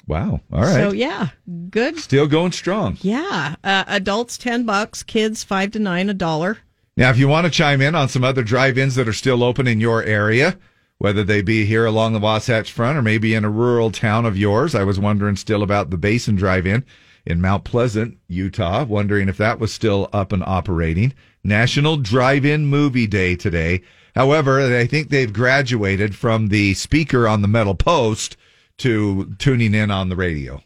Wow. 0.06 0.40
All 0.52 0.62
right. 0.62 0.74
So 0.74 0.92
yeah, 0.92 1.30
good. 1.70 1.98
Still 1.98 2.26
going 2.26 2.52
strong. 2.52 2.96
Yeah, 3.00 3.56
uh, 3.64 3.84
adults 3.88 4.38
ten 4.38 4.64
bucks, 4.64 5.02
kids 5.02 5.42
five 5.42 5.72
to 5.72 5.78
nine 5.78 6.08
a 6.08 6.14
dollar. 6.14 6.58
Now, 6.96 7.10
if 7.10 7.18
you 7.18 7.28
want 7.28 7.44
to 7.44 7.50
chime 7.50 7.82
in 7.82 7.94
on 7.94 8.08
some 8.08 8.24
other 8.24 8.42
drive-ins 8.42 8.94
that 8.94 9.08
are 9.08 9.12
still 9.12 9.44
open 9.44 9.66
in 9.66 9.80
your 9.80 10.02
area, 10.02 10.56
whether 10.96 11.22
they 11.22 11.42
be 11.42 11.66
here 11.66 11.84
along 11.84 12.14
the 12.14 12.18
Wasatch 12.18 12.72
Front 12.72 12.96
or 12.96 13.02
maybe 13.02 13.34
in 13.34 13.44
a 13.44 13.50
rural 13.50 13.90
town 13.90 14.24
of 14.24 14.38
yours, 14.38 14.74
I 14.74 14.82
was 14.82 14.98
wondering 14.98 15.36
still 15.36 15.62
about 15.62 15.90
the 15.90 15.98
Basin 15.98 16.36
Drive-In 16.36 16.86
in 17.26 17.40
Mount 17.42 17.64
Pleasant, 17.64 18.16
Utah, 18.28 18.84
wondering 18.84 19.28
if 19.28 19.36
that 19.36 19.58
was 19.58 19.74
still 19.74 20.08
up 20.12 20.32
and 20.32 20.42
operating. 20.44 21.12
National 21.44 21.98
Drive-In 21.98 22.64
Movie 22.64 23.06
Day 23.06 23.36
today. 23.36 23.82
However, 24.14 24.74
I 24.74 24.86
think 24.86 25.10
they've 25.10 25.32
graduated 25.32 26.16
from 26.16 26.48
the 26.48 26.72
speaker 26.72 27.28
on 27.28 27.42
the 27.42 27.48
metal 27.48 27.74
post 27.74 28.38
to 28.78 29.34
tuning 29.38 29.74
in 29.74 29.90
on 29.90 30.08
the 30.08 30.16
radio. 30.16 30.62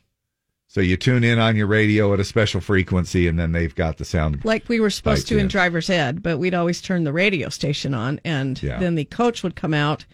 So 0.68 0.80
you 0.80 0.96
tune 0.96 1.24
in 1.24 1.40
on 1.40 1.56
your 1.56 1.66
radio 1.66 2.14
at 2.14 2.20
a 2.20 2.24
special 2.24 2.60
frequency, 2.60 3.26
and 3.26 3.36
then 3.36 3.50
they've 3.50 3.74
got 3.74 3.98
the 3.98 4.04
sound. 4.04 4.44
Like 4.44 4.68
we 4.68 4.78
were 4.78 4.90
supposed 4.90 5.26
to 5.28 5.34
in 5.36 5.46
yeah. 5.46 5.50
driver's 5.50 5.90
ed, 5.90 6.22
but 6.22 6.38
we'd 6.38 6.54
always 6.54 6.80
turn 6.80 7.02
the 7.02 7.12
radio 7.12 7.48
station 7.48 7.92
on, 7.92 8.20
and 8.24 8.62
Yeah. 8.62 8.78
then 8.78 8.94
the 8.94 9.04
coach 9.04 9.42
would 9.42 9.56
come 9.56 9.74
out 9.74 10.06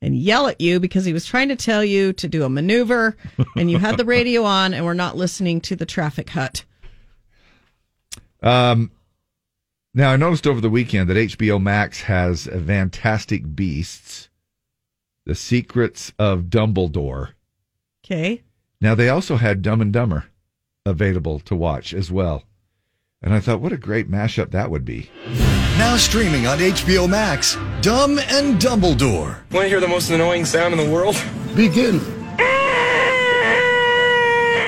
and 0.00 0.16
yell 0.16 0.46
at 0.46 0.60
you 0.60 0.78
because 0.78 1.04
he 1.04 1.12
was 1.12 1.24
trying 1.26 1.48
to 1.48 1.56
tell 1.56 1.82
you 1.84 2.12
to 2.12 2.28
do 2.28 2.44
a 2.44 2.48
maneuver, 2.48 3.16
and 3.56 3.68
you 3.70 3.78
had 3.78 3.96
the 3.96 4.04
radio 4.04 4.44
on 4.44 4.72
and 4.72 4.84
were 4.84 4.94
not 4.94 5.16
listening 5.16 5.60
to 5.62 5.74
the 5.74 5.86
traffic 5.86 6.30
hut. 6.30 6.64
Um, 8.40 8.92
now 9.94 10.10
I 10.12 10.16
noticed 10.16 10.46
over 10.46 10.60
the 10.60 10.70
weekend 10.70 11.08
that 11.10 11.16
HBO 11.16 11.60
Max 11.60 12.02
has 12.02 12.46
a 12.46 12.60
Fantastic 12.60 13.56
Beasts, 13.56 14.28
The 15.24 15.34
Secrets 15.34 16.12
of 16.18 16.42
Dumbledore. 16.44 17.30
Okay. 18.04 18.42
Now 18.82 18.94
they 18.94 19.08
also 19.08 19.36
had 19.36 19.62
Dumb 19.62 19.80
and 19.80 19.92
Dumber 19.92 20.26
available 20.84 21.40
to 21.40 21.56
watch 21.56 21.94
as 21.94 22.10
well. 22.10 22.44
And 23.22 23.32
I 23.32 23.40
thought, 23.40 23.62
what 23.62 23.72
a 23.72 23.78
great 23.78 24.10
mashup 24.10 24.50
that 24.50 24.70
would 24.70 24.84
be. 24.84 25.10
Now 25.78 25.96
streaming 25.96 26.46
on 26.46 26.58
HBO 26.58 27.08
Max, 27.08 27.56
Dumb 27.80 28.18
and 28.18 28.60
Dumbledore. 28.60 29.38
Want 29.50 29.64
to 29.64 29.68
hear 29.68 29.80
the 29.80 29.88
most 29.88 30.10
annoying 30.10 30.44
sound 30.44 30.74
in 30.74 30.86
the 30.86 30.92
world? 30.92 31.16
Begin. 31.56 32.00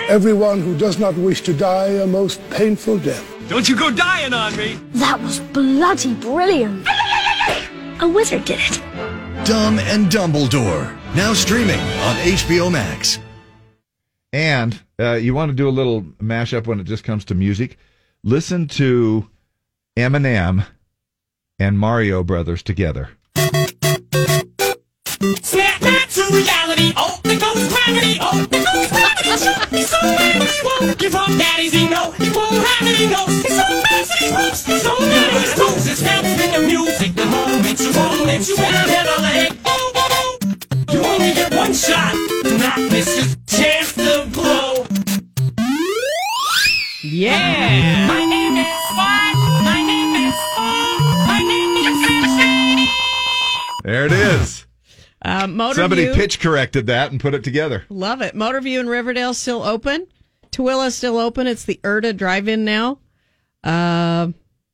Everyone 0.08 0.62
who 0.62 0.78
does 0.78 0.98
not 0.98 1.14
wish 1.16 1.42
to 1.42 1.52
die 1.52 1.88
a 1.88 2.06
most 2.06 2.40
painful 2.48 2.98
death. 2.98 3.24
Don't 3.48 3.68
you 3.68 3.76
go 3.76 3.90
dying 3.90 4.32
on 4.32 4.56
me! 4.56 4.80
That 4.94 5.20
was 5.20 5.40
bloody 5.40 6.14
brilliant. 6.14 6.86
A 8.00 8.08
wizard 8.08 8.46
did 8.46 8.60
it. 8.60 8.78
Dumb 9.44 9.78
and 9.78 10.06
Dumbledore. 10.06 10.96
Now 11.14 11.34
streaming 11.34 11.80
on 11.80 12.16
HBO 12.16 12.72
Max. 12.72 13.18
And 14.32 14.80
uh, 15.00 15.12
you 15.14 15.34
want 15.34 15.50
to 15.50 15.56
do 15.56 15.68
a 15.68 15.70
little 15.70 16.02
mashup 16.02 16.66
when 16.66 16.80
it 16.80 16.84
just 16.84 17.04
comes 17.04 17.24
to 17.26 17.34
music? 17.34 17.78
Listen 18.22 18.66
to 18.68 19.28
Eminem 19.96 20.66
and 21.58 21.78
Mario 21.78 22.22
Brothers 22.22 22.62
together. 22.62 23.10
Snap 25.42 25.80
back 25.80 26.08
to 26.10 26.22
reality. 26.32 26.92
Oh, 26.96 27.20
gravity. 27.24 28.18
Oh, 28.20 28.46
gravity. 28.50 29.82
So 29.82 30.00
mad 30.02 30.42
won't 30.64 30.98
give 30.98 31.14
up. 31.14 31.28
Daddy's 31.28 31.72
he 31.72 31.88
know 31.88 32.10
he 32.12 32.30
won't 32.30 32.54
have 32.54 32.86
he's 32.86 33.48
so 33.54 33.62
hopes. 34.32 34.66
He's 34.66 34.82
so 34.82 34.98
mad 34.98 35.36
in 36.24 36.52
the 36.52 36.66
music. 36.66 37.14
The 37.14 37.24
moment 37.26 37.80
you 37.80 37.92
you. 38.48 39.65
You 40.90 41.02
only 41.04 41.32
get 41.34 41.54
one 41.54 41.72
shot. 41.74 42.12
Do 42.44 42.58
not 42.58 42.78
miss 42.90 43.06
your 43.16 43.26
chance 43.46 43.92
to 43.94 44.26
blow. 44.32 44.86
Yeah. 47.02 48.06
My 48.08 48.24
name 48.24 48.56
is 48.56 48.66
Spot. 48.88 49.34
My 49.64 49.82
name 49.82 50.28
is 50.28 50.34
Spot. 50.34 51.00
My 51.26 51.40
name 51.42 51.76
is 51.86 52.88
There 53.84 54.06
it 54.06 54.12
is. 54.12 54.66
Uh, 55.22 55.46
Motor 55.46 55.74
Somebody 55.82 56.04
View- 56.06 56.14
pitch 56.14 56.38
corrected 56.40 56.86
that 56.86 57.10
and 57.10 57.20
put 57.20 57.34
it 57.34 57.42
together. 57.44 57.84
Love 57.88 58.22
it. 58.22 58.34
Motor 58.34 58.60
Vu 58.60 58.78
in 58.80 58.88
Riverdale 58.88 59.34
still 59.34 59.62
open. 59.62 60.06
Tooele 60.52 60.90
still 60.92 61.18
open. 61.18 61.46
It's 61.46 61.64
the 61.64 61.80
Erta 61.82 62.16
Drive-In 62.16 62.64
now. 62.64 62.98
Uh, 63.64 64.28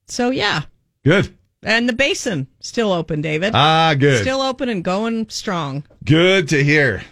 so 0.07 0.31
yeah, 0.31 0.63
Good. 1.05 1.37
And 1.63 1.89
the 1.89 1.93
Basin 1.93 2.49
still 2.61 2.93
open. 2.93 3.21
David. 3.21 3.53
Ah, 3.55 3.95
good. 3.99 4.21
Still 4.21 4.43
open 4.43 4.69
and 4.69 4.83
going 4.83 5.29
strong. 5.29 5.85
Good 6.05 6.49
to 6.49 6.63
hear. 6.63 7.03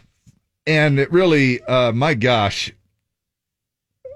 And 0.66 0.98
it 0.98 1.10
really, 1.12 1.62
uh, 1.62 1.93
my 1.93 2.14
gosh, 2.14 2.72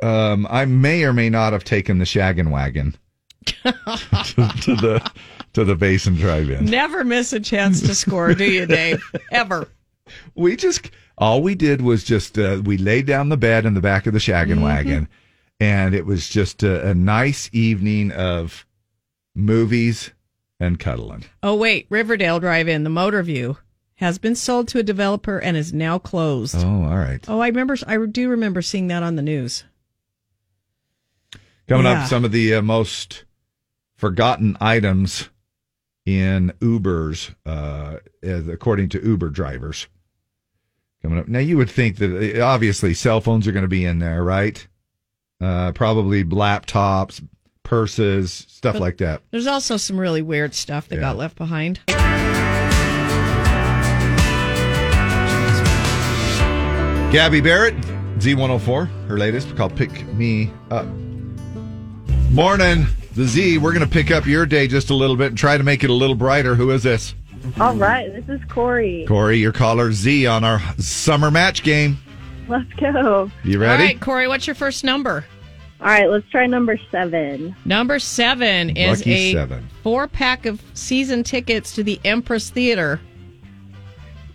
um, 0.03 0.47
I 0.51 0.65
may 0.67 1.05
or 1.05 1.13
may 1.13 1.31
not 1.31 1.53
have 1.53 1.65
taken 1.65 1.99
the 1.99 2.05
shaggin' 2.05 2.51
wagon 2.51 2.97
to, 3.47 3.55
to 4.63 4.77
the 4.77 5.13
to 5.55 5.65
the 5.65 5.77
Basin 5.77 6.15
Drive-In. 6.17 6.67
Never 6.67 7.05
miss 7.05 7.33
a 7.33 7.41
chance 7.41 7.81
to 7.83 7.95
score, 7.95 8.35
do 8.35 8.45
you, 8.45 8.67
Dave? 8.67 9.03
Ever. 9.31 9.69
We 10.35 10.57
just 10.57 10.91
all 11.17 11.43
we 11.43 11.55
did 11.55 11.81
was 11.81 12.05
just 12.05 12.39
uh, 12.39 12.61
we 12.65 12.77
laid 12.77 13.07
down 13.07 13.29
the 13.29 13.37
bed 13.37 13.65
in 13.65 13.75
the 13.75 13.81
back 13.81 14.07
of 14.07 14.13
the 14.13 14.19
shaggin' 14.19 14.63
wagon, 14.63 15.09
and 15.61 15.95
it 15.95 16.05
was 16.05 16.29
just 16.29 16.63
a, 16.63 16.89
a 16.89 16.95
nice 16.95 17.49
evening 17.53 18.13
of 18.13 18.67
movies 19.35 20.13
and 20.61 20.79
cuddling. 20.79 21.25
Oh 21.43 21.55
wait, 21.57 21.87
Riverdale 21.91 22.41
Drive-In, 22.41 22.85
the 22.85 22.91
Motor 22.91 23.23
Vu, 23.23 23.57
has 23.97 24.19
been 24.19 24.35
sold 24.35 24.69
to 24.69 24.79
a 24.79 24.83
developer 24.83 25.39
and 25.39 25.57
is 25.57 25.73
now 25.73 25.99
closed. 25.99 26.57
Oh, 26.57 26.85
all 26.85 26.97
right. 26.97 27.25
Oh, 27.29 27.41
I 27.41 27.49
remember. 27.49 27.77
I 27.87 27.97
do 28.07 28.29
remember 28.29 28.61
seeing 28.63 28.89
that 28.89 29.03
on 29.03 29.17
the 29.17 29.23
news. 29.23 29.65
Coming 31.69 31.87
Yeah. 31.87 32.03
up, 32.03 32.09
some 32.09 32.25
of 32.25 32.33
the 32.33 32.55
uh, 32.55 32.63
most 32.63 33.25
forgotten 33.97 34.57
items 34.61 35.31
in 36.05 36.53
Ubers, 36.61 37.35
uh, 37.47 37.97
according 38.23 38.91
to 38.91 39.03
Uber 39.03 39.31
drivers. 39.31 39.87
Coming 41.01 41.19
up 41.19 41.29
now, 41.29 41.39
you 41.39 41.57
would 41.57 41.71
think 41.71 41.97
that 41.99 42.41
obviously 42.41 42.93
cell 42.95 43.21
phones 43.21 43.47
are 43.47 43.53
going 43.53 43.63
to 43.65 43.69
be 43.69 43.85
in 43.85 43.99
there, 43.99 44.23
right? 44.23 44.67
Uh, 45.41 45.73
probably 45.73 46.25
laptops, 46.25 47.27
purses, 47.65 48.47
stuff 48.49 48.75
But- 48.75 48.81
like 48.83 48.97
that. 48.99 49.23
There's 49.33 49.49
also 49.49 49.77
some 49.77 49.99
really 49.99 50.23
weird 50.23 50.55
stuff 50.55 50.89
that 50.89 51.01
got 51.01 51.17
left 51.17 51.37
behind. 51.37 51.81
Gabby 57.13 57.41
Barrett, 57.41 57.77
Z104, 58.19 59.07
her 59.07 59.17
latest 59.17 59.55
called 59.57 59.77
Pick 59.77 60.05
Me 60.15 60.51
Up. 60.73 60.85
Morning, 62.33 62.87
the 63.15 63.25
Z. 63.25 63.59
We're 63.59 63.73
going 63.73 63.85
to 63.87 63.91
pick 63.91 64.11
up 64.11 64.27
your 64.27 64.45
day 64.47 64.67
just 64.67 64.91
a 64.91 64.95
little 64.95 65.15
bit 65.15 65.29
and 65.29 65.39
try 65.39 65.57
to 65.57 65.63
make 65.63 65.85
it 65.85 65.91
a 65.91 65.93
little 65.93 66.17
brighter. 66.17 66.57
Who 66.57 66.73
is 66.73 66.83
this? 66.83 67.15
All 67.61 67.77
right, 67.77 68.13
this 68.13 68.41
is 68.41 68.45
Corey. 68.51 69.05
Corey, 69.07 69.37
your 69.39 69.53
caller 69.53 69.93
Z 69.93 70.27
on 70.27 70.43
our 70.43 70.61
summer 70.79 71.31
match 71.31 71.63
game. 71.63 71.99
Let's 72.49 72.73
go. 72.73 73.31
You 73.45 73.61
ready? 73.61 73.83
All 73.85 73.89
right, 73.91 74.01
Corey, 74.01 74.27
what's 74.27 74.49
your 74.49 74.57
first 74.57 74.83
number? 74.83 75.25
All 75.81 75.89
right, 75.89 76.09
let's 76.09 76.29
try 76.31 76.47
number 76.47 76.79
seven. 76.91 77.55
Number 77.65 77.99
seven 77.99 78.71
is 78.77 79.01
Lucky 79.01 79.13
a 79.13 79.33
seven. 79.33 79.69
four 79.83 80.07
pack 80.09 80.47
of 80.47 80.63
season 80.75 81.23
tickets 81.25 81.75
to 81.75 81.83
the 81.83 82.01
Empress 82.05 82.49
Theater. 82.51 83.01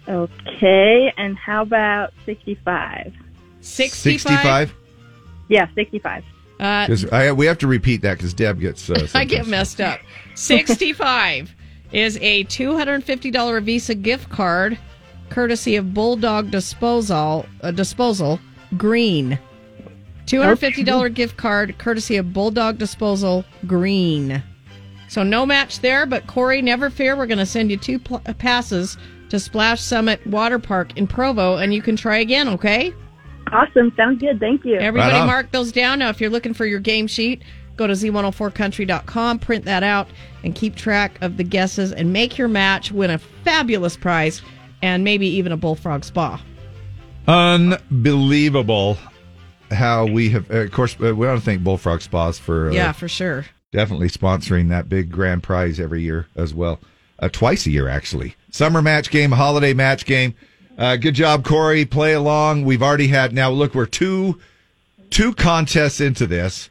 Okay, 0.07 1.13
and 1.17 1.37
how 1.37 1.61
about 1.61 2.13
65? 2.25 3.13
65? 3.61 4.21
65? 4.71 4.75
Yeah, 5.47 5.67
65. 5.75 6.23
Uh, 6.59 6.87
'Cause 6.87 7.09
I, 7.11 7.31
we 7.31 7.45
have 7.45 7.57
to 7.59 7.67
repeat 7.67 8.01
that 8.01 8.17
because 8.17 8.33
Deb 8.33 8.59
gets. 8.59 8.89
Uh, 8.89 9.07
I 9.13 9.23
get 9.25 9.47
messed 9.47 9.79
up. 9.79 9.99
65 10.35 11.55
is 11.91 12.17
a 12.21 12.43
$250 12.45 13.61
Visa 13.63 13.95
gift 13.95 14.29
card 14.29 14.77
courtesy 15.29 15.75
of 15.75 15.93
Bulldog 15.93 16.49
Disposal, 16.51 17.45
uh, 17.61 17.71
Disposal 17.71 18.39
Green. 18.77 19.37
$250 20.29 21.13
gift 21.13 21.37
card 21.37 21.77
courtesy 21.79 22.15
of 22.17 22.33
Bulldog 22.33 22.77
Disposal 22.77 23.43
Green. 23.65 24.43
So 25.07 25.23
no 25.23 25.45
match 25.45 25.79
there, 25.79 26.05
but 26.05 26.27
Corey, 26.27 26.61
never 26.61 26.91
fear. 26.91 27.15
We're 27.15 27.25
going 27.25 27.39
to 27.39 27.45
send 27.45 27.71
you 27.71 27.77
two 27.77 27.97
pl- 27.97 28.21
uh, 28.27 28.33
passes 28.33 28.95
to 29.29 29.39
Splash 29.39 29.81
Summit 29.81 30.25
Water 30.27 30.59
Park 30.59 30.95
in 30.97 31.07
Provo, 31.07 31.57
and 31.57 31.73
you 31.73 31.81
can 31.81 31.95
try 31.95 32.17
again, 32.17 32.47
okay? 32.47 32.93
Awesome. 33.51 33.91
Sounds 33.97 34.19
good. 34.19 34.39
Thank 34.39 34.65
you. 34.65 34.75
Everybody 34.75 35.15
Right 35.15 35.25
mark 35.25 35.51
those 35.51 35.71
down. 35.71 35.99
Now, 35.99 36.09
if 36.09 36.21
you're 36.21 36.29
looking 36.29 36.53
for 36.53 36.67
your 36.67 36.79
game 36.79 37.07
sheet, 37.07 37.41
go 37.75 37.87
to 37.87 37.93
z104country.com, 37.93 39.39
print 39.39 39.65
that 39.65 39.81
out, 39.81 40.07
and 40.43 40.53
keep 40.53 40.75
track 40.75 41.17
of 41.21 41.37
the 41.37 41.43
guesses 41.43 41.91
and 41.91 42.13
make 42.13 42.37
your 42.37 42.47
match, 42.47 42.91
win 42.91 43.09
a 43.09 43.17
fabulous 43.17 43.97
prize, 43.97 44.43
and 44.83 45.03
maybe 45.03 45.25
even 45.25 45.51
a 45.51 45.57
bullfrog 45.57 46.03
spa. 46.03 46.39
Unbelievable 47.27 48.97
how 49.71 50.05
we 50.05 50.29
have. 50.29 50.49
Uh, 50.49 50.59
of 50.59 50.71
course, 50.71 50.95
uh, 50.95 51.15
we 51.15 51.27
want 51.27 51.39
to 51.39 51.45
thank 51.45 51.63
Bullfrog 51.63 52.01
Spas 52.01 52.37
for 52.39 52.69
uh, 52.69 52.73
yeah, 52.73 52.91
for 52.91 53.07
sure. 53.07 53.45
definitely 53.71 54.09
sponsoring 54.09 54.69
that 54.69 54.89
big 54.89 55.11
grand 55.11 55.43
prize 55.43 55.79
every 55.79 56.01
year 56.01 56.27
as 56.35 56.53
well. 56.53 56.79
Uh, 57.19 57.29
twice 57.29 57.65
a 57.65 57.71
year, 57.71 57.87
actually. 57.87 58.35
Summer 58.51 58.81
match 58.81 59.09
game, 59.11 59.31
holiday 59.31 59.73
match 59.73 60.05
game. 60.05 60.33
Uh, 60.77 60.95
good 60.95 61.13
job, 61.13 61.43
Corey. 61.43 61.85
Play 61.85 62.13
along. 62.13 62.63
We've 62.63 62.81
already 62.81 63.07
had 63.07 63.33
now. 63.33 63.49
Look, 63.51 63.75
we're 63.75 63.85
two 63.85 64.39
two 65.09 65.33
contests 65.33 65.99
into 65.99 66.25
this. 66.25 66.69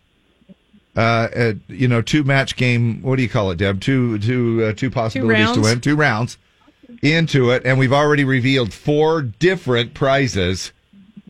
Uh, 0.97 1.29
uh, 1.37 1.53
you 1.69 1.87
know, 1.87 2.03
two 2.03 2.25
match 2.25 2.57
game. 2.57 3.03
What 3.03 3.16
do 3.16 3.23
you 3.23 3.29
call 3.29 3.51
it, 3.51 3.59
Deb? 3.59 3.81
Two 3.81 4.19
two 4.19 4.65
uh, 4.65 4.73
two 4.73 4.91
possibilities 4.91 5.53
to 5.53 5.61
win. 5.61 5.81
Two 5.81 5.97
rounds 5.97 6.39
into 7.03 7.51
it, 7.51 7.62
and 7.65 7.79
we've 7.79 7.93
already 7.93 8.25
revealed 8.25 8.73
four 8.73 9.23
different 9.23 9.95
prizes. 9.95 10.73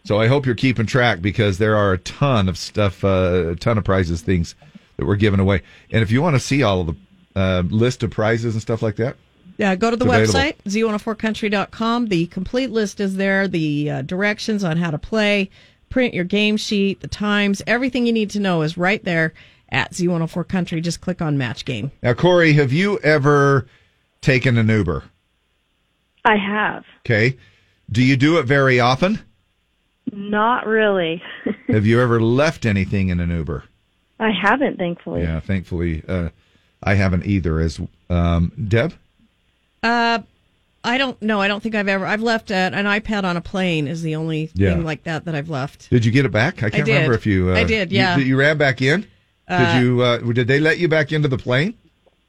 So 0.09 0.18
I 0.18 0.26
hope 0.26 0.47
you're 0.47 0.55
keeping 0.55 0.86
track 0.86 1.20
because 1.20 1.59
there 1.59 1.76
are 1.76 1.93
a 1.93 1.98
ton 1.98 2.48
of 2.48 2.56
stuff, 2.56 3.05
uh, 3.05 3.48
a 3.51 3.56
ton 3.56 3.76
of 3.76 3.85
prizes, 3.85 4.22
things 4.22 4.55
that 4.97 5.05
we're 5.05 5.16
giving 5.16 5.39
away. 5.39 5.60
And 5.90 6.02
if 6.02 6.10
you 6.10 6.22
want 6.22 6.35
to 6.35 6.40
see 6.40 6.62
all 6.62 6.80
of 6.80 6.86
the 6.86 6.97
uh, 7.39 7.62
list 7.68 8.02
of 8.02 8.10
prizes 8.10 8.55
and 8.55 8.62
stuff 8.62 8.80
like 8.80 8.97
that, 8.97 9.16
Yeah, 9.59 9.74
go 9.76 9.90
to 9.90 9.98
the 9.98 10.06
website, 10.06 10.56
z104country.com. 10.64 12.06
The 12.06 12.24
complete 12.28 12.70
list 12.70 13.01
is 13.01 13.16
there, 13.16 13.48
the 13.48 13.90
uh, 13.90 14.01
directions 14.01 14.64
on 14.64 14.78
how 14.78 14.90
to 14.90 14.97
play, 14.97 15.51
print 15.90 16.14
your 16.14 16.24
game 16.24 16.56
sheet, 16.56 17.02
the 17.02 17.09
times, 17.09 17.60
everything 17.66 18.06
you 18.06 18.12
need 18.14 18.30
to 18.30 18.40
know 18.40 18.62
is 18.62 18.78
right 18.78 19.05
there 19.05 19.35
at 19.68 19.93
Z104 19.93 20.48
Country. 20.48 20.80
Just 20.80 21.02
click 21.02 21.20
on 21.20 21.36
match 21.36 21.66
game. 21.66 21.93
Now, 22.02 22.14
Corey, 22.14 22.55
have 22.55 22.72
you 22.72 22.98
ever 23.01 23.66
taken 24.22 24.56
an 24.56 24.70
Uber? 24.70 25.05
I 26.24 26.36
have. 26.36 26.85
Okay. 27.01 27.36
Do 27.93 28.02
you 28.02 28.16
do 28.16 28.39
it 28.39 28.47
very 28.47 28.80
often? 28.80 29.20
Not 30.12 30.66
really. 30.66 31.22
have 31.68 31.86
you 31.86 32.01
ever 32.01 32.20
left 32.20 32.66
anything 32.66 33.09
in 33.09 33.20
an 33.20 33.30
Uber? 33.30 33.64
I 34.20 34.30
haven't, 34.30 34.78
thankfully. 34.78 35.22
Yeah, 35.22 35.40
thankfully, 35.40 36.02
uh, 36.09 36.30
I 36.82 36.94
haven't 36.94 37.26
either. 37.26 37.60
As 37.60 37.80
um, 38.10 38.52
Deb, 38.68 38.94
Uh, 39.82 40.20
I 40.85 40.98
don't 40.98 41.20
know. 41.22 41.40
I 41.40 41.48
don't 41.48 41.62
think 41.62 41.74
I've 41.74 41.89
ever. 41.89 42.05
I've 42.06 42.22
left 42.22 42.51
uh, 42.51 42.70
an 42.72 42.85
iPad 42.86 43.24
on 43.24 43.36
a 43.36 43.40
plane. 43.40 43.86
Is 43.86 44.02
the 44.02 44.16
only 44.16 44.51
Yeah. 44.55 44.74
thing 44.74 44.85
like 44.85 45.05
that 45.05 45.24
that 45.26 45.35
I've 45.35 45.51
left. 45.51 45.89
did 45.90 46.05
you 46.05 46.10
get 46.12 46.24
it 46.24 46.30
back? 46.32 46.62
I 46.62 46.70
can't 46.70 46.85
did. 46.85 46.94
remember 46.94 47.14
if 47.14 47.26
you. 47.26 47.51
Uh, 47.51 47.55
I 47.56 47.64
did, 47.64 47.93
you- 47.93 47.98
yeah. 47.98 48.16
You, 48.16 48.36
ran 48.36 48.59
back 48.59 48.80
in. 48.82 49.06
Uh, 49.47 49.74
did 49.74 49.82
you? 49.85 50.02
Uh, 50.02 50.18
did 50.18 50.47
they 50.48 50.60
let 50.60 50.78
you 50.78 50.89
back 50.89 51.12
into 51.12 51.28
the 51.28 51.39
plane? 51.39 51.74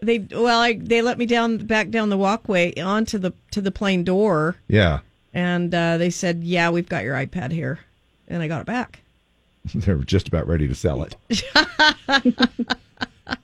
They 0.01 0.19
well, 0.31 0.59
I, 0.59 0.73
they 0.73 1.01
let 1.01 1.17
me 1.17 1.25
down 1.25 1.57
back 1.57 1.89
down 1.89 2.09
the 2.09 2.17
walkway 2.17 2.73
onto 2.79 3.17
the 3.17 3.33
to 3.51 3.61
the 3.61 3.71
plane 3.71 4.03
door, 4.05 4.55
Yeah, 4.69 4.99
and 5.33 5.73
uh, 5.73 5.97
they 5.97 6.09
said, 6.09 6.43
"Yeah, 6.43 6.69
we've 6.69 6.89
got 6.89 7.03
your 7.03 7.15
iPad 7.15 7.51
here," 7.51 7.79
and 8.27 8.41
I 8.41 8.47
got 8.47 8.61
it 8.61 8.67
back. 8.67 8.99
they 9.75 9.93
were 9.93 10.03
just 10.03 10.27
about 10.27 10.47
ready 10.47 10.67
to 10.67 10.75
sell 10.75 11.03
it. 11.03 11.15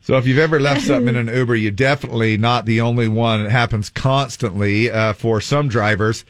So 0.01 0.17
if 0.17 0.25
you've 0.25 0.39
ever 0.39 0.59
left 0.59 0.81
something 0.81 1.15
in 1.15 1.29
an 1.29 1.35
Uber, 1.35 1.55
you're 1.55 1.71
definitely 1.71 2.37
not 2.37 2.65
the 2.65 2.81
only 2.81 3.07
one. 3.07 3.45
It 3.45 3.51
happens 3.51 3.89
constantly 3.89 4.89
uh, 4.89 5.13
for 5.13 5.41
some 5.41 5.67
drivers. 5.67 6.25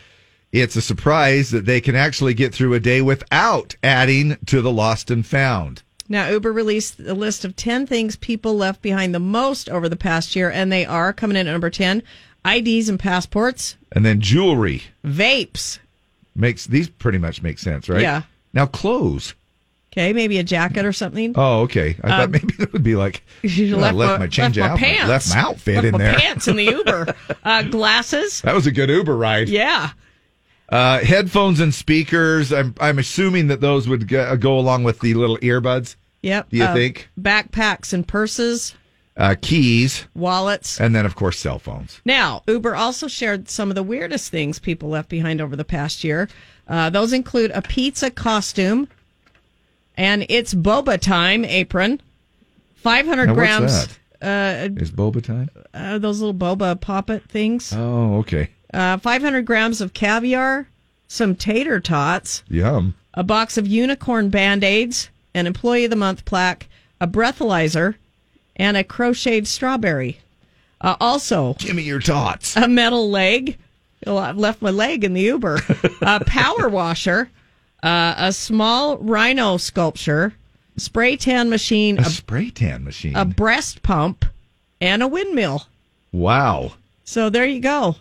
It's 0.51 0.75
a 0.75 0.81
surprise 0.81 1.51
that 1.51 1.65
they 1.65 1.81
can 1.81 1.95
actually 1.95 2.33
get 2.33 2.53
through 2.53 2.73
a 2.73 2.79
day 2.79 3.01
without 3.01 3.75
adding 3.83 4.37
to 4.45 4.61
the 4.61 4.71
lost 4.71 5.11
and 5.11 5.25
found. 5.25 5.83
Now, 6.07 6.29
Uber 6.29 6.53
released 6.53 6.99
a 6.99 7.13
list 7.13 7.43
of 7.43 7.55
10 7.55 7.87
things 7.87 8.15
people 8.15 8.55
left 8.55 8.81
behind 8.81 9.13
the 9.13 9.19
most 9.19 9.67
over 9.69 9.89
the 9.89 9.95
past 9.95 10.35
year, 10.35 10.49
and 10.49 10.71
they 10.71 10.85
are 10.85 11.11
coming 11.11 11.35
in 11.35 11.47
at 11.47 11.51
number 11.51 11.69
10 11.69 12.03
IDs 12.45 12.89
and 12.89 12.99
passports, 12.99 13.75
And 13.91 14.05
then 14.05 14.21
jewelry 14.21 14.83
vapes. 15.03 15.79
makes 16.35 16.65
these 16.67 16.87
pretty 16.89 17.17
much 17.17 17.41
make 17.41 17.59
sense, 17.59 17.89
right? 17.89 18.01
Yeah. 18.01 18.23
Now 18.53 18.65
clothes. 18.67 19.33
Okay, 19.93 20.11
maybe 20.11 20.37
a 20.39 20.43
jacket 20.43 20.85
or 20.85 20.91
something. 20.91 21.33
Oh, 21.37 21.61
okay. 21.61 21.95
I 22.03 22.07
thought 22.09 22.23
Um, 22.25 22.31
maybe 22.31 22.53
it 22.59 22.73
would 22.73 22.83
be 22.83 22.95
like 22.97 23.23
You 23.43 23.77
"Oh, 23.77 23.79
I 23.79 23.91
left 23.91 24.19
my 24.19 24.27
change 24.27 24.57
left 24.57 24.71
out, 24.73 24.79
my 24.81 24.85
pants. 24.87 25.07
left 25.09 25.29
my 25.29 25.37
outfit 25.41 25.75
Left 25.75 25.85
in 25.87 25.91
my 25.93 25.97
there. 25.99 26.13
pants 26.15 26.47
in 26.49 26.55
the 26.57 26.63
Uber. 26.77 27.15
uh, 27.45 27.61
glasses. 27.63 28.41
That 28.41 28.53
was 28.55 28.67
a 28.67 28.71
good 28.71 28.89
Uber 28.89 29.15
ride. 29.15 29.47
Yeah. 29.47 29.91
Uh, 30.67 30.99
headphones 30.99 31.59
and 31.61 31.73
speakers. 31.73 32.51
I'm 32.51 32.73
I'm 32.81 32.99
assuming 32.99 33.47
that 33.47 33.61
those 33.61 33.87
would 33.87 34.07
go, 34.07 34.35
go 34.35 34.57
along 34.59 34.83
with 34.83 34.99
the 34.99 35.13
little 35.13 35.37
earbuds. 35.37 35.95
Yep. 36.23 36.49
Do 36.49 36.57
you 36.57 36.63
Uh, 36.65 36.73
think? 36.73 37.07
Backpacks 37.19 37.93
and 37.93 38.05
purses, 38.05 38.73
Uh, 39.17 39.33
keys, 39.41 40.05
wallets. 40.13 40.79
and 40.81 40.93
then 40.93 41.05
of 41.05 41.15
course 41.15 41.39
cell 41.39 41.57
phones. 41.57 42.01
Now, 42.03 42.43
Uber 42.47 42.75
also 42.75 43.07
shared 43.07 43.47
some 43.47 43.69
of 43.71 43.75
the 43.75 43.83
weirdest 43.83 44.29
things 44.29 44.59
people 44.59 44.89
left 44.89 45.07
behind 45.07 45.39
over 45.39 45.55
the 45.55 45.63
past 45.63 46.03
year. 46.03 46.27
Uh, 46.67 46.89
those 46.89 47.13
include 47.13 47.51
a 47.51 47.61
pizza 47.61 48.11
costume 48.11 48.89
and 49.95 50.25
it's 50.27 50.53
boba 50.53 50.99
time 50.99 51.45
apron, 51.45 52.01
500 52.75 53.27
Now, 53.27 53.33
what's 53.33 53.37
grams. 53.37 53.99
Uh, 54.21 54.69
Is 54.81 54.91
boba 54.91 55.23
time? 55.23 55.49
uh, 55.73 55.97
those 55.97 56.19
little 56.19 56.33
boba 56.33 56.79
poppet 56.79 57.23
things. 57.29 57.71
Oh, 57.73 58.17
okay. 58.17 58.49
Uh, 58.73 58.97
500 58.97 59.43
grams 59.45 59.79
of 59.79 59.93
caviar, 59.93 60.67
some 61.07 61.35
tater 61.35 61.79
tots, 61.79 62.43
Yum. 62.49 62.95
a 63.13 63.23
box 63.23 63.57
of 63.57 63.65
unicorn 63.67 64.29
band 64.29 64.63
aids, 64.63 65.09
an 65.33 65.47
employee 65.47 65.85
of 65.85 65.89
the 65.91 65.95
month 65.95 66.25
plaque, 66.25 66.67
a 66.99 67.07
breathalyzer, 67.07 67.95
and 68.55 68.77
a 68.77 68.83
crocheted 68.83 69.47
strawberry. 69.47 70.19
Uh, 70.81 70.95
also, 70.99 71.53
give 71.55 71.75
me 71.75 71.83
your 71.83 71.99
tots. 71.99 72.55
A 72.57 72.67
metal 72.67 73.09
leg. 73.09 73.57
Well, 74.05 74.17
I've 74.17 74.37
left 74.37 74.61
my 74.61 74.69
leg 74.69 75.03
in 75.03 75.13
the 75.13 75.21
Uber. 75.21 75.59
a 76.01 76.23
power 76.25 76.69
washer, 76.69 77.29
uh, 77.81 78.13
a 78.17 78.31
small 78.33 78.97
rhino 78.97 79.57
sculpture, 79.57 80.33
spray 80.77 81.15
tan 81.17 81.49
machine, 81.49 81.97
A 81.97 82.01
a, 82.01 82.05
spray 82.05 82.49
tan 82.51 82.83
machine. 82.83 83.15
a 83.15 83.25
breast 83.25 83.81
pump, 83.83 84.25
and 84.81 85.01
a 85.01 85.07
windmill. 85.07 85.65
wow. 86.11 86.73
So 87.07 87.29
there 87.29 87.45
you 87.45 87.59
go. 87.61 87.95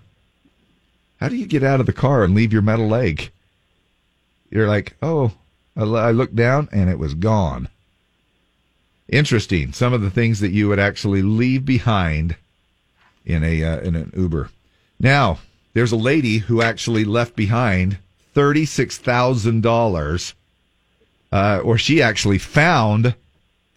How 1.20 1.28
do 1.28 1.36
you 1.36 1.46
get 1.46 1.62
out 1.62 1.78
of 1.80 1.86
the 1.86 1.92
car 1.92 2.24
and 2.24 2.34
leave 2.34 2.52
your 2.52 2.62
metal 2.62 2.88
leg? 2.88 3.30
You're 4.50 4.66
like, 4.68 4.94
oh, 5.02 5.32
I, 5.76 5.82
lo- 5.84 6.00
I 6.00 6.10
looked 6.10 6.36
down 6.36 6.68
and 6.72 6.88
it 6.90 6.98
was 6.98 7.14
gone. 7.14 7.68
Interesting. 9.08 9.72
Some 9.72 9.92
of 9.92 10.00
the 10.00 10.10
things 10.10 10.40
that 10.40 10.52
you 10.52 10.68
would 10.68 10.78
actually 10.78 11.22
leave 11.22 11.64
behind 11.64 12.36
in 13.24 13.44
a 13.44 13.62
uh, 13.62 13.80
in 13.80 13.96
an 13.96 14.12
Uber. 14.16 14.50
Now, 14.98 15.38
there's 15.74 15.92
a 15.92 15.96
lady 15.96 16.38
who 16.38 16.62
actually 16.62 17.04
left 17.04 17.36
behind 17.36 17.98
thirty 18.32 18.64
six 18.64 18.96
thousand 18.96 19.62
dollars, 19.62 20.34
uh, 21.32 21.60
or 21.62 21.76
she 21.76 22.00
actually 22.00 22.38
found 22.38 23.14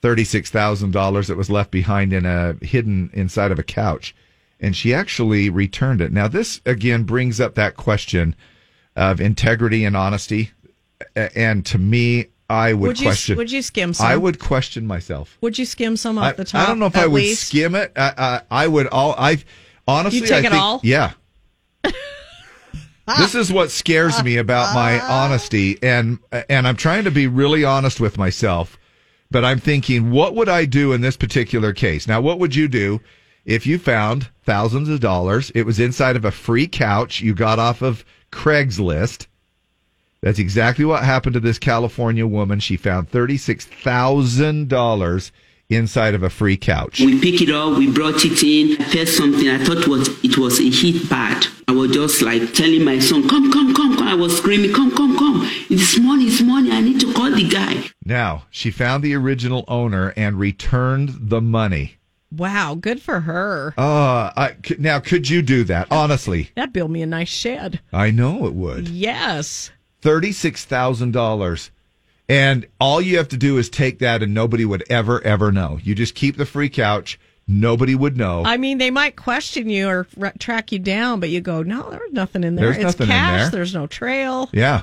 thirty 0.01 0.23
six 0.23 0.49
thousand 0.49 0.91
dollars 0.91 1.27
that 1.27 1.37
was 1.37 1.49
left 1.49 1.71
behind 1.71 2.13
in 2.13 2.25
a 2.25 2.53
hidden 2.61 3.09
inside 3.13 3.51
of 3.51 3.59
a 3.59 3.63
couch, 3.63 4.15
and 4.59 4.75
she 4.75 4.93
actually 4.93 5.49
returned 5.49 6.01
it. 6.01 6.13
Now, 6.13 6.27
this 6.27 6.61
again 6.65 7.03
brings 7.03 7.41
up 7.41 7.55
that 7.55 7.75
question 7.75 8.35
of 8.95 9.19
integrity 9.19 9.83
and 9.83 9.97
honesty, 9.97 10.51
and 11.15 11.65
to 11.65 11.77
me, 11.77 12.27
I 12.49 12.73
would, 12.73 12.87
Would 12.87 12.99
you- 12.99 13.07
question. 13.07 13.37
would 13.37 13.51
you 13.51 13.61
skim 13.61 13.93
some? 13.93 14.07
I 14.07 14.15
would 14.15 14.39
question 14.39 14.87
myself. 14.87 15.37
Would 15.41 15.57
you 15.57 15.65
skim 15.65 15.97
some 15.97 16.17
off 16.17 16.23
I, 16.23 16.31
the 16.33 16.45
top? 16.45 16.63
I 16.63 16.65
don't 16.67 16.79
know 16.79 16.85
if 16.85 16.95
I 16.95 17.05
would 17.07 17.21
least? 17.21 17.47
skim 17.47 17.75
it. 17.75 17.91
I, 17.95 18.41
I, 18.49 18.63
I 18.63 18.67
would 18.67 18.87
all. 18.87 19.15
I 19.17 19.43
honestly, 19.87 20.19
You 20.19 20.25
take 20.27 20.45
I 20.45 20.47
it 20.47 20.51
think, 20.51 20.63
all? 20.63 20.79
Yeah. 20.83 21.11
this 23.17 23.35
is 23.35 23.51
what 23.51 23.71
scares 23.71 24.21
me 24.23 24.37
about 24.37 24.73
my 24.73 24.99
honesty, 24.99 25.77
and 25.81 26.19
and 26.49 26.67
I'm 26.67 26.75
trying 26.75 27.03
to 27.05 27.11
be 27.11 27.27
really 27.27 27.63
honest 27.63 27.99
with 27.99 28.17
myself. 28.17 28.77
But 29.29 29.43
I'm 29.43 29.59
thinking, 29.59 30.11
what 30.11 30.35
would 30.35 30.47
I 30.47 30.63
do 30.65 30.93
in 30.93 31.01
this 31.01 31.17
particular 31.17 31.73
case? 31.73 32.07
Now, 32.07 32.21
what 32.21 32.39
would 32.39 32.55
you 32.55 32.69
do 32.69 33.01
if 33.45 33.67
you 33.67 33.77
found 33.77 34.29
thousands 34.45 34.87
of 34.87 35.01
dollars? 35.01 35.49
It 35.51 35.63
was 35.65 35.79
inside 35.81 36.15
of 36.15 36.23
a 36.23 36.31
free 36.31 36.67
couch 36.67 37.19
you 37.19 37.33
got 37.33 37.59
off 37.59 37.81
of 37.81 38.05
Craigslist. 38.31 39.27
That's 40.21 40.39
exactly 40.39 40.85
what 40.85 41.03
happened 41.03 41.33
to 41.35 41.39
this 41.39 41.59
California 41.59 42.25
woman. 42.25 42.59
She 42.59 42.75
found 42.77 43.11
$36,000 43.11 45.31
inside 45.69 46.13
of 46.15 46.23
a 46.23 46.29
free 46.29 46.57
couch. 46.57 46.99
We 46.99 47.19
pick 47.19 47.41
it 47.41 47.49
up, 47.51 47.77
we 47.77 47.91
brought 47.91 48.23
it 48.25 48.41
in. 48.43 48.81
I 48.81 48.85
felt 48.85 49.07
something. 49.09 49.47
I 49.49 49.63
thought 49.63 49.87
was 49.87 50.07
it 50.23 50.37
was 50.37 50.59
a 50.59 50.69
heat 50.69 51.09
pad. 51.09 51.45
I 51.67 51.73
was 51.73 51.91
just 51.91 52.21
like 52.21 52.53
telling 52.53 52.83
my 52.85 52.99
son, 52.99 53.27
"Come, 53.27 53.51
come, 53.51 53.73
come, 53.73 53.97
come!" 53.97 54.07
I 54.07 54.13
was 54.15 54.37
screaming, 54.37 54.71
"Come, 54.73 54.91
come, 54.95 55.17
come! 55.17 55.45
It's 55.69 55.99
money, 55.99 56.25
it's 56.27 56.41
money! 56.41 56.71
I 56.71 56.79
need 56.79 57.01
to 57.01 57.13
call 57.13 57.29
the 57.31 57.45
guy." 57.47 57.89
Now, 58.05 58.45
she 58.49 58.71
found 58.71 59.03
the 59.03 59.13
original 59.15 59.65
owner 59.67 60.13
and 60.15 60.39
returned 60.39 61.29
the 61.29 61.41
money. 61.41 61.95
Wow, 62.31 62.75
good 62.75 63.01
for 63.01 63.19
her. 63.21 63.73
Uh, 63.77 64.31
I, 64.35 64.55
c- 64.65 64.75
now, 64.79 64.99
could 64.99 65.29
you 65.29 65.41
do 65.41 65.63
that? 65.65 65.87
Honestly, 65.91 66.51
That'd 66.55 66.73
build 66.73 66.91
me 66.91 67.01
a 67.01 67.05
nice 67.05 67.29
shed. 67.29 67.81
I 67.91 68.11
know 68.11 68.45
it 68.47 68.53
would. 68.53 68.87
Yes. 68.87 69.71
$36,000. 70.03 71.69
And 72.29 72.67
all 72.79 73.01
you 73.01 73.17
have 73.17 73.29
to 73.29 73.37
do 73.37 73.57
is 73.57 73.69
take 73.69 73.99
that 73.99 74.21
and 74.21 74.33
nobody 74.33 74.65
would 74.65 74.83
ever, 74.89 75.21
ever 75.21 75.51
know. 75.51 75.79
You 75.81 75.95
just 75.95 76.13
keep 76.15 76.35
the 76.37 76.45
free 76.45 76.69
couch. 76.69 77.19
Nobody 77.47 77.95
would 77.95 78.17
know. 78.17 78.43
I 78.45 78.57
mean, 78.57 78.77
they 78.77 78.91
might 78.91 79.15
question 79.15 79.69
you 79.69 79.87
or 79.87 80.07
r- 80.19 80.33
track 80.37 80.73
you 80.73 80.79
down, 80.79 81.21
but 81.21 81.29
you 81.29 81.39
go, 81.39 81.63
no, 81.63 81.89
there's 81.89 82.11
nothing 82.11 82.43
in 82.43 82.55
there. 82.55 82.65
There's 82.65 82.77
it's 82.77 82.83
nothing 82.83 83.03
in 83.07 83.11
cash. 83.11 83.41
there. 83.43 83.51
There's 83.51 83.73
no 83.73 83.87
trail. 83.87 84.49
yeah. 84.51 84.81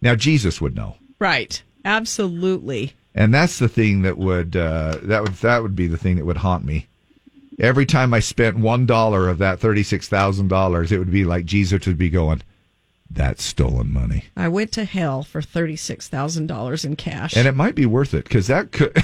Now, 0.00 0.14
Jesus 0.14 0.60
would 0.60 0.74
know. 0.74 0.96
Right. 1.18 1.62
Absolutely. 1.84 2.94
And 3.14 3.32
that's 3.32 3.58
the 3.58 3.68
thing 3.68 4.02
that 4.02 4.18
would 4.18 4.54
uh, 4.56 4.98
that 5.02 5.22
would 5.22 5.32
that 5.36 5.62
would 5.62 5.74
be 5.74 5.86
the 5.86 5.96
thing 5.96 6.16
that 6.16 6.26
would 6.26 6.36
haunt 6.38 6.64
me. 6.64 6.86
Every 7.58 7.86
time 7.86 8.12
I 8.12 8.20
spent 8.20 8.58
one 8.58 8.84
dollar 8.84 9.28
of 9.30 9.38
that 9.38 9.58
thirty 9.58 9.82
six 9.82 10.06
thousand 10.06 10.48
dollars, 10.48 10.92
it 10.92 10.98
would 10.98 11.10
be 11.10 11.24
like 11.24 11.46
Jesus 11.46 11.86
would 11.86 11.96
be 11.96 12.10
going, 12.10 12.42
That's 13.10 13.42
stolen 13.42 13.92
money. 13.92 14.24
I 14.36 14.48
went 14.48 14.72
to 14.72 14.84
hell 14.84 15.22
for 15.22 15.40
$36,000 15.40 16.84
in 16.84 16.96
cash. 16.96 17.36
And 17.36 17.48
it 17.48 17.54
might 17.54 17.74
be 17.74 17.86
worth 17.86 18.14
it 18.14 18.24
because 18.24 18.48
that 18.48 18.72
could. 18.72 18.96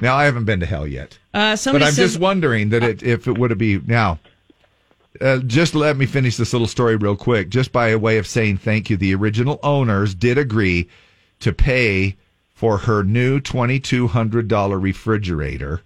now, 0.00 0.16
I 0.16 0.24
haven't 0.24 0.44
been 0.44 0.60
to 0.60 0.66
hell 0.66 0.86
yet. 0.86 1.18
Uh, 1.32 1.56
but 1.64 1.82
I'm 1.82 1.92
says, 1.92 1.96
just 1.96 2.20
wondering 2.20 2.70
that 2.70 2.82
it, 2.82 3.02
if 3.02 3.26
it 3.26 3.38
would 3.38 3.50
have 3.50 3.58
be. 3.58 3.78
Now, 3.78 4.18
uh, 5.20 5.38
just 5.38 5.74
let 5.74 5.96
me 5.96 6.06
finish 6.06 6.36
this 6.36 6.52
little 6.52 6.66
story 6.66 6.96
real 6.96 7.16
quick. 7.16 7.48
Just 7.48 7.72
by 7.72 7.88
a 7.88 7.98
way 7.98 8.18
of 8.18 8.26
saying 8.26 8.58
thank 8.58 8.90
you, 8.90 8.96
the 8.96 9.14
original 9.14 9.58
owners 9.62 10.14
did 10.14 10.38
agree 10.38 10.88
to 11.40 11.52
pay 11.52 12.16
for 12.54 12.78
her 12.78 13.02
new 13.02 13.40
$2,200 13.40 14.82
refrigerator. 14.82 15.82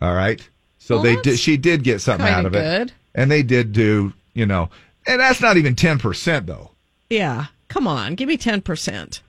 All 0.00 0.14
right. 0.14 0.46
So 0.78 0.96
Well, 0.96 1.04
they 1.04 1.16
did. 1.16 1.38
She 1.38 1.56
did 1.56 1.82
get 1.82 2.00
something 2.00 2.26
out 2.26 2.44
of 2.44 2.54
it, 2.54 2.92
and 3.14 3.30
they 3.30 3.42
did 3.42 3.72
do. 3.72 4.12
You 4.34 4.44
know, 4.44 4.68
and 5.06 5.20
that's 5.20 5.40
not 5.40 5.56
even 5.56 5.74
ten 5.74 5.98
percent 5.98 6.46
though. 6.46 6.70
Yeah, 7.10 7.46
come 7.68 7.86
on, 7.86 8.14
give 8.14 8.28
me 8.28 8.36
10%. 8.36 9.20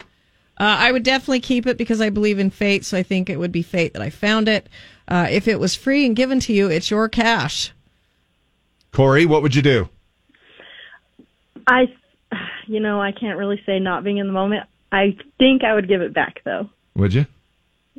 Uh, 0.58 0.64
I 0.80 0.92
would 0.92 1.04
definitely 1.04 1.42
keep 1.42 1.68
it 1.68 1.78
because 1.78 2.00
I 2.00 2.10
believe 2.10 2.40
in 2.40 2.50
fate, 2.50 2.86
so 2.86 2.98
I 2.98 3.04
think 3.04 3.30
it 3.30 3.38
would 3.38 3.52
be 3.52 3.62
fate 3.62 3.94
that 3.94 4.02
I 4.02 4.10
found 4.10 4.48
it. 4.48 4.70
Uh, 5.08 5.28
if 5.30 5.48
it 5.48 5.60
was 5.60 5.76
free 5.76 6.06
and 6.06 6.16
given 6.16 6.40
to 6.42 6.54
you, 6.54 6.70
it's 6.70 6.90
your 6.90 7.10
cash. 7.10 7.74
Corey, 8.92 9.26
what 9.26 9.42
would 9.42 9.54
you 9.54 9.62
do? 9.62 9.90
I, 11.68 11.94
you 12.68 12.80
know, 12.80 13.02
I 13.02 13.12
can't 13.12 13.38
really 13.38 13.62
say 13.66 13.80
not 13.80 14.04
being 14.04 14.18
in 14.18 14.28
the 14.28 14.34
moment. 14.34 14.66
I 14.92 15.18
think 15.38 15.64
I 15.64 15.74
would 15.74 15.90
give 15.90 16.02
it 16.02 16.14
back 16.14 16.42
though. 16.46 16.70
Would 16.96 17.14
you? 17.14 17.26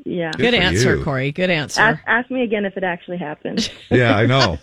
Yeah. 0.04 0.32
Good 0.32 0.52
Good 0.52 0.54
answer, 0.54 0.96
you. 0.96 1.04
Corey. 1.04 1.32
Good 1.32 1.50
answer. 1.50 1.82
Ask, 1.82 2.02
ask 2.06 2.30
me 2.30 2.42
again 2.42 2.64
if 2.64 2.76
it 2.76 2.84
actually 2.84 3.18
happened. 3.18 3.70
Yeah, 3.90 4.16
I 4.16 4.26
know. 4.26 4.58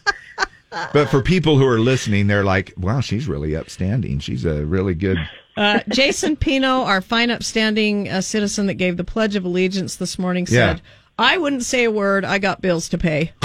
But 0.93 1.09
for 1.09 1.21
people 1.21 1.57
who 1.57 1.65
are 1.67 1.79
listening, 1.79 2.27
they're 2.27 2.43
like, 2.43 2.73
"Wow, 2.77 2.99
she's 3.01 3.27
really 3.27 3.55
upstanding. 3.55 4.19
She's 4.19 4.45
a 4.45 4.65
really 4.65 4.93
good." 4.95 5.17
Uh, 5.55 5.79
Jason 5.89 6.35
Pino, 6.35 6.83
our 6.83 6.99
fine, 7.01 7.29
upstanding 7.29 8.09
uh, 8.09 8.21
citizen 8.21 8.65
that 8.67 8.73
gave 8.75 8.97
the 8.97 9.03
Pledge 9.03 9.35
of 9.35 9.45
Allegiance 9.45 9.95
this 9.97 10.17
morning, 10.17 10.47
Yeah. 10.49 10.73
said, 10.73 10.81
I 11.19 11.37
wouldn't 11.37 11.63
say 11.63 11.83
a 11.83 11.91
word. 11.91 12.25
I 12.25 12.39
got 12.39 12.59
bills 12.61 12.89
to 12.89 12.97
pay. 12.97 13.31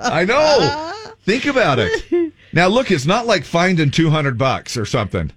I 0.00 0.24
know. 0.24 0.92
Think 1.24 1.46
about 1.46 1.78
it. 1.78 2.32
Now, 2.52 2.68
look, 2.68 2.90
it's 2.90 3.06
not 3.06 3.26
like 3.26 3.44
finding 3.44 3.90
two 3.90 4.10
hundred 4.10 4.38
bucks 4.38 4.76
or 4.76 4.84
something. 4.86 5.30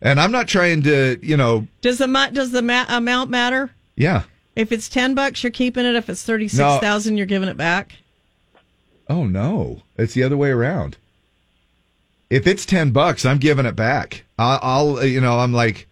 And 0.00 0.20
I'm 0.20 0.30
not 0.30 0.46
trying 0.46 0.82
to, 0.84 1.18
you 1.22 1.36
know, 1.36 1.66
Does 1.80 1.98
the 1.98 2.06
does 2.32 2.52
the 2.52 2.62
ma- 2.62 2.86
amount 2.88 3.30
matter? 3.30 3.70
yeah. 3.96 4.22
If 4.56 4.72
it's 4.72 4.88
ten 4.88 5.14
bucks, 5.14 5.42
you're 5.44 5.52
keeping 5.52 5.86
it. 5.86 5.94
If 5.94 6.08
it's 6.10 6.22
thirty 6.22 6.48
six 6.48 6.80
thousand, 6.80 7.16
you're 7.16 7.26
giving 7.26 7.48
it 7.48 7.56
back. 7.56 7.92
Oh 9.08 9.26
no, 9.26 9.82
it's 9.96 10.14
the 10.14 10.22
other 10.22 10.36
way 10.36 10.50
around. 10.50 10.96
If 12.30 12.46
it's 12.46 12.66
ten 12.66 12.90
bucks, 12.90 13.24
I'm 13.24 13.38
giving 13.38 13.66
it 13.66 13.74
back. 13.74 14.24
I'll, 14.38 14.60
I'll 14.62 15.04
you 15.04 15.20
know, 15.20 15.38
I'm 15.38 15.52
like, 15.52 15.86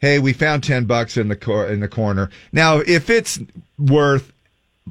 hey, 0.00 0.18
we 0.18 0.32
found 0.32 0.64
ten 0.64 0.86
bucks 0.86 1.16
in 1.16 1.28
the 1.28 1.36
cor- 1.36 1.68
in 1.68 1.80
the 1.80 1.88
corner. 1.88 2.30
Now, 2.50 2.78
if 2.78 3.10
it's 3.10 3.38
worth, 3.78 4.32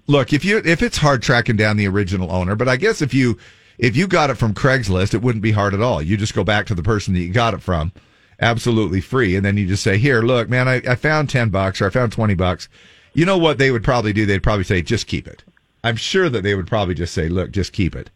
look, 0.08 0.32
if 0.32 0.46
you 0.46 0.62
if 0.64 0.84
it's 0.84 0.98
hard 0.98 1.24
tracking 1.24 1.56
down 1.56 1.78
the 1.78 1.88
original 1.88 2.32
owner, 2.32 2.56
but 2.56 2.70
I 2.70 2.78
guess 2.78 3.02
if 3.02 3.14
you 3.14 3.38
if 3.80 3.96
you 3.96 4.08
got 4.08 4.30
it 4.30 4.36
from 4.36 4.54
Craigslist, 4.54 5.16
it 5.16 5.24
wouldn't 5.24 5.42
be 5.42 5.52
hard 5.52 5.74
at 5.74 5.82
all. 5.82 6.04
You 6.04 6.18
just 6.18 6.36
go 6.36 6.44
back 6.44 6.68
to 6.68 6.76
the 6.76 6.84
person 6.84 7.16
that 7.16 7.22
you 7.22 7.34
got 7.34 7.56
it 7.56 7.64
from, 7.64 7.92
absolutely 8.40 9.02
free, 9.02 9.36
and 9.36 9.44
then 9.44 9.58
you 9.58 9.66
just 9.66 9.84
say, 9.84 9.98
here, 9.98 10.22
look, 10.22 10.50
man, 10.50 10.68
I, 10.68 10.76
I 10.88 10.94
found 10.94 11.32
ten 11.32 11.50
bucks 11.50 11.82
or 11.82 11.88
I 11.88 11.90
found 11.90 12.12
twenty 12.12 12.36
bucks. 12.36 12.70
You 13.14 13.26
know 13.26 13.40
what 13.40 13.58
they 13.58 13.72
would 13.72 13.84
probably 13.84 14.14
do? 14.14 14.28
They'd 14.28 14.44
probably 14.44 14.64
say, 14.66 14.84
just 14.84 15.08
keep 15.08 15.28
it. 15.28 15.44
I'm 15.84 15.96
sure 15.96 16.30
that 16.30 16.44
they 16.44 16.56
would 16.56 16.68
probably 16.68 16.94
just 16.94 17.14
say, 17.14 17.28
look, 17.28 17.52
just 17.52 17.74
keep 17.74 17.96
it. 17.96 18.10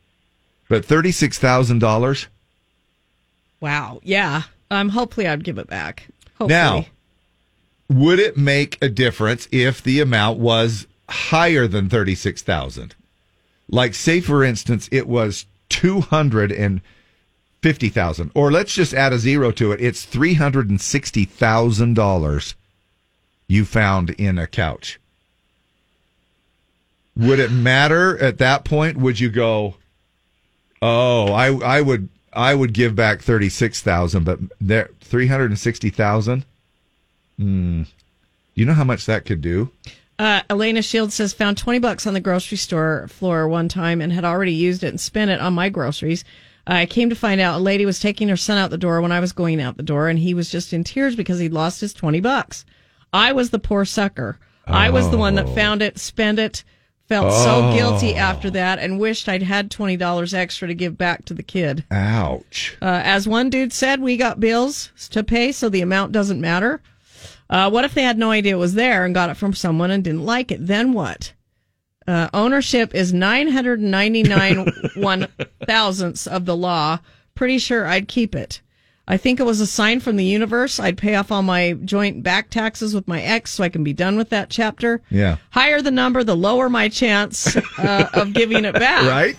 But 0.70 0.86
thirty 0.86 1.12
six 1.12 1.38
thousand 1.38 1.80
dollars. 1.80 2.28
Wow. 3.60 4.00
Yeah. 4.04 4.44
Um. 4.72 4.90
Hopefully, 4.90 5.28
I'd 5.28 5.44
give 5.44 5.58
it 5.58 5.68
back. 5.68 6.08
Hopefully. 6.38 6.50
Now, 6.50 6.86
would 7.90 8.20
it 8.20 8.38
make 8.38 8.78
a 8.82 8.90
difference 8.90 9.48
if 9.52 9.82
the 9.82 10.00
amount 10.00 10.40
was 10.40 10.88
higher 11.10 11.68
than 11.68 11.90
thirty 11.90 12.16
six 12.16 12.42
thousand? 12.42 12.96
Like, 13.70 13.94
say 13.94 14.22
for 14.22 14.44
instance, 14.44 14.90
it 14.92 15.08
was 15.08 15.46
two 15.70 16.02
hundred 16.02 16.52
and 16.52 16.82
fifty 17.62 17.90
thousand, 17.90 18.32
or 18.36 18.52
let's 18.52 18.74
just 18.74 18.94
add 18.94 19.14
a 19.14 19.20
zero 19.20 19.52
to 19.52 19.72
it. 19.72 19.82
It's 19.82 20.04
three 20.04 20.36
hundred 20.36 20.70
and 20.70 20.82
sixty 20.82 21.26
thousand 21.26 21.96
dollars 21.96 22.56
you 23.48 23.66
found 23.66 24.12
in 24.12 24.38
a 24.38 24.48
couch. 24.48 25.00
Would 27.18 27.40
it 27.40 27.52
matter 27.52 28.18
at 28.22 28.38
that 28.40 28.66
point? 28.66 28.98
Would 28.98 29.20
you 29.20 29.30
go, 29.30 29.76
oh, 30.82 31.28
I 31.32 31.54
I 31.54 31.82
would 31.82 32.10
I 32.34 32.54
would 32.54 32.74
give 32.74 32.96
back 32.96 33.22
thirty 33.22 33.50
six 33.50 33.82
thousand, 33.82 34.24
but 34.26 34.40
there 34.60 34.90
three 35.02 35.28
hundred 35.28 35.52
and 35.52 35.60
sixty 35.60 35.90
thousand. 35.90 36.46
Hmm. 37.38 37.84
You 38.54 38.66
know 38.66 38.74
how 38.74 38.84
much 38.84 39.06
that 39.06 39.26
could 39.26 39.42
do? 39.42 39.72
Uh, 40.18 40.42
Elena 40.50 40.82
Shields 40.82 41.14
says 41.14 41.34
found 41.34 41.58
twenty 41.58 41.80
bucks 41.80 42.08
on 42.08 42.14
the 42.14 42.20
grocery 42.22 42.58
store 42.58 43.08
floor 43.10 43.48
one 43.48 43.68
time 43.68 44.02
and 44.02 44.14
had 44.14 44.24
already 44.26 44.54
used 44.54 44.84
it 44.84 44.88
and 44.90 45.00
spent 45.00 45.32
it 45.32 45.42
on 45.42 45.54
my 45.54 45.70
groceries. 45.70 46.24
I 46.68 46.86
came 46.86 47.10
to 47.10 47.16
find 47.16 47.40
out 47.40 47.60
a 47.60 47.64
lady 47.64 47.86
was 47.86 48.00
taking 48.00 48.28
her 48.30 48.38
son 48.38 48.58
out 48.58 48.72
the 48.72 48.78
door 48.78 49.00
when 49.02 49.12
I 49.12 49.20
was 49.20 49.34
going 49.34 49.62
out 49.62 49.78
the 49.78 49.84
door, 49.84 50.08
and 50.10 50.18
he 50.18 50.34
was 50.34 50.50
just 50.50 50.74
in 50.74 50.84
tears 50.84 51.16
because 51.16 51.40
he'd 51.40 51.54
lost 51.54 51.82
his 51.82 51.94
twenty 51.94 52.22
bucks. 52.22 52.66
I 53.14 53.34
was 53.34 53.50
the 53.52 53.60
poor 53.60 53.86
sucker. 53.86 54.38
I 54.68 54.90
was 54.90 55.10
the 55.12 55.18
one 55.18 55.36
that 55.36 55.46
Oh. 55.46 55.54
found 55.54 55.84
it, 55.84 56.00
spent 56.00 56.40
it, 56.40 56.64
felt 57.08 57.32
so 57.34 57.70
Oh. 57.70 57.74
guilty 57.76 58.16
after 58.16 58.50
that, 58.52 58.80
and 58.80 59.00
wished 59.00 59.28
I'd 59.30 59.44
had 59.44 59.70
twenty 59.72 59.98
dollars 59.98 60.34
extra 60.34 60.68
to 60.68 60.74
give 60.74 60.98
back 60.98 61.26
to 61.26 61.34
the 61.34 61.44
kid. 61.44 61.84
Ouch. 61.92 62.76
Uh, 62.82 63.02
as 63.04 63.28
one 63.28 63.50
dude 63.50 63.74
said, 63.74 64.02
we 64.02 64.18
got 64.18 64.40
bills 64.40 64.92
to 65.12 65.24
pay, 65.24 65.52
so 65.52 65.70
the 65.70 65.82
amount 65.82 66.12
doesn't 66.12 66.42
matter. 66.42 66.82
Uh, 67.50 67.70
what 67.70 67.86
if 67.86 67.94
they 67.94 68.02
had 68.04 68.18
no 68.18 68.32
idea 68.32 68.56
it 68.56 68.60
was 68.60 68.74
there 68.74 69.06
and 69.06 69.14
got 69.14 69.30
it 69.30 69.38
from 69.38 69.54
someone 69.54 69.92
and 69.92 70.04
didn't 70.04 70.26
like 70.26 70.52
it? 70.52 70.66
Then 70.66 70.94
what? 70.94 71.34
Uh, 72.08 72.28
ownership 72.34 72.94
is 72.96 73.14
999 73.14 74.72
one 74.96 75.28
thousandths 75.68 76.28
of 76.28 76.46
the 76.46 76.56
law. 76.56 77.00
Pretty 77.36 77.58
sure 77.58 77.86
I'd 77.88 78.08
keep 78.08 78.36
it. 78.36 78.62
I 79.08 79.18
think 79.18 79.40
it 79.40 79.44
was 79.44 79.62
a 79.62 79.68
sign 79.68 80.00
from 80.00 80.16
the 80.16 80.26
universe. 80.26 80.80
I'd 80.80 80.98
pay 80.98 81.16
off 81.16 81.32
all 81.32 81.44
my 81.44 81.74
joint 81.74 82.24
back 82.24 82.50
taxes 82.50 82.96
with 82.96 83.08
my 83.08 83.22
ex 83.22 83.52
so 83.52 83.64
I 83.64 83.70
can 83.70 83.84
be 83.84 83.94
done 83.94 84.18
with 84.18 84.30
that 84.30 84.50
chapter. 84.50 85.02
Yeah. 85.12 85.38
Higher 85.52 85.82
the 85.82 85.92
number, 85.92 86.24
the 86.24 86.36
lower 86.36 86.70
my 86.70 86.90
chance 86.90 87.56
uh, 87.78 88.10
of 88.14 88.34
giving 88.34 88.66
it 88.66 88.74
back. 88.74 89.06
Right? 89.16 89.38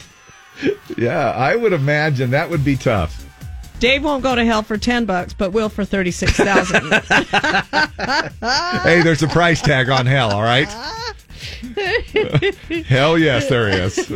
Yeah, 0.96 1.32
I 1.32 1.54
would 1.54 1.72
imagine 1.74 2.30
that 2.30 2.48
would 2.48 2.64
be 2.64 2.76
tough. 2.76 3.26
Dave 3.78 4.04
won't 4.04 4.22
go 4.22 4.34
to 4.34 4.42
hell 4.44 4.62
for 4.62 4.78
10 4.78 5.04
bucks, 5.04 5.34
but 5.34 5.52
will 5.52 5.68
for 5.68 5.84
36,000. 5.84 6.92
Hey, 8.82 9.02
there's 9.02 9.22
a 9.22 9.28
price 9.28 9.60
tag 9.60 9.90
on 9.90 10.06
hell, 10.06 10.32
all 10.32 10.42
right? 10.42 10.68
hell 12.86 13.18
yes, 13.18 13.48
there 13.48 13.68
is. 13.68 13.96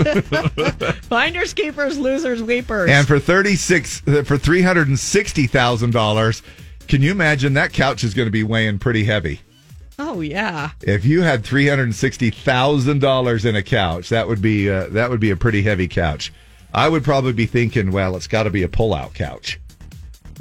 Finders 1.03 1.53
keepers, 1.55 1.99
losers 1.99 2.43
weepers. 2.43 2.89
and 2.91 3.07
for 3.07 3.19
36 3.19 4.03
uh, 4.07 4.23
for 4.25 4.37
$360,000, 4.39 6.43
can 6.89 7.03
you 7.03 7.11
imagine 7.11 7.53
that 7.55 7.73
couch 7.73 8.05
is 8.05 8.15
going 8.15 8.27
to 8.27 8.31
be 8.33 8.43
weighing 8.43 8.79
pretty 8.79 9.05
heavy? 9.05 9.41
oh 9.99 10.21
yeah. 10.23 10.71
If 10.81 11.05
you 11.05 11.21
had 11.23 11.45
$360,000 11.45 13.45
in 13.45 13.57
a 13.57 13.63
couch, 13.63 14.09
that 14.09 14.27
would 14.27 14.41
be 14.41 14.71
uh, 14.71 14.87
that 14.89 15.11
would 15.11 15.21
be 15.21 15.31
a 15.31 15.37
pretty 15.37 15.61
heavy 15.63 15.89
couch. 15.89 16.33
I 16.73 16.89
would 16.89 17.05
probably 17.05 17.35
be 17.35 17.45
thinking, 17.47 17.91
well, 17.93 18.17
it's 18.17 18.27
got 18.29 18.45
to 18.45 18.51
be 18.51 18.63
a 18.63 18.69
pull-out 18.69 19.13
couch 19.13 19.61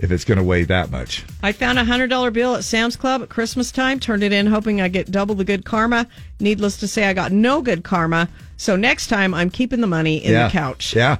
if 0.01 0.11
it's 0.11 0.23
going 0.23 0.37
to 0.37 0.43
weigh 0.43 0.63
that 0.63 0.89
much. 0.91 1.25
I 1.43 1.51
found 1.51 1.77
a 1.77 1.83
hundred 1.83 2.07
dollar 2.07 2.31
bill 2.31 2.55
at 2.55 2.63
Sam's 2.63 2.95
Club 2.95 3.21
at 3.21 3.29
Christmas 3.29 3.71
time. 3.71 3.99
Turned 3.99 4.23
it 4.23 4.31
in, 4.31 4.47
hoping 4.47 4.81
I 4.81 4.87
get 4.87 5.11
double 5.11 5.35
the 5.35 5.43
good 5.43 5.65
karma. 5.65 6.07
Needless 6.39 6.77
to 6.77 6.87
say, 6.87 7.05
I 7.05 7.13
got 7.13 7.31
no 7.31 7.61
good 7.61 7.83
karma. 7.83 8.29
So 8.57 8.75
next 8.75 9.07
time, 9.07 9.33
I'm 9.33 9.49
keeping 9.49 9.81
the 9.81 9.87
money 9.87 10.17
in 10.17 10.33
yeah. 10.33 10.47
the 10.47 10.51
couch. 10.51 10.95
Yeah. 10.95 11.17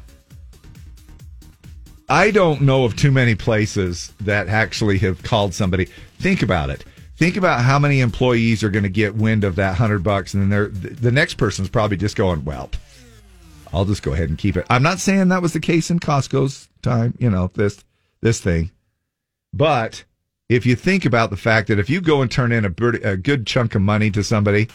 I 2.07 2.31
don't 2.31 2.61
know 2.61 2.85
of 2.85 2.95
too 2.95 3.11
many 3.11 3.35
places 3.35 4.11
that 4.21 4.47
actually 4.47 4.97
have 4.99 5.21
called 5.21 5.53
somebody. 5.53 5.85
Think 6.17 6.41
about 6.41 6.69
it. 6.69 6.83
Think 7.17 7.37
about 7.37 7.61
how 7.61 7.77
many 7.77 7.99
employees 7.99 8.63
are 8.63 8.69
going 8.69 8.83
to 8.83 8.89
get 8.89 9.15
wind 9.15 9.43
of 9.43 9.57
that 9.57 9.75
hundred 9.75 10.03
bucks, 10.03 10.33
and 10.33 10.43
then 10.43 10.49
they're, 10.49 10.67
the 10.69 11.11
next 11.11 11.35
person's 11.35 11.69
probably 11.69 11.97
just 11.97 12.15
going, 12.15 12.45
"Well, 12.45 12.71
I'll 13.73 13.85
just 13.85 14.03
go 14.03 14.13
ahead 14.13 14.29
and 14.29 14.37
keep 14.37 14.55
it." 14.55 14.65
I'm 14.69 14.81
not 14.81 14.99
saying 14.99 15.27
that 15.27 15.41
was 15.41 15.53
the 15.53 15.59
case 15.59 15.91
in 15.91 15.99
Costco's 15.99 16.69
time, 16.81 17.13
you 17.19 17.29
know 17.29 17.51
this 17.53 17.83
this 18.21 18.39
thing, 18.41 18.71
but 19.53 20.03
if 20.49 20.65
you 20.65 20.75
think 20.75 21.05
about 21.05 21.29
the 21.29 21.37
fact 21.37 21.67
that 21.67 21.79
if 21.79 21.89
you 21.89 22.01
go 22.01 22.21
and 22.21 22.29
turn 22.31 22.51
in 22.51 22.65
a, 22.65 22.73
a 23.03 23.17
good 23.17 23.45
chunk 23.47 23.75
of 23.75 23.81
money 23.81 24.09
to 24.11 24.23
somebody, 24.23 24.67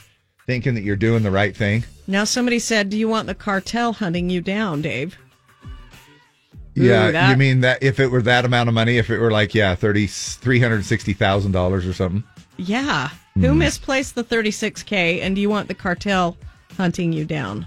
thinking 0.46 0.74
that 0.74 0.82
you're 0.82 0.96
doing 0.96 1.22
the 1.22 1.30
right 1.30 1.56
thing, 1.56 1.84
Now 2.06 2.24
somebody 2.24 2.58
said, 2.58 2.90
"Do 2.90 2.96
you 2.98 3.08
want 3.08 3.26
the 3.26 3.34
cartel 3.34 3.92
hunting 3.94 4.30
you 4.30 4.40
down, 4.40 4.82
Dave?" 4.82 5.16
Yeah, 6.74 7.08
Ooh, 7.08 7.12
that- 7.12 7.30
you 7.30 7.36
mean 7.36 7.60
that 7.60 7.82
if 7.82 8.00
it 8.00 8.08
were 8.10 8.22
that 8.22 8.44
amount 8.44 8.68
of 8.68 8.74
money, 8.74 8.98
if 8.98 9.08
it 9.10 9.18
were 9.18 9.30
like 9.30 9.54
yeah, 9.54 9.74
thirty 9.74 10.06
three 10.06 10.60
hundred 10.60 10.84
sixty 10.84 11.12
thousand 11.12 11.52
dollars 11.52 11.86
or 11.86 11.92
something. 11.92 12.24
Yeah. 12.56 13.10
Who 13.34 13.48
Hmm. 13.50 13.58
misplaced 13.58 14.14
the 14.14 14.22
36k, 14.22 15.20
and 15.20 15.34
do 15.34 15.40
you 15.40 15.50
want 15.50 15.66
the 15.66 15.74
cartel 15.74 16.36
hunting 16.76 17.12
you 17.12 17.24
down? 17.24 17.66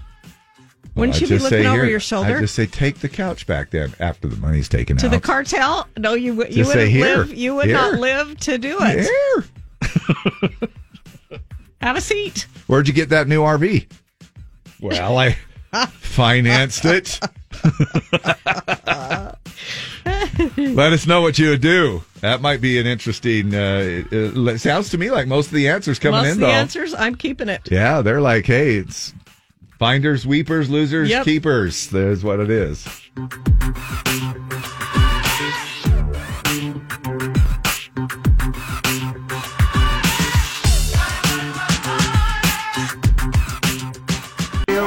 Wouldn't 0.98 1.16
I'd 1.16 1.22
you 1.22 1.28
be 1.28 1.38
looking 1.38 1.66
over 1.66 1.76
here- 1.82 1.90
your 1.90 2.00
shoulder? 2.00 2.36
I'd 2.36 2.40
just 2.40 2.54
say 2.54 2.66
take 2.66 2.98
the 2.98 3.08
couch 3.08 3.46
back 3.46 3.70
then 3.70 3.94
after 4.00 4.28
the 4.28 4.36
money's 4.36 4.68
taken 4.68 4.96
to 4.98 5.06
out. 5.06 5.12
the 5.12 5.20
cartel? 5.20 5.86
No, 5.96 6.14
you 6.14 6.34
would. 6.34 6.54
You 6.54 6.66
wouldn't 6.66 6.90
here, 6.90 7.16
live. 7.18 7.32
You 7.34 7.54
would 7.56 7.68
not 7.70 7.94
live 7.94 8.38
to 8.40 8.58
do 8.58 8.76
it. 8.80 9.04
Here. 9.04 9.44
Have 11.80 11.96
a 11.96 12.00
seat. 12.00 12.46
Where'd 12.66 12.88
you 12.88 12.94
get 12.94 13.10
that 13.10 13.28
new 13.28 13.42
RV? 13.42 13.86
Well, 14.80 15.16
I 15.18 15.36
financed 15.86 16.84
it. 16.84 17.20
Let 20.56 20.92
us 20.92 21.06
know 21.06 21.20
what 21.20 21.38
you 21.38 21.50
would 21.50 21.60
do. 21.60 22.02
That 22.20 22.40
might 22.40 22.60
be 22.60 22.78
an 22.78 22.86
interesting. 22.86 23.54
Uh, 23.54 24.02
it, 24.10 24.12
it 24.12 24.58
sounds 24.60 24.90
to 24.90 24.98
me 24.98 25.10
like 25.10 25.26
most 25.28 25.46
of 25.48 25.52
the 25.52 25.68
answers 25.68 25.98
coming 25.98 26.20
Most 26.20 26.26
in 26.26 26.32
of 26.32 26.38
though. 26.40 26.46
the 26.46 26.52
answers, 26.52 26.94
I'm 26.94 27.14
keeping 27.14 27.48
it. 27.48 27.68
Yeah, 27.70 28.02
they're 28.02 28.20
like, 28.20 28.46
hey, 28.46 28.76
it's 28.76 29.12
finders, 29.78 30.26
weepers, 30.26 30.68
losers, 30.68 31.08
Yep. 31.08 31.24
keepers. 31.24 31.86
There's 31.88 32.24
what 32.24 32.40
it 32.40 32.50
is. 32.50 32.86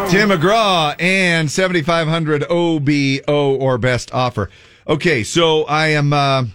Tim 0.09 0.27
McGraw 0.29 0.93
and 1.01 1.49
7500 1.49 2.43
OBO 2.49 3.55
or 3.55 3.77
best 3.77 4.13
offer. 4.13 4.49
Okay, 4.85 5.23
so 5.23 5.63
I 5.63 5.87
am. 5.87 6.11
Uh, 6.11 6.45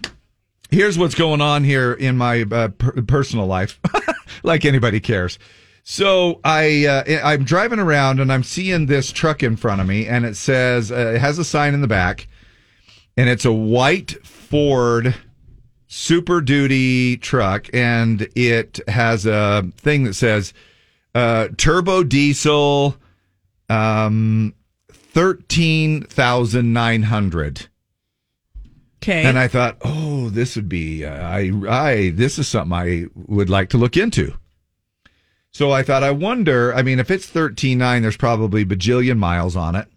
here's 0.70 0.98
what's 0.98 1.14
going 1.14 1.40
on 1.40 1.64
here 1.64 1.94
in 1.94 2.18
my 2.18 2.42
uh, 2.42 2.68
per- 2.68 3.00
personal 3.02 3.46
life, 3.46 3.80
like 4.42 4.66
anybody 4.66 5.00
cares. 5.00 5.38
So 5.88 6.40
I 6.42 6.84
uh, 6.86 7.20
I'm 7.22 7.44
driving 7.44 7.78
around 7.78 8.18
and 8.18 8.32
I'm 8.32 8.42
seeing 8.42 8.86
this 8.86 9.12
truck 9.12 9.44
in 9.44 9.54
front 9.54 9.80
of 9.80 9.86
me, 9.86 10.08
and 10.08 10.26
it 10.26 10.36
says 10.36 10.90
uh, 10.90 11.12
it 11.14 11.20
has 11.20 11.38
a 11.38 11.44
sign 11.44 11.74
in 11.74 11.80
the 11.80 11.86
back, 11.86 12.26
and 13.16 13.28
it's 13.28 13.44
a 13.44 13.52
white 13.52 14.16
Ford 14.26 15.14
Super 15.86 16.40
Duty 16.40 17.16
truck, 17.18 17.68
and 17.72 18.26
it 18.34 18.80
has 18.88 19.26
a 19.26 19.70
thing 19.76 20.02
that 20.04 20.14
says 20.14 20.52
uh, 21.14 21.48
turbo 21.56 22.02
diesel, 22.02 22.96
um, 23.68 24.54
thirteen 24.90 26.02
thousand 26.02 26.72
nine 26.72 27.04
hundred. 27.04 27.68
Okay. 29.04 29.22
And 29.22 29.38
I 29.38 29.46
thought, 29.46 29.76
oh, 29.82 30.30
this 30.30 30.56
would 30.56 30.68
be, 30.68 31.04
uh, 31.04 31.14
I, 31.14 31.52
I, 31.68 32.10
this 32.10 32.40
is 32.40 32.48
something 32.48 32.72
I 32.72 33.04
would 33.14 33.48
like 33.48 33.68
to 33.68 33.78
look 33.78 33.96
into. 33.96 34.34
So 35.56 35.72
I 35.72 35.82
thought, 35.82 36.02
I 36.02 36.10
wonder, 36.10 36.74
I 36.74 36.82
mean, 36.82 36.98
if 36.98 37.10
it's 37.10 37.26
13.9, 37.30 38.02
there's 38.02 38.18
probably 38.18 38.62
bajillion 38.66 39.16
miles 39.16 39.56
on 39.56 39.74
it. 39.74 39.88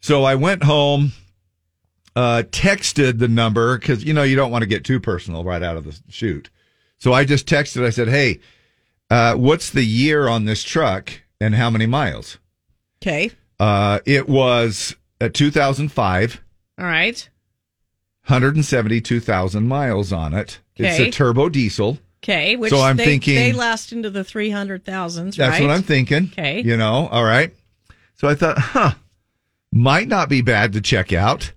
So 0.00 0.24
I 0.24 0.34
went 0.34 0.62
home, 0.62 1.12
uh, 2.16 2.44
texted 2.50 3.18
the 3.18 3.28
number 3.28 3.76
because, 3.76 4.02
you 4.02 4.14
know, 4.14 4.22
you 4.22 4.34
don't 4.34 4.50
want 4.50 4.62
to 4.62 4.66
get 4.66 4.86
too 4.86 4.98
personal 4.98 5.44
right 5.44 5.62
out 5.62 5.76
of 5.76 5.84
the 5.84 5.94
chute. 6.08 6.48
So 6.96 7.12
I 7.12 7.26
just 7.26 7.46
texted, 7.46 7.84
I 7.84 7.90
said, 7.90 8.08
hey, 8.08 8.40
uh, 9.10 9.34
what's 9.34 9.68
the 9.68 9.84
year 9.84 10.26
on 10.26 10.46
this 10.46 10.64
truck 10.64 11.12
and 11.38 11.54
how 11.54 11.68
many 11.68 11.84
miles? 11.84 12.38
Okay. 13.02 13.30
Uh, 13.60 13.98
it 14.06 14.26
was 14.26 14.96
uh, 15.20 15.28
2005. 15.30 16.42
All 16.78 16.86
right. 16.86 17.28
172,000 18.24 19.68
miles 19.68 20.14
on 20.14 20.32
it. 20.32 20.60
It's 20.76 20.98
a 20.98 21.10
turbo 21.10 21.50
diesel. 21.50 21.98
Okay. 22.22 22.56
Which 22.56 22.70
So 22.70 22.80
I'm 22.80 22.96
they, 22.96 23.04
thinking- 23.04 23.34
they 23.36 23.52
last 23.52 23.92
into 23.92 24.10
the 24.10 24.24
three 24.24 24.50
hundred 24.50 24.84
thousands. 24.84 25.36
That's 25.36 25.52
right? 25.58 25.62
what 25.62 25.70
I'm 25.70 25.82
thinking. 25.82 26.30
Okay. 26.32 26.60
You 26.62 26.76
know, 26.76 27.08
all 27.10 27.24
right. 27.24 27.54
So 28.16 28.28
I 28.28 28.34
thought, 28.34 28.58
huh, 28.58 28.92
might 29.72 30.08
not 30.08 30.28
be 30.28 30.42
bad 30.42 30.72
to 30.72 30.80
check 30.80 31.12
out. 31.12 31.52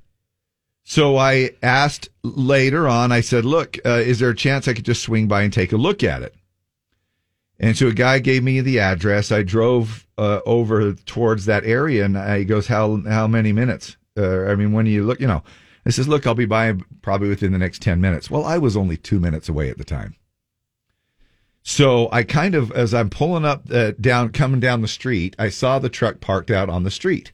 So 0.84 1.18
I 1.18 1.52
asked 1.64 2.10
later 2.24 2.88
on, 2.88 3.12
I 3.12 3.22
said, 3.22 3.46
look, 3.46 3.78
uh, 3.86 3.90
is 3.92 4.20
there 4.20 4.30
a 4.30 4.36
chance 4.36 4.68
I 4.68 4.74
could 4.74 4.86
just 4.86 5.02
swing 5.04 5.28
by 5.28 5.44
and 5.44 5.54
take 5.54 5.72
a 5.72 5.78
look 5.78 6.04
at 6.04 6.22
it? 6.22 6.36
And 7.60 7.78
so 7.78 7.88
a 7.88 7.94
guy 7.94 8.20
gave 8.20 8.44
me 8.44 8.60
the 8.62 8.80
address. 8.80 9.32
I 9.32 9.44
drove 9.44 10.06
uh, 10.18 10.42
over 10.46 10.94
towards 10.94 11.46
that 11.46 11.64
area 11.64 12.04
and 12.04 12.18
I, 12.18 12.40
he 12.40 12.46
goes, 12.46 12.68
how, 12.68 13.02
how 13.08 13.28
many 13.28 13.52
minutes? 13.54 13.96
Uh, 14.18 14.46
I 14.46 14.56
mean, 14.56 14.74
when 14.74 14.86
you 14.88 15.04
look, 15.06 15.20
you 15.20 15.28
know, 15.28 15.44
I 15.86 15.92
says, 15.92 16.08
look, 16.08 16.28
I'll 16.28 16.36
be 16.36 16.46
by 16.46 16.74
probably 17.02 17.30
within 17.30 17.52
the 17.52 17.58
next 17.60 17.82
10 17.82 18.02
minutes. 18.02 18.30
Well, 18.30 18.44
I 18.46 18.58
was 18.58 18.76
only 18.76 18.98
two 18.98 19.20
minutes 19.20 19.48
away 19.50 19.70
at 19.70 19.78
the 19.78 19.84
time. 19.84 20.16
So 21.64 22.10
I 22.12 22.24
kind 22.24 22.56
of, 22.56 22.72
as 22.72 22.94
I'm 22.94 23.10
pulling 23.10 23.46
up 23.46 23.64
uh, 23.72 23.92
down, 24.00 24.30
coming 24.30 24.60
down 24.60 24.82
the 24.82 24.88
street, 24.88 25.36
I 25.38 25.50
saw 25.50 25.78
the 25.80 25.90
truck 25.90 26.20
parked 26.20 26.50
out 26.50 26.70
on 26.70 26.84
the 26.84 26.92
street, 26.92 27.34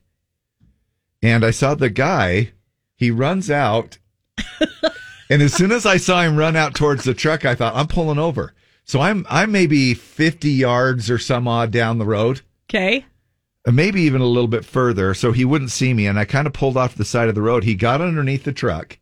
and 1.22 1.46
I 1.46 1.52
saw 1.52 1.76
the 1.76 1.90
guy. 1.90 2.52
He 2.96 3.10
runs 3.12 3.50
out, 3.50 3.98
and 5.30 5.42
as 5.42 5.54
soon 5.54 5.72
as 5.72 5.86
I 5.86 5.98
saw 5.98 6.22
him 6.24 6.36
run 6.36 6.56
out 6.56 6.76
towards 6.76 7.04
the 7.06 7.14
truck, 7.14 7.46
I 7.46 7.56
thought 7.56 7.76
I'm 7.76 7.88
pulling 7.88 8.20
over. 8.20 8.54
So 8.84 9.00
I'm 9.02 9.26
I'm 9.30 9.52
maybe 9.52 9.94
50 9.94 10.50
yards 10.50 11.10
or 11.10 11.18
some 11.18 11.48
odd 11.48 11.72
down 11.72 11.98
the 11.98 12.06
road, 12.06 12.42
Okay. 12.70 13.06
uh, 13.66 13.72
maybe 13.72 14.02
even 14.02 14.22
a 14.22 14.26
little 14.26 14.48
bit 14.48 14.66
further, 14.66 15.14
so 15.14 15.32
he 15.32 15.46
wouldn't 15.46 15.72
see 15.72 15.94
me. 15.94 16.06
And 16.08 16.18
I 16.20 16.26
kind 16.26 16.48
of 16.48 16.54
pulled 16.54 16.76
off 16.78 16.96
the 16.96 17.06
side 17.06 17.30
of 17.30 17.36
the 17.36 17.42
road. 17.42 17.64
He 17.64 17.76
got 17.76 18.02
underneath 18.02 18.44
the 18.44 18.52
truck, 18.54 18.98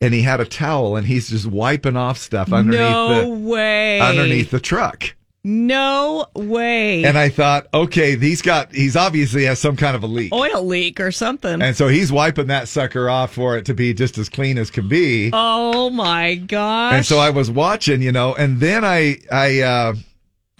and 0.00 0.12
he 0.12 0.22
had 0.22 0.40
a 0.40 0.44
towel, 0.44 0.96
and 0.96 1.06
he's 1.06 1.30
just 1.30 1.46
wiping 1.46 1.96
off 1.96 2.18
stuff 2.18 2.52
underneath 2.52 2.80
no 2.80 3.20
the 3.22 3.28
way. 3.28 4.00
underneath 4.00 4.50
the 4.50 4.60
truck. 4.60 5.14
No 5.48 6.26
way. 6.34 7.04
And 7.04 7.16
I 7.16 7.28
thought, 7.28 7.68
okay, 7.72 8.16
he's 8.18 8.42
got, 8.42 8.74
he's 8.74 8.96
obviously 8.96 9.44
has 9.44 9.60
some 9.60 9.76
kind 9.76 9.94
of 9.94 10.02
a 10.02 10.08
leak. 10.08 10.32
oil 10.32 10.66
leak 10.66 10.98
or 10.98 11.12
something. 11.12 11.62
And 11.62 11.76
so 11.76 11.86
he's 11.86 12.10
wiping 12.10 12.48
that 12.48 12.66
sucker 12.66 13.08
off 13.08 13.32
for 13.34 13.56
it 13.56 13.64
to 13.66 13.74
be 13.74 13.94
just 13.94 14.18
as 14.18 14.28
clean 14.28 14.58
as 14.58 14.72
can 14.72 14.88
be. 14.88 15.30
oh 15.32 15.88
my 15.90 16.34
gosh. 16.34 16.94
And 16.94 17.06
so 17.06 17.18
I 17.18 17.30
was 17.30 17.48
watching, 17.48 18.02
you 18.02 18.10
know, 18.10 18.34
and 18.34 18.58
then 18.58 18.84
I, 18.84 19.18
I, 19.30 19.60
uh, 19.60 19.94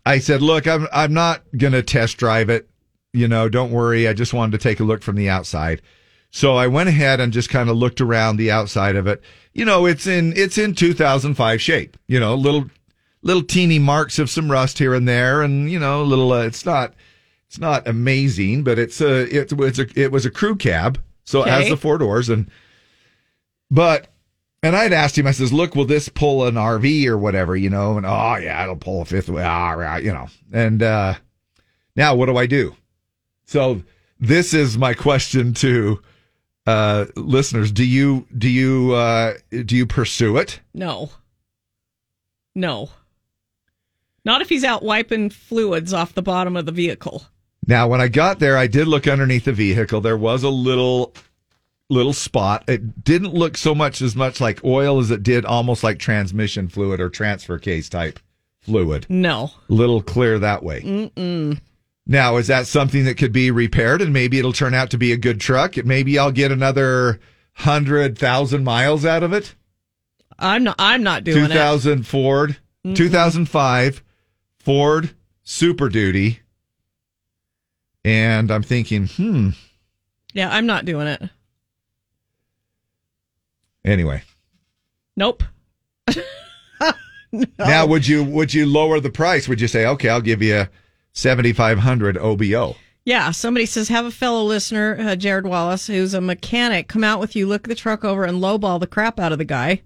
I 0.06 0.20
said, 0.20 0.40
look, 0.40 0.68
I'm, 0.68 0.86
I'm 0.92 1.12
not 1.12 1.42
going 1.56 1.72
to 1.72 1.82
test 1.82 2.16
drive 2.16 2.48
it. 2.48 2.68
You 3.12 3.26
know, 3.26 3.48
don't 3.48 3.72
worry. 3.72 4.06
I 4.06 4.12
just 4.12 4.32
wanted 4.32 4.52
to 4.52 4.62
take 4.62 4.78
a 4.78 4.84
look 4.84 5.02
from 5.02 5.16
the 5.16 5.28
outside. 5.28 5.82
So 6.30 6.56
I 6.56 6.66
went 6.66 6.88
ahead 6.88 7.20
and 7.20 7.32
just 7.32 7.48
kind 7.48 7.70
of 7.70 7.76
looked 7.76 8.00
around 8.00 8.36
the 8.36 8.50
outside 8.50 8.96
of 8.96 9.06
it. 9.06 9.22
You 9.52 9.64
know, 9.64 9.86
it's 9.86 10.06
in, 10.06 10.34
it's 10.36 10.58
in 10.58 10.74
2005 10.74 11.62
shape, 11.62 11.96
you 12.08 12.20
know, 12.20 12.34
little, 12.34 12.66
little 13.22 13.42
teeny 13.42 13.78
marks 13.78 14.18
of 14.18 14.28
some 14.28 14.50
rust 14.50 14.78
here 14.78 14.94
and 14.94 15.08
there. 15.08 15.42
And, 15.42 15.70
you 15.70 15.78
know, 15.78 16.02
little, 16.02 16.32
uh, 16.32 16.42
it's 16.42 16.66
not, 16.66 16.94
it's 17.48 17.58
not 17.58 17.88
amazing, 17.88 18.64
but 18.64 18.78
it's 18.78 19.00
a, 19.00 19.22
it's, 19.34 19.52
it's 19.52 19.78
a, 19.78 19.86
it 19.94 20.12
was 20.12 20.26
a 20.26 20.30
crew 20.30 20.56
cab. 20.56 21.00
So 21.24 21.42
it 21.42 21.48
has 21.48 21.68
the 21.68 21.76
four 21.76 21.98
doors 21.98 22.28
and, 22.28 22.50
but, 23.70 24.08
and 24.62 24.76
I'd 24.76 24.92
asked 24.92 25.18
him, 25.18 25.26
I 25.26 25.32
says, 25.32 25.52
look, 25.52 25.74
will 25.74 25.84
this 25.84 26.08
pull 26.08 26.44
an 26.46 26.54
RV 26.54 27.06
or 27.06 27.18
whatever, 27.18 27.56
you 27.56 27.70
know? 27.70 27.96
And, 27.96 28.06
oh, 28.06 28.36
yeah, 28.36 28.62
it'll 28.62 28.76
pull 28.76 29.02
a 29.02 29.04
fifth 29.04 29.28
wheel, 29.28 29.44
all 29.44 29.76
right, 29.76 30.02
you 30.02 30.12
know. 30.12 30.28
And, 30.52 30.82
uh, 30.82 31.14
now 31.94 32.14
what 32.14 32.26
do 32.26 32.36
I 32.36 32.46
do? 32.46 32.76
So 33.44 33.82
this 34.20 34.54
is 34.54 34.76
my 34.76 34.94
question 34.94 35.54
to, 35.54 36.00
uh, 36.66 37.06
listeners. 37.16 37.72
Do 37.72 37.84
you, 37.86 38.26
do 38.36 38.48
you, 38.48 38.92
uh, 38.94 39.34
do 39.50 39.76
you 39.76 39.86
pursue 39.86 40.36
it? 40.36 40.60
no. 40.74 41.10
No. 42.54 42.88
Not 44.24 44.40
if 44.40 44.48
he's 44.48 44.64
out 44.64 44.82
wiping 44.82 45.30
fluids 45.30 45.92
off 45.92 46.14
the 46.14 46.22
bottom 46.22 46.56
of 46.56 46.66
the 46.66 46.72
vehicle. 46.72 47.22
Now, 47.66 47.86
when 47.86 48.00
I 48.00 48.08
got 48.08 48.38
there, 48.38 48.56
I 48.56 48.66
did 48.66 48.88
look 48.88 49.06
underneath 49.06 49.44
the 49.44 49.52
vehicle. 49.52 50.00
There 50.00 50.16
was 50.16 50.42
a 50.42 50.48
little, 50.48 51.14
little 51.90 52.12
spot. 52.12 52.64
It 52.66 53.04
didn't 53.04 53.34
look 53.34 53.56
so 53.56 53.74
much 53.74 54.00
as 54.00 54.16
much 54.16 54.40
like 54.40 54.64
oil 54.64 54.98
as 55.00 55.10
it 55.10 55.22
did 55.22 55.44
almost 55.44 55.84
like 55.84 55.98
transmission 55.98 56.68
fluid 56.68 56.98
or 57.00 57.10
transfer 57.10 57.58
case 57.58 57.88
type 57.88 58.18
fluid. 58.62 59.06
No. 59.08 59.50
Little 59.68 60.02
clear 60.02 60.38
that 60.38 60.62
way. 60.62 60.80
Mm-mm. 60.80 61.60
Now, 62.06 62.36
is 62.36 62.46
that 62.46 62.66
something 62.68 63.04
that 63.04 63.16
could 63.16 63.32
be 63.32 63.50
repaired 63.50 64.00
and 64.00 64.12
maybe 64.12 64.38
it'll 64.38 64.52
turn 64.52 64.74
out 64.74 64.90
to 64.90 64.98
be 64.98 65.10
a 65.12 65.16
good 65.16 65.40
truck? 65.40 65.76
Maybe 65.84 66.18
I'll 66.18 66.30
get 66.32 66.52
another 66.52 67.18
hundred 67.54 68.16
thousand 68.16 68.62
miles 68.64 69.04
out 69.04 69.22
of 69.24 69.32
it. 69.32 69.54
I'm 70.38 70.62
not. 70.64 70.76
I'm 70.78 71.02
not 71.02 71.24
doing 71.24 71.44
it. 71.46 71.48
2000 71.48 72.06
Ford, 72.06 72.58
Mm-mm. 72.84 72.94
2005 72.94 74.02
Ford 74.58 75.10
Super 75.42 75.88
Duty. 75.88 76.40
And 78.04 78.50
I'm 78.52 78.62
thinking, 78.62 79.08
hmm, 79.08 79.50
Yeah, 80.32 80.50
I'm 80.54 80.66
not 80.66 80.84
doing 80.84 81.08
it. 81.08 81.22
anyway. 83.84 84.22
Nope. 85.16 85.42
Now, 87.58 87.86
would 87.86 88.06
you 88.06 88.22
would 88.22 88.52
you 88.54 88.66
lower 88.66 89.00
the 89.00 89.10
price? 89.10 89.48
Would 89.48 89.60
you 89.60 89.66
say, 89.68 89.86
okay, 89.86 90.08
I'll 90.08 90.20
give 90.20 90.42
you 90.42 90.66
7500 91.16 92.18
OBO? 92.18 92.76
Yeah, 93.04 93.30
somebody 93.30 93.66
says 93.66 93.88
have 93.88 94.04
a 94.04 94.10
fellow 94.10 94.42
listener, 94.44 94.96
uh, 95.00 95.16
Jared 95.16 95.46
Wallace, 95.46 95.86
who's 95.86 96.12
a 96.12 96.20
mechanic, 96.20 96.88
come 96.88 97.04
out 97.04 97.20
with 97.20 97.34
you, 97.34 97.46
look 97.46 97.66
the 97.68 97.74
truck 97.74 98.04
over, 98.04 98.24
and 98.24 98.38
lowball 98.42 98.80
the 98.80 98.86
crap 98.86 99.18
out 99.18 99.32
of 99.32 99.38
the 99.38 99.44
guy. 99.44 99.82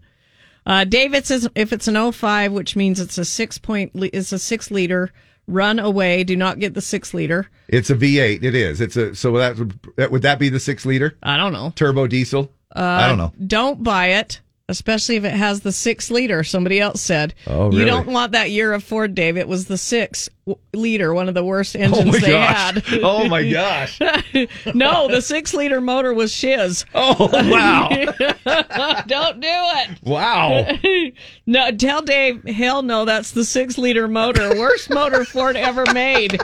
Uh, 0.66 0.84
David 0.84 1.26
says 1.26 1.48
if 1.54 1.72
it's 1.72 1.88
an 1.88 2.12
05, 2.12 2.52
which 2.52 2.76
means 2.76 2.98
it's 2.98 3.18
a 3.18 3.24
six 3.24 3.58
point, 3.58 3.92
it's 3.94 4.32
a 4.32 4.38
six 4.38 4.70
liter 4.70 5.12
run 5.46 5.78
away. 5.78 6.24
Do 6.24 6.34
not 6.36 6.58
get 6.58 6.74
the 6.74 6.80
six 6.80 7.14
liter. 7.14 7.48
It's 7.68 7.90
a 7.90 7.94
V8. 7.94 8.42
It 8.42 8.54
is. 8.54 8.80
It's 8.80 8.96
a 8.96 9.14
so 9.14 9.32
that 9.38 9.58
would 9.58 9.78
that 9.96 10.10
would 10.10 10.22
that 10.22 10.38
be 10.38 10.48
the 10.48 10.60
six 10.60 10.84
liter 10.84 11.16
I 11.22 11.36
don't 11.36 11.52
know. 11.52 11.72
turbo 11.76 12.06
diesel? 12.06 12.50
Uh, 12.74 12.80
I 12.80 13.08
don't 13.08 13.18
know. 13.18 13.32
Don't 13.46 13.82
buy 13.82 14.06
it, 14.08 14.40
especially 14.70 15.16
if 15.16 15.24
it 15.24 15.32
has 15.32 15.60
the 15.60 15.72
six 15.72 16.10
liter. 16.10 16.44
Somebody 16.44 16.80
else 16.80 17.00
said. 17.00 17.34
Oh, 17.46 17.70
You 17.72 17.84
don't 17.84 18.06
want 18.06 18.32
that 18.32 18.50
year 18.50 18.72
of 18.72 18.82
Ford, 18.84 19.14
Dave. 19.14 19.36
It 19.36 19.48
was 19.48 19.66
the 19.66 19.76
six 19.78 20.28
liter, 20.72 21.12
one 21.14 21.28
of 21.28 21.34
the 21.34 21.44
worst 21.44 21.76
oh, 21.76 21.80
engines 21.80 22.12
my 22.12 22.18
they 22.18 22.30
gosh. 22.30 22.56
had. 22.56 22.84
Oh, 23.02 23.28
my 23.28 23.48
gosh. 23.48 24.00
no, 24.74 25.08
the 25.08 25.20
six 25.20 25.52
liter 25.54 25.80
motor 25.80 26.14
was 26.14 26.32
shiz. 26.32 26.84
Oh 26.94 27.28
wow! 27.32 27.88
don't 29.06 29.40
do 29.40 29.48
it. 29.48 30.02
Wow. 30.02 30.66
no, 31.46 31.70
tell 31.72 32.02
Dave. 32.02 32.44
Hell 32.44 32.82
no, 32.82 33.04
that's 33.04 33.32
the 33.32 33.44
six 33.44 33.78
liter 33.78 34.08
motor. 34.08 34.50
Worst 34.58 34.90
motor 34.90 35.24
Ford 35.24 35.56
ever 35.56 35.84
made. 35.92 36.40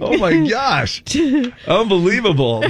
Oh 0.00 0.16
my 0.18 0.46
gosh! 0.48 1.02
Unbelievable. 1.66 2.64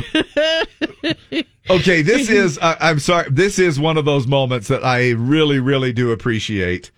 Okay, 1.71 2.03
this 2.03 2.29
is. 2.31 2.59
I 2.59 2.77
I'm 2.81 2.99
sorry. 2.99 3.29
This 3.31 3.59
is 3.59 3.79
one 3.81 3.97
of 3.97 4.05
those 4.05 4.27
moments 4.27 4.69
that 4.69 4.85
I 4.85 5.11
really, 5.13 5.59
really 5.61 5.93
do 5.93 6.13
appreciate 6.13 6.91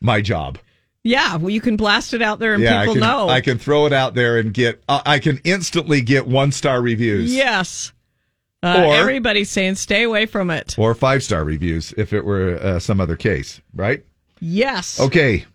my 0.00 0.20
job. 0.20 0.58
Yeah, 1.02 1.36
well, 1.36 1.48
you 1.48 1.62
can 1.62 1.76
blast 1.76 2.12
it 2.12 2.20
out 2.20 2.38
there 2.40 2.52
and 2.52 2.62
yeah, 2.62 2.80
people 2.84 2.90
I 2.90 2.94
can. 2.94 3.00
know. 3.00 3.28
I 3.30 3.40
can 3.40 3.58
throw 3.58 3.86
it 3.86 3.92
out 3.92 4.14
there 4.14 4.38
and 4.38 4.52
get. 4.52 4.82
I 4.88 5.02
I 5.06 5.18
can 5.18 5.40
instantly 5.44 6.02
get 6.02 6.26
one 6.26 6.52
star 6.52 6.82
reviews. 6.82 7.34
Yes. 7.34 7.92
Uh, 8.62 8.84
Or- 8.88 8.94
everybody's 8.94 9.48
saying 9.50 9.76
stay 9.76 10.02
away 10.02 10.26
from 10.26 10.50
it. 10.50 10.78
Or 10.78 10.94
five 10.94 11.22
star 11.22 11.42
reviews 11.44 11.94
if 11.96 12.12
it 12.12 12.24
were 12.26 12.58
uh, 12.62 12.78
some 12.78 13.00
other 13.00 13.16
case, 13.16 13.62
right? 13.74 14.04
Yes. 14.40 15.00
Okay. 15.00 15.46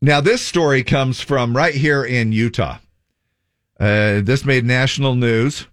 Now, 0.00 0.22
this 0.22 0.40
story 0.40 0.82
comes 0.82 1.20
from 1.20 1.54
right 1.54 1.74
here 1.74 2.02
in 2.04 2.32
Utah. 2.32 2.78
Uh, 3.78 4.20
this 4.22 4.44
made 4.46 4.64
national 4.64 5.14
news. 5.14 5.66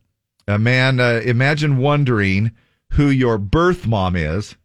A 0.47 0.59
man, 0.59 0.99
uh, 0.99 1.21
imagine 1.23 1.77
wondering 1.77 2.51
who 2.91 3.09
your 3.09 3.37
birth 3.37 3.87
mom 3.87 4.15
is. 4.15 4.55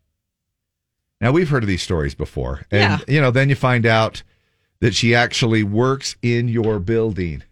Now, 1.20 1.32
we've 1.32 1.48
heard 1.48 1.62
of 1.64 1.68
these 1.68 1.82
stories 1.82 2.14
before. 2.14 2.66
And, 2.70 3.04
you 3.08 3.20
know, 3.20 3.30
then 3.30 3.48
you 3.48 3.54
find 3.56 3.86
out 3.86 4.22
that 4.80 4.94
she 4.94 5.14
actually 5.14 5.62
works 5.62 6.16
in 6.22 6.48
your 6.48 6.78
building. 6.78 7.42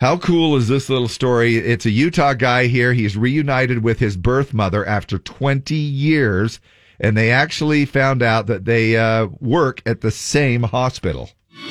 How 0.00 0.16
cool 0.16 0.56
is 0.56 0.68
this 0.68 0.88
little 0.88 1.08
story? 1.08 1.56
It's 1.56 1.84
a 1.84 1.90
Utah 1.90 2.34
guy 2.34 2.66
here. 2.68 2.94
He's 2.94 3.16
reunited 3.16 3.82
with 3.82 3.98
his 3.98 4.16
birth 4.16 4.54
mother 4.54 4.84
after 4.86 5.18
20 5.18 5.74
years, 5.74 6.58
and 6.98 7.16
they 7.16 7.30
actually 7.30 7.84
found 7.84 8.22
out 8.22 8.46
that 8.46 8.64
they 8.64 8.96
uh, 8.96 9.26
work 9.40 9.82
at 9.84 10.00
the 10.00 10.10
same 10.10 10.62
hospital. 10.62 11.30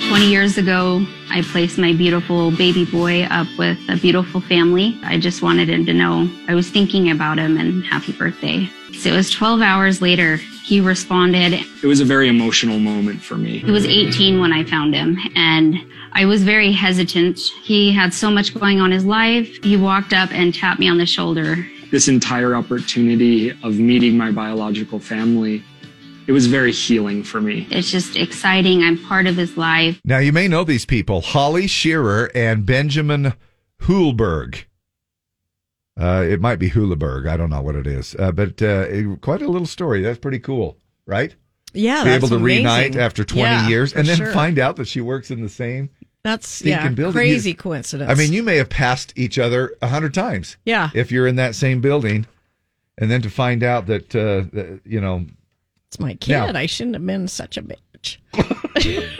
20 0.10 0.28
years 0.30 0.57
ago, 0.57 1.06
I 1.30 1.41
placed 1.41 1.78
my 1.78 1.94
beautiful 1.94 2.52
baby 2.52 2.86
boy 2.86 3.24
up 3.24 3.48
with 3.57 3.78
a 3.90 3.95
beautiful 3.95 4.41
family. 4.41 4.99
I 5.03 5.20
just 5.20 5.41
wanted 5.41 5.70
him 5.70 5.86
to 5.86 5.94
know 5.94 6.30
I 6.48 6.56
was 6.56 6.70
thinking 6.70 7.11
about 7.11 7.38
him 7.38 7.57
and 7.57 7.84
happy 7.84 8.11
birthday. 8.11 8.70
So 8.94 9.10
it 9.10 9.16
was 9.16 9.32
12 9.32 9.61
hours 9.61 10.02
later, 10.02 10.38
he 10.64 10.82
responded. 10.82 11.53
It 11.53 11.88
was 11.88 12.02
a 12.02 12.06
very 12.06 12.28
emotional 12.28 12.80
moment 12.80 13.22
for 13.22 13.36
me. 13.36 13.60
He 13.60 13.72
was 13.72 13.86
18 13.86 14.40
when 14.40 14.52
I 14.52 14.64
found 14.64 14.94
him, 14.94 15.18
and 15.36 15.76
I 16.14 16.26
was 16.26 16.44
very 16.44 16.72
hesitant. 16.72 17.40
He 17.64 17.91
had 17.91 18.14
so 18.14 18.30
much 18.30 18.53
going 18.53 18.80
on 18.80 18.88
in 18.88 18.91
his 18.91 19.06
life. 19.06 19.64
He 19.64 19.78
walked 19.78 20.14
up 20.14 20.32
and 20.32 20.53
tapped 20.53 20.80
me 20.80 20.90
on 20.90 20.98
the 20.98 21.06
shoulder. 21.06 21.66
This 21.91 22.07
entire 22.07 22.56
opportunity 22.56 23.52
of 23.64 23.80
meeting 23.80 24.18
my 24.18 24.32
biological 24.32 24.99
family, 24.99 25.64
it 26.30 26.31
was 26.31 26.45
very 26.45 26.72
healing 26.72 27.23
for 27.23 27.41
me. 27.41 27.68
It's 27.72 27.89
just 27.89 28.15
exciting. 28.15 28.84
I'm 28.84 29.03
part 29.03 29.26
of 29.26 29.35
his 29.35 29.57
life. 29.57 29.99
Now, 30.06 30.19
you 30.19 30.31
may 30.31 30.47
know 30.47 30.64
these 30.64 30.85
people 30.85 31.22
Holly 31.22 31.65
Shearer 31.65 32.30
and 32.35 32.68
Benjamin 32.68 33.34
Hulberg. 33.81 34.65
Uh, 35.99 36.23
it 36.30 36.39
might 36.39 36.57
be 36.57 36.69
Huleberg. 36.69 37.27
I 37.27 37.35
don't 37.35 37.49
know 37.49 37.61
what 37.64 37.76
it 37.76 37.88
is. 37.88 38.15
Uh, 38.19 38.31
but 38.31 38.61
uh, 38.61 38.85
it- 38.89 39.22
quite 39.22 39.41
a 39.41 39.47
little 39.49 39.65
story. 39.65 40.03
That's 40.03 40.19
pretty 40.19 40.38
cool, 40.38 40.77
right? 41.07 41.35
Yeah, 41.73 42.03
Be 42.03 42.11
that's 42.11 42.18
able 42.23 42.27
to 42.30 42.35
amazing. 42.35 42.65
reunite 42.65 42.95
after 42.95 43.23
20 43.23 43.41
Yeah, 43.41 43.68
years 43.68 43.93
and 43.93 44.07
then 44.07 44.18
sure. 44.18 44.31
find 44.31 44.60
out 44.60 44.76
that 44.76 44.88
she 44.88 45.01
works 45.01 45.31
in 45.31 45.41
the 45.41 45.49
same 45.49 45.89
That's 46.23 46.47
stinking 46.47 46.84
yeah, 46.84 46.89
building. 46.89 47.14
crazy 47.14 47.49
You- 47.49 47.56
coincidence. 47.56 48.10
I 48.10 48.14
mean, 48.14 48.34
you 48.34 48.43
may 48.43 48.57
have 48.57 48.69
passed 48.69 49.14
each 49.15 49.39
other 49.39 49.73
a 49.81 49.88
hundred 49.88 50.14
times. 50.14 50.57
Yeah. 50.64 50.89
If 50.93 51.11
you're 51.11 51.26
in 51.27 51.38
that 51.38 51.56
same 51.56 51.81
building, 51.81 52.27
and 52.99 53.10
then 53.10 53.22
to 53.23 53.30
find 53.31 53.64
out 53.64 53.88
that, 53.88 54.15
uh, 54.15 54.45
that 54.53 54.81
you 54.85 55.01
know, 55.01 55.26
it's 55.90 55.99
my 55.99 56.14
kid. 56.16 56.32
Now- 56.34 56.53
I 56.60 56.66
shouldn't 56.68 56.95
have 56.95 57.06
been 57.06 57.28
such 57.28 57.57
a 57.57 57.64
bitch. 57.64 58.18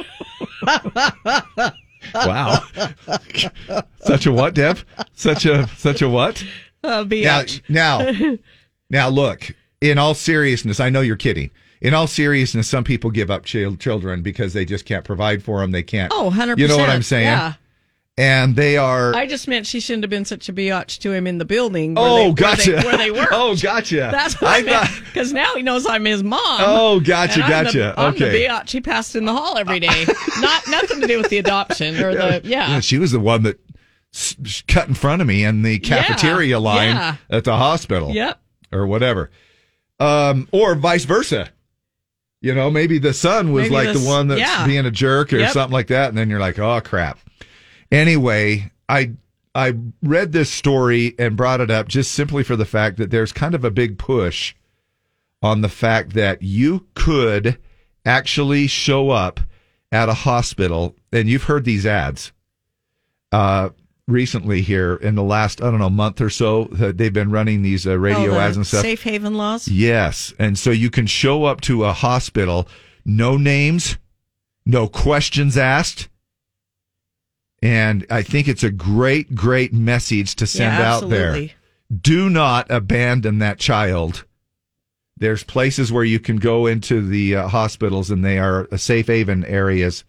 wow, 2.16 2.60
such 4.02 4.26
a 4.26 4.32
what, 4.32 4.56
Deb? 4.56 4.80
Such 5.14 5.46
a 5.46 5.68
such 5.78 6.02
a 6.02 6.10
what? 6.10 6.44
Uh, 6.84 7.04
Now, 7.10 7.44
now, 7.68 8.12
now, 8.90 9.10
look. 9.10 9.52
In 9.82 9.98
all 9.98 10.14
seriousness, 10.14 10.80
I 10.82 10.90
know 10.90 11.00
you're 11.02 11.16
kidding. 11.16 11.52
In 11.82 11.94
all 11.94 12.08
seriousness, 12.08 12.68
some 12.68 12.84
people 12.84 13.12
give 13.12 13.32
up 13.32 13.46
chil- 13.46 13.78
children 13.78 14.22
because 14.22 14.52
they 14.54 14.66
just 14.66 14.84
can't 14.86 15.06
provide 15.06 15.42
for 15.42 15.62
them. 15.62 15.72
They 15.72 15.84
can't. 15.84 16.12
Oh, 16.14 16.30
100%. 16.34 16.58
You 16.58 16.68
know 16.68 16.78
what 16.78 16.90
I'm 16.90 17.02
saying? 17.02 17.28
Yeah. 17.28 17.54
And 18.20 18.56
they 18.58 18.76
are. 18.76 19.16
I 19.16 19.26
just 19.26 19.48
meant 19.48 19.66
she 19.66 19.80
shouldn't 19.80 20.04
have 20.04 20.10
been 20.10 20.26
such 20.26 20.50
a 20.50 20.54
biatch 20.54 21.00
to 21.00 21.14
him 21.14 21.26
in 21.26 21.38
the 21.38 21.46
building. 21.46 21.94
Where 21.96 22.04
Oh, 22.06 22.28
they, 22.28 22.34
gotcha. 22.34 22.72
Where 22.74 22.82
they, 22.82 22.86
where 22.88 22.98
they 22.98 23.12
work. 23.12 23.30
Oh, 23.32 23.56
gotcha. 23.56 24.10
That's 24.12 24.42
what 24.42 24.52
I 24.52 24.58
I, 24.58 24.64
meant. 24.64 24.90
Because 25.06 25.32
now 25.32 25.56
he 25.56 25.64
knows 25.64 25.88
I'm 25.88 26.04
his 26.04 26.22
mom. 26.22 26.42
Oh, 26.60 27.00
gotcha, 27.00 27.42
I'm 27.42 27.50
the- 27.50 27.64
gotcha. 27.64 27.94
I'm 27.98 28.14
Okay. 28.16 28.30
the 28.30 28.38
biatch 28.46 28.72
he 28.72 28.82
passed 28.82 29.16
in 29.16 29.24
the 29.24 29.32
hall 29.34 29.58
every 29.58 29.80
day. 29.80 30.06
Not 30.42 30.68
nothing 30.68 31.00
to 31.00 31.08
do 31.08 31.18
with 31.18 31.30
the 31.30 31.38
adoption 31.38 31.96
or 32.04 32.14
the 32.14 32.42
yeah. 32.44 32.82
she 32.82 32.98
was 32.98 33.12
the 33.14 33.22
one 33.22 33.44
that 33.44 33.58
s- 34.14 34.64
cut 34.68 34.90
in 34.90 34.96
front 34.96 35.22
of 35.22 35.28
me 35.28 35.46
in 35.46 35.62
the 35.62 35.80
cafeteria 35.80 36.50
Yeah, 36.50 36.58
line 36.58 36.96
yeah. 36.96 37.16
at 37.30 37.46
the 37.46 37.56
hospital. 37.56 38.12
Yep. 38.12 38.38
Or 38.74 38.86
whatever. 38.86 39.32
Um, 40.00 40.50
or 40.52 40.76
vice 40.76 41.06
versa. 41.06 41.50
You 42.42 42.54
know, 42.54 42.70
maybe 42.70 43.00
the 43.00 43.14
son 43.14 43.54
was 43.54 43.64
Maybe 43.70 43.76
like 43.76 43.88
this- 43.94 44.04
the 44.04 44.10
one 44.10 44.28
that's 44.28 44.42
yeah. 44.42 44.66
being 44.68 44.86
a 44.86 44.92
jerk 44.92 45.32
or 45.32 45.38
Yep. 45.38 45.52
something 45.54 45.74
like 45.74 45.88
that, 45.88 46.10
and 46.10 46.18
then 46.18 46.30
you're 46.30 46.40
like, 46.42 46.60
oh 46.60 46.82
crap. 46.82 47.18
Anyway, 47.92 48.72
I 48.88 49.14
I 49.56 49.74
read 50.04 50.32
this 50.32 50.50
story 50.50 51.16
and 51.18 51.36
brought 51.36 51.62
it 51.62 51.72
up 51.72 51.88
just 51.88 52.12
simply 52.12 52.44
for 52.44 52.56
the 52.56 52.66
fact 52.66 52.98
that 52.98 53.12
there's 53.12 53.32
kind 53.34 53.56
of 53.56 53.64
a 53.64 53.72
big 53.72 53.98
push 53.98 54.56
on 55.42 55.62
the 55.62 55.70
fact 55.70 56.14
that 56.14 56.42
you 56.42 56.86
could 56.94 57.58
actually 58.06 58.68
show 58.68 59.10
up 59.10 59.40
at 59.92 60.10
a 60.10 60.14
hospital, 60.14 60.96
and 61.12 61.28
you've 61.28 61.44
heard 61.44 61.66
these 61.66 61.86
ads 61.86 62.32
uh, 63.32 63.70
recently 64.08 64.62
here 64.62 64.96
in 64.96 65.16
the 65.16 65.24
last, 65.24 65.62
I 65.62 65.72
don't 65.72 65.80
know, 65.80 65.90
month 65.90 66.22
or 66.22 66.30
so. 66.30 66.66
that 66.74 66.98
They've 66.98 67.14
been 67.14 67.32
running 67.32 67.62
these 67.62 67.88
uh, 67.88 67.98
radio 67.98 68.32
oh, 68.32 68.34
the 68.36 68.40
ads 68.40 68.58
and 68.58 68.68
stuff. 68.68 68.82
Safe 68.82 69.02
haven 69.02 69.36
laws. 69.36 69.68
Yes. 69.68 70.34
And 70.38 70.60
so 70.60 70.70
you 70.70 70.90
can 70.90 71.08
show 71.08 71.46
up 71.46 71.62
to 71.62 71.86
a 71.86 71.94
hospital, 71.94 72.68
no 73.06 73.38
names, 73.38 73.98
no 74.66 74.88
questions 74.88 75.58
asked. 75.58 76.10
And 77.62 78.06
I 78.10 78.22
think 78.22 78.48
it's 78.48 78.64
a 78.64 78.72
great, 78.72 79.36
great 79.36 79.74
message 79.74 80.36
to 80.36 80.48
send 80.48 80.78
Yeah, 80.78 80.94
out 80.94 81.10
there. 81.10 81.50
Do 82.02 82.30
not 82.30 82.70
abandon 82.70 83.40
that 83.40 83.60
child. 83.60 84.26
There's 85.18 85.44
places 85.44 85.92
where 85.92 86.04
you 86.06 86.20
can 86.20 86.38
go 86.38 86.66
into 86.66 87.06
the 87.06 87.36
uh, 87.36 87.48
hospitals 87.50 88.10
and 88.10 88.24
they 88.24 88.40
are 88.40 88.68
safe 88.78 89.08
haven 89.08 89.44
areas 89.46 90.06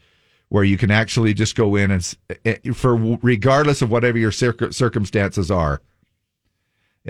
where 0.51 0.65
you 0.65 0.77
can 0.77 0.91
actually 0.91 1.35
just 1.35 1.57
go 1.57 1.75
in 1.77 1.91
and, 1.91 2.17
eh, 2.45 2.57
for 2.73 2.95
regardless 3.23 3.83
of 3.83 3.91
whatever 3.91 4.19
your 4.19 4.33
circ- 4.33 4.73
circumstances 4.73 5.51
are, 5.51 5.81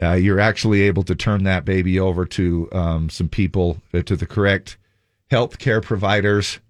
uh, 0.03 0.13
you're 0.13 0.41
actually 0.41 0.83
able 0.83 1.03
to 1.03 1.15
turn 1.15 1.43
that 1.45 1.65
baby 1.65 1.99
over 1.99 2.25
to 2.25 2.69
um, 2.73 3.11
some 3.11 3.29
people, 3.29 3.79
uh, 3.93 4.03
to 4.03 4.15
the 4.15 4.27
correct 4.27 4.79
health 5.31 5.59
care 5.59 5.81
providers 5.81 6.61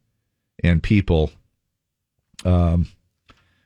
and 0.63 0.83
people, 0.83 1.31
um, 2.45 2.89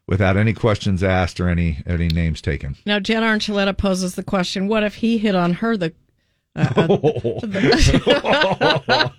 without 0.06 0.36
any 0.36 0.52
questions 0.52 1.02
asked 1.02 1.40
or 1.40 1.48
any 1.48 1.78
any 1.86 2.09
names 2.09 2.40
taken. 2.40 2.76
Now 2.86 3.01
Jen 3.01 3.22
Archuleta 3.22 3.76
poses 3.76 4.14
the 4.14 4.22
question: 4.24 4.68
What 4.68 4.82
if 4.82 4.97
he 4.97 5.18
hit 5.18 5.35
on 5.35 5.55
her? 5.55 5.76
The 5.76 5.93
uh, 6.56 6.72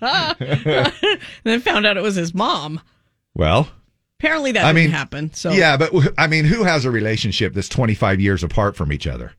uh, 0.00 0.34
and 0.40 0.92
then 1.44 1.60
found 1.60 1.86
out 1.86 1.96
it 1.96 2.02
was 2.02 2.14
his 2.14 2.32
mom. 2.34 2.80
Well, 3.34 3.68
Apparently 4.18 4.52
that 4.52 4.64
I 4.64 4.72
didn't 4.72 4.84
mean, 4.84 4.90
happen. 4.90 5.34
So 5.34 5.50
yeah, 5.52 5.76
but 5.76 5.92
I 6.16 6.26
mean, 6.26 6.46
who 6.46 6.64
has 6.64 6.86
a 6.86 6.90
relationship 6.90 7.52
that's 7.52 7.68
25 7.68 8.18
years 8.20 8.42
apart 8.42 8.74
from 8.74 8.90
each 8.90 9.06
other? 9.06 9.32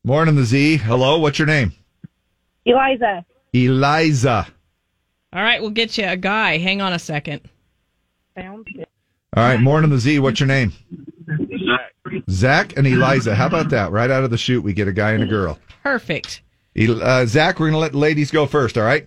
Morning, 0.03 0.35
the 0.35 0.45
Z. 0.45 0.79
Hello, 0.79 1.19
what's 1.19 1.39
your 1.39 1.47
name? 1.47 1.73
Eliza. 2.65 3.25
Eliza. 3.53 4.49
All 5.33 5.43
right, 5.43 5.61
we'll 5.61 5.71
get 5.71 5.97
you 5.99 6.07
a 6.07 6.17
guy. 6.17 6.59
Hang 6.59 6.81
on 6.81 6.93
a 6.93 6.99
second. 6.99 7.43
Sounds 8.37 8.67
good. 8.75 8.87
All 9.37 9.45
right, 9.45 9.61
morning, 9.61 9.91
the 9.91 9.99
Z. 9.99 10.19
What's 10.19 10.41
your 10.41 10.47
name? 10.49 10.73
Zach 12.31 12.77
and 12.77 12.87
Eliza. 12.87 13.35
How 13.35 13.47
about 13.47 13.71
that? 13.71 13.91
Right 13.91 14.11
out 14.11 14.25
of 14.25 14.31
the 14.31 14.39
chute, 14.39 14.63
we 14.65 14.73
get 14.73 14.89
a 14.89 14.93
guy 14.93 15.13
and 15.13 15.23
a 15.23 15.27
girl. 15.27 15.59
Perfect. 15.83 16.43
El- 16.77 17.03
Uh, 17.03 17.27
Zach, 17.27 17.59
we're 17.61 17.67
going 17.67 17.73
to 17.75 17.79
let 17.79 17.95
ladies 17.95 18.31
go 18.31 18.47
first, 18.47 18.77
all 18.79 18.85
right? 18.85 19.07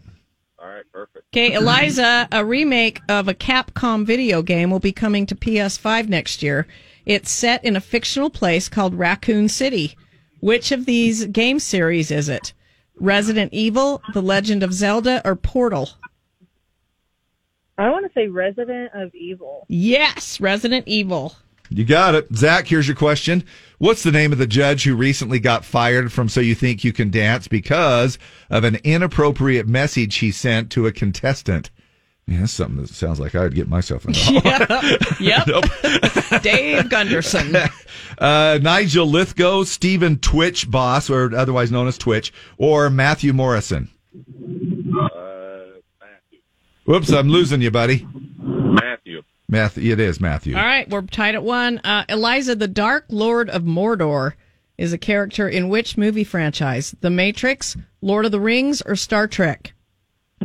Alright, 0.59 0.85
perfect. 0.91 1.25
Okay, 1.33 1.53
Eliza, 1.53 2.27
a 2.31 2.45
remake 2.45 3.01
of 3.09 3.27
a 3.27 3.33
Capcom 3.33 4.05
video 4.05 4.41
game 4.41 4.69
will 4.71 4.79
be 4.79 4.91
coming 4.91 5.25
to 5.25 5.35
PS5 5.35 6.07
next 6.07 6.41
year. 6.43 6.67
It's 7.05 7.29
set 7.31 7.63
in 7.63 7.75
a 7.75 7.81
fictional 7.81 8.29
place 8.29 8.67
called 8.69 8.95
Raccoon 8.95 9.49
City. 9.49 9.95
Which 10.39 10.71
of 10.71 10.85
these 10.85 11.25
game 11.25 11.59
series 11.59 12.11
is 12.11 12.29
it? 12.29 12.53
Resident 12.97 13.51
Evil, 13.53 14.01
The 14.13 14.21
Legend 14.21 14.63
of 14.63 14.73
Zelda, 14.73 15.21
or 15.25 15.35
Portal? 15.35 15.89
I 17.77 17.89
want 17.89 18.05
to 18.05 18.11
say 18.13 18.27
Resident 18.27 18.91
of 18.93 19.13
Evil. 19.13 19.65
Yes, 19.67 20.39
Resident 20.39 20.87
Evil. 20.87 21.35
You 21.69 21.85
got 21.85 22.15
it. 22.15 22.27
Zach, 22.35 22.67
here's 22.67 22.87
your 22.87 22.95
question. 22.95 23.43
What's 23.77 24.03
the 24.03 24.11
name 24.11 24.31
of 24.31 24.37
the 24.37 24.47
judge 24.47 24.83
who 24.83 24.95
recently 24.95 25.39
got 25.39 25.65
fired 25.65 26.11
from 26.13 26.29
So 26.29 26.39
You 26.39 26.55
Think 26.55 26.83
You 26.83 26.93
Can 26.93 27.09
Dance 27.09 27.47
because 27.47 28.17
of 28.49 28.63
an 28.63 28.75
inappropriate 28.83 29.67
message 29.67 30.15
he 30.17 30.31
sent 30.31 30.71
to 30.71 30.87
a 30.87 30.91
contestant? 30.91 31.71
Yeah, 32.27 32.39
that's 32.39 32.53
something 32.53 32.77
that 32.77 32.89
sounds 32.89 33.19
like 33.19 33.35
I'd 33.35 33.53
get 33.53 33.67
myself 33.69 34.05
involved. 34.05 34.45
Yep. 35.19 36.41
Dave 36.43 36.89
Gunderson. 36.89 37.55
Uh, 38.17 38.57
Nigel 38.61 39.07
Lythgoe, 39.07 39.65
Stephen 39.65 40.17
Twitch 40.19 40.71
Boss, 40.71 41.09
or 41.09 41.35
otherwise 41.35 41.69
known 41.69 41.85
as 41.89 41.97
Twitch, 41.97 42.31
or 42.57 42.89
Matthew 42.89 43.33
Morrison. 43.33 43.89
Uh, 44.15 45.65
Matthew. 45.99 46.39
Whoops, 46.85 47.11
I'm 47.11 47.27
losing 47.27 47.61
you, 47.61 47.71
buddy. 47.71 48.07
Matthew. 48.39 49.04
Matthew, 49.47 49.93
it 49.93 49.99
is 49.99 50.19
Matthew. 50.19 50.55
All 50.55 50.63
right, 50.63 50.89
we're 50.89 51.01
tied 51.03 51.35
at 51.35 51.43
one. 51.43 51.79
Uh, 51.83 52.05
Eliza, 52.09 52.55
the 52.55 52.67
Dark 52.67 53.05
Lord 53.09 53.49
of 53.49 53.63
Mordor, 53.63 54.33
is 54.77 54.91
a 54.91 54.97
character 54.97 55.47
in 55.47 55.69
which 55.69 55.97
movie 55.97 56.23
franchise? 56.23 56.95
The 57.01 57.09
Matrix, 57.09 57.77
Lord 58.01 58.25
of 58.25 58.31
the 58.31 58.39
Rings, 58.39 58.81
or 58.81 58.95
Star 58.95 59.27
Trek? 59.27 59.73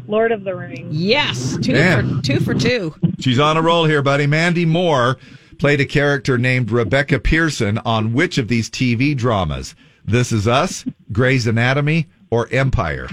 Lord 0.06 0.32
of 0.32 0.44
the 0.44 0.54
Rings. 0.54 0.94
Yes, 0.94 1.56
two 1.62 1.72
Man. 1.72 2.16
for 2.18 2.22
two 2.22 2.40
for 2.40 2.54
two. 2.54 2.94
She's 3.18 3.38
on 3.40 3.56
a 3.56 3.62
roll 3.62 3.86
here, 3.86 4.02
buddy. 4.02 4.26
Mandy 4.26 4.64
Moore 4.64 5.16
played 5.58 5.80
a 5.80 5.84
character 5.86 6.38
named 6.38 6.70
Rebecca 6.70 7.18
Pearson 7.18 7.78
on 7.78 8.12
which 8.12 8.38
of 8.38 8.48
these 8.48 8.70
TV 8.70 9.16
dramas? 9.16 9.74
This 10.04 10.30
Is 10.32 10.46
Us, 10.46 10.84
Grey's 11.12 11.46
Anatomy, 11.46 12.06
or 12.30 12.48
Empire? 12.50 13.08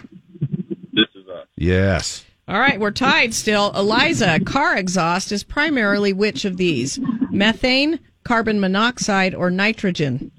This 0.93 1.07
is 1.15 1.27
us. 1.27 1.47
Yes. 1.55 2.25
All 2.47 2.59
right, 2.59 2.79
we're 2.79 2.91
tied 2.91 3.33
still. 3.33 3.71
Eliza, 3.75 4.39
car 4.39 4.77
exhaust 4.77 5.31
is 5.33 5.43
primarily 5.43 6.13
which 6.13 6.45
of 6.45 6.55
these? 6.55 6.97
Methane, 7.29 7.99
carbon 8.23 8.59
monoxide, 8.61 9.35
or 9.35 9.51
nitrogen? 9.51 10.31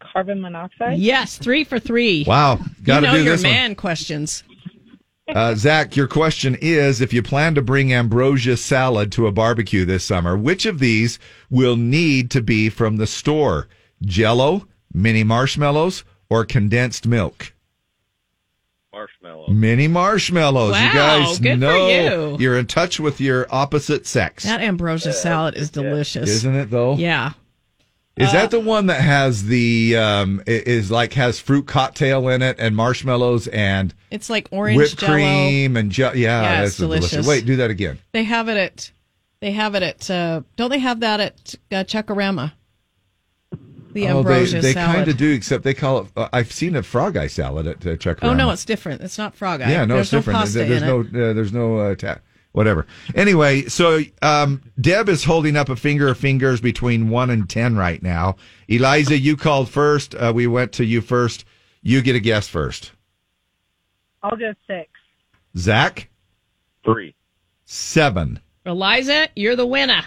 Carbon 0.00 0.40
monoxide. 0.40 0.98
Yes, 0.98 1.36
three 1.36 1.64
for 1.64 1.80
three. 1.80 2.24
Wow. 2.26 2.60
Got 2.84 3.00
to 3.00 3.06
you 3.06 3.12
know 3.12 3.18
do 3.18 3.24
your 3.24 3.32
this 3.34 3.42
one. 3.42 3.52
man 3.52 3.74
questions. 3.74 4.44
Uh, 5.26 5.54
Zach, 5.54 5.96
your 5.96 6.06
question 6.06 6.56
is 6.60 7.00
if 7.00 7.12
you 7.12 7.22
plan 7.22 7.54
to 7.54 7.62
bring 7.62 7.92
ambrosia 7.92 8.56
salad 8.56 9.10
to 9.12 9.26
a 9.26 9.32
barbecue 9.32 9.84
this 9.84 10.04
summer, 10.04 10.36
which 10.36 10.66
of 10.66 10.78
these 10.78 11.18
will 11.50 11.76
need 11.76 12.30
to 12.30 12.42
be 12.42 12.68
from 12.68 12.98
the 12.98 13.06
store? 13.06 13.66
Jello, 14.02 14.68
mini 14.92 15.24
marshmallows, 15.24 16.04
or 16.28 16.44
condensed 16.44 17.06
milk? 17.06 17.53
Marshmallow. 18.94 19.48
Mini 19.48 19.88
marshmallows. 19.88 20.78
you 20.80 20.92
guys 20.92 21.38
good 21.40 21.54
for 21.54 21.56
know 21.58 22.36
you. 22.38 22.50
are 22.50 22.58
in 22.58 22.66
touch 22.66 23.00
with 23.00 23.20
your 23.20 23.46
opposite 23.50 24.06
sex. 24.06 24.44
That 24.44 24.60
ambrosia 24.60 25.12
salad 25.12 25.54
is 25.56 25.70
delicious. 25.70 26.28
Isn't 26.30 26.54
it 26.54 26.70
though? 26.70 26.94
Yeah. 26.94 27.32
Is 28.16 28.28
Uh, 28.28 28.32
that 28.34 28.50
the 28.52 28.60
one 28.60 28.86
that 28.86 29.00
has 29.00 29.46
the 29.46 29.96
um 29.96 30.40
is 30.46 30.90
like 30.92 31.14
has 31.14 31.40
fruit 31.40 31.66
cocktail 31.66 32.28
in 32.28 32.42
it 32.42 32.56
and 32.60 32.76
marshmallows 32.76 33.48
and 33.48 33.92
It's 34.12 34.30
like 34.30 34.46
orange 34.52 34.76
whipped 34.76 34.98
jello. 34.98 35.12
cream 35.14 35.76
and 35.76 35.90
ju- 35.90 36.02
yeah, 36.04 36.12
Yeah, 36.14 36.60
that's 36.62 36.76
delicious. 36.76 37.10
delicious. 37.10 37.26
Wait, 37.26 37.44
do 37.44 37.56
that 37.56 37.70
again. 37.70 37.98
They 38.12 38.22
have 38.22 38.48
it 38.48 38.56
at 38.56 38.92
they 39.40 39.50
have 39.50 39.74
it 39.74 39.82
at 39.82 40.08
uh, 40.08 40.42
don't 40.54 40.70
they 40.70 40.78
have 40.78 41.00
that 41.00 41.18
at 41.20 41.54
uh, 41.72 41.82
Chuck-A-Rama? 41.82 42.54
The 43.94 44.08
oh, 44.08 44.22
they 44.22 44.34
ambrosia 44.34 44.60
they 44.60 44.72
salad. 44.74 44.96
kind 44.96 45.08
of 45.08 45.16
do, 45.16 45.32
except 45.32 45.64
they 45.64 45.72
call 45.72 46.00
it. 46.02 46.06
Uh, 46.16 46.28
I've 46.32 46.52
seen 46.52 46.74
a 46.76 46.82
frog 46.82 47.16
eye 47.16 47.28
salad 47.28 47.66
at 47.66 47.86
uh, 47.86 47.96
Chuck. 47.96 48.18
Oh 48.22 48.34
no, 48.34 48.50
it's 48.50 48.64
different. 48.64 49.00
It's 49.02 49.16
not 49.16 49.34
frog 49.34 49.62
eye. 49.62 49.70
yeah, 49.70 49.84
no, 49.86 49.94
There's 49.94 50.06
it's 50.06 50.10
different. 50.10 50.38
No 50.38 50.42
pasta 50.42 50.58
there's 50.58 50.82
in 50.82 50.88
no 50.88 51.00
it. 51.00 51.06
uh, 51.08 51.32
there's 51.32 51.52
no 51.52 51.78
uh, 51.78 51.94
ta- 51.94 52.18
whatever. 52.52 52.86
Anyway, 53.14 53.62
so 53.66 54.00
um, 54.20 54.62
Deb 54.80 55.08
is 55.08 55.24
holding 55.24 55.56
up 55.56 55.68
a 55.68 55.76
finger 55.76 56.08
of 56.08 56.18
fingers 56.18 56.60
between 56.60 57.08
one 57.08 57.30
and 57.30 57.48
ten 57.48 57.76
right 57.76 58.02
now. 58.02 58.36
Eliza, 58.68 59.16
you 59.16 59.36
called 59.36 59.68
first. 59.70 60.14
Uh, 60.16 60.32
we 60.34 60.46
went 60.46 60.72
to 60.72 60.84
you 60.84 61.00
first. 61.00 61.44
You 61.82 62.02
get 62.02 62.16
a 62.16 62.20
guess 62.20 62.48
first. 62.48 62.92
I'll 64.24 64.36
go 64.36 64.54
six. 64.66 64.90
Zach, 65.56 66.08
Three. 66.84 67.14
seven. 67.64 68.40
Eliza, 68.66 69.28
you're 69.36 69.54
the 69.54 69.66
winner. 69.66 70.02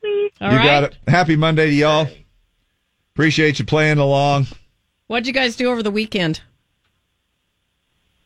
Sweet. 0.00 0.32
All 0.40 0.50
you 0.50 0.56
right. 0.56 0.64
got 0.64 0.82
it. 0.84 0.96
Happy 1.08 1.36
Monday 1.36 1.66
to 1.66 1.72
y'all. 1.74 2.08
Appreciate 3.14 3.58
you 3.58 3.64
playing 3.64 3.98
along. 3.98 4.46
What'd 5.06 5.26
you 5.26 5.32
guys 5.32 5.56
do 5.56 5.70
over 5.70 5.82
the 5.82 5.90
weekend? 5.90 6.40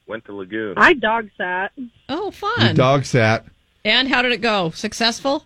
Went 0.06 0.24
to 0.26 0.32
Lagoon. 0.32 0.74
I 0.76 0.92
dog 0.92 1.28
sat. 1.36 1.72
Oh, 2.08 2.24
Your 2.24 2.32
fun. 2.32 2.76
dog 2.76 3.04
sat. 3.04 3.44
And 3.84 4.08
how 4.08 4.22
did 4.22 4.30
it 4.32 4.40
go? 4.40 4.70
Successful? 4.70 5.44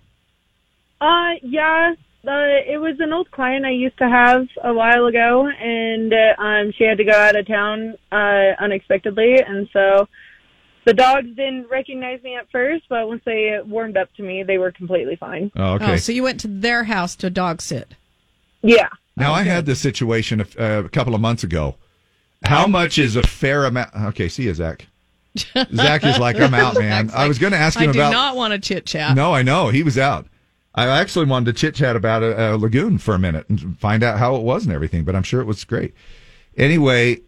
Uh, 1.01 1.31
yeah. 1.43 1.95
Uh, 2.27 2.61
it 2.69 2.79
was 2.79 2.97
an 3.01 3.15
old 3.15 3.31
client 3.31 3.65
I 3.65 3.71
used 3.71 3.97
to 3.97 4.09
have 4.09 4.47
a 4.63 4.75
while 4.75 5.07
ago, 5.07 5.49
and 5.49 6.13
uh, 6.13 6.43
um, 6.43 6.73
she 6.77 6.85
had 6.85 6.99
to 6.99 7.05
go 7.05 7.13
out 7.13 7.35
of 7.35 7.47
town 7.47 7.95
uh, 8.13 8.63
unexpectedly, 8.63 9.37
and 9.41 9.67
so 9.73 10.07
the 10.85 10.93
dogs 10.93 11.29
didn't 11.29 11.69
recognize 11.71 12.23
me 12.23 12.37
at 12.37 12.51
first, 12.53 12.85
but 12.91 13.09
once 13.09 13.23
they 13.25 13.57
warmed 13.65 13.97
up 13.97 14.13
to 14.17 14.23
me, 14.23 14.43
they 14.43 14.59
were 14.59 14.71
completely 14.71 15.17
fine. 15.17 15.51
Oh, 15.57 15.75
okay. 15.75 15.93
Oh, 15.95 15.97
so 15.97 16.13
you 16.13 16.23
went 16.23 16.41
to 16.41 16.49
their 16.49 16.85
house 16.85 17.17
to 17.17 17.31
dog 17.31 17.63
sit. 17.63 17.95
Yeah. 18.63 18.89
Now 19.17 19.33
I 19.33 19.43
had 19.43 19.67
this 19.67 19.81
situation 19.81 20.41
a, 20.41 20.45
uh, 20.63 20.83
a 20.85 20.89
couple 20.89 21.15
of 21.15 21.21
months 21.21 21.45
ago. 21.45 21.77
How 22.45 22.67
much 22.67 22.99
is 22.99 23.17
a 23.17 23.23
fair 23.23 23.67
amount? 23.67 23.95
Okay, 23.95 24.29
see 24.29 24.45
you, 24.45 24.55
Zach. 24.55 24.87
Zach 25.75 26.05
is 26.05 26.19
like, 26.19 26.37
I'm 26.41 26.55
out, 26.55 26.75
man. 26.75 27.09
Zach's 27.09 27.19
I 27.19 27.29
was 27.29 27.39
going 27.39 27.53
to 27.53 27.59
ask 27.59 27.77
him 27.79 27.83
I 27.83 27.87
him 27.87 27.93
do 27.93 27.99
about. 27.99 28.13
not 28.13 28.37
want 28.37 28.53
to 28.53 28.59
chit 28.59 28.87
chat. 28.87 29.15
No, 29.15 29.35
I 29.35 29.43
know 29.43 29.69
he 29.69 29.83
was 29.83 29.99
out. 29.99 30.27
I 30.75 30.87
actually 30.87 31.27
wanted 31.27 31.47
to 31.47 31.61
chit 31.61 31.75
chat 31.75 31.97
about 31.97 32.23
a, 32.23 32.55
a 32.55 32.57
lagoon 32.57 32.99
for 32.99 33.15
a 33.15 33.19
minute 33.19 33.49
and 33.49 33.79
find 33.79 34.03
out 34.03 34.19
how 34.19 34.37
it 34.37 34.43
was 34.43 34.65
and 34.65 34.73
everything, 34.73 35.05
but 35.05 35.15
I'm 35.15 35.23
sure 35.23 35.41
it 35.41 35.47
was 35.47 35.65
great. 35.65 35.95
Anyway, 36.57 37.21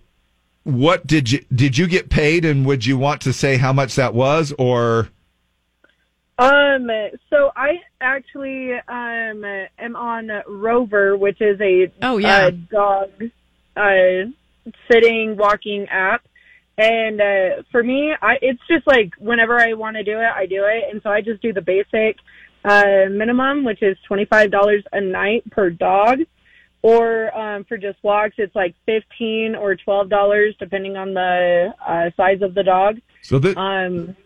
what 0.64 1.06
did 1.06 1.30
you 1.30 1.44
did 1.54 1.76
you 1.76 1.86
get 1.86 2.08
paid, 2.08 2.44
and 2.44 2.64
would 2.66 2.86
you 2.86 2.96
want 2.96 3.20
to 3.22 3.32
say 3.32 3.56
how 3.56 3.72
much 3.72 3.96
that 3.96 4.14
was, 4.14 4.52
or 4.58 5.08
Um, 6.38 6.88
so 7.30 7.50
I 7.54 7.78
actually 8.00 8.72
um 8.88 9.44
am 9.78 9.96
on 9.96 10.30
Rover, 10.48 11.16
which 11.16 11.40
is 11.40 11.60
a 11.60 11.92
Oh, 12.02 12.16
yeah. 12.18 12.46
uh, 12.46 12.50
dog 12.70 13.10
uh 13.76 14.30
sitting 14.90 15.36
walking 15.36 15.86
app, 15.88 16.22
And 16.78 17.20
uh, 17.20 17.62
for 17.70 17.82
me, 17.82 18.12
I, 18.22 18.36
it's 18.40 18.60
just 18.68 18.86
like 18.86 19.12
whenever 19.18 19.58
I 19.60 19.74
want 19.74 19.96
to 19.96 20.04
do 20.04 20.18
it, 20.20 20.30
I 20.34 20.46
do 20.46 20.64
it. 20.64 20.84
And 20.90 21.02
so 21.02 21.10
I 21.10 21.20
just 21.20 21.42
do 21.42 21.52
the 21.52 21.60
basic 21.60 22.16
uh, 22.64 23.10
minimum, 23.10 23.64
which 23.64 23.82
is 23.82 23.96
$25 24.08 24.82
a 24.92 25.00
night 25.00 25.48
per 25.50 25.68
dog. 25.70 26.20
Or 26.82 27.36
um, 27.36 27.64
for 27.64 27.76
just 27.76 27.98
walks, 28.02 28.34
it's 28.38 28.54
like 28.56 28.74
15 28.86 29.54
or 29.54 29.76
$12, 29.76 30.58
depending 30.58 30.96
on 30.96 31.12
the 31.14 31.74
uh, 31.86 32.10
size 32.16 32.40
of 32.42 32.54
the 32.54 32.62
dog. 32.64 33.00
So 33.22 33.38
this, 33.38 33.56
Um, 33.56 34.16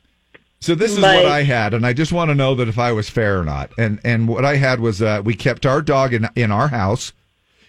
so 0.60 0.74
this 0.74 0.92
is 0.92 0.98
but- 1.00 1.16
what 1.16 1.26
I 1.26 1.42
had, 1.42 1.74
and 1.74 1.86
I 1.86 1.92
just 1.92 2.12
want 2.12 2.30
to 2.30 2.34
know 2.34 2.54
that 2.54 2.68
if 2.68 2.78
I 2.78 2.92
was 2.92 3.08
fair 3.08 3.38
or 3.40 3.44
not. 3.44 3.70
And 3.78 4.00
and 4.04 4.28
what 4.28 4.44
I 4.44 4.56
had 4.56 4.80
was 4.80 5.00
uh, 5.02 5.22
we 5.24 5.34
kept 5.34 5.66
our 5.66 5.82
dog 5.82 6.12
in 6.14 6.28
in 6.34 6.50
our 6.50 6.68
house. 6.68 7.12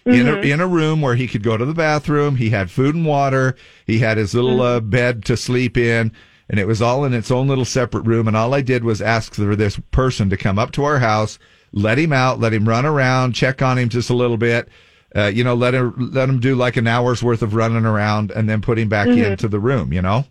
In 0.06 0.26
a, 0.26 0.32
Mhm. 0.36 0.44
in 0.54 0.60
a 0.62 0.66
room 0.66 1.02
where 1.02 1.16
he 1.16 1.28
could 1.28 1.42
go 1.42 1.58
to 1.58 1.66
the 1.66 1.74
bathroom, 1.74 2.36
he 2.36 2.48
had 2.48 2.70
food 2.70 2.94
and 2.94 3.04
water, 3.04 3.54
he 3.86 3.98
had 3.98 4.16
his 4.16 4.32
little 4.32 4.62
uh, 4.62 4.80
bed 4.80 5.22
to 5.26 5.36
sleep 5.36 5.76
in, 5.76 6.12
and 6.48 6.58
it 6.58 6.66
was 6.66 6.80
all 6.80 7.04
in 7.04 7.12
its 7.12 7.30
own 7.30 7.46
little 7.46 7.66
separate 7.66 8.06
room. 8.06 8.26
And 8.26 8.34
all 8.34 8.54
I 8.54 8.62
did 8.62 8.84
was 8.84 9.02
ask 9.02 9.34
for 9.34 9.54
this 9.54 9.78
person 9.90 10.30
to 10.30 10.38
come 10.38 10.58
up 10.58 10.70
to 10.72 10.84
our 10.84 11.00
house, 11.00 11.38
let 11.72 11.98
him 11.98 12.14
out, 12.14 12.40
let 12.40 12.54
him 12.54 12.66
run 12.66 12.86
around, 12.86 13.34
check 13.34 13.60
on 13.60 13.76
him 13.76 13.90
just 13.90 14.08
a 14.08 14.14
little 14.14 14.38
bit, 14.38 14.70
uh, 15.14 15.26
you 15.26 15.44
know, 15.44 15.54
let 15.54 15.74
him 15.74 15.92
let 16.14 16.26
him 16.30 16.40
do 16.40 16.54
like 16.54 16.78
an 16.78 16.86
hour's 16.86 17.22
worth 17.22 17.42
of 17.42 17.52
running 17.52 17.84
around, 17.84 18.30
and 18.30 18.48
then 18.48 18.62
put 18.62 18.78
him 18.78 18.88
back 18.88 19.08
Mhm. 19.08 19.22
into 19.32 19.46
the 19.46 19.60
room. 19.60 19.92
You 19.92 20.00
know, 20.00 20.24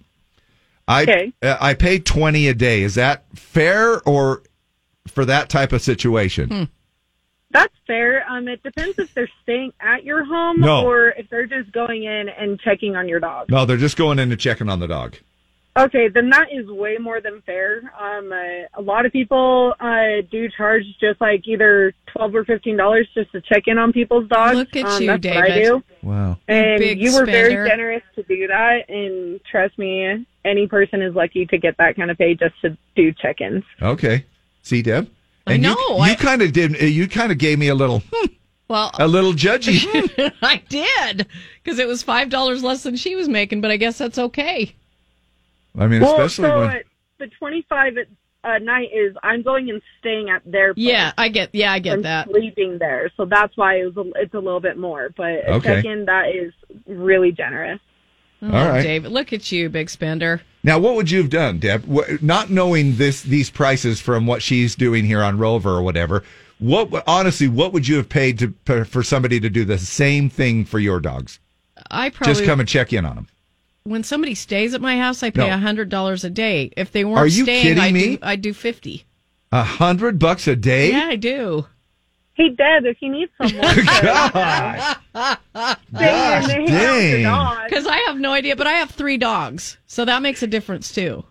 I 0.88 1.04
Okay. 1.04 1.34
uh, 1.42 1.58
I 1.60 1.74
pay 1.74 2.00
twenty 2.00 2.48
a 2.48 2.54
day. 2.54 2.82
Is 2.84 2.96
that 2.96 3.26
fair 3.38 4.02
or 4.08 4.44
for 5.08 5.26
that 5.26 5.50
type 5.50 5.74
of 5.74 5.82
situation? 5.82 6.70
That's 7.52 7.74
fair. 7.88 8.30
Um, 8.30 8.48
it 8.48 8.62
depends 8.62 9.00
if 9.00 9.14
they're 9.14 9.30
staying 9.44 9.72
at 9.80 10.04
your 10.04 10.24
home 10.26 10.60
No. 10.60 10.86
or 10.86 11.10
if 11.10 11.30
they're 11.30 11.46
just 11.48 11.72
going 11.72 12.04
in 12.04 12.28
and 12.30 12.60
checking 12.60 12.96
on 12.96 13.08
your 13.08 13.20
dog. 13.22 13.50
No, 13.50 13.66
they're 13.66 13.78
just 13.78 13.98
going 13.98 14.20
in 14.20 14.32
and 14.32 14.40
checking 14.40 14.70
on 14.70 14.80
the 14.80 14.88
dog. 14.88 15.16
Okay, 15.78 16.08
then 16.10 16.30
that 16.32 16.48
is 16.52 16.66
way 16.68 16.98
more 17.00 17.22
than 17.22 17.42
fair. 17.46 17.92
Um, 18.00 18.32
uh, 18.32 18.68
a 18.74 18.82
lot 18.82 19.06
of 19.06 19.12
people 19.12 19.74
uh, 19.80 20.22
do 20.32 20.50
charge 20.50 20.84
just 21.00 21.22
like 21.22 21.48
either 21.48 21.94
twelve 22.08 22.34
or 22.36 22.44
fifteen 22.46 22.78
dollars 22.78 23.08
just 23.14 23.32
to 23.34 23.42
check 23.42 23.64
in 23.68 23.78
on 23.78 23.94
people's 23.94 24.28
dogs. 24.28 24.56
Look 24.58 24.76
at 24.76 24.86
um, 24.86 25.02
you, 25.02 25.08
that's 25.08 25.26
What 25.26 25.52
I 25.52 25.62
do. 25.62 25.84
Wow. 26.02 26.38
And 26.48 26.80
big 26.80 27.00
you 27.00 27.14
were 27.14 27.26
very 27.26 27.54
generous 27.70 28.04
to 28.16 28.24
do 28.24 28.48
that. 28.48 28.90
And 28.90 29.40
trust 29.50 29.78
me, 29.78 30.26
any 30.44 30.68
person 30.68 31.02
is 31.02 31.14
lucky 31.16 31.46
to 31.46 31.58
get 31.58 31.78
that 31.78 31.96
kind 31.96 32.10
of 32.10 32.18
pay 32.18 32.34
just 32.34 32.60
to 32.62 32.78
do 32.96 33.12
check-ins. 33.14 33.64
Okay. 33.82 34.26
See, 34.64 34.82
Deb. 34.82 35.10
And 35.46 35.64
you- 35.64 35.70
know, 35.70 35.76
You, 35.98 36.02
I- 36.02 36.16
kind 36.16 36.42
of 36.42 36.52
did. 36.54 36.80
You 36.82 37.08
kind 37.08 37.32
of 37.32 37.38
gave 37.38 37.60
me 37.60 37.68
a 37.68 37.76
little, 37.76 38.02
hmm, 38.12 38.26
Well, 38.68 38.92
a 39.00 39.08
little 39.08 39.32
judgy. 39.34 40.34
I 40.42 40.62
did 40.70 41.28
because 41.64 41.80
it 41.80 41.88
was 41.88 42.04
five 42.04 42.30
dollars 42.30 42.64
less 42.64 42.84
than 42.84 42.96
she 42.96 43.16
was 43.16 43.30
making, 43.30 43.62
but 43.62 43.72
I 43.72 43.78
guess 43.78 43.98
that's 43.98 44.18
okay. 44.18 44.76
I 45.78 45.88
mean, 45.88 46.02
well, 46.02 46.14
especially 46.14 46.50
so 46.50 46.60
when. 46.60 46.70
uh, 46.70 46.80
the 47.20 47.28
twenty-five 47.40 47.98
at 47.98 48.08
a 48.44 48.60
night 48.60 48.90
is 48.94 49.16
I'm 49.24 49.42
going 49.44 49.70
and 49.70 49.82
staying 50.00 50.30
at 50.30 50.42
their 50.50 50.74
place. 50.74 50.86
Yeah, 50.86 51.12
I 51.18 51.30
get. 51.30 51.50
Yeah, 51.54 51.72
I 51.74 51.80
get 51.80 51.94
and 51.96 52.06
that. 52.06 52.30
sleeping 52.30 52.78
there, 52.80 53.12
so 53.18 53.26
that's 53.26 53.56
why 53.58 53.76
it 53.80 53.94
was 53.96 53.98
a, 53.98 54.22
it's 54.22 54.34
a 54.34 54.40
little 54.40 54.60
bit 54.60 54.78
more. 54.78 55.10
But 55.16 55.26
a 55.26 55.54
Okay. 55.56 55.76
check-in 55.76 56.06
that 56.06 56.30
is 56.30 56.54
really 56.86 57.32
generous. 57.32 57.80
Oh, 58.42 58.48
All 58.56 58.70
right. 58.70 58.84
David, 58.84 59.12
look 59.12 59.34
at 59.34 59.52
you, 59.52 59.68
big 59.68 59.90
spender. 59.90 60.42
Now, 60.64 60.78
what 60.78 60.96
would 60.96 61.10
you 61.10 61.18
have 61.20 61.30
done, 61.32 61.58
Deb? 61.60 61.86
What, 61.86 62.22
not 62.22 62.50
knowing 62.52 62.98
this 62.98 63.24
these 63.24 63.50
prices 63.50 64.00
from 64.00 64.28
what 64.28 64.42
she's 64.44 64.76
doing 64.76 65.06
here 65.06 65.24
on 65.24 65.38
Rover 65.38 65.72
or 65.72 65.82
whatever. 65.82 66.24
What 66.60 67.04
honestly, 67.08 67.48
what 67.48 67.74
would 67.74 67.88
you 67.88 67.98
have 67.98 68.10
paid 68.10 68.40
to 68.40 68.54
for- 68.66 68.86
for 68.86 69.04
somebody 69.04 69.40
to 69.40 69.50
do 69.50 69.66
the 69.66 69.78
same 69.78 70.30
thing 70.30 70.66
for 70.66 70.80
your 70.80 71.00
dogs? 71.00 71.40
I 71.92 72.10
probably 72.10 72.34
Just 72.34 72.46
come 72.46 72.60
and 72.60 72.68
check 72.68 72.94
in 72.94 73.06
on 73.06 73.16
them. 73.16 73.28
When 73.88 74.04
somebody 74.04 74.36
stays 74.36 74.74
at 74.74 74.82
my 74.82 74.98
house, 74.98 75.24
I 75.24 75.30
pay 75.30 75.48
No. 75.48 75.56
a 75.56 75.58
hundred 75.58 75.90
dollars 75.90 76.24
a 76.24 76.30
day. 76.30 76.72
If 76.76 76.92
they 76.92 77.06
weren't 77.06 77.20
Are 77.20 77.28
you 77.28 77.44
staying, 77.44 77.64
kidding 77.64 77.84
I 77.84 77.92
me? 77.92 78.18
do 78.18 78.20
I 78.22 78.36
do 78.36 78.54
fifty. 78.54 79.06
A 79.52 79.64
hundred 79.64 80.20
bucks 80.20 80.48
a 80.48 80.56
day? 80.56 80.92
Yeah, 80.92 81.08
I 81.08 81.16
do. 81.16 81.66
He 82.34 82.50
Deb, 82.50 82.86
if 82.86 82.98
you 83.02 83.10
need 83.12 83.30
someone 83.38 83.64
to 83.64 83.84
stay 83.84 84.08
in 85.92 86.52
and 86.52 86.52
hang 86.52 86.76
out 86.76 86.96
with 86.98 87.12
the 87.18 87.24
dog, 87.24 87.58
Because 87.70 87.88
I 87.88 87.98
have 88.08 88.20
no 88.20 88.32
idea, 88.32 88.56
but 88.56 88.68
I 88.68 88.74
have 88.74 88.92
three 88.92 89.18
dogs, 89.18 89.78
so 89.88 90.06
that 90.06 90.22
makes 90.22 90.44
a 90.44 90.48
difference 90.48 90.94
too. 90.94 91.26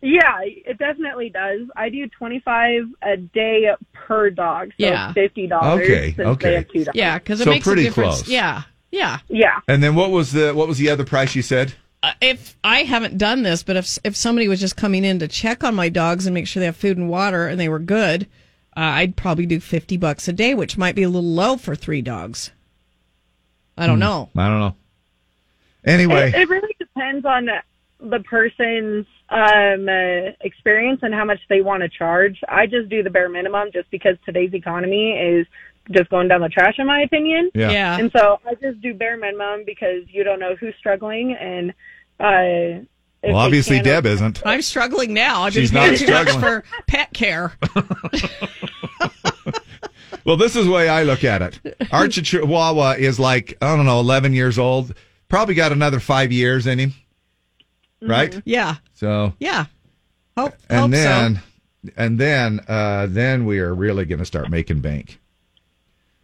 yeah, 0.00 0.38
it 0.44 0.78
definitely 0.78 1.30
does. 1.30 1.62
I 1.76 1.88
do 1.88 2.06
twenty-five 2.08 2.82
a 3.02 3.16
day 3.16 3.70
per 3.92 4.30
dog, 4.30 4.68
so 4.78 4.86
Yeah. 4.86 5.12
fifty 5.12 5.48
dollars. 5.48 5.82
Okay, 5.82 6.12
since 6.14 6.28
okay. 6.28 6.50
They 6.50 6.54
have 6.56 6.68
two 6.68 6.84
dogs. 6.84 6.96
Yeah, 6.96 7.18
because 7.18 7.40
it 7.40 7.44
So 7.44 7.50
makes 7.50 7.66
a 7.66 7.74
difference. 7.74 8.22
close. 8.22 8.28
Yeah, 8.28 8.62
yeah. 8.90 9.18
Yeah. 9.28 9.60
And 9.68 9.82
then 9.82 9.94
what 9.94 10.10
was 10.10 10.32
the 10.32 10.52
what 10.54 10.68
was 10.68 10.78
the 10.78 10.90
other 10.90 11.04
price 11.04 11.34
you 11.34 11.42
said? 11.42 11.74
Uh, 12.02 12.12
if 12.20 12.56
I 12.62 12.84
haven't 12.84 13.18
done 13.18 13.42
this, 13.42 13.62
but 13.62 13.76
if 13.76 13.98
if 14.04 14.16
somebody 14.16 14.48
was 14.48 14.60
just 14.60 14.76
coming 14.76 15.04
in 15.04 15.18
to 15.18 15.28
check 15.28 15.64
on 15.64 15.74
my 15.74 15.88
dogs 15.88 16.26
and 16.26 16.34
make 16.34 16.46
sure 16.46 16.60
they 16.60 16.66
have 16.66 16.76
food 16.76 16.96
and 16.96 17.08
water 17.08 17.46
and 17.48 17.58
they 17.58 17.68
were 17.68 17.78
good, 17.80 18.24
uh, 18.76 18.80
I'd 18.80 19.16
probably 19.16 19.46
do 19.46 19.58
fifty 19.60 19.96
bucks 19.96 20.28
a 20.28 20.32
day, 20.32 20.54
which 20.54 20.78
might 20.78 20.94
be 20.94 21.02
a 21.02 21.08
little 21.08 21.28
low 21.28 21.56
for 21.56 21.74
three 21.74 22.02
dogs. 22.02 22.50
I 23.76 23.86
don't 23.86 23.96
Hmm. 23.96 24.00
know. 24.00 24.28
I 24.36 24.48
don't 24.48 24.60
know. 24.60 24.74
Anyway, 25.84 26.28
It, 26.28 26.34
it 26.34 26.48
really 26.48 26.74
depends 26.78 27.24
on 27.24 27.48
the 28.00 28.20
person's 28.20 29.06
um, 29.30 29.88
uh, 29.88 30.32
experience 30.40 31.00
and 31.02 31.12
how 31.14 31.24
much 31.24 31.40
they 31.48 31.60
want 31.60 31.82
to 31.82 31.88
charge. 31.88 32.38
I 32.48 32.66
just 32.66 32.88
do 32.88 33.02
the 33.02 33.10
bare 33.10 33.28
minimum 33.28 33.70
just 33.72 33.90
because 33.90 34.16
today's 34.24 34.54
economy 34.54 35.12
is 35.12 35.46
just 35.90 36.10
going 36.10 36.28
down 36.28 36.40
the 36.40 36.48
trash, 36.48 36.74
in 36.78 36.86
my 36.86 37.00
opinion. 37.02 37.50
Yeah. 37.54 37.70
Yeah. 37.70 37.98
And 37.98 38.10
so 38.12 38.38
I 38.46 38.54
just 38.54 38.80
do 38.80 38.94
bare 38.94 39.16
minimum 39.16 39.64
because 39.66 40.04
you 40.08 40.24
don't 40.24 40.40
know 40.40 40.54
who's 40.56 40.74
struggling 40.78 41.34
and. 41.34 41.70
Uh, 42.20 42.84
if 43.20 43.32
well, 43.32 43.36
obviously 43.38 43.76
can- 43.78 43.84
Deb 43.84 44.06
isn't. 44.06 44.42
I'm 44.46 44.62
struggling 44.62 45.12
now. 45.12 45.42
I've 45.42 45.52
She's 45.52 45.72
been 45.72 45.80
not 45.82 45.86
paying 45.96 45.98
too 45.98 46.12
much 46.12 46.28
struggling. 46.28 46.62
for 46.62 46.64
pet 46.86 47.12
care. 47.12 47.52
Well, 50.24 50.36
this 50.36 50.56
is 50.56 50.66
the 50.66 50.70
way 50.70 50.90
I 50.90 51.04
look 51.04 51.24
at 51.24 51.40
it. 51.40 51.60
Our 51.90 52.06
Chihuahua 52.08 52.96
is 52.98 53.18
like, 53.18 53.56
I 53.62 53.74
don't 53.74 53.86
know, 53.86 53.98
11 54.00 54.34
years 54.34 54.58
old. 54.58 54.94
Probably 55.28 55.54
got 55.54 55.72
another 55.72 56.00
five 56.00 56.32
years 56.32 56.66
in 56.66 56.78
him. 56.78 56.92
Right? 58.02 58.40
Yeah, 58.44 58.76
So, 58.94 59.32
yeah. 59.40 59.66
Hope, 60.36 60.54
and 60.68 60.80
hope 60.80 60.90
then, 60.90 61.34
so. 61.84 61.92
and 61.96 62.18
then, 62.18 62.60
uh, 62.68 63.06
then 63.08 63.46
we 63.46 63.58
are 63.60 63.74
really 63.74 64.04
going 64.04 64.18
to 64.18 64.24
start 64.26 64.50
making 64.50 64.80
bank 64.80 65.18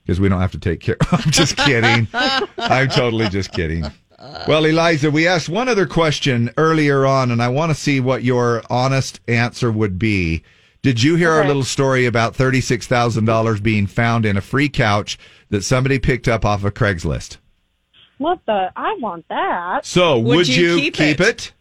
because 0.05 0.21
we 0.21 0.29
don't 0.29 0.41
have 0.41 0.53
to 0.53 0.59
take 0.59 0.81
care. 0.81 0.97
I'm 1.11 1.31
just 1.31 1.57
kidding. 1.57 2.09
I'm 2.13 2.89
totally 2.89 3.29
just 3.29 3.53
kidding. 3.53 3.85
Well, 4.49 4.65
Eliza, 4.65 5.11
we 5.11 5.27
asked 5.27 5.49
one 5.49 5.69
other 5.69 5.87
question 5.87 6.51
earlier 6.57 7.05
on, 7.05 7.31
and 7.31 7.43
I 7.43 7.49
want 7.49 7.71
to 7.71 7.75
see 7.75 8.01
what 8.01 8.23
your 8.25 8.63
honest 8.71 9.21
answer 9.29 9.71
would 9.71 9.99
be. 9.99 10.43
Did 10.83 11.03
you 11.03 11.17
hear 11.17 11.31
our 11.31 11.47
little 11.47 11.65
story 11.65 12.05
about 12.05 12.35
$36,000 12.35 13.63
being 13.63 13.87
found 13.87 14.27
in 14.27 14.37
a 14.37 14.43
free 14.43 14.69
couch 14.69 15.19
that 15.49 15.63
somebody 15.63 15.99
picked 15.99 16.29
up 16.29 16.45
off 16.45 16.65
of 16.65 16.75
Craigslist? 16.75 17.39
What 18.19 18.41
the? 18.47 18.71
I 18.77 18.97
want 19.01 19.27
that. 19.29 19.85
So, 19.85 20.19
would, 20.19 20.37
Would 20.37 20.49
you 20.49 20.75
you, 20.75 20.77
keep 20.77 20.95
keep, 20.95 21.21
it? 21.21 21.27
it? 21.29 21.53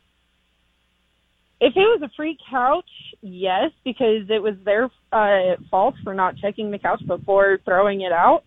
If 1.61 1.75
it 1.75 1.79
was 1.79 2.01
a 2.01 2.09
free 2.15 2.37
couch, 2.49 2.89
yes, 3.23 3.71
because 3.83 4.29
it 4.29 4.41
was 4.43 4.53
their 4.63 4.89
uh, 5.11 5.55
fault 5.71 5.95
for 6.03 6.13
not 6.13 6.37
checking 6.37 6.69
the 6.69 6.77
couch 6.77 7.01
before 7.07 7.57
throwing 7.65 8.01
it 8.01 8.11
out. 8.11 8.43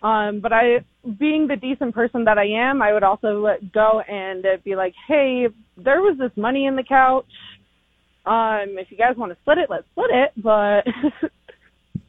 Um, 0.00 0.38
but 0.40 0.52
I, 0.52 0.84
being 1.18 1.48
the 1.48 1.56
decent 1.56 1.92
person 1.94 2.24
that 2.24 2.38
I 2.38 2.46
am, 2.46 2.80
I 2.80 2.92
would 2.92 3.02
also 3.02 3.40
let 3.42 3.72
go 3.72 4.00
and 4.08 4.46
uh, 4.46 4.56
be 4.64 4.76
like, 4.76 4.94
"Hey, 5.08 5.48
there 5.76 6.00
was 6.00 6.16
this 6.18 6.30
money 6.36 6.66
in 6.66 6.76
the 6.76 6.84
couch. 6.84 7.26
Um, 8.24 8.78
if 8.78 8.90
you 8.92 8.96
guys 8.96 9.16
want 9.16 9.32
to 9.32 9.38
split 9.42 9.58
it, 9.58 9.68
let's 9.68 9.86
split 9.92 10.10
it." 10.12 10.32
But 10.40 10.86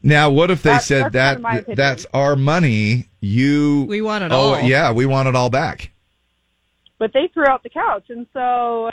Now, 0.04 0.30
what 0.30 0.50
if 0.52 0.62
they 0.64 0.70
That- 0.72 0.84
said 0.84 1.12
that's 1.12 1.42
that 1.42 1.44
kind 1.44 1.68
of 1.68 1.76
that's 1.76 2.06
our 2.14 2.36
money? 2.36 3.10
You 3.22 3.86
We 3.90 4.02
want 4.02 4.24
it 4.24 4.32
oh 4.32 4.54
all. 4.54 4.62
yeah, 4.62 4.92
we 4.94 5.06
want 5.08 5.28
it 5.28 5.36
all 5.36 5.50
back. 5.50 5.92
but 7.00 7.12
they 7.12 7.28
threw 7.34 7.46
out 7.48 7.64
the 7.64 7.70
couch, 7.70 8.06
and 8.10 8.28
so 8.34 8.90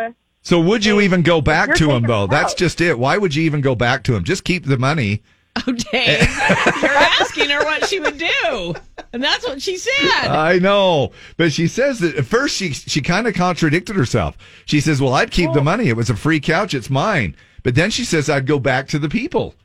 So 0.47 0.61
would 0.61 0.85
you 0.85 1.01
even 1.01 1.23
go 1.23 1.41
back 1.41 1.75
to 1.75 1.91
him 1.91 2.05
though? 2.05 2.29
That's 2.29 2.55
just 2.55 2.81
it. 2.81 2.97
Why 3.01 3.19
would 3.19 3.35
you 3.35 3.43
even 3.43 3.63
go 3.63 3.75
back 3.75 4.05
to 4.05 4.15
him? 4.15 4.23
Just 4.23 4.45
keep 4.45 4.65
the 4.65 4.79
money. 4.79 5.25
Oh, 5.57 5.73
Dave, 5.73 6.21
you're 6.83 6.91
asking 6.93 7.51
her 7.51 7.65
what 7.65 7.89
she 7.89 7.99
would 7.99 8.17
do, 8.17 8.75
and 9.13 9.25
that's 9.25 9.45
what 9.45 9.61
she 9.61 9.77
said. 9.77 10.29
I 10.29 10.61
know, 10.61 11.11
but 11.37 11.51
she 11.53 11.67
says 11.67 11.99
that 11.99 12.15
at 12.15 12.27
first 12.27 12.55
she 12.57 12.73
she 12.73 13.01
kind 13.03 13.27
of 13.27 13.35
contradicted 13.35 13.97
herself. 13.97 14.39
She 14.67 14.79
says, 14.81 15.01
"Well, 15.03 15.15
I'd 15.15 15.33
keep 15.33 15.53
the 15.53 15.63
money. 15.65 15.89
It 15.89 15.97
was 15.97 16.11
a 16.11 16.15
free 16.17 16.39
couch. 16.39 16.75
It's 16.75 16.91
mine." 16.91 17.35
But 17.65 17.75
then 17.75 17.91
she 17.91 18.05
says, 18.05 18.31
"I'd 18.31 18.47
go 18.47 18.61
back 18.61 18.87
to 18.89 19.01
the 19.01 19.09
people." 19.09 19.57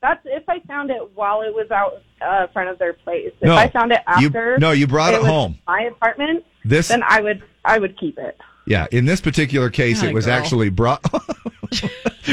that's 0.00 0.20
if 0.24 0.48
I 0.48 0.60
found 0.60 0.90
it 0.90 1.10
while 1.14 1.42
it 1.42 1.52
was 1.52 1.70
out 1.70 2.00
uh, 2.22 2.46
front 2.54 2.70
of 2.70 2.78
their 2.78 2.94
place. 2.94 3.32
If 3.40 3.42
No, 3.48 3.54
I 3.56 3.68
found 3.68 3.92
it 3.92 4.00
you- 4.18 4.28
after, 4.28 4.56
no, 4.58 4.70
you 4.70 4.86
brought 4.86 5.12
it 5.12 5.18
was 5.20 5.26
home. 5.28 5.58
my 5.66 5.82
apartment. 5.82 6.42
This- 6.64 6.88
then 6.88 7.02
I 7.02 7.20
would 7.20 7.42
I 7.66 7.78
would 7.78 7.98
keep 7.98 8.16
it. 8.18 8.38
Yeah, 8.66 8.86
in 8.90 9.04
this 9.04 9.20
particular 9.20 9.68
case, 9.70 10.02
it 10.02 10.14
was 10.14 10.26
girl. 10.26 10.34
actually 10.34 10.70
brought. 10.70 11.04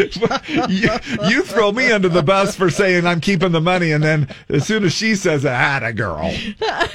you, 0.70 0.90
you 1.28 1.44
throw 1.44 1.72
me 1.72 1.91
under 1.91 2.08
the 2.08 2.24
bus 2.24 2.56
for 2.56 2.70
saying 2.70 3.06
I'm 3.06 3.20
keeping 3.20 3.52
the 3.52 3.62
money, 3.62 3.91
and 3.91 4.03
then 4.03 4.30
as 4.49 4.66
soon 4.66 4.84
as 4.84 4.94
she 4.94 5.16
says, 5.16 5.45
"Atta 5.45 5.94
girl, 5.94 6.34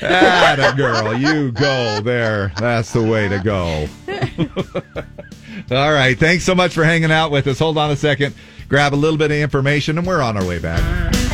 atta 0.00 0.74
girl," 0.76 1.14
you 1.14 1.52
go 1.52 2.00
there. 2.00 2.52
That's 2.58 2.92
the 2.92 3.02
way 3.02 3.28
to 3.28 3.38
go. 3.38 3.88
All 5.76 5.92
right. 5.92 6.18
Thanks 6.18 6.44
so 6.44 6.54
much 6.54 6.72
for 6.72 6.84
hanging 6.84 7.10
out 7.10 7.30
with 7.30 7.46
us. 7.46 7.58
Hold 7.58 7.78
on 7.78 7.90
a 7.90 7.96
second. 7.96 8.34
Grab 8.68 8.94
a 8.94 8.96
little 8.96 9.18
bit 9.18 9.30
of 9.30 9.36
information, 9.36 9.98
and 9.98 10.06
we're 10.06 10.22
on 10.22 10.36
our 10.36 10.46
way 10.46 10.58
back. 10.58 11.25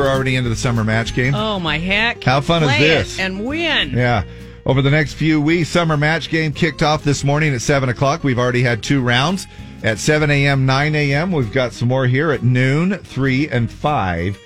We're 0.00 0.08
already 0.08 0.36
into 0.36 0.48
the 0.48 0.56
summer 0.56 0.82
match 0.82 1.14
game? 1.14 1.34
Oh 1.34 1.60
my 1.60 1.78
heck! 1.78 2.24
How 2.24 2.40
fun 2.40 2.62
is 2.62 2.78
this? 2.78 3.18
and 3.18 3.44
win. 3.44 3.90
Yeah. 3.90 4.24
Over 4.66 4.82
the 4.82 4.90
next 4.90 5.14
few 5.14 5.40
weeks, 5.40 5.68
summer 5.68 5.96
match 5.96 6.28
game 6.30 6.52
kicked 6.52 6.82
off 6.82 7.02
this 7.02 7.24
morning 7.24 7.54
at 7.54 7.62
7 7.62 7.88
o'clock. 7.88 8.22
We've 8.22 8.38
already 8.38 8.62
had 8.62 8.82
two 8.82 9.00
rounds 9.00 9.46
at 9.82 9.98
7 9.98 10.30
a.m., 10.30 10.66
9 10.66 10.94
a.m. 10.94 11.32
We've 11.32 11.52
got 11.52 11.72
some 11.72 11.88
more 11.88 12.06
here 12.06 12.30
at 12.30 12.42
noon, 12.42 12.98
3, 12.98 13.48
and 13.48 13.70
5. 13.70 14.38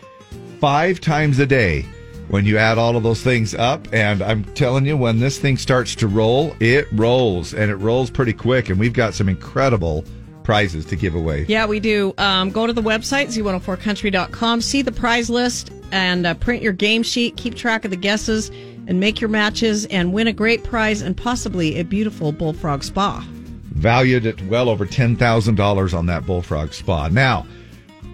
Five 0.60 1.00
times 1.00 1.40
a 1.40 1.46
day 1.46 1.84
when 2.28 2.46
you 2.46 2.58
add 2.58 2.78
all 2.78 2.96
of 2.96 3.02
those 3.02 3.22
things 3.22 3.54
up. 3.54 3.86
And 3.92 4.22
I'm 4.22 4.44
telling 4.54 4.86
you, 4.86 4.96
when 4.96 5.18
this 5.18 5.38
thing 5.38 5.56
starts 5.56 5.94
to 5.96 6.08
roll, 6.08 6.56
it 6.60 6.86
rolls 6.92 7.52
and 7.52 7.70
it 7.70 7.76
rolls 7.76 8.08
pretty 8.08 8.32
quick. 8.32 8.70
And 8.70 8.78
we've 8.78 8.92
got 8.92 9.14
some 9.14 9.28
incredible 9.28 10.04
prizes 10.44 10.84
to 10.86 10.96
give 10.96 11.14
away. 11.16 11.44
Yeah, 11.48 11.66
we 11.66 11.80
do. 11.80 12.14
Um, 12.18 12.50
go 12.50 12.66
to 12.66 12.72
the 12.72 12.82
website, 12.82 13.26
z104country.com, 13.28 14.60
see 14.60 14.82
the 14.82 14.92
prize 14.92 15.28
list, 15.28 15.72
and 15.90 16.26
uh, 16.26 16.34
print 16.34 16.62
your 16.62 16.72
game 16.72 17.02
sheet, 17.02 17.36
keep 17.36 17.54
track 17.56 17.84
of 17.84 17.90
the 17.90 17.96
guesses, 17.96 18.50
and 18.86 19.00
make 19.00 19.20
your 19.20 19.30
matches, 19.30 19.86
and 19.86 20.12
win 20.12 20.28
a 20.28 20.32
great 20.32 20.62
prize 20.62 21.00
and 21.02 21.16
possibly 21.16 21.80
a 21.80 21.82
beautiful 21.84 22.30
bullfrog 22.30 22.84
spa. 22.84 23.26
valued 23.72 24.26
at 24.26 24.40
well 24.42 24.68
over 24.68 24.86
$10,000 24.86 25.98
on 25.98 26.06
that 26.06 26.24
Bullfrog 26.26 26.72
Spa. 26.72 27.08
Now, 27.08 27.46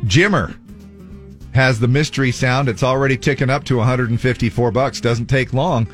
Jimmer 0.04 0.56
has 1.52 1.80
the 1.80 1.88
mystery 1.88 2.30
sound. 2.32 2.68
It's 2.68 2.82
already 2.82 3.16
ticking 3.18 3.50
up 3.50 3.64
to 3.64 3.76
154 3.76 4.70
bucks. 4.70 5.00
Doesn't 5.00 5.26
take 5.26 5.52
long. 5.52 5.86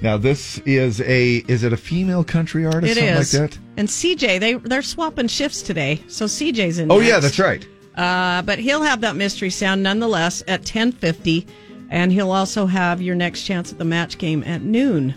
Now, 0.00 0.16
this 0.16 0.58
is 0.60 1.00
a 1.02 1.44
is 1.46 1.62
it 1.62 1.72
a 1.72 1.76
female 1.76 2.24
country 2.24 2.66
artist? 2.66 2.96
It 2.96 3.00
something 3.00 3.14
is. 3.14 3.34
like 3.34 3.50
that. 3.50 3.58
And 3.76 3.88
CJ, 3.88 4.38
they 4.40 4.54
they're 4.54 4.82
swapping 4.82 5.28
shifts 5.28 5.62
today, 5.62 6.02
so 6.08 6.26
CJ's 6.26 6.78
in. 6.78 6.90
Oh 6.92 7.00
yeah, 7.00 7.20
that's 7.20 7.38
right. 7.38 7.66
Uh, 7.96 8.42
but 8.42 8.58
he'll 8.58 8.82
have 8.82 9.00
that 9.02 9.16
mystery 9.16 9.50
sound 9.50 9.82
nonetheless 9.82 10.42
at 10.46 10.64
ten 10.64 10.92
fifty, 10.92 11.46
and 11.90 12.12
he'll 12.12 12.30
also 12.30 12.66
have 12.66 13.00
your 13.00 13.14
next 13.14 13.44
chance 13.44 13.72
at 13.72 13.78
the 13.78 13.84
match 13.84 14.18
game 14.18 14.42
at 14.44 14.62
noon. 14.62 15.14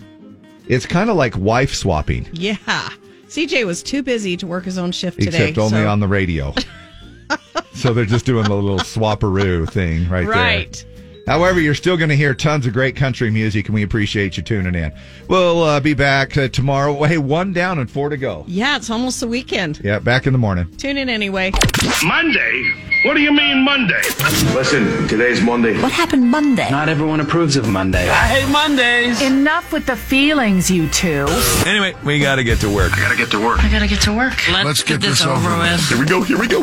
It's 0.68 0.86
kind 0.86 1.10
of 1.10 1.16
like 1.16 1.36
wife 1.36 1.72
swapping, 1.74 2.28
Yeah, 2.32 2.56
CJ 3.28 3.64
was 3.66 3.82
too 3.82 4.02
busy 4.02 4.36
to 4.38 4.46
work 4.46 4.64
his 4.64 4.78
own 4.78 4.90
shift 4.90 5.20
today. 5.20 5.50
except 5.50 5.58
only 5.58 5.82
so- 5.82 5.88
on 5.88 6.00
the 6.00 6.08
radio. 6.08 6.52
so 7.74 7.92
they're 7.92 8.04
just 8.04 8.24
doing 8.26 8.44
the 8.44 8.54
little 8.54 8.78
swapperoo 8.78 9.70
thing 9.70 10.08
right, 10.08 10.26
Right. 10.26 10.72
there. 10.72 10.95
However, 11.26 11.60
you're 11.60 11.74
still 11.74 11.96
going 11.96 12.10
to 12.10 12.16
hear 12.16 12.34
tons 12.34 12.66
of 12.66 12.72
great 12.72 12.94
country 12.94 13.32
music, 13.32 13.66
and 13.66 13.74
we 13.74 13.82
appreciate 13.82 14.36
you 14.36 14.44
tuning 14.44 14.76
in. 14.76 14.92
We'll 15.28 15.62
uh, 15.62 15.80
be 15.80 15.92
back 15.92 16.36
uh, 16.36 16.46
tomorrow. 16.48 17.02
Hey, 17.02 17.18
one 17.18 17.52
down 17.52 17.80
and 17.80 17.90
four 17.90 18.10
to 18.10 18.16
go. 18.16 18.44
Yeah, 18.46 18.76
it's 18.76 18.90
almost 18.90 19.18
the 19.18 19.26
weekend. 19.26 19.80
Yeah, 19.82 19.98
back 19.98 20.28
in 20.28 20.32
the 20.32 20.38
morning. 20.38 20.70
Tune 20.76 20.96
in 20.96 21.08
anyway. 21.08 21.50
Monday? 22.04 22.72
What 23.04 23.14
do 23.14 23.20
you 23.22 23.32
mean 23.32 23.62
Monday? 23.62 24.00
Listen, 24.54 25.06
today's 25.06 25.40
Monday. 25.40 25.80
What 25.80 25.92
happened 25.92 26.28
Monday? 26.30 26.68
Not 26.70 26.88
everyone 26.88 27.20
approves 27.20 27.56
of 27.56 27.68
Monday. 27.68 28.08
I 28.08 28.26
hate 28.26 28.50
Mondays. 28.50 29.20
Enough 29.22 29.72
with 29.72 29.86
the 29.86 29.94
feelings, 29.96 30.70
you 30.70 30.88
two. 30.88 31.26
Anyway, 31.66 31.94
we 32.04 32.18
gotta 32.18 32.42
get 32.42 32.58
to 32.60 32.74
work. 32.74 32.96
I 32.96 33.00
gotta 33.00 33.16
get 33.16 33.30
to 33.32 33.44
work. 33.44 33.62
I 33.62 33.70
gotta 33.70 33.86
get 33.86 34.00
to 34.02 34.16
work. 34.16 34.34
Let's 34.48 34.82
get 34.82 35.00
this 35.00 35.24
over 35.24 35.56
with. 35.58 35.88
Here 35.88 35.98
we 35.98 36.06
go, 36.06 36.22
here 36.22 36.38
we 36.38 36.48
go. 36.48 36.62